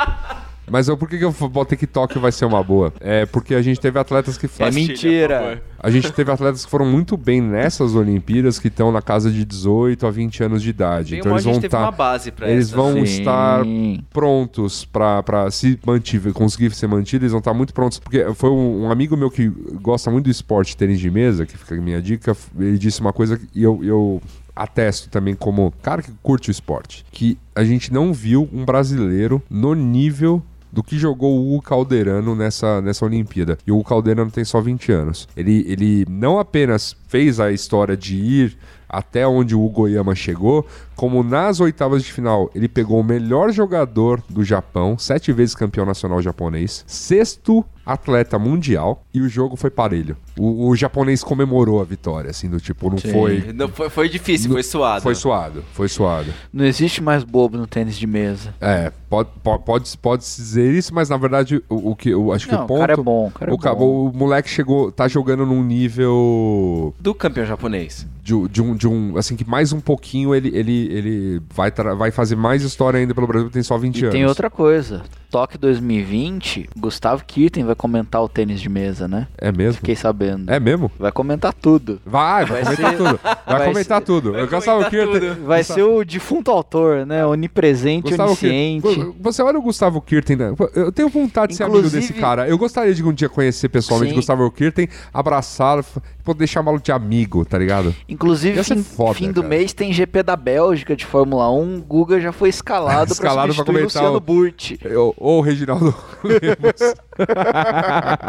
Mas 0.71 0.89
eu, 0.89 0.97
por 0.97 1.09
que, 1.09 1.19
que 1.19 1.25
eu 1.25 1.33
botei 1.49 1.77
que 1.77 1.87
Tóquio 1.87 2.21
vai 2.21 2.33
ser 2.33 2.45
uma 2.45 2.62
boa? 2.62 2.93
É 3.01 3.27
porque 3.27 3.55
a 3.55 3.62
gente 3.62 3.81
teve 3.81 3.99
atletas 3.99 4.39
que. 4.39 4.49
é 4.59 4.71
mentira. 4.71 5.62
A 5.85 5.90
gente 5.90 6.11
teve 6.12 6.32
atletas 6.32 6.65
que 6.65 6.70
foram 6.70 6.86
muito 6.86 7.15
bem 7.15 7.43
nessas 7.43 7.94
Olimpíadas 7.94 8.59
que 8.59 8.69
estão 8.69 8.90
na 8.90 9.02
casa 9.02 9.31
de 9.31 9.44
18 9.44 10.06
a 10.06 10.11
20 10.11 10.43
anos 10.43 10.62
de 10.62 10.70
idade. 10.70 11.11
Bem 11.11 11.20
então 11.20 11.32
eles 11.32 11.44
gente 11.44 11.52
vão 11.52 11.61
teve 11.61 11.77
uma 11.77 11.85
estar. 11.90 11.97
base 11.97 12.31
pra 12.32 12.51
Eles 12.51 12.69
essa. 12.69 12.77
vão 12.77 12.93
Sim. 12.94 13.02
estar 13.02 13.62
prontos 14.11 14.85
pra 14.86 15.23
pra 15.23 15.51
se 15.51 15.78
mantiver, 15.86 16.32
conseguir 16.32 16.74
ser 16.74 16.86
mantidos, 16.86 17.24
eles 17.24 17.32
vão 17.32 17.40
estar 17.40 17.52
muito 17.52 17.74
prontos. 17.74 17.98
Porque 17.98 18.24
foi 18.35 18.48
um, 18.51 18.85
um 18.85 18.90
amigo 18.90 19.15
meu 19.16 19.31
que 19.31 19.47
gosta 19.82 20.11
muito 20.11 20.24
do 20.24 20.31
esporte 20.31 20.74
tênis 20.77 20.98
de 20.98 21.11
mesa, 21.11 21.44
que 21.44 21.56
fica 21.59 21.74
a 21.74 21.81
minha 21.81 22.01
dica, 22.01 22.35
ele 22.59 22.78
disse 22.78 23.01
uma 23.02 23.12
coisa 23.12 23.36
que 23.36 23.62
eu, 23.62 23.85
eu 23.85 24.23
atesto 24.56 25.09
também 25.11 25.35
como 25.35 25.73
cara 25.82 26.01
que 26.01 26.12
curte 26.23 26.48
o 26.48 26.52
esporte. 26.52 27.05
Que 27.12 27.36
a 27.55 27.62
gente 27.65 27.93
não 27.93 28.12
viu 28.12 28.48
um 28.52 28.65
brasileiro 28.65 29.43
no 29.51 29.74
nível 29.74 30.43
do 30.75 30.83
que 30.83 30.99
jogou 30.99 31.39
o 31.39 31.55
Hugo 31.55 31.63
Calderano 31.63 32.35
nessa, 32.35 32.83
nessa 32.83 33.05
Olimpíada. 33.05 33.57
E 33.65 33.71
o 33.71 33.77
Hugo 33.77 33.89
Calderano 33.89 34.31
tem 34.31 34.45
só 34.45 34.61
20 34.61 34.91
anos. 34.91 35.29
Ele, 35.37 35.65
ele 35.69 36.05
não 36.11 36.39
apenas 36.39 36.97
fez 37.07 37.39
a 37.39 37.53
história 37.53 37.97
de 37.97 38.17
ir 38.17 38.59
até 38.89 39.27
onde 39.27 39.55
o 39.55 39.65
Hugo 39.65 39.83
Oyama 39.83 40.15
chegou, 40.15 40.67
como 40.97 41.23
nas 41.23 41.61
oitavas 41.61 42.03
de 42.03 42.12
final 42.12 42.51
ele 42.55 42.69
pegou 42.69 43.01
o 43.01 43.05
melhor 43.05 43.53
jogador 43.53 44.23
do 44.29 44.45
Japão, 44.45 44.97
sete 44.99 45.33
vezes 45.33 45.55
campeão 45.55 45.85
nacional 45.87 46.21
japonês, 46.23 46.85
sexto 46.87 47.65
atleta 47.85 48.39
mundial 48.39 49.05
e 49.12 49.21
o 49.21 49.29
jogo 49.29 49.57
foi 49.57 49.71
parelho. 49.71 50.16
O, 50.39 50.69
o 50.69 50.77
japonês 50.77 51.23
comemorou 51.23 51.81
a 51.81 51.85
vitória, 51.85 52.31
assim, 52.31 52.49
do 52.49 52.59
tipo, 52.59 52.89
não 52.89 52.97
foi. 52.97 53.53
Não, 53.53 53.69
foi, 53.69 53.91
foi 53.91 54.09
difícil, 54.09 54.51
foi 54.51 54.62
suado. 54.62 55.03
Foi 55.03 55.15
suado, 55.15 55.65
foi 55.75 55.89
suado. 55.89 56.33
Não 56.53 56.65
existe 56.65 57.03
mais 57.03 57.23
bobo 57.23 57.59
no 57.59 57.66
tênis 57.66 57.97
de 57.99 58.07
mesa. 58.07 58.55
É, 58.61 58.91
pode, 59.09 59.29
pode, 59.65 59.99
pode, 59.99 60.25
se 60.25 60.41
dizer 60.41 60.73
isso, 60.73 60.95
mas 60.95 61.09
na 61.11 61.16
verdade 61.16 61.62
o, 61.69 61.91
o 61.91 61.97
que 61.97 62.09
eu 62.09 62.33
acho 62.33 62.47
que 62.47 62.55
Não, 62.55 62.62
o 62.62 62.65
o 62.65 62.66
ponto. 62.66 62.81
cara 62.81 62.93
é 62.95 62.97
bom, 62.97 63.27
o 63.27 63.31
cara 63.31 63.51
é 63.51 63.55
o, 63.55 63.59
bom. 63.59 64.09
o 64.09 64.12
moleque 64.15 64.49
chegou, 64.49 64.91
tá 64.91 65.07
jogando 65.07 65.45
num 65.45 65.62
nível 65.62 66.95
Do 66.99 67.15
campeão 67.15 67.45
japonês. 67.45 68.07
de, 68.23 68.49
de 68.49 68.62
um, 68.62 68.75
de 68.75 68.89
um. 68.89 69.16
Assim, 69.19 69.37
que 69.37 69.45
mais 69.49 69.73
um 69.73 69.81
pouquinho 69.81 70.35
ele, 70.35 70.49
ele, 70.57 70.84
ele 70.90 71.43
vai, 71.52 71.70
vai 71.97 72.11
fazer 72.11 72.36
mais 72.36 72.62
história 72.62 72.98
ainda 72.98 73.15
pelo 73.15 73.27
Brasil, 73.27 73.51
tem 73.51 73.62
só 73.62 73.77
20 73.78 73.97
E 73.98 74.02
anos. 74.05 74.12
tem 74.12 74.27
outra 74.27 74.48
coisa. 74.51 75.02
Tóquio 75.31 75.59
2020, 75.59 76.69
Gustavo 76.78 77.24
Kirten 77.24 77.65
vai 77.65 77.74
comentar 77.74 78.23
o 78.23 78.28
tênis 78.28 78.61
de 78.61 78.69
mesa, 78.69 79.09
né? 79.09 79.27
É 79.36 79.51
mesmo? 79.51 79.74
Fiquei 79.78 79.97
sabendo. 79.97 80.48
É 80.48 80.61
mesmo? 80.61 80.93
Vai 80.97 81.11
comentar 81.11 81.52
tudo. 81.52 82.01
Vai, 82.06 82.44
vai, 82.44 82.62
Vai 82.62 82.77
comentar 82.77 82.90
ser- 82.93 82.97
tudo. 82.97 83.20
Vai, 83.24 83.59
vai 83.59 83.66
comentar 83.69 83.98
ser- 83.98 84.05
tudo. 84.05 84.36
Eu 84.36 84.47
Gustavo 84.48 84.89
Kirten. 84.90 85.31
Vai 85.44 85.65
ser 85.65 85.82
o 85.82 86.05
defunto 86.05 86.52
autor, 86.52 87.05
né? 87.05 87.27
Onipresente, 87.27 88.09
Gustavo 88.11 88.31
onisciente. 88.31 88.86
Kirten. 88.86 89.15
Você 89.20 89.43
olha 89.43 89.59
o 89.59 89.62
Gustavo 89.62 90.01
Kirten, 90.01 90.36
né? 90.36 90.55
Eu 90.74 90.93
tenho 90.93 91.09
vontade 91.09 91.51
de 91.51 91.56
ser 91.56 91.65
amigo 91.65 91.90
desse 91.90 92.12
cara. 92.12 92.48
Eu 92.48 92.56
gostaria 92.56 92.94
de 92.94 93.02
um 93.02 93.12
dia 93.12 93.28
conhecer 93.28 93.69
pessoalmente 93.69 94.11
Sim. 94.11 94.16
Gustavo 94.16 94.48
Kirten, 94.52 94.89
abraçá-lo, 95.12 95.81
f- 95.82 96.01
poder 96.23 96.47
chamá-lo 96.47 96.78
de 96.81 96.93
amigo, 96.93 97.44
tá 97.44 97.59
ligado? 97.59 97.93
Inclusive, 98.09 98.62
fim, 98.62 98.82
foda, 98.85 99.15
fim 99.15 99.32
do 99.32 99.43
mês 99.43 99.73
tem 99.73 99.93
GP 99.93 100.23
da 100.23 100.36
Bélgica 100.36 100.74
de 100.75 101.05
Fórmula 101.07 101.51
1. 101.51 101.81
Guga 101.83 102.21
já 102.21 102.33
foi 102.33 102.49
escalado, 102.49 103.13
Escalado 103.15 103.55
pra 103.55 103.65
pra 103.65 103.65
substituir 103.65 103.75
comentar 103.83 104.03
Luciano 104.03 104.17
o- 104.17 104.21
Burti. 104.21 104.79
Eu- 104.83 105.15
Ou 105.17 105.39
o 105.39 105.41
Reginaldo 105.41 105.95
Lemos. 106.25 106.95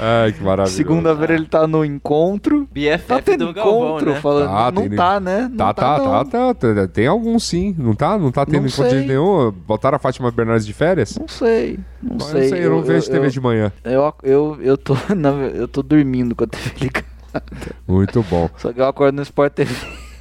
Ai, 0.00 0.32
que 0.32 0.42
maravilha. 0.42 0.76
Segunda-feira 0.76 1.34
ele 1.34 1.46
tá 1.46 1.66
no 1.66 1.84
encontro. 1.84 2.68
BFF 2.72 3.06
Tá 3.06 3.22
tendo 3.22 3.46
do 3.46 3.52
Galvão, 3.54 3.86
encontro, 3.88 4.10
né? 4.12 4.20
falando. 4.20 4.48
Tá, 4.48 4.72
não 4.72 4.82
tem- 4.88 4.96
tá, 4.96 5.20
né? 5.20 5.48
Não 5.50 5.56
Tá, 5.56 5.74
tá, 5.74 5.98
não. 5.98 6.04
tá, 6.24 6.24
tá, 6.54 6.74
tá. 6.74 6.88
Tem 6.88 7.06
algum 7.06 7.38
sim. 7.38 7.74
Não 7.78 7.94
tá? 7.94 8.18
Não 8.18 8.30
tá 8.32 8.44
tendo 8.44 8.60
Não 8.62 8.66
encontro 8.68 8.90
de 8.90 8.98
sei. 8.98 9.06
nenhum? 9.06 9.50
Botaram 9.66 9.96
a 9.96 9.98
Fátima 9.98 10.30
Bernardes 10.30 10.66
de 10.66 10.72
férias? 10.72 11.16
Não 11.18 11.28
sei, 11.28 11.78
não 12.02 12.16
Mas 12.20 12.24
sei. 12.28 12.52
Eu, 12.52 12.56
eu 12.56 12.70
não 12.70 12.82
vejo 12.82 13.10
TV 13.10 13.30
de 13.30 13.40
manhã. 13.40 13.72
Eu, 13.84 14.12
eu, 14.22 14.58
eu, 14.60 14.76
tô, 14.76 14.94
na- 15.16 15.30
eu 15.54 15.68
tô 15.68 15.82
dormindo 15.82 16.34
com 16.34 16.44
a 16.44 16.46
TV 16.46 16.70
ligada. 16.80 17.04
Muito 17.86 18.22
bom. 18.28 18.48
Só 18.58 18.72
que 18.72 18.80
eu 18.80 18.86
acordo 18.86 19.16
no 19.16 19.22
Sport 19.22 19.52
TV. 19.54 19.74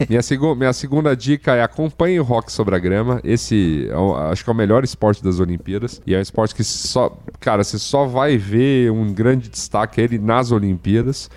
Minha, 0.10 0.22
segu- 0.22 0.56
minha 0.56 0.74
segunda 0.74 1.16
dica 1.16 1.56
é 1.56 1.64
acompanhe 1.64 2.20
o 2.20 2.24
rock 2.24 2.52
sobre 2.52 2.76
a 2.76 2.80
grama. 2.80 3.20
Esse 3.24 3.88
é 3.90 3.96
o- 3.98 4.16
acho 4.16 4.44
que 4.44 4.50
é 4.50 4.54
o 4.54 4.56
melhor 4.56 4.84
esporte 4.84 5.24
das 5.24 5.40
Olimpíadas. 5.40 6.02
E 6.06 6.14
é 6.14 6.18
um 6.18 6.22
esporte 6.22 6.54
que 6.56 6.64
só. 6.64 7.18
Cara, 7.40 7.64
você 7.64 7.78
só 7.80 8.06
vai 8.06 8.38
ver 8.38 8.92
um 8.92 9.14
grande 9.14 9.50
destaque 9.50 10.00
ele 10.02 10.18
nas 10.18 10.52
Olimpíadas. 10.52 11.30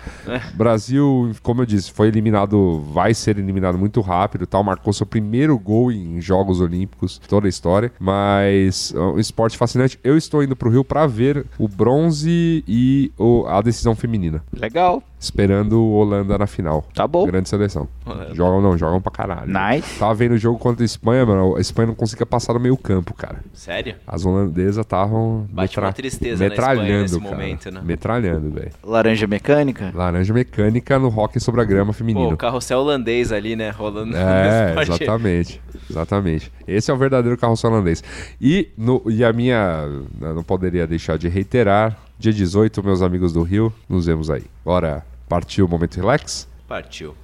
Brasil, 0.53 1.31
como 1.43 1.61
eu 1.61 1.65
disse, 1.65 1.91
foi 1.91 2.07
eliminado, 2.07 2.79
vai 2.91 3.13
ser 3.13 3.37
eliminado 3.37 3.77
muito 3.77 4.01
rápido 4.01 4.43
e 4.43 4.47
tal. 4.47 4.63
Marcou 4.63 4.91
seu 4.93 5.05
primeiro 5.05 5.57
gol 5.57 5.91
em 5.91 6.19
Jogos 6.21 6.59
Olímpicos, 6.61 7.19
toda 7.27 7.47
a 7.47 7.49
história. 7.49 7.91
Mas 7.99 8.93
é 8.95 8.99
um 8.99 9.19
esporte 9.19 9.57
fascinante. 9.57 9.99
Eu 10.03 10.17
estou 10.17 10.43
indo 10.43 10.55
pro 10.55 10.69
Rio 10.69 10.83
pra 10.83 11.05
ver 11.07 11.45
o 11.57 11.67
bronze 11.67 12.63
e 12.67 13.11
o- 13.17 13.45
a 13.47 13.61
decisão 13.61 13.95
feminina. 13.95 14.43
Legal, 14.53 15.03
Esperando 15.19 15.81
o 15.81 15.93
Holanda 15.93 16.37
na 16.37 16.45
final. 16.45 16.85
tá 16.93 17.07
bom. 17.07 17.25
Grande 17.25 17.49
seleção. 17.49 17.87
Jogam 18.33 18.61
não, 18.61 18.77
jogam 18.77 19.01
pra 19.01 19.11
caralho. 19.11 19.51
Nice. 19.51 19.97
Tava 19.97 20.13
vendo 20.13 20.33
o 20.33 20.37
jogo 20.37 20.59
contra 20.59 20.83
a 20.83 20.85
Espanha, 20.85 21.25
mano. 21.25 21.55
A 21.55 21.59
Espanha 21.59 21.87
não 21.87 21.95
conseguia 21.95 22.25
passar 22.25 22.53
no 22.53 22.59
meio 22.59 22.77
campo, 22.77 23.13
cara. 23.15 23.39
Sério? 23.51 23.95
As 24.05 24.25
holandesas 24.25 24.85
estavam 24.85 25.47
Bate 25.49 25.79
uma 25.79 25.91
tristeza 25.91 26.47
na 26.47 26.53
Espanha 26.53 26.69
metralhando, 26.75 27.01
nesse 27.01 27.19
cara. 27.19 27.31
momento, 27.35 27.71
né? 27.71 27.81
Metralhando, 27.83 28.51
velho. 28.51 28.71
Laranja 28.83 29.25
mecânica? 29.27 29.91
Laranja 29.93 30.33
mecânica 30.33 30.99
no 30.99 31.07
hockey 31.07 31.39
sobre 31.39 31.61
a 31.61 31.63
grama 31.63 31.87
Pô, 31.87 31.93
feminino. 31.93 32.33
o 32.33 32.37
carrossel 32.37 32.79
holandês 32.79 33.31
ali, 33.31 33.55
né? 33.55 33.71
Rolando 33.71 34.15
É, 34.15 34.75
exatamente. 34.83 35.59
Exatamente. 35.89 36.51
Esse 36.67 36.91
é 36.91 36.93
o 36.93 36.97
verdadeiro 36.97 37.37
carrossel 37.37 37.71
holandês. 37.71 38.03
E, 38.39 38.69
no, 38.77 39.01
e 39.09 39.23
a 39.23 39.33
minha. 39.33 39.85
eu 40.21 40.35
Não 40.35 40.43
poderia 40.43 40.85
deixar 40.85 41.17
de 41.17 41.27
reiterar. 41.27 41.97
Dia 42.19 42.33
18, 42.33 42.83
meus 42.83 43.03
amigos 43.03 43.31
do 43.31 43.43
Rio, 43.43 43.71
nos 43.87 44.07
vemos 44.07 44.31
aí. 44.31 44.43
Bora 44.65 45.05
partir 45.29 45.61
o 45.61 45.67
momento 45.67 45.97
relax? 45.97 46.47
Partiu. 46.67 47.15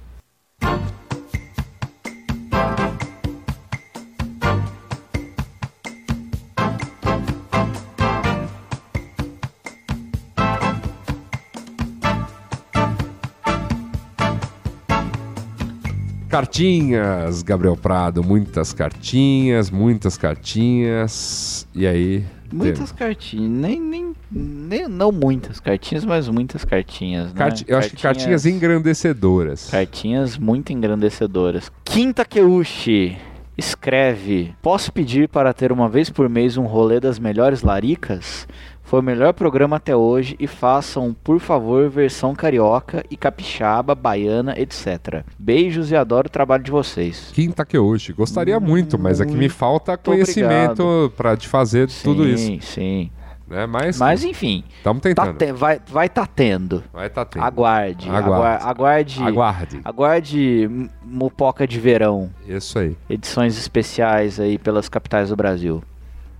Cartinhas, 16.34 17.42
Gabriel 17.42 17.76
Prado, 17.76 18.24
muitas 18.24 18.72
cartinhas, 18.72 19.70
muitas 19.70 20.16
cartinhas. 20.16 21.64
E 21.72 21.86
aí? 21.86 22.24
Muitas 22.52 22.90
cartinhas, 22.90 23.48
nem, 23.48 23.80
nem, 23.80 24.12
nem- 24.32 24.88
não 24.88 25.12
muitas 25.12 25.60
cartinhas, 25.60 26.04
mas 26.04 26.28
muitas 26.28 26.64
cartinhas, 26.64 27.32
né? 27.32 27.48
Eu 27.68 27.78
acho 27.78 27.90
que 27.90 28.02
cartinhas 28.02 28.46
engrandecedoras. 28.46 29.68
Cartinhas 29.70 30.36
muito 30.36 30.72
engrandecedoras. 30.72 31.70
Quinta 31.84 32.24
Keushi 32.24 33.16
escreve: 33.56 34.54
Posso 34.60 34.92
pedir 34.92 35.28
para 35.28 35.52
ter 35.54 35.70
uma 35.70 35.88
vez 35.88 36.10
por 36.10 36.28
mês 36.28 36.56
um 36.56 36.64
rolê 36.64 36.98
das 36.98 37.16
melhores 37.16 37.62
laricas? 37.62 38.48
Foi 38.84 39.00
o 39.00 39.02
melhor 39.02 39.32
programa 39.32 39.76
até 39.76 39.96
hoje 39.96 40.36
e 40.38 40.46
façam, 40.46 41.16
por 41.24 41.40
favor, 41.40 41.88
versão 41.88 42.34
carioca 42.34 43.02
e 43.10 43.16
capixaba, 43.16 43.94
baiana, 43.94 44.54
etc. 44.58 45.24
Beijos 45.38 45.90
e 45.90 45.96
adoro 45.96 46.26
o 46.28 46.30
trabalho 46.30 46.62
de 46.62 46.70
vocês. 46.70 47.30
Quinta 47.32 47.64
que 47.64 47.78
hoje. 47.78 48.12
Gostaria 48.12 48.60
muito, 48.60 48.98
mas 48.98 49.20
aqui 49.20 49.34
me 49.34 49.48
falta 49.48 49.96
conhecimento 49.96 51.12
pra 51.16 51.36
te 51.36 51.48
fazer 51.48 51.88
tudo 52.02 52.28
isso. 52.28 52.44
Sim, 52.44 52.60
sim. 52.60 53.10
Né? 53.48 53.66
Mas 53.66 53.98
Mas 53.98 54.24
enfim, 54.24 54.64
estamos 54.76 55.02
tá 55.02 55.08
tentando. 55.08 55.36
te- 55.36 55.52
vai 55.52 55.76
estar 55.76 55.92
vai 55.92 56.08
tá 56.08 56.26
tendo. 56.26 56.84
Vai 56.92 57.10
tá 57.10 57.24
tendo. 57.24 57.42
Aguarde, 57.42 58.08
Aguarde. 58.08 58.64
aguarde, 58.66 59.22
aguarde, 59.22 59.80
Aguarde. 59.84 60.70
Mupoca 61.04 61.66
de 61.66 61.78
Verão. 61.78 62.30
Isso 62.46 62.78
aí. 62.78 62.96
edições 63.08 63.56
especiais 63.58 64.40
aí 64.40 64.56
pelas 64.58 64.88
capitais 64.88 65.28
do 65.28 65.36
Brasil. 65.36 65.82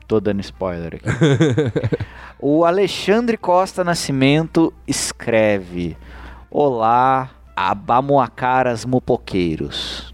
Tô 0.07 0.21
dando 0.21 0.41
spoiler 0.41 0.97
aqui. 0.97 1.09
o 2.39 2.65
Alexandre 2.65 3.37
Costa 3.37 3.83
Nascimento 3.83 4.73
escreve: 4.87 5.97
Olá, 6.51 7.31
abamoacaras 7.57 8.85
mupoqueiros. 8.85 10.13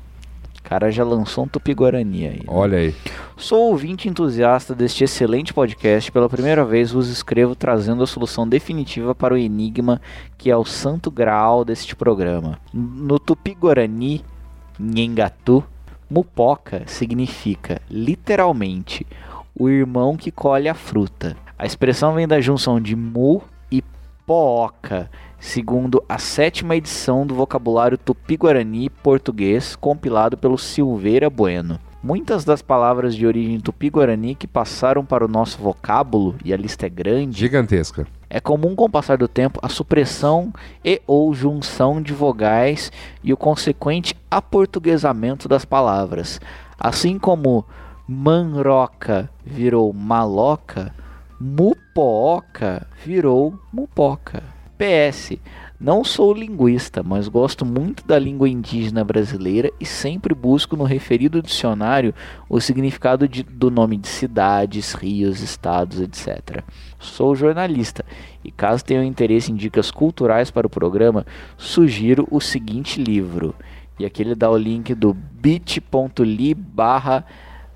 O 0.59 0.63
cara 0.71 0.93
já 0.93 1.03
lançou 1.03 1.45
um 1.45 1.49
tupi-guarani 1.49 2.29
aí. 2.29 2.37
né? 2.37 2.45
Olha 2.47 2.79
aí. 2.79 2.95
Sou 3.37 3.71
ouvinte 3.71 4.09
entusiasta 4.09 4.73
deste 4.73 5.03
excelente 5.03 5.53
podcast. 5.53 6.13
Pela 6.13 6.29
primeira 6.29 6.65
vez 6.65 6.93
vos 6.93 7.09
escrevo 7.09 7.57
trazendo 7.57 8.05
a 8.05 8.07
solução 8.07 8.49
definitiva 8.49 9.13
para 9.13 9.35
o 9.35 9.37
enigma 9.37 10.01
que 10.39 10.49
é 10.49 10.57
o 10.57 10.65
santo 10.65 11.11
graal 11.11 11.65
deste 11.65 11.97
programa. 11.97 12.61
No 12.73 13.19
tupi-guarani, 13.19 14.25
Nhengatu, 14.79 15.65
mupoca 16.09 16.85
significa 16.87 17.81
literalmente 17.91 19.05
o 19.61 19.69
irmão 19.69 20.17
que 20.17 20.31
colhe 20.31 20.71
a 20.71 20.75
fruta. 20.75 21.37
A 21.59 21.67
expressão 21.67 22.15
vem 22.15 22.27
da 22.27 22.41
junção 22.41 22.81
de 22.81 22.97
mu 22.97 23.43
e 23.71 23.85
pooca, 24.25 25.11
segundo 25.39 26.03
a 26.09 26.17
sétima 26.17 26.77
edição 26.77 27.27
do 27.27 27.35
vocabulário 27.35 27.99
tupi-guarani 27.99 28.89
português 28.89 29.77
compilado 29.77 30.39
pelo 30.39 30.57
Silveira 30.57 31.29
Bueno. 31.29 31.79
Muitas 32.03 32.43
das 32.43 32.63
palavras 32.63 33.15
de 33.15 33.27
origem 33.27 33.61
tupi-guarani 33.61 34.35
que 34.35 34.47
passaram 34.47 35.05
para 35.05 35.27
o 35.27 35.29
nosso 35.29 35.59
vocábulo, 35.59 36.37
e 36.43 36.55
a 36.55 36.57
lista 36.57 36.87
é 36.87 36.89
grande, 36.89 37.41
Gigantesca. 37.41 38.07
é 38.31 38.41
comum 38.41 38.75
com 38.75 38.87
o 38.87 38.91
passar 38.91 39.19
do 39.19 39.29
tempo 39.29 39.61
a 39.63 39.69
supressão 39.69 40.51
e 40.83 41.03
ou 41.07 41.35
junção 41.35 42.01
de 42.01 42.15
vogais 42.15 42.91
e 43.23 43.31
o 43.31 43.37
consequente 43.37 44.17
aportuguesamento 44.31 45.47
das 45.47 45.67
palavras. 45.67 46.41
Assim 46.79 47.19
como 47.19 47.67
manroca 48.13 49.31
virou 49.47 49.93
maloca, 49.93 50.93
mupooca 51.41 52.85
virou 53.05 53.57
mupoca. 53.73 54.43
PS, 54.77 55.39
não 55.79 56.03
sou 56.03 56.35
linguista, 56.35 57.05
mas 57.05 57.29
gosto 57.29 57.65
muito 57.65 58.05
da 58.05 58.19
língua 58.19 58.49
indígena 58.49 59.05
brasileira 59.05 59.71
e 59.79 59.87
sempre 59.87 60.35
busco 60.35 60.75
no 60.75 60.83
referido 60.83 61.41
dicionário 61.41 62.13
o 62.49 62.61
significado 62.61 63.29
de- 63.29 63.45
do 63.45 63.71
nome 63.71 63.97
de 63.97 64.09
cidades, 64.09 64.93
rios, 64.93 65.41
estados, 65.41 66.01
etc. 66.01 66.65
Sou 66.99 67.37
jornalista 67.37 68.05
e, 68.43 68.51
caso 68.51 68.85
tenham 68.85 69.05
interesse 69.05 69.53
em 69.53 69.55
dicas 69.55 69.93
culturais 69.93 70.51
para 70.51 70.67
o 70.67 70.71
programa, 70.71 71.25
sugiro 71.57 72.27
o 72.29 72.41
seguinte 72.41 73.01
livro: 73.01 73.55
E 74.01 74.05
aqui 74.05 74.23
ele 74.23 74.35
dá 74.35 74.51
o 74.51 74.57
link 74.57 74.97
do 74.97 75.15
bit.ly 75.15 76.57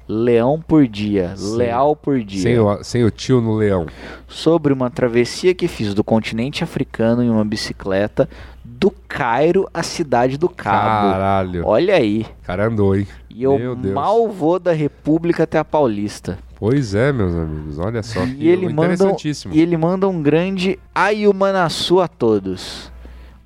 leão 0.08 0.62
por 0.66 0.86
dia, 0.86 1.32
Sim. 1.36 1.56
leal 1.56 1.96
por 1.96 2.22
dia. 2.22 2.42
Sem 2.42 2.58
o, 2.58 2.82
sem 2.84 3.04
o 3.04 3.10
tio 3.10 3.40
no 3.40 3.54
leão. 3.54 3.86
sobre 4.28 4.72
uma 4.72 4.90
travessia 4.90 5.54
que 5.54 5.66
fiz 5.68 5.94
do 5.94 6.04
continente 6.04 6.62
africano 6.62 7.22
em 7.22 7.30
uma 7.30 7.44
bicicleta 7.44 8.28
do 8.64 8.90
Cairo 9.08 9.68
à 9.72 9.82
cidade 9.82 10.36
do 10.36 10.48
Cabo. 10.48 11.12
Caralho. 11.12 11.62
Olha 11.66 11.94
aí. 11.96 12.26
Cara 12.42 12.66
andou, 12.66 12.94
hein? 12.96 13.06
E 13.30 13.42
eu 13.42 13.58
mal 13.92 14.28
vou 14.28 14.58
da 14.58 14.72
República 14.72 15.44
até 15.44 15.58
a 15.58 15.64
Paulista. 15.64 16.38
Pois 16.56 16.94
é, 16.94 17.12
meus 17.12 17.34
amigos. 17.34 17.78
Olha 17.78 18.02
só. 18.02 18.24
que 18.24 18.36
E 18.38 18.48
ele, 18.48 18.68
manda, 18.68 18.94
interessantíssimo. 18.94 19.54
e 19.54 19.60
ele 19.60 19.76
manda 19.76 20.08
um 20.08 20.22
grande 20.22 20.78
Ayumanaçu 20.94 22.00
a 22.00 22.06
todos. 22.08 22.92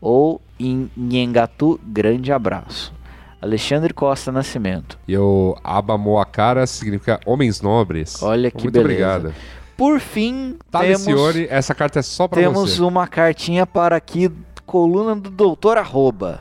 Ou 0.00 0.40
em 0.60 0.90
Nhengatu, 0.96 1.80
grande 1.84 2.32
abraço. 2.32 2.92
Alexandre 3.40 3.94
Costa 3.94 4.32
Nascimento. 4.32 4.98
E 5.06 5.16
o 5.16 5.56
Abamoakara 5.62 6.66
significa 6.66 7.20
homens 7.24 7.60
nobres. 7.60 8.20
Olha 8.22 8.50
que 8.50 8.64
Muito 8.64 8.72
beleza. 8.72 8.92
obrigado. 9.16 9.34
Por 9.76 10.00
fim, 10.00 10.56
temos, 10.72 11.04
Talicione, 11.04 11.46
essa 11.48 11.72
carta 11.74 12.00
é 12.00 12.02
só 12.02 12.26
pra 12.26 12.40
temos 12.40 12.76
você. 12.76 12.82
uma 12.82 13.06
cartinha 13.06 13.64
para 13.64 13.94
aqui, 13.96 14.28
coluna 14.66 15.14
do 15.14 15.30
Doutor 15.30 15.78
Arroba. 15.78 16.40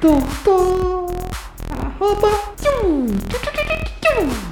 Doutor 0.00 1.06
Arroba. 1.70 2.28
tchum, 2.56 3.06
tchu, 3.06 3.38
tchu, 3.38 3.50
tchu, 3.52 3.64
tchu, 3.64 4.26
tchu. 4.26 4.51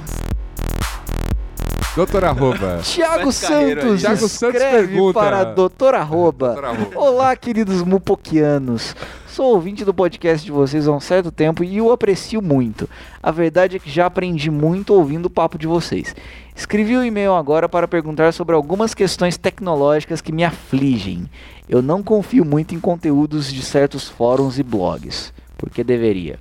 Doutor 1.93 2.23
Arroba. 2.23 2.79
Tiago. 2.83 3.31
Santos 3.33 4.01
Thiago 4.01 4.27
Santos 4.27 4.43
escreve 4.61 4.87
pergunta. 4.87 5.19
para 5.19 5.43
Doutor 5.43 5.93
Arroba. 5.93 6.47
Doutor 6.53 6.65
Arroba. 6.65 6.99
Olá, 6.99 7.35
queridos 7.35 7.81
mupoquianos. 7.83 8.95
Sou 9.27 9.53
ouvinte 9.53 9.83
do 9.83 9.93
podcast 9.93 10.45
de 10.45 10.51
vocês 10.53 10.87
há 10.87 10.91
um 10.91 11.01
certo 11.01 11.31
tempo 11.31 11.65
e 11.65 11.81
o 11.81 11.91
aprecio 11.91 12.41
muito. 12.41 12.89
A 13.21 13.29
verdade 13.29 13.75
é 13.75 13.79
que 13.79 13.89
já 13.89 14.05
aprendi 14.05 14.49
muito 14.49 14.93
ouvindo 14.93 15.25
o 15.25 15.29
papo 15.29 15.57
de 15.57 15.67
vocês. 15.67 16.15
Escrevi 16.55 16.95
o 16.95 17.03
e-mail 17.03 17.33
agora 17.33 17.67
para 17.67 17.87
perguntar 17.87 18.31
sobre 18.31 18.55
algumas 18.55 18.93
questões 18.93 19.35
tecnológicas 19.35 20.21
que 20.21 20.31
me 20.31 20.45
afligem. 20.45 21.29
Eu 21.67 21.81
não 21.81 22.01
confio 22.01 22.45
muito 22.45 22.73
em 22.73 22.79
conteúdos 22.79 23.51
de 23.51 23.61
certos 23.63 24.07
fóruns 24.07 24.57
e 24.57 24.63
blogs, 24.63 25.33
porque 25.57 25.83
deveria. 25.83 26.39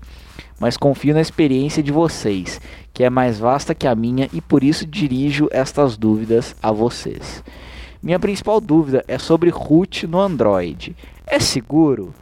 Mas 0.61 0.77
confio 0.77 1.15
na 1.15 1.23
experiência 1.23 1.83
de 1.83 1.91
vocês, 1.91 2.61
que 2.93 3.03
é 3.03 3.11
mais 3.11 3.39
vasta 3.39 3.75
que 3.75 3.87
a 3.87 3.95
minha 3.95 4.29
e 4.31 4.41
por 4.43 4.63
isso 4.63 4.87
dirijo 4.87 5.49
estas 5.51 5.97
dúvidas 5.97 6.55
a 6.63 6.71
vocês. 6.71 7.43
Minha 8.03 8.19
principal 8.19 8.61
dúvida 8.61 9.03
é 9.09 9.19
sobre 9.19 9.49
root 9.51 10.07
no 10.07 10.21
Android. 10.21 10.95
É 11.27 11.41
seguro? 11.41 12.15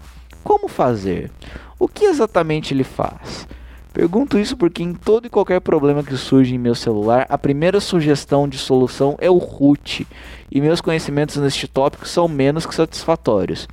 Como 0.45 0.69
fazer? 0.69 1.31
O 1.79 1.89
que 1.89 2.05
exatamente 2.05 2.73
ele 2.73 2.85
faz? 2.85 3.47
Pergunto 3.93 4.39
isso 4.39 4.57
porque 4.57 4.83
em 4.83 4.95
todo 4.95 5.27
e 5.27 5.31
qualquer 5.31 5.61
problema 5.61 6.05
que 6.05 6.17
surge 6.17 6.55
em 6.55 6.59
meu 6.59 6.75
celular, 6.75 7.27
a 7.29 7.37
primeira 7.37 7.81
sugestão 7.81 8.49
de 8.49 8.57
solução 8.57 9.17
é 9.19 9.29
o 9.29 9.39
root, 9.39 10.07
e 10.51 10.61
meus 10.61 10.81
conhecimentos 10.81 11.37
neste 11.37 11.67
tópico 11.67 12.07
são 12.07 12.29
menos 12.29 12.65
que 12.65 12.75
satisfatórios. 12.75 13.67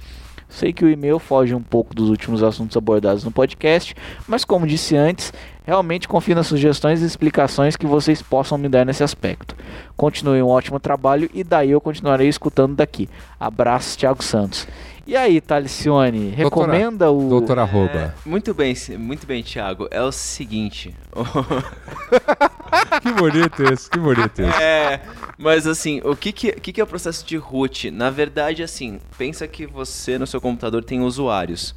Sei 0.47 0.72
que 0.72 0.85
o 0.85 0.89
e-mail 0.89 1.19
foge 1.19 1.53
um 1.53 1.61
pouco 1.61 1.93
dos 1.93 2.09
últimos 2.09 2.43
assuntos 2.43 2.77
abordados 2.77 3.23
no 3.23 3.31
podcast, 3.31 3.95
mas 4.27 4.45
como 4.45 4.67
disse 4.67 4.95
antes, 4.95 5.34
realmente 5.65 6.07
confio 6.07 6.35
nas 6.35 6.47
sugestões 6.47 7.01
e 7.01 7.05
explicações 7.05 7.76
que 7.76 7.85
vocês 7.85 8.22
possam 8.22 8.57
me 8.57 8.69
dar 8.69 8.85
nesse 8.85 9.03
aspecto. 9.03 9.55
Continuem 9.97 10.41
um 10.41 10.47
ótimo 10.47 10.80
trabalho 10.80 11.30
e 11.34 11.43
daí 11.43 11.72
eu 11.72 11.81
continuarei 11.81 12.27
escutando 12.27 12.76
daqui. 12.76 13.09
Abraços, 13.39 13.95
Thiago 13.95 14.23
Santos. 14.23 14.67
E 15.07 15.15
aí, 15.15 15.40
Talicione, 15.40 16.30
recomenda 16.30 17.11
o. 17.11 17.30
Doutor 17.30 17.60
É, 17.60 17.61
Arroba. 17.61 18.15
muito 18.26 18.53
bem, 18.56 18.73
muito 18.98 19.27
bem, 19.27 19.44
Thiago. 19.44 19.88
É 19.91 20.02
o 20.02 20.11
seguinte. 20.11 20.95
Que 23.02 23.11
bonito 23.14 23.64
esse, 23.64 23.90
que 23.90 23.98
bonito 23.98 24.40
esse. 24.41 24.61
É, 24.61 24.99
mas 25.38 25.65
assim, 25.65 26.02
o 26.03 26.14
que 26.15 26.32
que, 26.34 26.52
que 26.53 26.73
que 26.73 26.82
é 26.82 26.84
o 26.84 26.88
processo 26.88 27.26
de 27.26 27.38
root? 27.38 27.90
Na 27.90 28.10
verdade, 28.10 28.64
assim, 28.64 28.99
pensa 29.18 29.48
que 29.48 29.65
você 29.65 30.18
no 30.18 30.27
seu 30.27 30.41
computador 30.41 30.84
tem 30.84 31.02
usuários. 31.02 31.73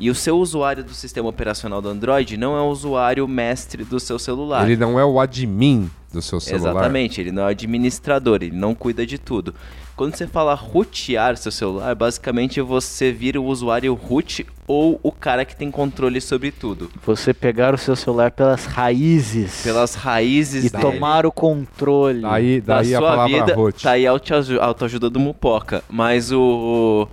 E 0.00 0.08
o 0.10 0.14
seu 0.14 0.38
usuário 0.38 0.82
do 0.82 0.94
sistema 0.94 1.28
operacional 1.28 1.82
do 1.82 1.88
Android 1.88 2.36
não 2.36 2.56
é 2.56 2.60
o 2.60 2.66
usuário 2.70 3.28
mestre 3.28 3.84
do 3.84 4.00
seu 4.00 4.18
celular. 4.18 4.64
Ele 4.64 4.76
não 4.76 4.98
é 4.98 5.04
o 5.04 5.20
admin 5.20 5.90
do 6.12 6.22
seu 6.22 6.40
celular. 6.40 6.70
Exatamente, 6.72 7.20
ele 7.20 7.30
não 7.30 7.42
é 7.42 7.46
o 7.46 7.48
administrador, 7.50 8.38
ele 8.42 8.56
não 8.56 8.74
cuida 8.74 9.06
de 9.06 9.18
tudo. 9.18 9.54
Quando 9.94 10.16
você 10.16 10.26
fala 10.26 10.54
rootear 10.54 11.36
seu 11.36 11.52
celular, 11.52 11.94
basicamente 11.94 12.58
você 12.62 13.12
vira 13.12 13.38
o 13.38 13.44
usuário 13.44 13.92
root 13.92 14.46
ou 14.66 14.98
o 15.02 15.12
cara 15.12 15.44
que 15.44 15.54
tem 15.54 15.70
controle 15.70 16.18
sobre 16.22 16.50
tudo. 16.50 16.90
Você 17.04 17.34
pegar 17.34 17.74
o 17.74 17.78
seu 17.78 17.94
celular 17.94 18.30
pelas 18.30 18.64
raízes 18.64 19.62
Pelas 19.62 19.94
raízes 19.94 20.64
e 20.64 20.70
dele. 20.70 20.82
tomar 20.82 21.26
o 21.26 21.30
controle. 21.32 22.22
Daí, 22.22 22.60
da 22.62 22.76
daí 22.80 22.94
a 22.94 22.98
sua 22.98 23.10
palavra 23.10 23.40
vida, 23.40 23.54
root. 23.54 23.82
tá 23.82 23.90
aí 23.90 24.06
a 24.06 24.10
autoaju- 24.10 24.60
autoajuda 24.60 25.10
do 25.10 25.20
Mupoca. 25.20 25.84
Mas 25.90 26.32
o, 26.32 26.40
o- 26.40 27.08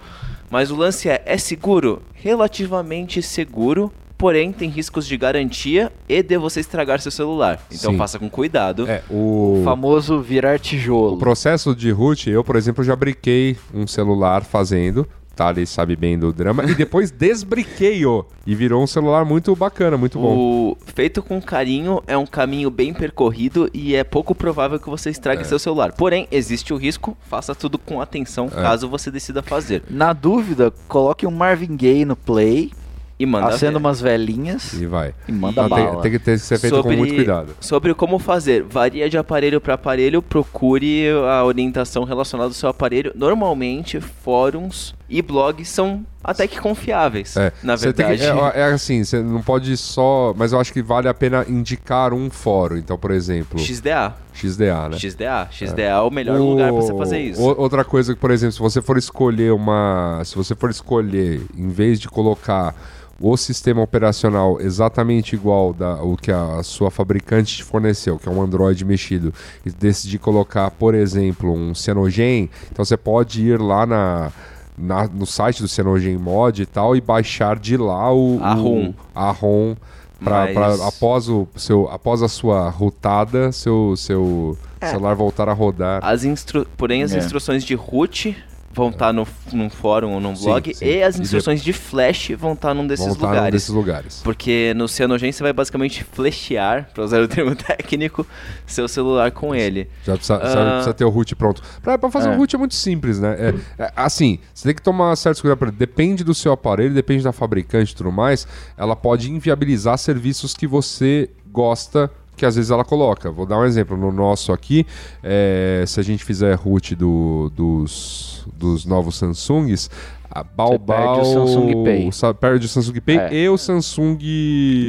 mas 0.49 0.71
o 0.71 0.75
lance 0.75 1.09
é, 1.09 1.21
é 1.25 1.37
seguro? 1.37 2.01
Relativamente 2.13 3.21
seguro, 3.21 3.91
porém 4.17 4.51
tem 4.51 4.69
riscos 4.69 5.05
de 5.07 5.15
garantia 5.17 5.91
e 6.09 6.21
de 6.23 6.37
você 6.37 6.59
estragar 6.59 6.99
seu 6.99 7.11
celular. 7.11 7.59
Então 7.71 7.91
Sim. 7.91 7.97
faça 7.97 8.17
com 8.19 8.29
cuidado. 8.29 8.87
É, 8.89 9.03
o, 9.09 9.59
O 9.59 9.61
famoso 9.63 10.21
virar 10.21 10.55
o 10.55 10.59
tijolo. 10.59 11.17
processo 11.17 11.75
de 11.75 11.91
root, 11.91 12.29
eu, 12.29 12.43
por 12.43 12.55
exemplo, 12.55 12.83
já 12.83 12.95
briquei 12.95 13.57
um 13.73 13.85
celular 13.87 14.43
fazendo. 14.43 15.07
Thales 15.37 15.69
sabe 15.69 15.95
bem 15.95 16.17
do 16.17 16.33
drama. 16.33 16.63
E 16.65 16.73
depois 16.73 17.11
desbriquei-o. 17.13 18.25
E 18.45 18.55
virou 18.55 18.81
um 18.83 18.87
celular 18.87 19.23
muito 19.23 19.55
bacana, 19.55 19.95
muito 19.97 20.17
bom. 20.19 20.35
O 20.35 20.77
feito 20.95 21.21
com 21.21 21.39
carinho 21.41 22.01
é 22.07 22.17
um 22.17 22.25
caminho 22.25 22.71
bem 22.71 22.93
percorrido 22.93 23.69
e 23.73 23.95
é 23.95 24.03
pouco 24.03 24.33
provável 24.33 24.79
que 24.79 24.89
você 24.89 25.09
estrague 25.11 25.45
seu 25.45 25.59
celular. 25.59 25.91
Porém, 25.93 26.27
existe 26.31 26.73
o 26.73 26.77
risco, 26.77 27.15
faça 27.29 27.53
tudo 27.53 27.77
com 27.77 28.01
atenção 28.01 28.45
É. 28.47 28.49
caso 28.61 28.89
você 28.89 29.11
decida 29.11 29.41
fazer. 29.43 29.83
Na 29.89 30.11
dúvida, 30.13 30.73
coloque 30.87 31.27
um 31.27 31.31
Marvin 31.31 31.75
Gaye 31.77 32.03
no 32.05 32.15
play, 32.15 32.71
E 33.19 33.25
manda 33.25 33.47
acenda 33.47 33.73
ver. 33.73 33.77
umas 33.79 33.99
velhinhas 33.99 34.73
E 34.73 34.85
vai. 34.85 35.13
e 35.27 35.31
manda 35.31 35.63
Não, 35.63 35.69
tem, 35.75 35.85
bala. 35.85 36.01
tem 36.01 36.11
que 36.11 36.19
ter, 36.19 36.37
ser 36.39 36.57
feito 36.59 36.81
com 36.81 36.91
muito 36.91 37.13
cuidado. 37.15 37.55
Sobre 37.59 37.93
como 37.93 38.17
fazer, 38.19 38.63
varia 38.63 39.09
de 39.09 39.17
aparelho 39.17 39.59
para 39.59 39.73
aparelho, 39.73 40.21
procure 40.21 41.07
a 41.29 41.43
orientação 41.43 42.03
relacionada 42.03 42.49
ao 42.49 42.53
seu 42.53 42.69
aparelho. 42.69 43.11
Normalmente, 43.15 43.99
fóruns 43.99 44.95
e 45.09 45.21
blogs 45.21 45.69
são 45.69 46.05
até 46.23 46.45
que 46.47 46.59
confiáveis. 46.59 47.35
É, 47.37 47.53
na 47.63 47.77
tem 47.77 47.91
que- 47.93 48.03
verdade. 48.03 48.57
é, 48.57 48.61
é 48.61 48.63
assim, 48.65 49.03
você 49.03 49.21
não 49.21 49.41
pode 49.41 49.75
só. 49.77 50.33
Mas 50.35 50.51
eu 50.51 50.59
acho 50.59 50.73
que 50.73 50.81
vale 50.81 51.07
a 51.07 51.13
pena 51.13 51.45
indicar 51.47 52.13
um 52.13 52.29
fórum. 52.29 52.75
Então, 52.77 52.97
por 52.97 53.11
exemplo, 53.11 53.57
XDA. 53.59 54.13
XDA, 54.33 54.89
né? 54.89 54.97
XDA. 54.99 55.47
XDA 55.51 55.81
é 55.83 55.99
o 56.01 56.09
melhor 56.11 56.37
lugar 56.37 56.71
para 56.71 56.81
você 56.81 56.95
fazer 56.97 57.19
isso. 57.19 57.41
O- 57.41 57.59
outra 57.61 57.83
coisa 57.85 58.13
que, 58.13 58.19
por 58.19 58.31
exemplo, 58.31 58.53
se 58.53 58.59
você 58.59 58.81
for 58.81 58.97
escolher 58.97 59.53
uma. 59.53 60.21
Se 60.25 60.35
você 60.35 60.53
for 60.55 60.69
escolher, 60.69 61.41
em 61.57 61.69
vez 61.69 61.99
de 61.99 62.09
colocar 62.09 62.75
o 63.19 63.35
sistema 63.35 63.81
operacional 63.81 64.61
exatamente 64.61 65.33
igual 65.33 65.73
da, 65.73 65.95
o 66.03 66.15
que 66.15 66.31
a 66.31 66.61
sua 66.61 66.91
fabricante 66.91 67.55
te 67.57 67.63
forneceu, 67.63 68.19
que 68.19 68.29
é 68.29 68.31
um 68.31 68.39
Android 68.43 68.85
mexido, 68.85 69.33
e 69.65 69.71
decidir 69.71 70.19
colocar, 70.19 70.69
por 70.69 70.93
exemplo, 70.93 71.51
um 71.51 71.73
Cyanogen, 71.73 72.47
então 72.71 72.85
você 72.85 72.95
pode 72.97 73.41
ir 73.43 73.59
lá 73.59 73.87
na. 73.87 74.31
Na- 74.77 75.07
no 75.07 75.25
site 75.25 75.61
do 75.61 75.67
Cyanogen 75.67 76.17
Mod 76.17 76.61
e 76.61 76.65
tal 76.65 76.95
e 76.95 77.01
baixar 77.01 77.57
de 77.57 77.75
lá 77.77 78.13
o 78.13 78.39
A 78.43 78.55
o- 78.55 78.61
ROM. 78.61 78.93
a 79.15 79.31
ROM 79.31 79.75
pra, 80.23 80.45
Mas- 80.45 80.53
pra- 80.53 80.87
após 80.87 81.29
o 81.29 81.47
seu 81.55 81.89
após 81.91 82.21
a 82.23 82.27
sua 82.27 82.69
rutada 82.69 83.51
seu 83.51 83.95
seu 83.97 84.57
É. 84.79 84.87
celular 84.87 85.15
voltar 85.15 85.47
a 85.49 85.53
rodar 85.53 85.99
As 86.03 86.23
instru... 86.23 86.65
Porém, 86.77 87.01
as 87.03 87.13
É. 87.13 87.17
instruções 87.17 87.63
de 87.63 87.73
root 87.75 88.35
vão 88.77 88.89
estar 88.89 89.11
no, 89.11 89.27
num 89.51 89.69
fórum 89.69 90.13
ou 90.13 90.19
num 90.21 90.35
Sim, 90.35 90.45
blog 90.45 90.73
sim. 90.73 90.85
e 90.85 91.01
as 91.03 91.17
E 91.17 91.21
instruções 91.23 91.63
de 91.63 91.73
flash 91.73 92.29
vão 92.37 92.53
estar 92.53 92.73
num 92.73 92.85
desses 92.85 93.03
vão 93.05 93.13
estar 93.15 93.25
num 93.27 93.33
lugares. 93.33 93.51
desses 93.53 93.69
lugares. 93.69 94.21
Porque 94.23 94.73
no 94.75 94.87
Cyanogen 94.87 95.31
você 95.31 95.41
vai 95.43 95.51
basicamente 95.51 96.03
flashear, 96.03 96.89
para 96.93 97.03
usar 97.03 97.21
o 97.21 97.27
termo 97.27 97.55
técnico, 97.57 98.25
seu 98.65 98.87
celular 98.87 99.31
com 99.31 99.53
ele. 99.55 99.89
Já 100.05 100.13
precisa, 100.13 100.35
Ah. 100.37 100.49
sabe, 100.49 100.69
precisa 100.71 100.93
ter 100.93 101.05
o 101.05 101.09
root 101.09 101.35
pronto. 101.35 101.61
Pra 101.81 101.97
fazer 102.11 102.29
É. 102.29 102.31
um 102.31 102.37
root 102.37 102.55
é 102.55 102.59
muito 102.59 102.75
simples, 102.75 103.19
né? 103.19 103.35
É, 103.77 103.83
é, 103.83 103.91
assim, 103.95 104.39
você 104.53 104.65
tem 104.69 104.75
que 104.75 104.81
tomar 104.81 105.15
certos 105.15 105.41
cuidados. 105.41 105.73
Depende 105.75 106.23
do 106.23 106.33
seu 106.35 106.51
aparelho, 106.51 106.93
depende 106.93 107.23
da 107.23 107.31
fabricante 107.31 107.93
e 107.93 107.95
tudo 107.95 108.11
mais. 108.11 108.47
Ela 108.77 108.95
pode 108.95 109.31
inviabilizar 109.31 109.97
serviços 109.97 110.53
que 110.53 110.67
você 110.67 111.29
gosta 111.51 112.11
que 112.37 112.45
às 112.45 112.55
vezes 112.55 112.71
ela 112.71 112.85
coloca. 112.85 113.29
Vou 113.31 113.45
dar 113.45 113.57
um 113.59 113.65
exemplo. 113.65 113.97
No 113.97 114.11
nosso 114.11 114.53
aqui, 114.53 114.85
é, 115.23 115.83
se 115.85 115.99
a 115.99 116.03
gente 116.03 116.23
fizer 116.23 116.53
root 116.55 116.95
do- 116.95 117.51
dos, 117.55 118.45
dos 118.55 118.85
novos 118.85 119.17
Samsungs, 119.17 119.89
a 120.29 120.43
Baobao... 120.43 121.15
perde 121.15 121.19
o 121.21 121.33
Samsung 121.33 121.83
Pay. 121.83 122.33
Perde 122.39 122.65
o 122.65 122.69
Samsung 122.69 123.01
Pay 123.01 123.17
É. 123.17 123.33
e 123.33 123.49
o 123.49 123.57
Samsung 123.57 124.17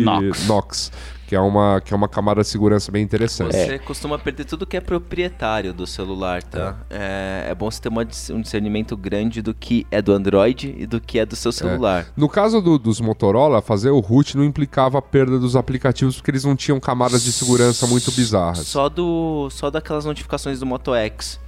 Knox. 0.05 0.47
Knox. 0.47 0.93
Que 1.29 1.37
é 1.37 1.41
uma, 1.41 1.79
que 1.85 1.93
é 1.93 1.97
uma 1.97 2.09
camada 2.09 2.41
de 2.41 2.49
segurança 2.49 2.91
bem 2.91 3.03
interessante. 3.03 3.53
Você 3.55 3.79
costuma 3.79 4.19
perder 4.19 4.47
tudo 4.47 4.65
que 4.67 4.79
é 4.79 4.81
proprietário 4.81 5.75
do 5.75 5.87
celular, 5.87 6.43
tá? 6.43 6.79
É, 6.89 7.49
é 7.51 7.55
bom 7.55 7.71
você 7.71 7.83
ter 7.83 7.91
uma 7.91 8.01
um 8.33 8.41
discernimento 8.41 8.97
grande 8.97 9.43
do 9.43 9.53
que 9.53 9.87
é 9.91 10.01
do 10.01 10.11
Android 10.15 10.75
e 10.79 10.87
do 10.87 10.99
que 10.99 11.19
é 11.19 11.27
do 11.27 11.37
seu 11.37 11.53
celular. 11.53 12.07
No 12.17 12.31
caso 12.31 12.63
do- 12.63 12.79
dos 12.79 12.99
Motorola, 12.99 13.61
fazer 13.61 13.91
o 13.91 14.01
root 14.01 14.39
não 14.39 14.43
implicava 14.45 14.97
a 14.99 15.03
perda 15.03 15.39
dos 15.39 15.55
aplicativos 15.55 16.17
porque 16.17 16.31
eles 16.31 16.45
não 16.45 16.57
tinham 16.57 16.81
camadas 16.81 17.23
de 17.23 17.31
segurança 17.31 17.87
muito 17.87 18.11
bizarras. 18.11 18.61
Só 18.67 18.89
do 18.89 19.51
só 19.51 19.71
daquelas 19.71 20.07
notificações 20.07 20.59
do 20.61 20.65
Moto 20.65 20.95
X 20.95 21.39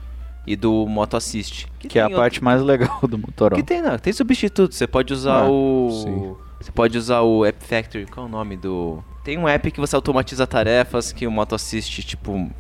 e 0.47 0.57
do 0.57 0.87
Moto 0.87 1.17
Assist. 1.17 1.67
Que 1.79 1.99
é 1.99 2.03
a 2.03 2.07
tem 2.09 2.17
parte 2.17 2.45
mais 2.45 2.61
legal 2.61 3.01
do 3.09 3.17
Motorola. 3.17 3.57
Que 3.57 3.67
tem, 3.67 3.81
não, 3.81 3.99
tem 3.99 4.13
substituto. 4.13 4.75
Você 4.75 4.87
pode 4.87 5.15
usar 5.15 5.45
Ah, 5.45 5.51
o. 5.51 5.89
sim. 6.05 6.37
Você 6.61 6.71
pode 6.71 6.99
usar 6.99 7.23
o 7.23 7.47
App 7.47 7.65
Factory. 7.65 8.05
Qual 8.05 8.27
é 8.27 8.29
o 8.29 8.31
nome 8.31 8.55
do. 8.59 9.03
Tem 9.25 9.37
um 9.39 9.49
app 9.49 9.71
que 9.71 9.81
você 9.81 9.95
automatiza 9.95 10.47
tarefas 10.47 11.13
que 11.13 11.27
o 11.27 11.31
Moto 11.31 11.55
Assist, 11.55 12.03
tipo. 12.03 12.51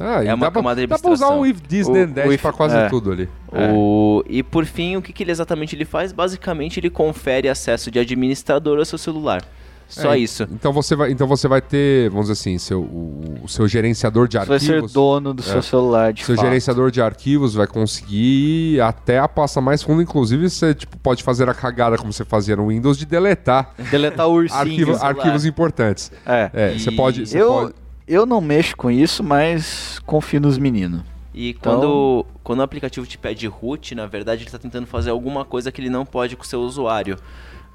Ah, 0.00 0.24
e 0.24 0.28
É 0.28 0.34
uma 0.34 0.50
pra, 0.50 0.60
camada 0.60 0.80
de 0.80 0.86
dá 0.86 0.98
pra 0.98 1.10
usar 1.10 1.28
o 1.28 1.44
If 1.46 1.60
This 1.60 1.86
Then 1.86 2.04
O- 2.04 2.14
That 2.14 2.28
o 2.28 2.32
if- 2.32 2.40
pra 2.42 2.52
quase 2.52 2.76
é. 2.76 2.88
tudo 2.88 3.12
ali. 3.12 3.28
O... 3.52 4.24
E 4.28 4.42
por 4.42 4.64
fim, 4.64 4.96
o 4.96 5.02
que, 5.02 5.12
que 5.12 5.22
ele 5.22 5.30
exatamente 5.30 5.76
ele 5.76 5.84
faz? 5.84 6.10
Basicamente, 6.10 6.80
ele 6.80 6.88
confere 6.90 7.48
acesso 7.48 7.90
de 7.90 7.98
administrador 7.98 8.78
ao 8.78 8.84
seu 8.84 8.96
celular. 8.98 9.44
Só 9.90 10.14
É, 10.14 10.18
isso. 10.18 10.44
Então 10.52 10.72
você 10.72 10.94
vai, 10.94 11.10
então 11.10 11.26
você 11.26 11.48
vai 11.48 11.60
ter, 11.60 12.08
vamos 12.10 12.28
dizer 12.28 12.40
assim, 12.40 12.56
seu, 12.58 12.80
o, 12.80 13.40
o 13.42 13.48
seu 13.48 13.66
gerenciador 13.66 14.28
de 14.28 14.38
Você 14.38 14.46
vai 14.46 14.56
arquivos. 14.56 14.90
ser 14.92 14.94
dono 14.94 15.34
do 15.34 15.42
É. 15.42 15.46
seu 15.46 15.60
celular, 15.62 16.12
de 16.12 16.24
Seu 16.24 16.36
fato. 16.36 16.44
gerenciador 16.46 16.90
de 16.92 17.02
arquivos 17.02 17.54
vai 17.54 17.66
conseguir 17.66 18.74
ir 18.76 18.80
até 18.80 19.18
a 19.18 19.26
pasta 19.28 19.60
mais 19.60 19.82
funda. 19.82 20.02
Inclusive, 20.02 20.48
você 20.48 20.72
tipo, 20.74 20.96
pode 20.98 21.22
fazer 21.22 21.48
a 21.48 21.54
cagada 21.54 21.98
como 21.98 22.12
você 22.12 22.24
fazia 22.24 22.54
no 22.56 22.68
Windows 22.68 22.96
de 22.96 23.04
deletar 23.04 23.74
Deletar 23.90 24.28
o 24.28 24.32
ursinho. 24.34 24.60
arquivo- 24.60 24.94
celular. 24.94 25.08
arquivos 25.08 25.44
importantes. 25.44 26.12
É. 26.24 26.50
É, 26.54 26.78
você 26.78 26.90
pode. 26.92 27.26
Você 27.26 27.40
Eu, 27.40 27.48
pode... 27.48 27.74
eu 28.06 28.24
não 28.24 28.40
mexo 28.40 28.76
com 28.76 28.90
isso, 28.90 29.24
mas 29.24 29.98
confio 30.06 30.40
nos 30.40 30.56
meninos. 30.56 31.02
E 31.34 31.50
Então- 31.50 31.74
quando, 31.80 32.26
quando 32.42 32.58
o 32.58 32.62
aplicativo 32.62 33.06
te 33.06 33.16
pede 33.16 33.46
root, 33.46 33.94
na 33.94 34.06
verdade 34.06 34.42
ele 34.42 34.48
está 34.48 34.58
tentando 34.58 34.86
fazer 34.86 35.10
alguma 35.10 35.44
coisa 35.44 35.70
que 35.70 35.80
ele 35.80 35.88
não 35.90 36.04
pode 36.04 36.36
com 36.36 36.42
o 36.42 36.46
seu 36.46 36.60
usuário. 36.60 37.16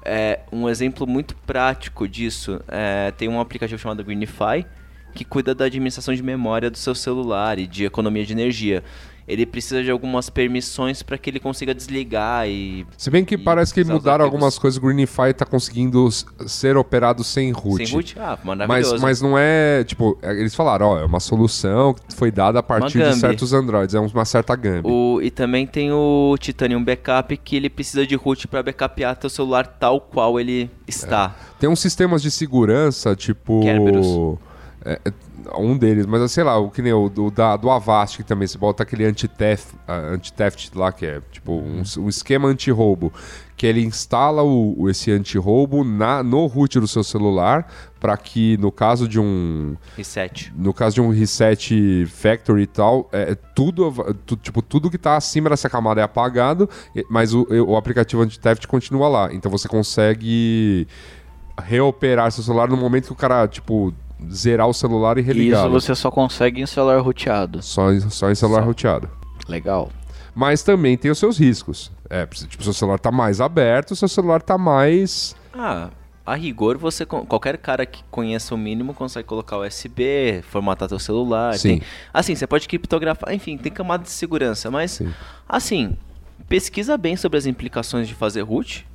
É, 0.08 0.40
um 0.52 0.68
exemplo 0.68 1.06
muito 1.06 1.34
prático 1.34 2.06
disso 2.06 2.60
é, 2.68 3.10
tem 3.10 3.28
um 3.28 3.40
aplicativo 3.40 3.80
chamado 3.80 4.04
Greenify 4.04 4.64
que 5.12 5.24
cuida 5.24 5.54
da 5.54 5.64
administração 5.64 6.14
de 6.14 6.22
memória 6.22 6.70
do 6.70 6.78
seu 6.78 6.94
celular 6.94 7.58
e 7.58 7.66
de 7.66 7.84
economia 7.84 8.24
de 8.24 8.32
energia. 8.32 8.84
Ele 9.28 9.44
precisa 9.44 9.82
de 9.82 9.90
algumas 9.90 10.30
permissões 10.30 11.02
para 11.02 11.18
que 11.18 11.28
ele 11.28 11.40
consiga 11.40 11.74
desligar 11.74 12.48
e 12.48 12.86
Se 12.96 13.10
bem 13.10 13.24
que 13.24 13.36
parece 13.36 13.74
que 13.74 13.82
mudaram 13.82 14.24
algumas 14.24 14.56
coisas, 14.56 14.78
o 14.78 14.80
Greenify 14.80 15.34
tá 15.36 15.44
conseguindo 15.44 16.08
ser 16.46 16.76
operado 16.76 17.24
sem 17.24 17.50
root. 17.50 17.84
sem 17.86 17.94
root. 17.94 18.16
Ah, 18.18 18.38
Mas, 18.44 18.56
maravilhoso. 18.58 18.98
mas 19.02 19.20
não 19.20 19.36
é, 19.36 19.82
tipo, 19.82 20.16
é- 20.22 20.30
eles 20.32 20.54
falaram, 20.54 20.86
ó, 20.90 20.98
é 21.00 21.04
uma 21.04 21.18
solução 21.18 21.92
que 21.94 22.14
foi 22.14 22.30
dada 22.30 22.60
a 22.60 22.62
partir 22.62 22.98
de 23.02 23.16
certos 23.16 23.52
Androids, 23.52 23.94
é 23.94 23.98
uma 24.00 24.24
certa 24.24 24.54
gambi. 24.54 24.88
O, 24.88 25.20
e 25.20 25.30
também 25.30 25.66
tem 25.66 25.90
o 25.92 26.36
Titanium 26.38 26.84
Backup 26.84 27.36
que 27.38 27.56
ele 27.56 27.68
precisa 27.68 28.06
de 28.06 28.14
root 28.14 28.46
para 28.46 28.62
backupear 28.62 29.16
teu 29.16 29.28
celular 29.28 29.66
tal 29.66 30.00
qual 30.00 30.38
ele 30.38 30.70
está. 30.86 31.34
Tem 31.58 31.68
uns 31.68 31.80
sistemas 31.80 32.22
de 32.22 32.30
segurança, 32.30 33.16
tipo. 33.16 33.60
Kerberos. 33.62 34.38
é, 34.84 35.00
é, 35.04 35.12
um 35.58 35.76
deles, 35.76 36.06
mas 36.06 36.30
sei 36.32 36.44
lá, 36.44 36.58
o 36.58 36.70
que 36.70 36.80
nem 36.82 36.92
o 36.92 37.08
do, 37.08 37.30
da, 37.30 37.56
do 37.56 37.70
Avast 37.70 38.16
que 38.16 38.22
também, 38.24 38.46
você 38.48 38.58
bota 38.58 38.82
aquele 38.82 39.04
anti-theft 39.04 39.74
ah, 39.86 39.94
anti-theft 40.12 40.70
lá, 40.74 40.90
que 40.92 41.04
é 41.06 41.20
tipo 41.30 41.52
um, 41.52 41.82
um 41.98 42.08
esquema 42.08 42.48
anti-roubo, 42.48 43.12
que 43.56 43.66
ele 43.66 43.82
instala 43.84 44.42
o, 44.42 44.88
esse 44.90 45.10
anti-roubo 45.10 45.82
na- 45.84 46.22
no 46.22 46.46
root 46.46 46.78
do 46.80 46.86
seu 46.86 47.02
celular, 47.04 47.70
para 47.98 48.16
que 48.16 48.56
no 48.58 48.70
caso 48.70 49.08
de 49.08 49.18
um 49.18 49.76
Reset. 49.96 50.52
no 50.56 50.74
caso 50.74 50.96
de 50.96 51.00
um 51.00 51.08
reset 51.10 52.06
factory 52.06 52.62
e 52.62 52.66
tal, 52.66 53.08
é, 53.12 53.34
tudo, 53.54 53.92
tu- 54.26 54.36
tipo, 54.36 54.60
tudo 54.62 54.90
que 54.90 54.98
tá 54.98 55.16
acima 55.16 55.48
dessa 55.50 55.70
camada 55.70 56.00
é 56.00 56.04
apagado, 56.04 56.68
mas 57.08 57.32
o, 57.32 57.46
o 57.66 57.76
aplicativo 57.76 58.22
anti-theft 58.22 58.66
continua 58.66 59.08
lá. 59.08 59.32
Então 59.32 59.50
você 59.50 59.66
consegue 59.68 60.86
reoperar 61.58 62.30
seu 62.30 62.42
celular 62.44 62.68
no 62.68 62.76
momento 62.76 63.06
que 63.06 63.12
o 63.12 63.16
cara, 63.16 63.48
tipo, 63.48 63.94
zerar 64.30 64.66
o 64.68 64.72
celular 64.72 65.16
e 65.18 65.20
E 65.20 65.22
isso 65.22 65.32
religar. 65.32 65.68
você 65.68 65.94
só 65.94 66.10
consegue 66.10 66.60
em 66.60 66.66
celular 66.66 67.00
roteado. 67.00 67.62
Só, 67.62 67.92
em- 67.92 68.00
só 68.10 68.30
em 68.30 68.34
celular 68.34 68.62
roteado. 68.62 69.08
Legal. 69.48 69.90
Mas 70.34 70.62
também 70.62 70.96
tem 70.96 71.10
os 71.10 71.18
seus 71.18 71.38
riscos. 71.38 71.90
É, 72.10 72.26
tipo, 72.26 72.62
seu 72.62 72.72
celular 72.72 72.98
tá 72.98 73.10
mais 73.10 73.40
aberto, 73.40 73.96
seu 73.96 74.08
celular 74.08 74.42
tá 74.42 74.56
mais. 74.58 75.34
Ah, 75.52 75.88
a 76.24 76.34
rigor, 76.34 76.76
você 76.76 77.04
qualquer 77.06 77.56
cara 77.58 77.86
que 77.86 78.02
conheça 78.10 78.54
o 78.54 78.58
mínimo 78.58 78.92
consegue 78.94 79.26
colocar 79.26 79.58
USB, 79.58 80.42
formatar 80.42 80.88
teu 80.88 80.98
celular. 80.98 81.54
Sim. 81.54 81.78
tem- 81.78 81.82
assim, 82.12 82.34
você 82.34 82.46
pode 82.46 82.68
criptografar, 82.68 83.32
enfim, 83.32 83.56
tem 83.56 83.72
camada 83.72 84.02
de 84.04 84.10
segurança, 84.10 84.70
mas 84.70 84.92
Sim. 84.92 85.12
assim, 85.48 85.96
pesquisa 86.48 86.96
bem 86.96 87.16
sobre 87.16 87.38
as 87.38 87.46
implicações 87.46 88.06
de 88.08 88.14
fazer 88.14 88.42
root 88.42 88.86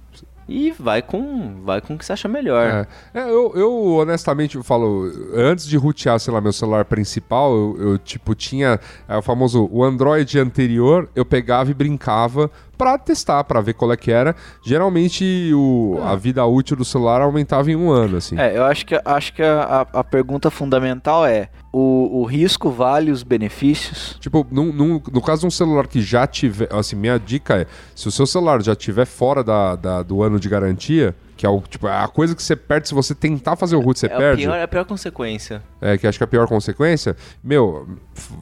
e 0.48 0.72
vai 0.72 1.02
com, 1.02 1.62
vai 1.64 1.82
com 1.82 1.94
o 1.94 1.98
que 1.98 2.06
você 2.06 2.14
acha 2.14 2.28
melhor. 2.28 2.88
É, 3.14 3.22
É, 3.22 3.30
eu, 3.30 3.54
eu 3.56 3.86
honestamente 3.96 4.56
eu 4.56 4.64
falo, 4.64 5.12
antes 5.34 5.66
de 5.68 5.78
rotear, 5.78 6.20
sei 6.20 6.34
lá, 6.34 6.42
meu 6.42 6.54
celular 6.54 6.86
principal, 6.86 7.54
eu, 7.54 7.78
eu, 7.80 7.98
tipo 7.98 8.36
tinha 8.36 8.80
é, 9.08 9.18
o 9.18 9.22
famoso 9.22 9.68
o 9.72 9.84
Android 9.84 10.40
anterior, 10.40 11.10
eu 11.16 11.26
pegava 11.26 11.72
e 11.72 11.74
brincava 11.74 12.50
pra 12.82 12.98
testar, 12.98 13.44
pra 13.44 13.62
ver 13.62 13.74
qual 13.76 13.92
é 13.94 13.96
que 13.96 14.12
era. 14.12 14.36
Geralmente 14.66 15.52
o, 15.54 16.00
a 16.04 16.16
vida 16.16 16.44
útil 16.44 16.76
do 16.76 16.84
celular 16.84 17.22
aumentava 17.22 17.70
em 17.70 17.76
um 17.76 17.92
ano, 17.92 18.18
assim. 18.18 18.40
É, 18.40 18.58
eu 18.58 18.64
acho 18.64 18.84
que, 18.88 19.00
acho 19.06 19.34
que 19.34 19.44
a, 19.44 19.86
a- 19.94 20.04
pergunta 20.04 20.50
fundamental 20.50 21.24
é: 21.24 21.50
o, 21.72 22.22
o 22.22 22.26
risco 22.26 22.72
vale 22.72 23.12
os 23.12 23.22
benefícios? 23.22 24.18
Tipo, 24.20 24.48
num- 24.50 24.74
num- 24.74 25.02
no 25.14 25.22
caso 25.22 25.42
de 25.42 25.48
um 25.48 25.52
celular 25.52 25.86
que 25.86 26.02
já 26.02 26.26
tiver. 26.26 26.74
Assim, 26.74 26.96
minha 26.96 27.20
dica 27.20 27.56
é: 27.62 27.68
se 27.96 28.08
o 28.08 28.12
seu 28.12 28.26
celular 28.26 28.64
já 28.64 28.76
tiver 28.76 29.06
fora 29.06 29.44
da, 29.44 29.76
da- 29.76 30.02
do 30.02 30.24
ano 30.24 30.40
de 30.40 30.50
garantia, 30.50 31.16
que 31.38 31.46
é 31.46 31.50
o, 31.50 31.62
tipo, 31.62 31.86
a 31.86 32.08
coisa 32.08 32.36
que 32.36 32.42
você 32.42 32.56
perde, 32.56 32.88
se 32.88 32.96
você 32.96 33.14
tentar 33.14 33.56
fazer 33.56 33.76
o 33.76 33.80
root, 33.80 34.00
você 34.00 34.08
é, 34.08 34.10
perde. 34.18 34.42
pior, 34.42 34.56
é 34.56 34.64
a 34.64 34.68
pior 34.68 34.86
consequência. 34.86 35.62
é, 35.80 36.00
que 36.00 36.08
acho 36.08 36.18
que 36.18 36.24
é 36.24 36.26
a 36.26 36.28
pior 36.28 36.48
consequência, 36.48 37.16
meu, 37.44 37.88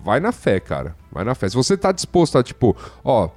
vai 0.06 0.22
na 0.22 0.32
fé, 0.32 0.61
cara. 0.61 0.95
Vai 1.11 1.26
na 1.26 1.36
fé. 1.36 1.49
Se 1.49 1.56
você 1.57 1.76
tá 1.76 1.91
disposto 1.91 2.38
a, 2.38 2.44
tipo, 2.44 2.74
ó, 3.03 3.28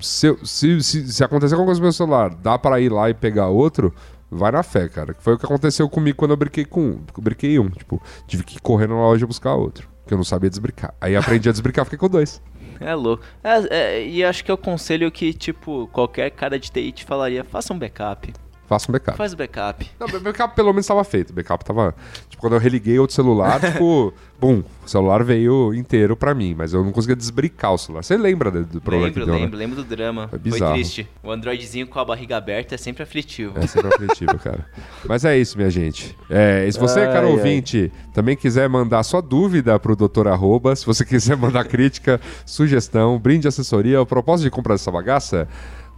se, 0.00 0.36
se, 0.44 0.82
se, 0.82 1.12
se 1.12 1.24
acontecer 1.24 1.54
alguma 1.54 1.66
coisa 1.66 1.80
no 1.80 1.84
meu 1.84 1.92
celular, 1.92 2.34
dá 2.34 2.58
pra 2.58 2.80
ir 2.80 2.90
lá 2.90 3.10
e 3.10 3.14
pegar 3.14 3.48
outro, 3.48 3.94
vai 4.30 4.52
na 4.52 4.62
fé, 4.62 4.88
cara. 4.88 5.14
Que 5.14 5.22
foi 5.22 5.34
o 5.34 5.38
que 5.38 5.44
aconteceu 5.44 5.88
comigo 5.88 6.16
quando 6.16 6.32
eu 6.32 6.36
brinquei 6.36 6.64
com 6.64 6.80
um. 6.80 7.04
Eu 7.16 7.22
brinquei 7.22 7.58
um, 7.58 7.68
tipo, 7.68 8.00
tive 8.26 8.44
que 8.44 8.60
correr 8.60 8.86
na 8.86 8.94
loja 8.94 9.26
buscar 9.26 9.54
outro. 9.54 9.88
Porque 10.02 10.14
eu 10.14 10.18
não 10.18 10.24
sabia 10.24 10.48
desbricar. 10.50 10.94
Aí 11.00 11.16
aprendi 11.16 11.48
a 11.48 11.52
desbricar, 11.52 11.84
fiquei 11.84 11.98
com 11.98 12.08
dois. 12.08 12.40
É 12.82 12.94
louco. 12.94 13.22
É, 13.44 13.76
é, 13.76 14.08
e 14.08 14.24
acho 14.24 14.42
que 14.42 14.50
é 14.50 14.54
o 14.54 14.56
conselho 14.56 15.12
que, 15.12 15.34
tipo, 15.34 15.86
qualquer 15.92 16.30
cara 16.30 16.58
de 16.58 16.72
TI 16.72 16.92
te 16.92 17.04
falaria, 17.04 17.44
faça 17.44 17.74
um 17.74 17.78
backup. 17.78 18.32
Faça 18.70 18.88
um 18.88 18.92
backup. 18.92 19.18
Faz 19.18 19.32
o 19.32 19.36
backup. 19.36 19.90
Não, 19.98 20.06
o 20.06 20.20
backup 20.20 20.54
pelo 20.54 20.68
menos 20.68 20.84
estava 20.84 21.02
feito. 21.02 21.30
O 21.30 21.32
backup 21.32 21.64
tava. 21.64 21.92
Tipo, 22.28 22.40
quando 22.40 22.52
eu 22.52 22.60
religuei 22.60 23.00
outro 23.00 23.16
celular, 23.16 23.58
tipo, 23.68 24.14
bum, 24.40 24.62
o 24.86 24.88
celular 24.88 25.24
veio 25.24 25.74
inteiro 25.74 26.16
pra 26.16 26.32
mim, 26.36 26.54
mas 26.56 26.72
eu 26.72 26.84
não 26.84 26.92
conseguia 26.92 27.16
desbricar 27.16 27.72
o 27.74 27.78
celular. 27.78 28.04
Você 28.04 28.16
lembra 28.16 28.48
do, 28.48 28.64
do 28.64 28.80
problema 28.80 29.06
Lembro, 29.08 29.20
que 29.22 29.26
deu, 29.26 29.34
lembro, 29.34 29.58
né? 29.58 29.64
lembro 29.64 29.82
do 29.82 29.84
drama. 29.84 30.28
Foi 30.28 30.38
Foi, 30.38 30.50
bizarro. 30.52 30.74
triste. 30.74 31.08
O 31.20 31.32
Androidzinho 31.32 31.88
com 31.88 31.98
a 31.98 32.04
barriga 32.04 32.36
aberta 32.36 32.76
é 32.76 32.78
sempre 32.78 33.02
aflitivo. 33.02 33.58
É 33.58 33.66
sempre 33.66 33.88
aflitivo, 33.92 34.38
cara. 34.38 34.64
Mas 35.04 35.24
é 35.24 35.36
isso, 35.36 35.58
minha 35.58 35.68
gente. 35.68 36.16
É, 36.30 36.64
e 36.68 36.72
se 36.72 36.78
você, 36.78 37.00
Ai, 37.00 37.12
cara 37.12 37.26
ai. 37.26 37.32
ouvinte, 37.32 37.90
também 38.14 38.36
quiser 38.36 38.68
mandar 38.68 39.02
sua 39.02 39.20
dúvida 39.20 39.80
pro 39.80 39.96
Dr. 39.96 40.28
Arroba, 40.28 40.76
se 40.76 40.86
você 40.86 41.02
quiser 41.04 41.36
mandar 41.36 41.64
crítica, 41.64 42.20
sugestão, 42.46 43.18
brinde 43.18 43.48
assessoria, 43.48 44.00
o 44.00 44.06
propósito 44.06 44.44
de 44.44 44.50
comprar 44.52 44.76
essa 44.76 44.92
bagaça, 44.92 45.48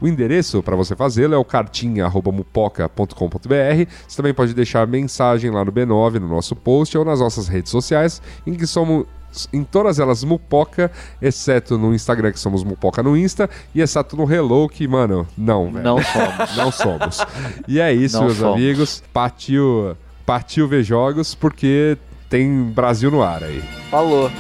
o 0.03 0.09
endereço 0.09 0.63
para 0.63 0.75
você 0.75 0.97
fazê-lo 0.97 1.35
é 1.35 1.39
o 1.39 1.45
cartinha.mupoca.com.br. 1.45 3.91
Você 4.09 4.17
também 4.17 4.35
pode 4.35 4.53
deixar 4.53 4.87
mensagem 4.87 5.51
lá 5.51 5.65
no 5.65 5.73
B9, 5.73 6.19
no 6.19 6.29
nosso 6.29 6.57
post 6.57 6.99
ou 6.99 7.05
nas 7.05 7.21
nossas 7.21 7.47
redes 7.47 7.71
sociais, 7.71 8.21
em 8.47 8.55
que 8.55 8.67
somos 8.67 9.07
em 9.53 9.65
todas 9.65 9.99
elas 9.99 10.23
Mupoca, 10.25 10.91
exceto 11.21 11.79
no 11.79 11.95
Instagram, 11.95 12.33
que 12.33 12.41
somos 12.41 12.63
Mupoca 12.65 13.03
no 13.03 13.17
Insta, 13.17 13.49
e 13.75 13.81
exceto 13.81 14.15
no 14.17 14.31
Hello, 14.31 14.69
que, 14.69 14.87
mano, 14.87 15.27
não, 15.39 15.73
velho. 15.73 15.85
Não 15.85 16.03
somos. 16.03 16.53
Não 16.57 16.73
somos. 16.73 17.27
E 17.67 17.81
é 17.81 17.93
isso, 17.95 18.19
Não 18.19 18.27
meus 18.27 18.37
somos. 18.37 18.57
amigos. 18.57 19.03
Partiu, 19.13 19.97
partiu 20.27 20.69
ver 20.69 20.83
jogos, 20.83 21.35
porque 21.35 21.97
tem 22.29 22.65
Brasil 22.65 23.11
no 23.11 23.23
ar 23.23 23.43
aí. 23.43 23.63
Falou. 23.91 24.31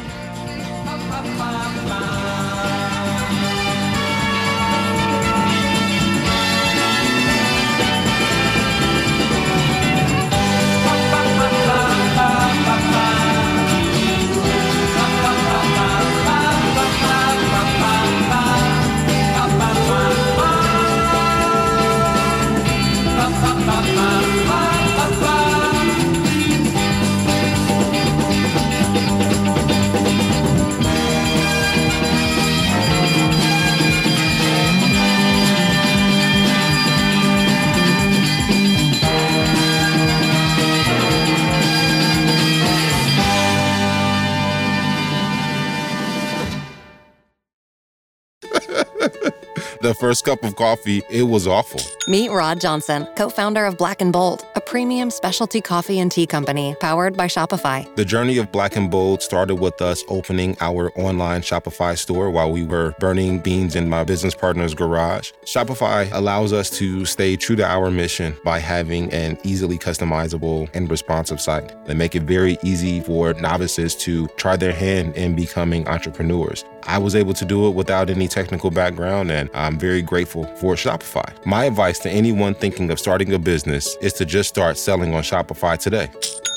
The 49.82 49.94
first 49.94 50.24
cup 50.24 50.44
of 50.44 50.54
coffee, 50.54 51.02
it 51.10 51.24
was 51.24 51.48
awful. 51.48 51.80
Meet 52.06 52.30
Rod 52.30 52.60
Johnson, 52.60 53.04
co 53.16 53.28
founder 53.28 53.64
of 53.64 53.76
Black 53.76 54.00
and 54.00 54.12
Bold, 54.12 54.46
a 54.54 54.60
premium 54.60 55.10
specialty 55.10 55.60
coffee 55.60 55.98
and 55.98 56.08
tea 56.08 56.24
company 56.24 56.76
powered 56.78 57.16
by 57.16 57.26
Shopify. 57.26 57.92
The 57.96 58.04
journey 58.04 58.38
of 58.38 58.52
Black 58.52 58.76
and 58.76 58.92
Bold 58.92 59.22
started 59.22 59.56
with 59.56 59.82
us 59.82 60.04
opening 60.06 60.56
our 60.60 60.92
online 60.96 61.40
Shopify 61.40 61.98
store 61.98 62.30
while 62.30 62.52
we 62.52 62.62
were 62.62 62.94
burning 63.00 63.40
beans 63.40 63.74
in 63.74 63.88
my 63.88 64.04
business 64.04 64.36
partner's 64.36 64.72
garage. 64.72 65.32
Shopify 65.46 66.08
allows 66.12 66.52
us 66.52 66.70
to 66.78 67.04
stay 67.04 67.34
true 67.34 67.56
to 67.56 67.66
our 67.66 67.90
mission 67.90 68.36
by 68.44 68.60
having 68.60 69.12
an 69.12 69.36
easily 69.42 69.78
customizable 69.78 70.72
and 70.74 70.88
responsive 70.92 71.40
site. 71.40 71.72
They 71.86 71.94
make 71.94 72.14
it 72.14 72.22
very 72.22 72.56
easy 72.62 73.00
for 73.00 73.34
novices 73.34 73.96
to 73.96 74.28
try 74.36 74.54
their 74.54 74.72
hand 74.72 75.16
in 75.16 75.34
becoming 75.34 75.88
entrepreneurs. 75.88 76.64
I 76.84 76.98
was 76.98 77.14
able 77.14 77.34
to 77.34 77.44
do 77.44 77.68
it 77.68 77.74
without 77.74 78.10
any 78.10 78.28
technical 78.28 78.70
background, 78.70 79.30
and 79.30 79.48
I'm 79.54 79.71
very 79.78 80.02
grateful 80.02 80.44
for 80.56 80.74
Shopify. 80.74 81.28
My 81.46 81.64
advice 81.66 81.98
to 82.00 82.10
anyone 82.10 82.54
thinking 82.54 82.90
of 82.90 82.98
starting 82.98 83.32
a 83.34 83.38
business 83.38 83.96
is 84.00 84.12
to 84.14 84.24
just 84.24 84.48
start 84.48 84.76
selling 84.78 85.14
on 85.14 85.22
Shopify 85.22 85.78
today. 85.78 86.10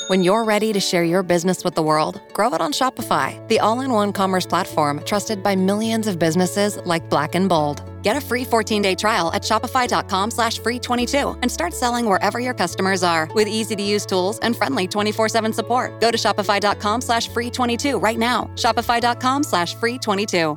When 0.08 0.22
you're 0.22 0.44
ready 0.44 0.72
to 0.72 0.78
share 0.78 1.02
your 1.02 1.24
business 1.24 1.64
with 1.64 1.74
the 1.74 1.82
world, 1.82 2.20
grow 2.32 2.54
it 2.54 2.60
on 2.60 2.72
Shopify, 2.72 3.36
the 3.48 3.58
all-in-one 3.58 4.12
commerce 4.12 4.46
platform 4.46 5.02
trusted 5.04 5.42
by 5.42 5.56
millions 5.56 6.06
of 6.06 6.16
businesses 6.16 6.78
like 6.84 7.10
Black 7.10 7.34
and 7.34 7.48
Bold. 7.48 7.82
Get 8.02 8.16
a 8.16 8.20
free 8.20 8.44
14-day 8.44 8.94
trial 8.94 9.32
at 9.32 9.42
shopify.com 9.42 10.30
slash 10.30 10.60
free 10.60 10.78
22 10.78 11.36
and 11.42 11.50
start 11.50 11.74
selling 11.74 12.06
wherever 12.06 12.38
your 12.38 12.54
customers 12.54 13.02
are 13.02 13.28
with 13.34 13.48
easy-to-use 13.48 14.06
tools 14.06 14.38
and 14.40 14.54
friendly 14.56 14.86
24-7 14.86 15.52
support. 15.52 16.00
Go 16.00 16.12
to 16.12 16.16
shopify.com 16.16 17.00
slash 17.00 17.26
free 17.26 17.50
22 17.50 17.98
right 17.98 18.18
now. 18.18 18.44
Shopify.com 18.54 19.42
slash 19.42 19.74
free 19.74 19.98
22. 19.98 20.56